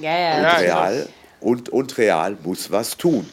Ja, 0.00 0.18
ja. 0.18 0.38
Und 0.38 0.61
Real, 0.61 1.08
und, 1.40 1.68
und 1.70 1.98
Real 1.98 2.36
muss 2.42 2.70
was 2.70 2.96
tun. 2.96 3.28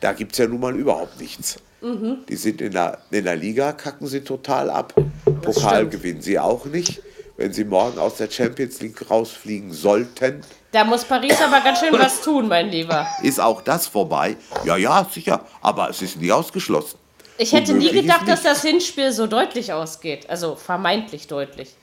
Da 0.00 0.12
gibt 0.12 0.32
es 0.32 0.38
ja 0.38 0.46
nun 0.46 0.60
mal 0.60 0.76
überhaupt 0.76 1.20
nichts. 1.20 1.56
Mhm. 1.80 2.18
Die 2.28 2.36
sind 2.36 2.60
in 2.60 2.72
der, 2.72 2.98
in 3.10 3.24
der 3.24 3.36
Liga, 3.36 3.72
kacken 3.72 4.06
sie 4.06 4.20
total 4.20 4.70
ab. 4.70 4.94
Pokal 5.42 5.88
gewinnen 5.88 6.20
sie 6.20 6.38
auch 6.38 6.64
nicht. 6.66 7.02
Wenn 7.36 7.52
sie 7.52 7.64
morgen 7.64 7.98
aus 7.98 8.16
der 8.16 8.30
Champions 8.30 8.80
League 8.80 9.10
rausfliegen 9.10 9.70
sollten. 9.70 10.40
Da 10.72 10.84
muss 10.84 11.04
Paris 11.04 11.38
aber 11.42 11.60
ganz 11.60 11.80
schön 11.80 11.92
was 11.92 12.22
tun, 12.22 12.48
mein 12.48 12.70
Lieber. 12.70 13.06
Ist 13.22 13.38
auch 13.38 13.60
das 13.60 13.86
vorbei? 13.86 14.36
Ja, 14.64 14.78
ja, 14.78 15.06
sicher. 15.10 15.44
Aber 15.60 15.90
es 15.90 16.00
ist 16.00 16.18
nie 16.18 16.32
ausgeschlossen. 16.32 16.98
Ich 17.38 17.52
hätte 17.52 17.74
nie 17.74 17.90
gedacht, 17.90 18.26
dass 18.28 18.42
das 18.42 18.62
Hinspiel 18.62 19.12
so 19.12 19.26
deutlich 19.26 19.72
ausgeht. 19.72 20.28
Also 20.30 20.56
vermeintlich 20.56 21.26
deutlich. 21.26 21.74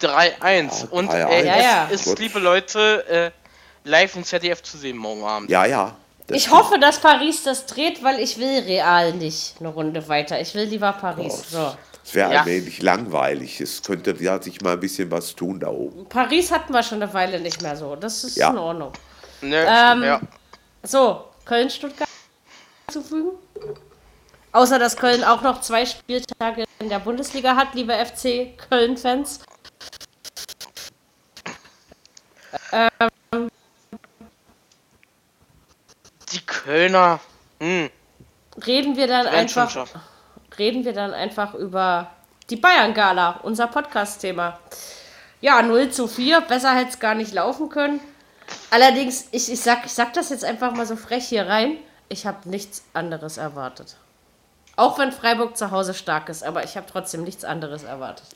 3-1. 0.00 0.88
Und 0.88 1.10
3 1.10 1.22
äh, 1.22 1.46
ja, 1.46 1.58
ja. 1.58 1.88
es 1.90 2.06
ist, 2.06 2.18
liebe 2.18 2.38
Leute, 2.38 3.04
äh, 3.08 3.30
live 3.88 4.16
im 4.16 4.24
ZDF 4.24 4.62
zu 4.62 4.76
sehen 4.76 4.96
morgen 4.96 5.24
Abend. 5.24 5.50
Ja, 5.50 5.64
ja. 5.64 5.96
Ich 6.28 6.50
hoffe, 6.50 6.78
dass 6.78 7.00
Paris 7.00 7.42
das 7.42 7.66
dreht, 7.66 8.02
weil 8.02 8.18
ich 8.20 8.38
will 8.38 8.60
Real 8.60 9.12
nicht 9.12 9.56
eine 9.60 9.68
Runde 9.68 10.08
weiter. 10.08 10.40
Ich 10.40 10.54
will 10.54 10.64
lieber 10.64 10.92
Paris. 10.92 11.44
Oh. 11.52 11.56
So. 11.56 11.76
Es 12.04 12.14
wäre 12.14 12.32
ja. 12.32 12.40
ein 12.40 12.46
wenig 12.46 12.82
langweilig. 12.82 13.60
Es 13.60 13.82
könnte 13.82 14.14
ja 14.18 14.40
sich 14.40 14.60
mal 14.60 14.74
ein 14.74 14.80
bisschen 14.80 15.10
was 15.10 15.34
tun 15.34 15.60
da 15.60 15.68
oben. 15.68 16.08
Paris 16.08 16.50
hatten 16.50 16.72
wir 16.72 16.82
schon 16.82 17.02
eine 17.02 17.12
Weile 17.12 17.40
nicht 17.40 17.62
mehr 17.62 17.76
so. 17.76 17.96
Das 17.96 18.24
ist 18.24 18.36
ja. 18.36 18.50
in 18.50 18.58
Ordnung. 18.58 18.92
Nee, 19.40 19.56
ähm, 19.56 20.02
ja. 20.02 20.20
So, 20.82 21.24
Köln-Stuttgart 21.44 22.08
zufügen. 22.90 23.32
Außer 24.52 24.78
dass 24.78 24.96
Köln 24.96 25.24
auch 25.24 25.40
noch 25.40 25.62
zwei 25.62 25.86
Spieltage 25.86 26.64
in 26.78 26.90
der 26.90 26.98
Bundesliga 26.98 27.56
hat, 27.56 27.74
liebe 27.74 27.94
FC 27.94 28.56
Köln-Fans. 28.68 29.40
Ähm, 32.70 33.48
die 36.32 36.40
Kölner. 36.46 37.20
Hm. 37.60 37.90
Reden 38.66 38.96
wir 38.96 39.06
dann 39.06 39.26
einfach. 39.26 39.74
Reden 40.58 40.84
wir 40.84 40.92
dann 40.92 41.14
einfach 41.14 41.54
über 41.54 42.10
die 42.50 42.56
Bayern-Gala, 42.56 43.40
unser 43.42 43.68
Podcast-Thema. 43.68 44.58
Ja, 45.40 45.62
0 45.62 45.90
zu 45.90 46.06
4, 46.06 46.42
besser 46.42 46.74
hätte 46.74 46.90
es 46.90 46.98
gar 46.98 47.14
nicht 47.14 47.32
laufen 47.32 47.70
können. 47.70 48.00
Allerdings, 48.70 49.28
ich, 49.32 49.50
ich, 49.50 49.60
sag, 49.60 49.86
ich 49.86 49.92
sag 49.92 50.12
das 50.12 50.28
jetzt 50.28 50.44
einfach 50.44 50.72
mal 50.72 50.84
so 50.84 50.96
frech 50.96 51.26
hier 51.26 51.46
rein. 51.46 51.78
Ich 52.10 52.26
habe 52.26 52.48
nichts 52.48 52.84
anderes 52.92 53.38
erwartet. 53.38 53.96
Auch 54.76 54.98
wenn 54.98 55.12
Freiburg 55.12 55.56
zu 55.56 55.70
Hause 55.70 55.94
stark 55.94 56.28
ist, 56.28 56.42
aber 56.42 56.64
ich 56.64 56.76
habe 56.76 56.86
trotzdem 56.90 57.24
nichts 57.24 57.44
anderes 57.44 57.84
erwartet. 57.84 58.26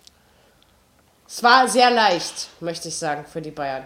Es 1.26 1.42
war 1.42 1.68
sehr 1.68 1.90
leicht, 1.90 2.48
möchte 2.60 2.88
ich 2.88 2.96
sagen, 2.96 3.24
für 3.24 3.42
die 3.42 3.50
Bayern. 3.50 3.84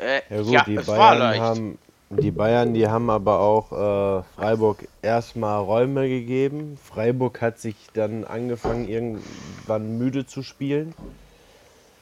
Äh, 0.00 0.22
ja 0.30 0.42
gut, 0.42 0.52
ja, 0.52 0.64
die 0.64 0.76
Bayern 0.76 1.40
haben 1.40 1.78
die 2.10 2.30
Bayern, 2.30 2.72
die 2.72 2.88
haben 2.88 3.10
aber 3.10 3.38
auch 3.40 3.72
äh, 3.72 4.22
Freiburg 4.36 4.88
erstmal 5.02 5.60
Räume 5.60 6.08
gegeben. 6.08 6.78
Freiburg 6.82 7.42
hat 7.42 7.58
sich 7.58 7.76
dann 7.92 8.24
angefangen, 8.24 8.88
irgendwann 8.88 9.98
müde 9.98 10.26
zu 10.26 10.42
spielen. 10.42 10.94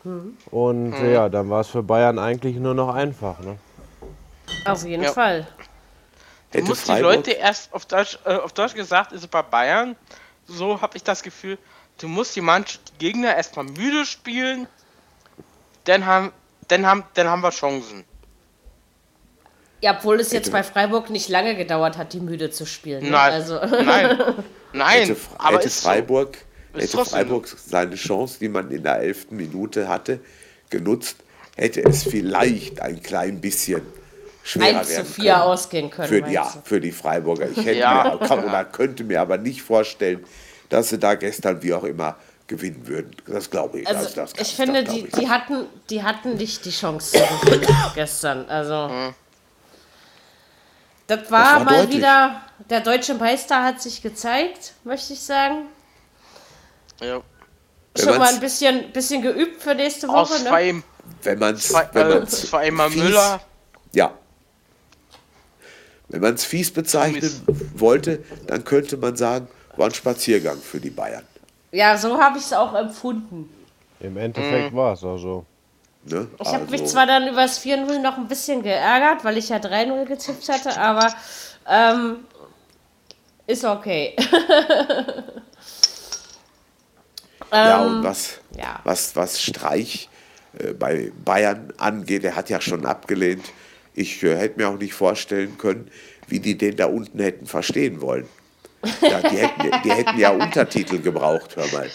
Mhm. 0.05 0.37
Und 0.53 0.91
mhm. 0.91 1.13
ja, 1.13 1.29
dann 1.29 1.51
war 1.51 1.63
es 1.63 1.69
für 1.69 1.83
Bayern 1.83 2.21
eigentlich 2.21 2.57
nur 2.57 2.75
noch 2.75 2.95
einfach. 2.95 3.41
Ne? 3.41 3.57
Auf 4.65 4.85
jeden 4.85 5.03
ja. 5.03 5.13
Fall. 5.13 5.49
Du 6.53 6.63
musst 6.63 6.89
die 6.89 6.93
Leute 6.93 7.33
erst 7.33 7.73
auf 7.73 7.87
Deutsch, 7.87 8.19
äh, 8.25 8.35
auf 8.35 8.53
Deutsch 8.53 8.75
gesagt, 8.75 9.13
ist 9.13 9.23
es 9.23 9.27
bei 9.27 9.43
Bayern, 9.43 9.97
so 10.47 10.81
habe 10.81 10.97
ich 10.97 11.03
das 11.03 11.23
Gefühl, 11.23 11.59
du 11.99 12.09
musst 12.09 12.37
die, 12.37 12.41
Mannschaft, 12.41 12.81
die 12.93 13.07
Gegner 13.07 13.37
erstmal 13.37 13.65
müde 13.65 14.07
spielen, 14.07 14.67
dann 15.85 16.07
haben, 16.07 16.33
dann 16.69 16.87
haben, 16.87 17.05
dann 17.15 17.29
haben 17.29 17.43
wir 17.43 17.51
Chancen. 17.51 18.05
Ja, 19.83 19.97
obwohl 19.99 20.21
es 20.21 20.33
jetzt 20.33 20.51
bei 20.51 20.63
Freiburg 20.63 21.11
nicht 21.11 21.29
lange 21.29 21.55
gedauert 21.55 21.99
hat, 21.99 22.13
die 22.13 22.21
müde 22.21 22.51
zu 22.51 22.65
spielen. 22.65 23.05
Ne? 23.05 23.11
Nein, 23.11 23.33
also. 23.33 23.61
nein, 23.61 24.19
nein. 24.73 25.07
Hätte, 25.07 25.17
aber 25.39 25.59
hätte 25.59 25.71
Freiburg, 25.71 26.39
so. 26.73 26.81
hätte 26.81 27.05
Freiburg 27.05 27.47
seine 27.47 27.95
Chance, 27.95 28.39
die 28.41 28.49
man 28.49 28.71
in 28.71 28.83
der 28.83 29.01
elften 29.01 29.37
Minute 29.37 29.87
hatte, 29.89 30.21
genutzt, 30.71 31.17
hätte 31.57 31.85
es 31.85 32.05
vielleicht 32.05 32.81
ein 32.81 33.03
klein 33.03 33.41
bisschen 33.41 33.83
schwerer 34.47 34.79
1 34.81 34.95
zu 34.95 35.05
4 35.05 35.33
können. 35.33 35.43
ausgehen 35.43 35.91
können. 35.91 36.09
Für, 36.09 36.31
ja, 36.31 36.51
du? 36.53 36.61
für 36.65 36.81
die 36.81 36.93
Freiburger. 36.93 37.49
Ich 37.51 37.59
hätte 37.59 37.79
ja. 37.79 38.17
mir, 38.19 38.27
kann, 38.27 38.45
oder 38.45 38.65
könnte 38.65 39.05
mir 39.05 39.21
aber 39.21 39.39
nicht 39.39 39.63
vorstellen, 39.63 40.25
dass 40.69 40.91
sie 40.91 40.99
da 40.99 41.15
gestern 41.15 41.63
wie 41.63 41.75
auch 41.75 41.85
immer 41.85 42.17
gewinnen 42.47 42.87
würden. 42.87 43.11
Das 43.27 43.51
glaube 43.51 43.81
ich. 43.81 43.89
Also, 43.89 44.15
das, 44.15 44.33
das 44.33 44.49
ich 44.49 44.55
finde, 44.55 44.85
das, 44.85 44.95
die, 44.95 45.07
ich. 45.07 45.13
die, 45.13 45.29
hatten, 45.29 45.67
die 45.91 46.03
hatten 46.03 46.37
nicht 46.37 46.65
die 46.65 46.71
Chance 46.71 47.19
zu 47.19 47.47
gewinnen 47.47 47.75
gestern. 47.95 48.49
Also. 48.49 48.89
Mhm. 48.89 49.15
Das 51.09 51.31
war, 51.31 51.43
das 51.43 51.53
war 51.53 51.65
mal 51.65 51.77
deutlich. 51.79 51.99
wieder, 51.99 52.41
der 52.69 52.81
deutsche 52.81 53.15
Meister 53.15 53.63
hat 53.63 53.81
sich 53.81 54.03
gezeigt, 54.03 54.75
möchte 54.85 55.13
ich 55.13 55.21
sagen. 55.21 55.67
Ja. 57.01 57.21
Schon 57.97 58.19
mal 58.19 58.35
ein 58.35 58.41
bisschen, 58.41 58.93
bisschen 58.93 59.23
geübt 59.23 59.63
für 59.63 59.75
nächste 59.75 60.09
Woche, 60.09 60.17
Aus 60.19 60.43
ne? 60.43 60.49
Zwei, 60.49 60.83
wenn 61.23 61.39
man 61.39 61.57
zwei, 61.57 62.67
äh, 62.67 62.71
Müller. 62.71 63.41
Ja. 63.93 64.13
Wenn 66.09 66.21
man 66.21 66.35
es 66.35 66.45
fies 66.45 66.71
bezeichnen 66.71 67.31
wollte, 67.75 68.23
dann 68.47 68.65
könnte 68.65 68.97
man 68.97 69.17
sagen, 69.17 69.49
war 69.77 69.87
ein 69.87 69.95
Spaziergang 69.95 70.59
für 70.59 70.81
die 70.81 70.91
Bayern. 70.91 71.25
Ja, 71.73 71.97
so 71.99 72.19
habe 72.19 72.39
ich 72.39 72.45
es 72.45 72.53
auch 72.53 72.75
empfunden. 72.75 73.51
Im 74.01 74.17
Endeffekt 74.17 74.73
mhm. 74.73 74.77
war 74.77 74.93
es 74.93 75.03
auch 75.03 75.19
so. 75.19 75.45
Ne? 76.05 76.29
Ich 76.41 76.47
habe 76.49 76.61
also. 76.61 76.71
mich 76.71 76.85
zwar 76.87 77.07
dann 77.07 77.27
über 77.27 77.43
das 77.43 77.61
4-0 77.65 77.99
noch 78.01 78.17
ein 78.17 78.29
bisschen 78.29 78.63
geärgert, 78.63 79.25
weil 79.25 79.37
ich 79.39 79.49
ja 79.49 79.57
3-0 79.57 80.05
getippt 80.05 80.49
hatte, 80.49 80.79
aber 80.81 81.13
ähm, 81.69 82.19
ist 83.47 83.65
okay. 83.65 84.15
ja, 87.53 87.83
und 87.83 87.97
ähm, 87.97 88.05
was, 88.05 88.39
ja. 88.57 88.81
was, 88.85 89.17
was 89.17 89.43
Streich 89.43 90.09
äh, 90.59 90.73
bei 90.73 91.11
Bayern 91.25 91.73
angeht, 91.79 92.23
er 92.25 92.37
hat 92.37 92.51
ja 92.51 92.61
schon 92.61 92.87
abgelehnt. 92.87 93.45
Ich 93.97 94.23
äh, 94.23 94.37
hätte 94.37 94.59
mir 94.61 94.69
auch 94.69 94.79
nicht 94.79 94.95
vorstellen 94.95 95.59
können, 95.59 95.91
wie 96.29 96.39
die 96.39 96.57
den 96.57 96.77
da 96.77 96.87
unten 96.87 97.19
hätten 97.19 97.47
verstehen 97.47 98.01
wollen. 98.01 98.29
Ja, 99.01 99.21
die, 99.21 99.37
hätten, 99.37 99.83
die 99.83 99.91
hätten 99.91 100.19
ja 100.19 100.31
Untertitel 100.31 101.01
gebraucht, 101.01 101.57
hör 101.57 101.67
mal. 101.73 101.91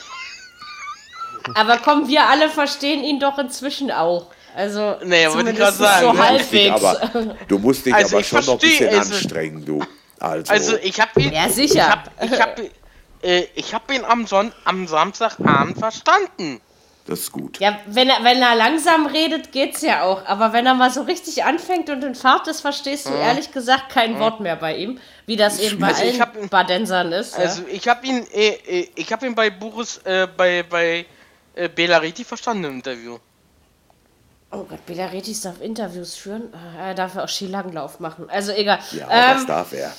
Aber 1.55 1.77
komm, 1.77 2.07
wir 2.07 2.27
alle 2.27 2.49
verstehen 2.49 3.03
ihn 3.03 3.19
doch 3.19 3.37
inzwischen 3.37 3.91
auch. 3.91 4.27
Also, 4.55 4.97
nee, 5.05 5.27
wollte 5.27 5.51
ich 5.51 5.57
gerade 5.57 5.77
sagen. 5.77 6.05
So 6.07 6.17
halbwegs. 6.17 6.83
Aber, 6.83 7.35
du 7.47 7.59
musst 7.59 7.85
dich 7.85 7.93
also 7.93 8.17
aber 8.17 8.23
schon 8.23 8.45
noch 8.45 8.53
ein 8.53 8.59
bisschen 8.59 8.89
also, 8.89 9.13
anstrengen, 9.13 9.65
du. 9.65 9.83
Also, 10.19 10.51
also 10.51 10.77
ich 10.77 10.99
habe 10.99 11.21
ihn. 11.21 11.31
Ja, 11.31 11.49
sicher. 11.49 12.03
Ich 12.21 12.31
habe 12.31 12.33
ich 12.33 12.41
hab, 12.41 12.59
äh, 13.23 13.47
ich 13.55 13.73
hab 13.73 13.91
ihn 13.91 14.03
am, 14.03 14.27
Son 14.27 14.51
am 14.65 14.87
Samstagabend 14.87 15.77
verstanden. 15.77 16.59
Das 17.07 17.19
ist 17.19 17.31
gut. 17.31 17.59
Ja, 17.59 17.79
wenn 17.87 18.09
er, 18.09 18.23
wenn 18.23 18.41
er 18.41 18.55
langsam 18.55 19.07
redet, 19.07 19.51
geht's 19.51 19.81
ja 19.81 20.03
auch. 20.03 20.25
Aber 20.25 20.53
wenn 20.53 20.65
er 20.65 20.75
mal 20.75 20.91
so 20.91 21.01
richtig 21.01 21.43
anfängt 21.43 21.89
und 21.89 22.03
in 22.03 22.13
Fahrt 22.13 22.47
ist, 22.47 22.61
verstehst 22.61 23.07
du 23.07 23.11
mhm. 23.11 23.21
ehrlich 23.21 23.51
gesagt 23.51 23.89
kein 23.89 24.13
mhm. 24.13 24.19
Wort 24.19 24.39
mehr 24.39 24.55
bei 24.55 24.75
ihm. 24.75 24.99
Wie 25.25 25.35
das 25.35 25.59
eben 25.59 25.79
bei 25.79 25.87
also 25.87 26.03
allen 26.03 26.49
Badensern 26.49 27.11
ist. 27.11 27.37
Also 27.37 27.63
ja. 27.63 27.67
ich 27.69 27.87
habe 27.87 28.05
ihn, 28.05 28.27
äh, 28.33 28.49
äh, 28.49 28.89
ich 28.95 29.11
habe 29.11 29.25
ihn 29.25 29.33
bei 29.33 29.49
Boris, 29.49 29.97
äh, 30.03 30.27
bei, 30.37 30.63
bei 30.63 31.05
äh, 31.55 31.69
Belariti 31.69 32.23
verstanden 32.23 32.65
im 32.65 32.71
Interview. 32.75 33.17
Oh 34.51 34.63
Gott, 34.63 34.85
Belariti 34.85 35.35
darf 35.41 35.61
Interviews 35.61 36.15
führen. 36.15 36.53
Ah, 36.53 36.89
er 36.89 36.93
darf 36.93 37.15
auch 37.15 37.29
Skilanglauf 37.29 37.99
machen. 37.99 38.29
Also 38.29 38.51
egal. 38.51 38.79
Ja, 38.91 39.07
ähm, 39.09 39.37
das 39.37 39.45
darf 39.47 39.73
er. 39.73 39.93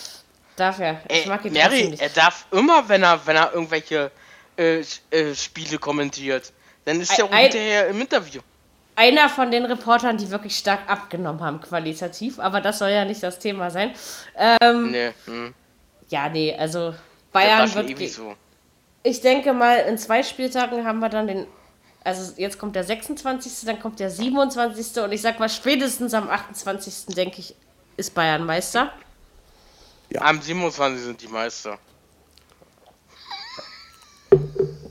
Darf 0.57 0.79
er. 0.79 1.01
Ich 1.09 1.27
mag 1.27 1.45
ihn 1.45 1.55
Mary, 1.55 1.89
nicht. 1.89 2.03
er 2.03 2.11
darf 2.11 2.47
immer, 2.53 2.89
wenn 2.89 3.03
er, 3.03 3.27
wenn 3.27 3.37
er 3.37 3.53
irgendwelche 3.55 4.11
äh, 4.57 4.85
äh, 5.11 5.35
Spiele 5.35 5.79
kommentiert, 5.79 6.53
dann 6.85 7.01
ist 7.01 7.19
er 7.19 7.25
auch 7.25 7.35
hinterher 7.35 7.89
im 7.89 8.01
Interview. 8.01 8.41
Einer 8.95 9.29
von 9.29 9.51
den 9.51 9.65
Reportern, 9.65 10.19
die 10.19 10.31
wirklich 10.31 10.57
stark 10.57 10.81
abgenommen 10.87 11.43
haben, 11.43 11.61
qualitativ, 11.61 12.39
aber 12.39 12.61
das 12.61 12.79
soll 12.79 12.91
ja 12.91 13.05
nicht 13.05 13.23
das 13.23 13.39
Thema 13.39 13.71
sein. 13.71 13.93
Ähm, 14.37 14.91
nee. 14.91 15.13
Hm. 15.25 15.55
Ja, 16.09 16.29
nee, 16.29 16.55
also 16.55 16.95
Bayern 17.33 17.73
wird. 17.75 18.11
So. 18.11 18.35
Ich 19.03 19.21
denke 19.21 19.53
mal, 19.55 19.77
in 19.79 19.97
zwei 19.97 20.23
Spieltagen 20.23 20.85
haben 20.85 20.99
wir 21.01 21.09
dann 21.09 21.27
den 21.27 21.47
Also 22.05 22.35
jetzt 22.37 22.59
kommt 22.59 22.77
der 22.77 22.85
26., 22.85 23.65
dann 23.65 23.81
kommt 23.81 23.99
der 23.99 24.11
27. 24.11 25.03
und 25.03 25.13
ich 25.13 25.23
sag 25.23 25.41
mal, 25.41 25.49
spätestens 25.49 26.13
am 26.13 26.29
28. 26.29 27.15
denke 27.15 27.41
ich, 27.41 27.55
ist 27.97 28.15
Bayern 28.15 28.45
Meister. 28.45 28.93
Ja. 30.11 30.23
Am 30.23 30.43
27. 30.43 31.03
sind 31.03 31.23
die 31.23 31.29
Meister. 31.29 31.79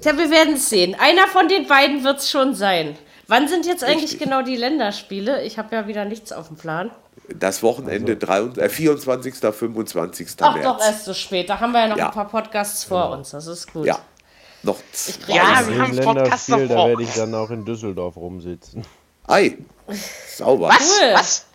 Tja, 0.01 0.17
wir 0.17 0.31
werden 0.31 0.55
es 0.55 0.69
sehen. 0.69 0.95
Einer 0.99 1.27
von 1.27 1.47
den 1.47 1.67
beiden 1.67 2.03
wird 2.03 2.19
es 2.19 2.31
schon 2.31 2.55
sein. 2.55 2.97
Wann 3.27 3.47
sind 3.47 3.65
jetzt 3.65 3.83
eigentlich 3.83 4.11
Richtig. 4.11 4.19
genau 4.19 4.41
die 4.41 4.55
Länderspiele? 4.55 5.43
Ich 5.43 5.57
habe 5.57 5.75
ja 5.75 5.87
wieder 5.87 6.05
nichts 6.05 6.31
auf 6.31 6.47
dem 6.47 6.57
Plan. 6.57 6.91
Das 7.29 7.63
Wochenende 7.63 8.13
also. 8.13 8.25
23, 8.25 8.63
äh, 8.63 8.69
24. 8.69 9.35
25. 9.35 10.27
Ach, 10.41 10.55
März. 10.55 10.65
doch 10.65 10.79
erst 10.79 11.05
so 11.05 11.13
spät. 11.13 11.49
Da 11.49 11.59
haben 11.59 11.71
wir 11.71 11.81
ja 11.81 11.87
noch 11.87 11.97
ja. 11.97 12.07
ein 12.07 12.13
paar 12.13 12.27
Podcasts 12.27 12.83
vor 12.83 13.03
genau. 13.03 13.17
uns. 13.17 13.29
Das 13.29 13.47
ist 13.47 13.71
gut. 13.71 13.85
Ja. 13.85 13.99
Noch 14.63 14.77
zwei. 14.91 15.33
Ja, 15.33 15.67
wir 15.67 15.81
haben 15.81 15.95
Podcasts 15.97 16.47
noch 16.49 16.57
Da 16.67 16.87
werde 16.87 17.03
ich 17.03 17.13
dann 17.13 17.33
auch 17.33 17.49
in 17.51 17.63
Düsseldorf 17.63 18.17
rumsitzen. 18.17 18.83
Ei. 19.27 19.57
Sauber. 20.35 20.69
Was? 20.69 20.79
Cool. 20.79 21.13
Was? 21.13 21.45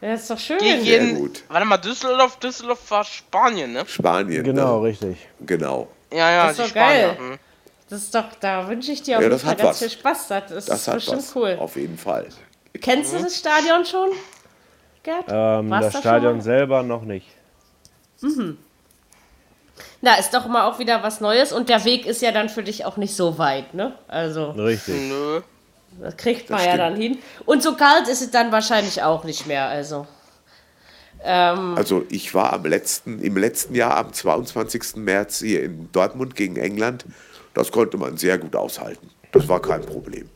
Ja, 0.00 0.14
ist 0.14 0.30
doch 0.30 0.38
schön. 0.38 0.58
Gegen, 0.58 1.16
gut. 1.16 1.42
Warte 1.48 1.66
mal, 1.66 1.76
Düsseldorf, 1.76 2.38
Düsseldorf 2.38 2.90
war 2.90 3.04
Spanien, 3.04 3.72
ne? 3.72 3.84
Spanien. 3.86 4.42
Genau, 4.44 4.80
ne? 4.80 4.88
richtig. 4.88 5.18
Genau. 5.40 5.88
Ja, 6.12 6.30
ja, 6.30 6.46
das 6.48 6.58
ist 6.58 6.68
doch 6.68 6.74
geil. 6.74 7.16
Hm. 7.18 7.38
Das 7.88 8.02
ist 8.02 8.14
doch, 8.14 8.26
da 8.38 8.68
wünsche 8.68 8.92
ich 8.92 9.02
dir 9.02 9.16
auf 9.16 9.22
ja, 9.22 9.28
jeden 9.28 9.40
Fall 9.40 9.56
ganz 9.56 9.68
was. 9.70 9.78
viel 9.80 9.90
Spaß. 9.90 10.28
Das, 10.28 10.50
ist 10.52 10.68
das 10.68 10.84
bestimmt 10.86 11.18
was. 11.18 11.36
cool. 11.36 11.56
Auf 11.58 11.76
jeden 11.76 11.98
Fall. 11.98 12.28
Kennst 12.80 13.12
mhm. 13.12 13.18
du 13.18 13.24
das 13.24 13.36
Stadion 13.36 13.84
schon, 13.84 14.10
Gerd? 15.02 15.24
Ähm, 15.28 15.70
das 15.70 15.98
Stadion 15.98 16.40
selber 16.40 16.82
noch 16.82 17.02
nicht. 17.02 17.26
Mhm. 18.20 18.58
Na, 20.02 20.14
ist 20.14 20.32
doch 20.32 20.46
immer 20.46 20.64
auch 20.64 20.78
wieder 20.78 21.02
was 21.02 21.20
Neues 21.20 21.52
und 21.52 21.68
der 21.68 21.84
Weg 21.84 22.06
ist 22.06 22.22
ja 22.22 22.32
dann 22.32 22.48
für 22.48 22.62
dich 22.62 22.84
auch 22.84 22.96
nicht 22.96 23.14
so 23.14 23.38
weit, 23.38 23.74
ne? 23.74 23.94
Also. 24.08 24.50
Richtig. 24.52 25.08
Nö. 25.08 25.40
Das 26.00 26.16
kriegt 26.16 26.48
man 26.48 26.58
das 26.58 26.66
ja 26.66 26.76
dann 26.76 26.96
hin. 26.96 27.18
Und 27.44 27.62
so 27.62 27.74
kalt 27.74 28.08
ist 28.08 28.22
es 28.22 28.30
dann 28.30 28.52
wahrscheinlich 28.52 29.02
auch 29.02 29.24
nicht 29.24 29.46
mehr, 29.46 29.68
also. 29.68 30.06
Ähm, 31.22 31.74
also 31.76 32.04
ich 32.08 32.34
war 32.34 32.52
am 32.52 32.64
letzten, 32.64 33.20
im 33.20 33.36
letzten 33.36 33.74
Jahr 33.74 33.96
am 33.96 34.12
22. 34.12 34.96
März 34.96 35.40
hier 35.40 35.62
in 35.62 35.90
Dortmund 35.92 36.34
gegen 36.34 36.56
England. 36.56 37.04
Das 37.54 37.72
konnte 37.72 37.98
man 37.98 38.16
sehr 38.16 38.38
gut 38.38 38.56
aushalten. 38.56 39.10
Das 39.32 39.48
war 39.48 39.60
kein 39.60 39.82
Problem. 39.82 40.28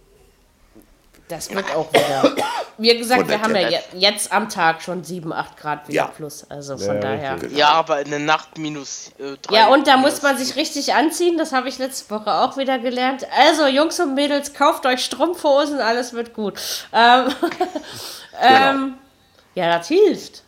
Das 1.28 1.52
wird 1.52 1.74
auch 1.74 1.90
wieder. 1.92 2.34
Wie 2.76 2.98
gesagt, 2.98 3.28
wir 3.28 3.40
haben 3.40 3.56
ja 3.56 3.80
jetzt 3.94 4.30
am 4.30 4.48
Tag 4.50 4.82
schon 4.82 5.04
7, 5.04 5.32
8 5.32 5.56
Grad 5.56 5.88
wieder 5.88 5.96
ja. 5.96 6.06
plus. 6.06 6.44
Also 6.50 6.76
von 6.76 6.96
ja, 6.96 7.00
daher. 7.00 7.36
Genau. 7.36 7.56
Ja, 7.56 7.68
aber 7.70 8.02
in 8.02 8.10
der 8.10 8.18
Nacht 8.18 8.58
minus 8.58 9.10
äh, 9.18 9.36
3. 9.40 9.54
Ja, 9.54 9.68
und 9.68 9.86
da 9.86 9.96
muss 9.96 10.20
man 10.20 10.36
sich 10.36 10.54
richtig 10.56 10.92
anziehen. 10.92 11.38
Das 11.38 11.52
habe 11.52 11.68
ich 11.68 11.78
letzte 11.78 12.10
Woche 12.10 12.32
auch 12.32 12.58
wieder 12.58 12.78
gelernt. 12.78 13.26
Also, 13.36 13.66
Jungs 13.66 13.98
und 14.00 14.14
Mädels, 14.14 14.52
kauft 14.52 14.84
euch 14.84 15.02
Strumpfhosen, 15.02 15.80
alles 15.80 16.12
wird 16.12 16.34
gut. 16.34 16.60
Ähm, 16.92 17.28
genau. 17.40 18.70
ähm, 18.70 18.94
ja, 19.54 19.78
das 19.78 19.88
hilft. 19.88 20.43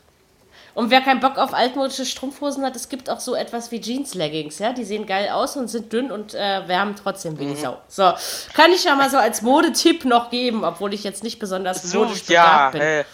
Und 0.76 0.90
wer 0.90 1.00
keinen 1.00 1.20
Bock 1.20 1.38
auf 1.38 1.54
altmodische 1.54 2.04
Strumpfhosen 2.04 2.62
hat, 2.62 2.76
es 2.76 2.90
gibt 2.90 3.08
auch 3.08 3.18
so 3.18 3.34
etwas 3.34 3.70
wie 3.70 3.80
Jeans-Leggings, 3.80 4.58
ja. 4.58 4.74
Die 4.74 4.84
sehen 4.84 5.06
geil 5.06 5.30
aus 5.30 5.56
und 5.56 5.68
sind 5.68 5.90
dünn 5.90 6.12
und 6.12 6.34
äh, 6.34 6.68
wärmen 6.68 6.94
trotzdem 6.94 7.38
wie 7.38 7.46
die 7.46 7.54
mhm. 7.54 7.56
Sau. 7.56 7.78
So, 7.88 8.12
kann 8.52 8.70
ich 8.72 8.84
ja 8.84 8.94
mal 8.94 9.08
so 9.08 9.16
als 9.16 9.40
Modetipp 9.40 10.04
noch 10.04 10.28
geben, 10.28 10.64
obwohl 10.64 10.92
ich 10.92 11.02
jetzt 11.02 11.24
nicht 11.24 11.38
besonders 11.38 11.82
so, 11.82 12.00
modisch 12.00 12.28
ja, 12.28 12.68
bin. 12.68 12.82
Äh. 12.82 13.04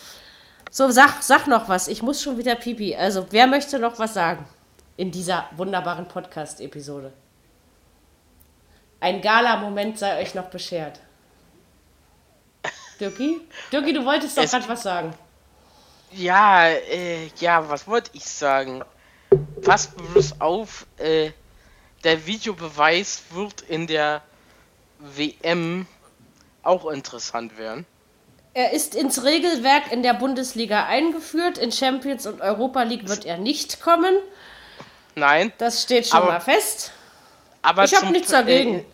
So, 0.73 0.91
sag, 0.91 1.23
sag 1.23 1.47
noch 1.47 1.69
was. 1.69 1.87
Ich 1.87 2.03
muss 2.03 2.21
schon 2.21 2.37
wieder 2.37 2.57
pipi. 2.57 2.97
Also, 2.97 3.29
wer 3.31 3.47
möchte 3.47 3.79
noch 3.79 3.97
was 4.01 4.15
sagen 4.15 4.45
in 4.97 5.13
dieser 5.13 5.45
wunderbaren 5.53 6.09
Podcast-Episode? 6.09 7.13
Ein 8.99 9.23
Gala-Moment 9.23 10.01
sei 10.01 10.21
euch 10.21 10.35
noch 10.35 10.47
beschert. 10.47 10.99
Dirki? 12.99 13.41
Dirki, 13.71 13.93
du 13.93 14.05
wolltest 14.05 14.37
doch 14.37 14.51
gerade 14.51 14.69
was 14.69 14.83
sagen. 14.83 15.15
Ja, 16.15 16.69
äh, 16.69 17.29
ja, 17.39 17.69
was 17.69 17.87
wollte 17.87 18.11
ich 18.15 18.25
sagen? 18.25 18.83
Passt 19.63 19.97
bloß 19.97 20.41
auf, 20.41 20.87
äh, 20.99 21.31
der 22.05 22.27
Videobeweis 22.27 23.23
wird 23.31 23.63
in 23.63 23.87
der 23.87 24.23
WM 24.99 25.87
auch 26.63 26.87
interessant 26.87 27.57
werden. 27.59 27.87
Er 28.55 28.73
ist 28.73 28.95
ins 28.95 29.25
Regelwerk 29.25 29.91
in 29.91 30.03
der 30.03 30.13
Bundesliga 30.15 30.85
eingeführt. 30.85 31.57
In 31.57 31.73
Champions 31.73 32.27
und 32.27 32.41
Europa 32.41 32.83
League 32.83 33.09
wird 33.09 33.25
er 33.25 33.39
nicht 33.39 33.81
kommen. 33.81 34.15
Nein. 35.15 35.53
Das 35.59 35.83
steht 35.83 36.07
schon 36.07 36.19
aber, 36.19 36.33
mal 36.33 36.41
fest. 36.41 36.93
Aber 37.63 37.85
ich 37.85 37.95
habe 37.95 38.11
nichts 38.11 38.31
dagegen. 38.31 38.81
Äh, 38.81 38.85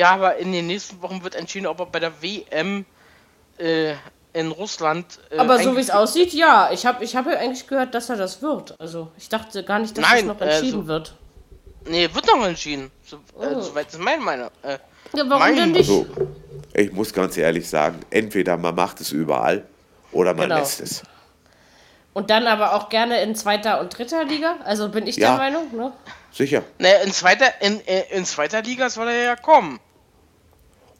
ja, 0.00 0.10
aber 0.10 0.36
in 0.36 0.52
den 0.52 0.66
nächsten 0.66 1.00
Wochen 1.02 1.22
wird 1.22 1.34
entschieden, 1.34 1.66
ob 1.66 1.78
er 1.78 1.86
bei 1.86 2.00
der 2.00 2.20
WM 2.20 2.84
äh, 3.58 3.94
in 4.32 4.50
Russland. 4.50 5.06
Äh, 5.30 5.38
Aber 5.38 5.58
so 5.58 5.76
wie 5.76 5.80
es 5.80 5.90
aussieht, 5.90 6.32
ja. 6.32 6.70
Ich 6.72 6.86
habe 6.86 7.04
ich 7.04 7.16
hab 7.16 7.26
ja 7.26 7.38
eigentlich 7.38 7.66
gehört, 7.66 7.94
dass 7.94 8.08
er 8.08 8.16
das 8.16 8.42
wird. 8.42 8.78
Also 8.80 9.08
ich 9.18 9.28
dachte 9.28 9.62
gar 9.64 9.78
nicht, 9.78 9.96
dass 9.96 10.04
Nein, 10.08 10.28
das 10.28 10.36
noch 10.36 10.40
entschieden 10.40 10.80
äh, 10.80 10.82
so, 10.82 10.86
wird. 10.86 11.14
Nee, 11.86 12.08
wird 12.12 12.26
noch 12.26 12.46
entschieden. 12.46 12.90
So, 13.04 13.16
äh, 13.16 13.20
oh. 13.36 13.42
äh, 13.42 13.62
soweit 13.62 13.88
ist 13.88 13.98
meine 13.98 14.22
Meinung. 14.22 14.48
Äh, 14.62 14.78
ja, 15.14 15.24
warum 15.28 15.38
mein, 15.38 15.56
denn 15.56 15.72
nicht? 15.72 15.90
Also, 15.90 16.06
ich 16.74 16.92
muss 16.92 17.12
ganz 17.12 17.36
ehrlich 17.36 17.68
sagen, 17.68 18.00
entweder 18.10 18.56
man 18.56 18.74
macht 18.74 19.00
es 19.00 19.12
überall 19.12 19.66
oder 20.12 20.32
man 20.32 20.48
genau. 20.48 20.60
lässt 20.60 20.80
es. 20.80 21.02
Und 22.14 22.30
dann 22.30 22.46
aber 22.46 22.74
auch 22.74 22.88
gerne 22.88 23.22
in 23.22 23.34
zweiter 23.34 23.80
und 23.80 23.96
dritter 23.96 24.24
Liga? 24.24 24.56
Also 24.64 24.88
bin 24.90 25.06
ich 25.06 25.16
ja, 25.16 25.28
der 25.28 25.38
Meinung, 25.38 25.74
ne? 25.74 25.92
Sicher. 26.30 26.62
Ne, 26.78 26.88
in 27.04 27.12
zweiter, 27.12 27.46
in, 27.60 27.86
äh, 27.86 28.04
in 28.10 28.24
zweiter 28.24 28.62
Liga 28.62 28.90
soll 28.90 29.08
er 29.08 29.24
ja 29.24 29.36
kommen. 29.36 29.80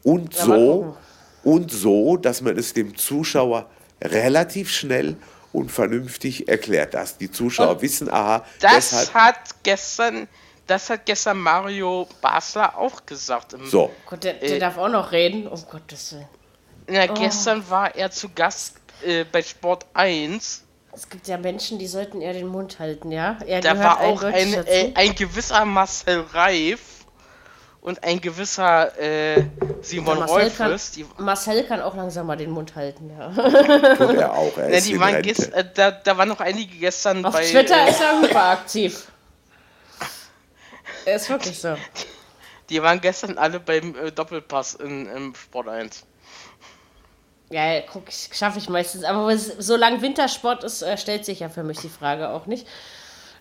Und 0.02 0.34
ja, 0.34 0.44
so 0.44 0.96
und 1.44 1.70
so, 1.70 2.16
dass 2.16 2.40
man 2.40 2.56
es 2.59 2.73
dem 2.73 2.97
Zuschauer 2.97 3.66
relativ 4.02 4.70
schnell 4.70 5.16
und 5.52 5.70
vernünftig 5.70 6.48
erklärt, 6.48 6.94
dass 6.94 7.19
die 7.19 7.31
Zuschauer 7.31 7.73
und 7.73 7.82
wissen, 7.82 8.10
aha, 8.10 8.44
das 8.60 9.12
hat 9.14 9.62
gestern, 9.62 10.28
das 10.66 10.89
hat 10.89 11.05
gestern 11.05 11.39
Mario 11.39 12.09
Basler 12.20 12.77
auch 12.78 13.05
gesagt. 13.05 13.52
Im, 13.52 13.66
so. 13.66 13.90
Gott, 14.06 14.24
der, 14.24 14.35
der 14.35 14.56
äh, 14.56 14.59
darf 14.59 14.78
auch 14.78 14.89
noch 14.89 15.12
reden, 15.12 15.47
um 15.47 15.60
Gottes 15.70 16.12
Willen. 16.12 16.28
Na, 16.89 17.05
oh. 17.10 17.14
gestern 17.14 17.69
war 17.69 17.94
er 17.94 18.10
zu 18.10 18.28
Gast 18.31 18.77
äh, 19.05 19.24
bei 19.31 19.43
Sport 19.43 19.86
1. 19.94 20.62
Es 20.94 21.09
gibt 21.09 21.27
ja 21.27 21.39
Menschen, 21.39 21.78
die 21.78 21.86
sollten 21.86 22.20
eher 22.20 22.35
den 22.35 22.48
Mund 22.48 22.78
halten, 22.78 23.12
ja? 23.12 23.39
Er 23.47 23.60
da 23.60 23.78
war 23.78 24.01
auch 24.01 24.23
ein, 24.23 24.52
äh, 24.66 24.93
ein 24.94 25.14
gewisser 25.14 25.64
Marcel 25.64 26.20
Reif 26.32 26.81
und 27.82 28.04
ein 28.04 28.20
gewisser 28.20 28.96
äh, 28.98 29.44
Simon 29.82 30.18
ja, 30.18 30.24
Rolfes. 30.24 30.92
Kann, 30.94 31.24
Marcel 31.24 31.64
kann 31.64 31.82
auch 31.82 31.96
langsam 31.96 32.28
mal 32.28 32.36
den 32.36 32.50
Mund 32.50 32.76
halten, 32.76 33.10
ja. 33.10 33.28
Tut 33.96 34.16
er 34.16 34.32
auch, 34.32 34.56
er 34.56 34.70
ja, 34.74 34.80
die 34.80 34.98
waren 34.98 35.20
gest, 35.20 35.52
äh, 35.52 35.64
da, 35.74 35.90
da 35.90 36.16
waren 36.16 36.28
noch 36.28 36.40
einige 36.40 36.76
gestern 36.76 37.24
Auf 37.26 37.34
bei... 37.34 37.40
Auf 37.40 37.50
Twitter 37.50 37.84
äh, 37.84 37.90
ist 37.90 38.00
er 38.00 38.22
hyperaktiv. 38.22 39.09
er 41.04 41.16
ist 41.16 41.28
wirklich 41.28 41.59
so. 41.59 41.76
Die 42.70 42.80
waren 42.80 43.00
gestern 43.00 43.36
alle 43.36 43.59
beim 43.59 43.96
äh, 43.96 44.12
Doppelpass 44.12 44.74
in, 44.74 45.06
im 45.06 45.34
Sport 45.34 45.68
1. 45.68 46.04
Ja, 47.50 47.80
guck, 47.80 48.04
schaffe 48.10 48.60
ich 48.60 48.68
meistens. 48.68 49.02
Aber 49.02 49.36
solange 49.36 50.00
Wintersport 50.00 50.62
ist, 50.62 50.82
äh, 50.82 50.96
stellt 50.96 51.24
sich 51.24 51.40
ja 51.40 51.48
für 51.48 51.64
mich 51.64 51.80
die 51.80 51.88
Frage 51.88 52.30
auch 52.30 52.46
nicht. 52.46 52.66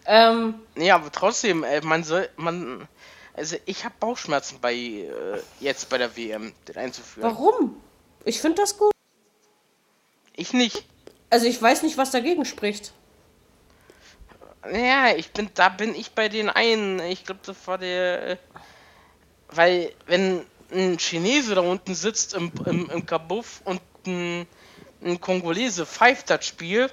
Ähm, 0.07 0.55
ja, 0.76 0.95
aber 0.95 1.11
trotzdem, 1.11 1.63
äh, 1.63 1.81
man 1.81 2.03
soll, 2.03 2.27
man, 2.35 2.88
also 3.33 3.57
ich 3.65 3.85
habe 3.85 3.95
Bauchschmerzen 3.99 4.59
bei 4.61 4.73
äh, 4.73 5.41
jetzt 5.59 5.89
bei 5.89 5.97
der 5.97 6.15
WM, 6.15 6.53
den 6.67 6.77
einzuführen. 6.77 7.29
Warum? 7.29 7.81
Ich 8.25 8.39
finde 8.41 8.61
das 8.61 8.77
gut. 8.77 8.91
Ich 10.35 10.53
nicht. 10.53 10.85
Also 11.29 11.45
ich 11.45 11.61
weiß 11.61 11.83
nicht, 11.83 11.97
was 11.97 12.11
dagegen 12.11 12.45
spricht. 12.45 12.93
Ja, 14.71 15.15
ich 15.15 15.31
bin, 15.31 15.49
da 15.53 15.69
bin 15.69 15.95
ich 15.95 16.11
bei 16.11 16.29
den 16.29 16.49
einen. 16.49 16.99
Ich 16.99 17.25
glaube, 17.25 17.41
das 17.45 17.55
war 17.65 17.77
der. 17.77 18.29
Äh, 18.31 18.37
weil, 19.49 19.91
wenn 20.05 20.45
ein 20.71 20.97
Chinese 20.97 21.55
da 21.55 21.61
unten 21.61 21.95
sitzt 21.95 22.33
im, 22.33 22.51
im, 22.65 22.89
im 22.89 23.05
Kabuff 23.05 23.61
und 23.65 23.81
ein, 24.07 24.47
ein 25.03 25.19
Kongolese 25.19 25.85
pfeift 25.85 26.29
das 26.29 26.45
Spiel, 26.45 26.89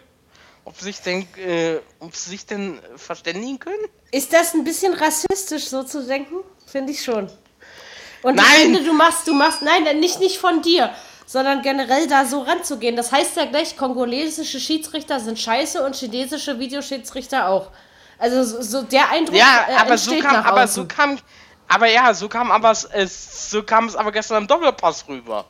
ob 0.68 0.78
sich 0.78 1.00
denn, 1.00 1.26
äh, 1.38 1.78
ob 1.98 2.14
sie 2.14 2.30
sich 2.30 2.44
denn 2.44 2.78
verständigen 2.96 3.58
können? 3.58 3.84
Ist 4.12 4.32
das 4.34 4.52
ein 4.52 4.64
bisschen 4.64 4.92
rassistisch, 4.92 5.66
so 5.66 5.82
zu 5.82 6.06
denken? 6.06 6.36
Finde 6.66 6.92
ich 6.92 7.02
schon. 7.02 7.30
Und 8.22 8.36
nein! 8.36 8.44
ich 8.46 8.62
finde, 8.64 8.84
du 8.84 8.92
machst, 8.92 9.26
du 9.26 9.32
machst, 9.32 9.62
nein, 9.62 9.98
nicht, 9.98 10.20
nicht 10.20 10.36
von 10.36 10.60
dir, 10.60 10.90
sondern 11.24 11.62
generell 11.62 12.06
da 12.06 12.26
so 12.26 12.42
ranzugehen. 12.42 12.96
Das 12.96 13.10
heißt 13.10 13.36
ja 13.36 13.46
gleich, 13.46 13.78
kongolesische 13.78 14.60
Schiedsrichter 14.60 15.20
sind 15.20 15.38
scheiße 15.38 15.82
und 15.82 15.96
chinesische 15.96 16.58
Videoschiedsrichter 16.58 17.48
auch. 17.48 17.70
Also 18.18 18.44
so, 18.44 18.60
so 18.60 18.82
der 18.82 19.08
Eindruck 19.10 19.36
ja, 19.36 19.66
äh, 19.70 19.74
aber 19.76 19.96
so 19.96 20.18
kam, 20.18 20.36
aber 20.36 20.68
so 20.68 20.84
kam, 20.84 21.18
aber 21.66 21.88
ja, 21.88 22.12
so 22.12 22.28
kam 22.28 22.50
aber 22.50 22.72
es, 22.72 23.50
so 23.50 23.62
kam 23.62 23.86
es 23.86 23.96
aber 23.96 24.12
gestern 24.12 24.42
im 24.42 24.46
Doppelpass 24.46 25.08
rüber. 25.08 25.46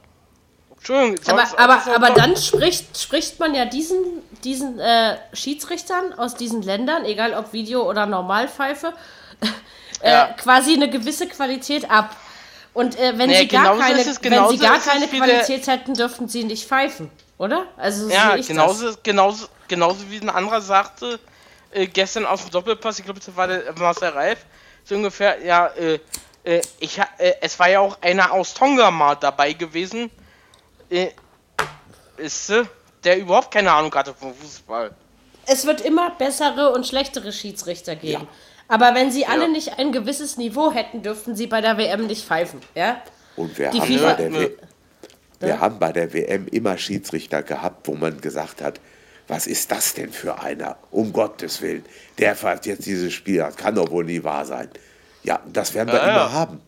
Entschuldigung. 0.78 1.18
Aber, 1.26 1.58
aber, 1.58 1.94
aber 1.94 2.10
dann 2.10 2.36
spricht, 2.36 2.96
spricht 2.98 3.38
man 3.38 3.54
ja 3.54 3.64
diesen, 3.64 4.22
diesen 4.44 4.78
äh, 4.78 5.16
Schiedsrichtern 5.32 6.12
aus 6.14 6.34
diesen 6.34 6.62
Ländern, 6.62 7.04
egal 7.04 7.34
ob 7.34 7.52
Video 7.52 7.88
oder 7.88 8.06
Normalpfeife, 8.06 8.92
äh, 10.00 10.10
ja. 10.10 10.34
quasi 10.36 10.74
eine 10.74 10.90
gewisse 10.90 11.26
Qualität 11.28 11.90
ab. 11.90 12.14
Und 12.74 12.98
äh, 12.98 13.18
wenn, 13.18 13.30
nee, 13.30 13.38
sie 13.40 13.48
gar 13.48 13.76
keine, 13.78 13.98
wenn 13.98 14.48
sie 14.48 14.58
gar 14.58 14.78
keine 14.78 15.08
Qualität 15.08 15.66
hätten, 15.66 15.94
dürften 15.94 16.28
sie 16.28 16.44
nicht 16.44 16.68
pfeifen, 16.68 17.10
oder? 17.36 17.66
Also 17.76 18.08
ja, 18.08 18.36
genauso, 18.36 18.94
genauso, 19.02 19.46
genauso 19.66 20.10
wie 20.10 20.20
ein 20.20 20.30
anderer 20.30 20.60
sagte, 20.60 21.18
äh, 21.72 21.86
gestern 21.86 22.26
aus 22.26 22.42
dem 22.42 22.50
Doppelpass, 22.50 22.98
ich 22.98 23.04
glaube, 23.04 23.20
das 23.20 23.34
war 23.34 23.48
der 23.48 23.72
Marcel 23.78 24.10
Reif, 24.10 24.38
so 24.84 24.94
ungefähr, 24.94 25.44
ja, 25.44 25.66
äh, 25.68 25.98
äh, 26.44 26.62
ich, 26.78 26.98
äh, 26.98 27.34
es 27.40 27.58
war 27.58 27.68
ja 27.68 27.80
auch 27.80 28.00
einer 28.00 28.32
aus 28.32 28.54
Tonga 28.54 28.90
mal 28.90 29.16
dabei 29.16 29.52
gewesen, 29.52 30.10
äh, 30.88 31.08
ist, 32.16 32.52
der 33.08 33.18
überhaupt 33.18 33.50
keine 33.50 33.72
Ahnung 33.72 33.94
hatte 33.94 34.12
vom 34.12 34.34
Fußball. 34.34 34.90
Es 35.46 35.64
wird 35.66 35.80
immer 35.80 36.10
bessere 36.10 36.72
und 36.72 36.86
schlechtere 36.86 37.32
Schiedsrichter 37.32 37.96
geben. 37.96 38.24
Ja. 38.24 38.28
Aber 38.68 38.94
wenn 38.94 39.10
sie 39.10 39.24
alle 39.24 39.44
ja. 39.44 39.48
nicht 39.48 39.78
ein 39.78 39.92
gewisses 39.92 40.36
Niveau 40.36 40.72
hätten, 40.72 41.02
dürften 41.02 41.34
sie 41.34 41.46
bei 41.46 41.62
der 41.62 41.78
WM 41.78 42.06
nicht 42.06 42.26
pfeifen, 42.26 42.60
ja? 42.74 43.00
Und 43.36 43.56
wir, 43.56 43.70
haben, 43.70 43.80
FIFA, 43.80 44.06
bei 44.08 44.14
der 44.14 44.32
wir 45.40 45.48
ja? 45.48 45.60
haben 45.60 45.78
bei 45.78 45.92
der 45.92 46.12
WM 46.12 46.48
immer 46.48 46.76
Schiedsrichter 46.76 47.42
gehabt, 47.42 47.88
wo 47.88 47.94
man 47.94 48.20
gesagt 48.20 48.60
hat, 48.60 48.78
was 49.26 49.46
ist 49.46 49.70
das 49.70 49.94
denn 49.94 50.12
für 50.12 50.38
einer? 50.38 50.76
Um 50.90 51.12
Gottes 51.12 51.62
Willen. 51.62 51.84
Der 52.18 52.36
fährt 52.36 52.66
jetzt 52.66 52.84
dieses 52.84 53.14
Spiel. 53.14 53.38
Das 53.38 53.56
kann 53.56 53.74
doch 53.74 53.90
wohl 53.90 54.04
nie 54.04 54.22
wahr 54.22 54.44
sein. 54.44 54.68
Ja, 55.22 55.40
das 55.50 55.72
werden 55.72 55.88
wir 55.88 55.98
ja, 55.98 56.10
immer 56.10 56.32
haben. 56.32 56.60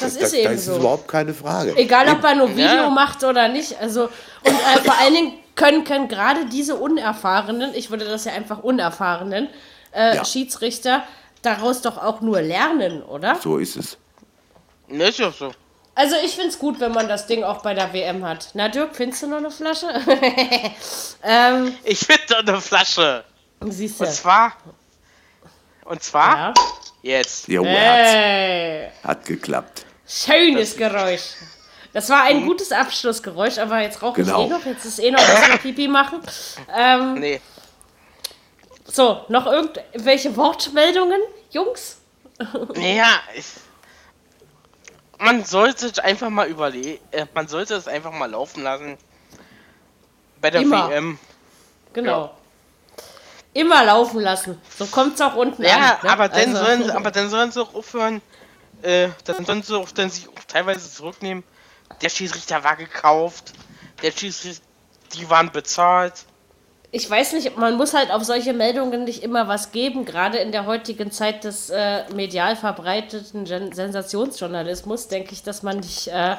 Das, 0.00 0.14
das 0.14 0.32
ist 0.32 0.34
eben 0.34 0.54
das 0.54 0.64
so. 0.64 0.72
ist 0.72 0.78
überhaupt 0.78 1.08
keine 1.08 1.34
Frage. 1.34 1.76
Egal, 1.76 2.08
ob 2.08 2.24
er 2.24 2.34
nur 2.34 2.50
Video 2.50 2.66
ja. 2.66 2.90
macht 2.90 3.22
oder 3.22 3.48
nicht. 3.48 3.80
Also, 3.80 4.04
und 4.04 4.52
äh, 4.52 4.82
vor 4.84 4.98
allen 4.98 5.14
Dingen 5.14 5.32
können, 5.58 5.84
können 5.84 6.08
gerade 6.08 6.46
diese 6.46 6.76
unerfahrenen, 6.76 7.74
ich 7.74 7.90
würde 7.90 8.06
das 8.06 8.24
ja 8.24 8.32
einfach 8.32 8.60
unerfahrenen, 8.60 9.48
äh, 9.92 10.16
ja. 10.16 10.24
Schiedsrichter 10.24 11.02
daraus 11.42 11.82
doch 11.82 11.98
auch 11.98 12.20
nur 12.20 12.40
lernen, 12.40 13.02
oder? 13.02 13.36
So 13.36 13.58
ist 13.58 13.76
es. 13.76 13.98
Ne, 14.86 15.08
ist 15.08 15.18
ja 15.18 15.30
so. 15.30 15.52
Also 15.94 16.14
ich 16.24 16.32
finde 16.32 16.50
es 16.50 16.58
gut, 16.58 16.78
wenn 16.78 16.92
man 16.92 17.08
das 17.08 17.26
Ding 17.26 17.42
auch 17.42 17.60
bei 17.62 17.74
der 17.74 17.92
WM 17.92 18.24
hat. 18.24 18.50
Na 18.54 18.68
Dirk, 18.68 18.94
findest 18.94 19.22
du 19.22 19.26
noch 19.26 19.38
eine 19.38 19.50
Flasche? 19.50 19.88
ähm, 21.24 21.74
ich 21.82 21.98
finde 21.98 22.22
noch 22.30 22.38
eine 22.38 22.60
Flasche. 22.60 23.24
Siehst 23.68 24.00
du. 24.00 24.04
Und 24.04 24.12
zwar. 24.12 24.52
Und 25.84 26.02
zwar. 26.02 26.36
Ja. 26.36 26.54
Jetzt. 27.02 27.48
Jo, 27.48 27.64
hey. 27.64 28.90
hat, 29.02 29.18
hat 29.18 29.24
geklappt. 29.24 29.84
Schönes 30.06 30.76
Geräusch. 30.76 31.34
Das 31.92 32.10
war 32.10 32.22
ein 32.22 32.44
gutes 32.46 32.70
Abschlussgeräusch, 32.70 33.58
aber 33.58 33.80
jetzt 33.80 34.02
rauche 34.02 34.22
genau. 34.22 34.42
ich 34.42 34.46
eh 34.46 34.50
noch. 34.50 34.64
Jetzt 34.66 34.84
ist 34.84 34.98
eh 34.98 35.10
noch 35.10 35.20
was 35.20 35.48
wir 35.48 35.56
Pipi 35.58 35.88
machen. 35.88 36.20
Ähm, 36.74 37.14
nee. 37.14 37.40
So, 38.84 39.24
noch 39.28 39.46
irgendwelche 39.46 40.36
Wortmeldungen, 40.36 41.20
Jungs? 41.50 41.98
Ja, 42.76 43.20
ich, 43.34 43.46
man 45.18 45.44
sollte 45.44 46.02
einfach 46.02 46.30
mal 46.30 46.48
überlegen, 46.48 47.00
äh, 47.10 47.26
man 47.34 47.48
sollte 47.48 47.74
es 47.74 47.88
einfach 47.88 48.12
mal 48.12 48.30
laufen 48.30 48.62
lassen. 48.62 48.96
Bei 50.40 50.50
der 50.50 50.62
Immer. 50.62 50.88
WM. 50.90 51.18
Genau. 51.92 52.26
Ja. 52.26 52.30
Immer 53.54 53.84
laufen 53.84 54.20
lassen. 54.20 54.60
So 54.78 54.86
kommt 54.86 55.14
es 55.14 55.20
auch 55.20 55.34
unten 55.34 55.62
ja, 55.64 55.74
an. 55.74 55.80
Ja, 55.80 55.98
ne? 56.02 56.10
aber, 56.10 56.28
dann 56.28 56.54
also. 56.54 56.64
sollen, 56.64 56.90
aber 56.90 57.10
dann 57.10 57.28
sollen 57.28 57.50
sie 57.50 57.60
auch 57.60 57.74
aufhören, 57.74 58.22
äh, 58.82 59.08
dann 59.24 59.44
sollen 59.44 59.62
sie 59.62 59.76
auch 59.76 59.90
dann 59.90 60.10
sich 60.10 60.28
auch 60.28 60.44
teilweise 60.46 60.92
zurücknehmen. 60.92 61.42
Der 62.02 62.08
Schiedsrichter 62.08 62.62
war 62.64 62.76
gekauft, 62.76 63.52
der 64.02 64.12
Schiedsrichter, 64.12 64.64
die 65.14 65.28
waren 65.28 65.50
bezahlt. 65.50 66.14
Ich 66.90 67.08
weiß 67.08 67.34
nicht, 67.34 67.56
man 67.58 67.76
muss 67.76 67.92
halt 67.92 68.10
auf 68.10 68.24
solche 68.24 68.54
Meldungen 68.54 69.04
nicht 69.04 69.22
immer 69.22 69.46
was 69.46 69.72
geben, 69.72 70.06
gerade 70.06 70.38
in 70.38 70.52
der 70.52 70.64
heutigen 70.64 71.10
Zeit 71.10 71.44
des 71.44 71.68
äh, 71.68 72.08
medial 72.14 72.56
verbreiteten 72.56 73.44
Gen 73.44 73.72
Sensationsjournalismus, 73.72 75.08
denke 75.08 75.32
ich, 75.32 75.42
dass 75.42 75.62
man 75.62 75.80
nicht 75.80 76.08
äh, 76.08 76.36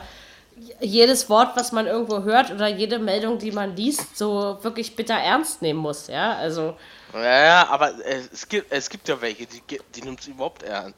jedes 0.80 1.30
Wort, 1.30 1.56
was 1.56 1.72
man 1.72 1.86
irgendwo 1.86 2.24
hört 2.24 2.52
oder 2.52 2.68
jede 2.68 2.98
Meldung, 2.98 3.38
die 3.38 3.52
man 3.52 3.76
liest, 3.76 4.18
so 4.18 4.58
wirklich 4.62 4.96
bitter 4.96 5.16
ernst 5.16 5.62
nehmen 5.62 5.80
muss, 5.80 6.08
ja, 6.08 6.34
also 6.34 6.76
ja, 7.14 7.68
aber 7.70 7.94
es 8.06 8.48
gibt, 8.48 8.72
es 8.72 8.90
gibt 8.90 9.08
ja 9.08 9.20
welche, 9.22 9.46
die, 9.48 9.62
die 9.96 10.02
nimmt 10.02 10.20
es 10.20 10.28
überhaupt 10.28 10.64
ernst. 10.64 10.96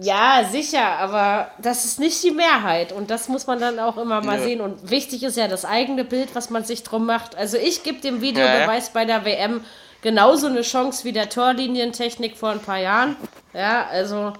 Ja, 0.00 0.48
sicher, 0.50 0.98
aber 0.98 1.50
das 1.58 1.84
ist 1.84 1.98
nicht 1.98 2.22
die 2.22 2.30
Mehrheit 2.30 2.92
und 2.92 3.10
das 3.10 3.28
muss 3.28 3.46
man 3.46 3.60
dann 3.60 3.78
auch 3.78 3.96
immer 3.96 4.22
mal 4.22 4.38
ja. 4.38 4.44
sehen. 4.44 4.60
Und 4.60 4.90
wichtig 4.90 5.22
ist 5.22 5.36
ja 5.36 5.48
das 5.48 5.64
eigene 5.64 6.04
Bild, 6.04 6.34
was 6.34 6.50
man 6.50 6.64
sich 6.64 6.82
drum 6.82 7.06
macht. 7.06 7.34
Also 7.36 7.56
ich 7.56 7.82
gebe 7.82 8.00
dem 8.00 8.20
Videobeweis 8.20 8.86
ja. 8.86 8.90
bei 8.94 9.04
der 9.04 9.24
WM 9.24 9.64
genauso 10.02 10.48
eine 10.48 10.62
Chance 10.62 11.04
wie 11.04 11.12
der 11.12 11.28
Torlinientechnik 11.28 12.36
vor 12.36 12.50
ein 12.50 12.60
paar 12.60 12.78
Jahren. 12.78 13.16
Ja, 13.54 13.86
also. 13.86 14.34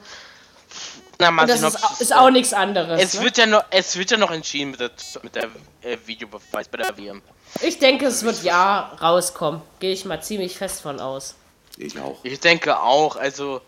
Na, 1.18 1.46
das 1.46 1.62
ist, 1.62 2.00
ist, 2.00 2.14
auch 2.14 2.30
nichts 2.30 2.52
anderes. 2.52 3.00
Es, 3.00 3.14
ne? 3.14 3.24
wird 3.24 3.38
ja 3.38 3.46
noch, 3.46 3.62
es 3.70 3.96
wird 3.96 4.10
ja 4.10 4.16
noch 4.16 4.32
entschieden 4.32 4.72
mit 4.72 4.80
der, 4.80 4.90
mit 5.22 5.34
der 5.36 5.44
äh, 5.82 5.96
Videobeweis 6.04 6.68
bei 6.68 6.78
der 6.78 6.96
WM. 6.96 7.22
Ich 7.60 7.78
denke, 7.78 8.06
es 8.06 8.24
wird 8.24 8.42
ja 8.42 8.92
rauskommen. 9.00 9.62
Gehe 9.78 9.92
ich 9.92 10.04
mal 10.04 10.20
ziemlich 10.20 10.56
fest 10.56 10.80
von 10.80 10.98
aus. 10.98 11.36
Ich 11.76 11.98
auch. 11.98 12.18
Ich 12.24 12.40
denke 12.40 12.80
auch, 12.80 13.16
also. 13.16 13.60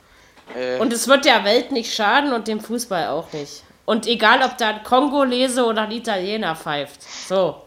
Äh 0.57 0.79
und 0.79 0.93
es 0.93 1.09
wird 1.09 1.25
der 1.25 1.45
Welt 1.45 1.73
nicht 1.73 1.95
schaden 1.95 2.33
und 2.33 2.49
dem 2.49 2.61
Fußball 2.61 3.09
auch 3.09 3.33
nicht. 3.33 3.62
Und 3.85 4.07
egal, 4.07 4.43
ob 4.43 4.57
da 4.57 4.71
ein 4.71 4.85
Kongolese 4.85 5.65
oder 5.65 5.83
ein 5.83 5.91
Italiener 5.91 6.57
pfeift. 6.57 7.03
So. 7.03 7.62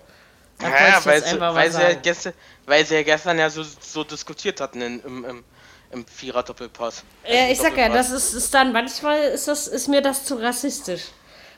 Da 0.60 0.70
ja, 0.70 1.06
weil, 1.06 1.24
sie, 1.24 1.40
weil, 1.40 1.72
sie 1.72 1.82
ja 1.82 1.94
gestern, 1.94 2.34
weil 2.66 2.84
sie 2.84 2.95
ja 2.95 3.04
gestern 3.04 3.38
ja 3.38 3.49
so, 3.49 3.64
so 3.64 4.04
diskutiert 4.04 4.60
hatten 4.60 4.82
in, 4.82 4.99
im, 5.02 5.26
im, 5.26 5.44
im 5.91 6.06
Vierer-Doppelpass. 6.08 7.04
Ja, 7.28 7.48
ich 7.48 7.60
sag 7.60 7.78
ja, 7.78 7.90
das 7.90 8.10
ist, 8.10 8.34
ist 8.34 8.52
dann 8.54 8.72
manchmal 8.72 9.20
ist, 9.20 9.48
das, 9.48 9.68
ist 9.68 9.88
mir 9.88 10.02
das 10.02 10.26
zu 10.26 10.36
rassistisch. 10.36 11.04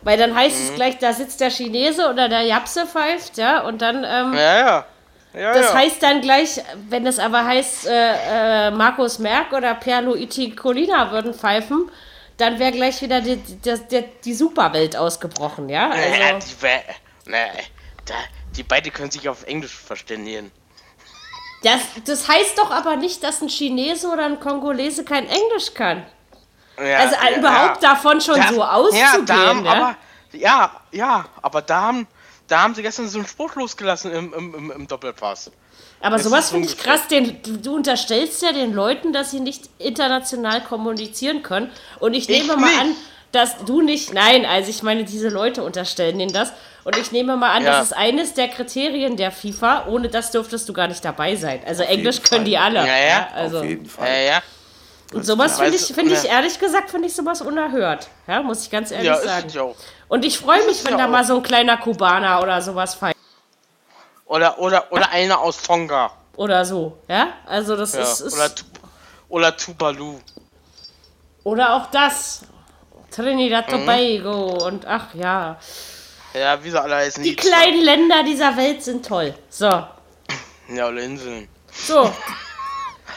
Weil 0.02 0.18
dann 0.18 0.36
heißt 0.36 0.58
mhm. 0.58 0.66
es 0.66 0.76
gleich, 0.76 0.98
da 0.98 1.14
sitzt 1.14 1.40
der 1.40 1.50
Chinese 1.50 2.10
oder 2.10 2.28
der 2.28 2.42
Japse 2.42 2.86
pfeift, 2.86 3.38
ja, 3.38 3.62
und 3.62 3.82
dann. 3.82 4.04
Ähm, 4.04 4.34
ja, 4.34 4.60
ja. 4.60 4.86
Ja, 5.34 5.54
das 5.54 5.68
ja. 5.68 5.74
heißt 5.76 6.02
dann 6.02 6.22
gleich, 6.22 6.62
wenn 6.90 7.06
es 7.06 7.20
aber 7.20 7.46
heißt, 7.46 7.88
äh, 7.88 8.68
äh, 8.68 8.72
Markus 8.72 9.20
Merck 9.20 9.54
oder 9.54 9.76
Pierluigi 9.76 10.56
Colina 10.56 11.12
würden 11.12 11.34
pfeifen, 11.34 11.92
dann 12.38 12.58
wäre 12.58 12.72
gleich 12.72 13.02
wieder 13.02 13.22
die, 13.22 13.36
die, 13.36 13.80
die, 13.92 14.06
die, 14.24 14.34
Superwelt 14.34 14.96
ausgebrochen, 14.96 15.70
ja? 15.70 15.90
Also, 15.90 16.20
ja, 16.20 16.40
die, 16.40 17.36
da, 18.06 18.16
die 18.56 18.64
beiden 18.64 18.92
können 18.92 19.12
sich 19.12 19.30
auf 19.30 19.44
Englisch 19.44 19.76
verständigen. 19.76 20.52
Das, 21.64 21.82
das 22.06 22.28
heißt 22.28 22.58
doch 22.58 22.72
aber 22.72 22.96
nicht, 22.96 23.24
dass 23.24 23.42
ein 23.42 23.50
Chinese 23.50 24.08
oder 24.08 24.26
ein 24.26 24.40
Kongolese 24.40 25.04
kein 25.04 25.28
Englisch 25.28 25.74
kann. 25.74 26.06
Ja, 26.78 27.00
also 27.00 27.16
ja, 27.16 27.38
überhaupt 27.38 27.84
ja. 27.84 27.90
davon 27.90 28.22
schon 28.22 28.40
da, 28.40 28.48
so 28.48 28.64
auszugehen. 28.64 29.26
Ja, 29.28 29.36
haben, 29.36 29.66
ja? 29.66 29.72
Aber, 29.72 29.96
ja, 30.32 30.72
ja, 30.92 31.26
aber 31.42 31.62
da 31.62 31.82
haben, 31.82 32.08
da 32.50 32.64
haben 32.64 32.76
sie 32.76 32.82
gestern 32.82 33.08
so 33.08 33.20
einen 33.20 33.28
Spruch 33.28 33.56
losgelassen 33.56 34.12
im, 34.12 34.34
im, 34.34 34.72
im 34.72 34.88
Doppelpass. 34.88 35.52
Aber 36.02 36.16
das 36.16 36.26
sowas 36.26 36.52
finde 36.52 36.68
ich 36.68 36.78
krass. 36.78 37.08
Den, 37.08 37.38
du 37.62 37.76
unterstellst 37.76 38.42
ja 38.42 38.52
den 38.52 38.74
Leuten, 38.74 39.14
dass 39.14 39.32
sie 39.32 39.40
nicht 39.40 39.70
international 39.78 40.62
kommunizieren 40.64 41.44
können. 41.44 41.72
Und 42.00 42.14
ich 42.14 42.28
nehme 42.28 42.54
ich 42.54 42.60
mal 42.60 42.70
nicht. 42.70 42.82
an, 42.82 42.96
dass 43.32 43.64
du 43.66 43.82
nicht. 43.82 44.14
Nein, 44.14 44.46
also 44.46 44.70
ich 44.70 44.82
meine, 44.82 45.04
diese 45.04 45.30
Leute 45.30 45.64
unterstellen 45.64 46.20
denen 46.20 46.34
das. 46.34 46.52
Und 46.86 46.98
ich 46.98 47.12
nehme 47.12 47.36
mal 47.36 47.52
an, 47.52 47.64
ja. 47.64 47.72
das 47.72 47.88
ist 47.88 47.94
eines 47.94 48.34
der 48.34 48.48
Kriterien 48.48 49.18
der 49.18 49.32
FIFA. 49.32 49.88
Ohne 49.88 50.10
das 50.10 50.32
dürftest 50.32 50.68
du 50.70 50.74
gar 50.74 50.88
nicht 50.88 51.04
dabei 51.04 51.36
sein. 51.36 51.62
Also 51.66 51.84
Auf 51.84 51.90
Englisch 51.90 52.22
können 52.24 52.46
die 52.46 52.58
alle. 52.58 52.80
Ja, 52.80 52.98
ja. 52.98 53.28
Also, 53.36 53.60
Auf 53.60 53.66
jeden 53.66 53.86
Fall. 53.86 54.08
Ja, 54.08 54.22
ja. 54.22 54.42
Und 55.14 55.26
sowas 55.26 55.60
finde 55.60 55.76
ich, 55.76 55.86
find 55.86 56.12
ich 56.12 56.26
ehrlich 56.26 56.60
gesagt, 56.60 56.92
finde 56.92 57.08
ich 57.08 57.16
sowas 57.16 57.42
unerhört. 57.42 58.08
Ja, 58.28 58.44
muss 58.44 58.64
ich 58.64 58.70
ganz 58.70 58.92
ehrlich 58.92 59.08
ja, 59.08 59.18
sagen. 59.18 59.48
Ich 59.48 59.60
Und 60.08 60.24
ich 60.24 60.38
freue 60.38 60.64
mich, 60.68 60.86
wenn 60.86 60.98
da 60.98 61.06
auch. 61.06 61.10
mal 61.10 61.26
so 61.26 61.38
ein 61.38 61.44
kleiner 61.44 61.78
Kubaner 61.78 62.42
oder 62.44 62.62
sowas 62.62 62.94
feiert. 62.94 63.18
Oder, 64.26 64.60
oder, 64.60 64.92
oder 64.92 65.10
einer 65.10 65.40
aus 65.40 65.62
Tonga. 65.64 66.12
Oder 66.36 66.64
so, 66.64 66.98
ja? 67.08 67.34
Also 67.48 67.76
das 67.76 67.94
ja. 67.94 68.02
ist, 68.02 68.20
ist. 68.20 68.34
Oder, 68.36 68.52
oder 69.30 69.58
Tuvalu. 69.58 70.20
Oder 71.44 71.76
auch 71.76 71.88
das. 71.88 72.44
Trinidad 73.10 73.68
mhm. 73.68 73.72
Tobago 73.72 74.66
und 74.68 74.86
ach 74.86 75.16
ja. 75.16 75.58
Ja, 76.34 76.64
wie 76.64 76.70
sie 76.70 76.80
alle 76.80 76.96
heißen. 76.96 77.24
Die 77.24 77.36
kleinen 77.36 77.82
Länder 77.82 78.24
dieser 78.24 78.56
Welt 78.56 78.84
sind 78.84 79.04
toll. 79.04 79.34
So. 79.50 79.66
Ja, 79.66 80.86
alle 80.86 81.02
Inseln. 81.02 81.48
So, 81.72 82.14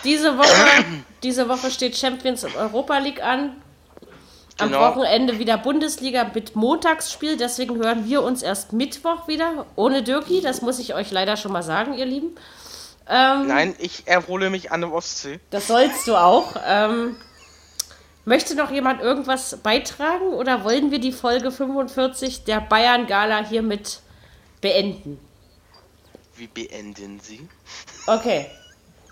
diese 0.04 0.38
Woche, 0.38 0.84
diese 1.22 1.48
Woche 1.48 1.70
steht 1.70 1.96
Champions 1.96 2.44
Europa 2.44 2.98
League 2.98 3.22
an. 3.22 3.56
Am 4.58 4.68
genau. 4.68 4.80
Wochenende 4.90 5.38
wieder 5.38 5.56
Bundesliga 5.58 6.30
mit 6.34 6.54
Montagsspiel. 6.54 7.36
Deswegen 7.36 7.76
hören 7.76 8.08
wir 8.08 8.22
uns 8.22 8.42
erst 8.42 8.72
Mittwoch 8.72 9.26
wieder. 9.26 9.66
Ohne 9.76 10.02
Dirki. 10.02 10.40
Das 10.40 10.62
muss 10.62 10.78
ich 10.78 10.94
euch 10.94 11.10
leider 11.10 11.36
schon 11.36 11.52
mal 11.52 11.62
sagen, 11.62 11.94
ihr 11.94 12.04
Lieben. 12.04 12.36
Ähm, 13.08 13.46
Nein, 13.46 13.74
ich 13.78 14.06
erhole 14.06 14.50
mich 14.50 14.70
an 14.70 14.82
der 14.82 14.92
Ostsee. 14.92 15.40
Das 15.50 15.66
sollst 15.68 16.06
du 16.06 16.16
auch. 16.16 16.54
Ähm, 16.66 17.16
möchte 18.24 18.54
noch 18.54 18.70
jemand 18.70 19.00
irgendwas 19.00 19.56
beitragen 19.62 20.34
oder 20.34 20.64
wollen 20.64 20.90
wir 20.90 21.00
die 21.00 21.12
Folge 21.12 21.50
45 21.50 22.44
der 22.44 22.60
Bayern 22.60 23.06
Gala 23.06 23.44
hiermit 23.44 24.00
beenden? 24.60 25.18
Wie 26.36 26.46
beenden 26.46 27.20
Sie? 27.20 27.48
Okay. 28.06 28.46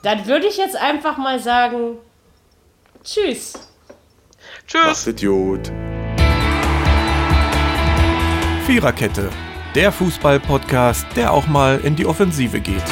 Dann 0.03 0.27
würde 0.27 0.47
ich 0.47 0.57
jetzt 0.57 0.77
einfach 0.77 1.19
mal 1.19 1.41
sagen, 1.41 1.99
tschüss. 3.05 3.53
Tschüss. 4.67 4.81
Mach's 4.85 5.07
Idiot. 5.07 5.71
Viererkette, 8.65 9.29
der 9.75 9.93
Fußball-Podcast, 9.93 11.07
der 11.17 11.33
auch 11.33 11.47
mal 11.49 11.81
in 11.81 11.97
die 11.97 12.07
Offensive 12.07 12.61
geht. 12.61 12.85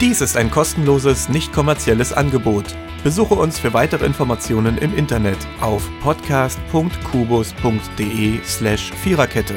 Dies 0.00 0.20
ist 0.20 0.36
ein 0.36 0.50
kostenloses, 0.50 1.28
nicht 1.28 1.52
kommerzielles 1.52 2.12
Angebot. 2.12 2.64
Besuche 3.02 3.34
uns 3.34 3.58
für 3.58 3.72
weitere 3.72 4.04
Informationen 4.04 4.76
im 4.78 4.96
Internet 4.96 5.38
auf 5.60 5.88
podcast.kubus.de/slash 6.02 8.92
Viererkette. 8.92 9.56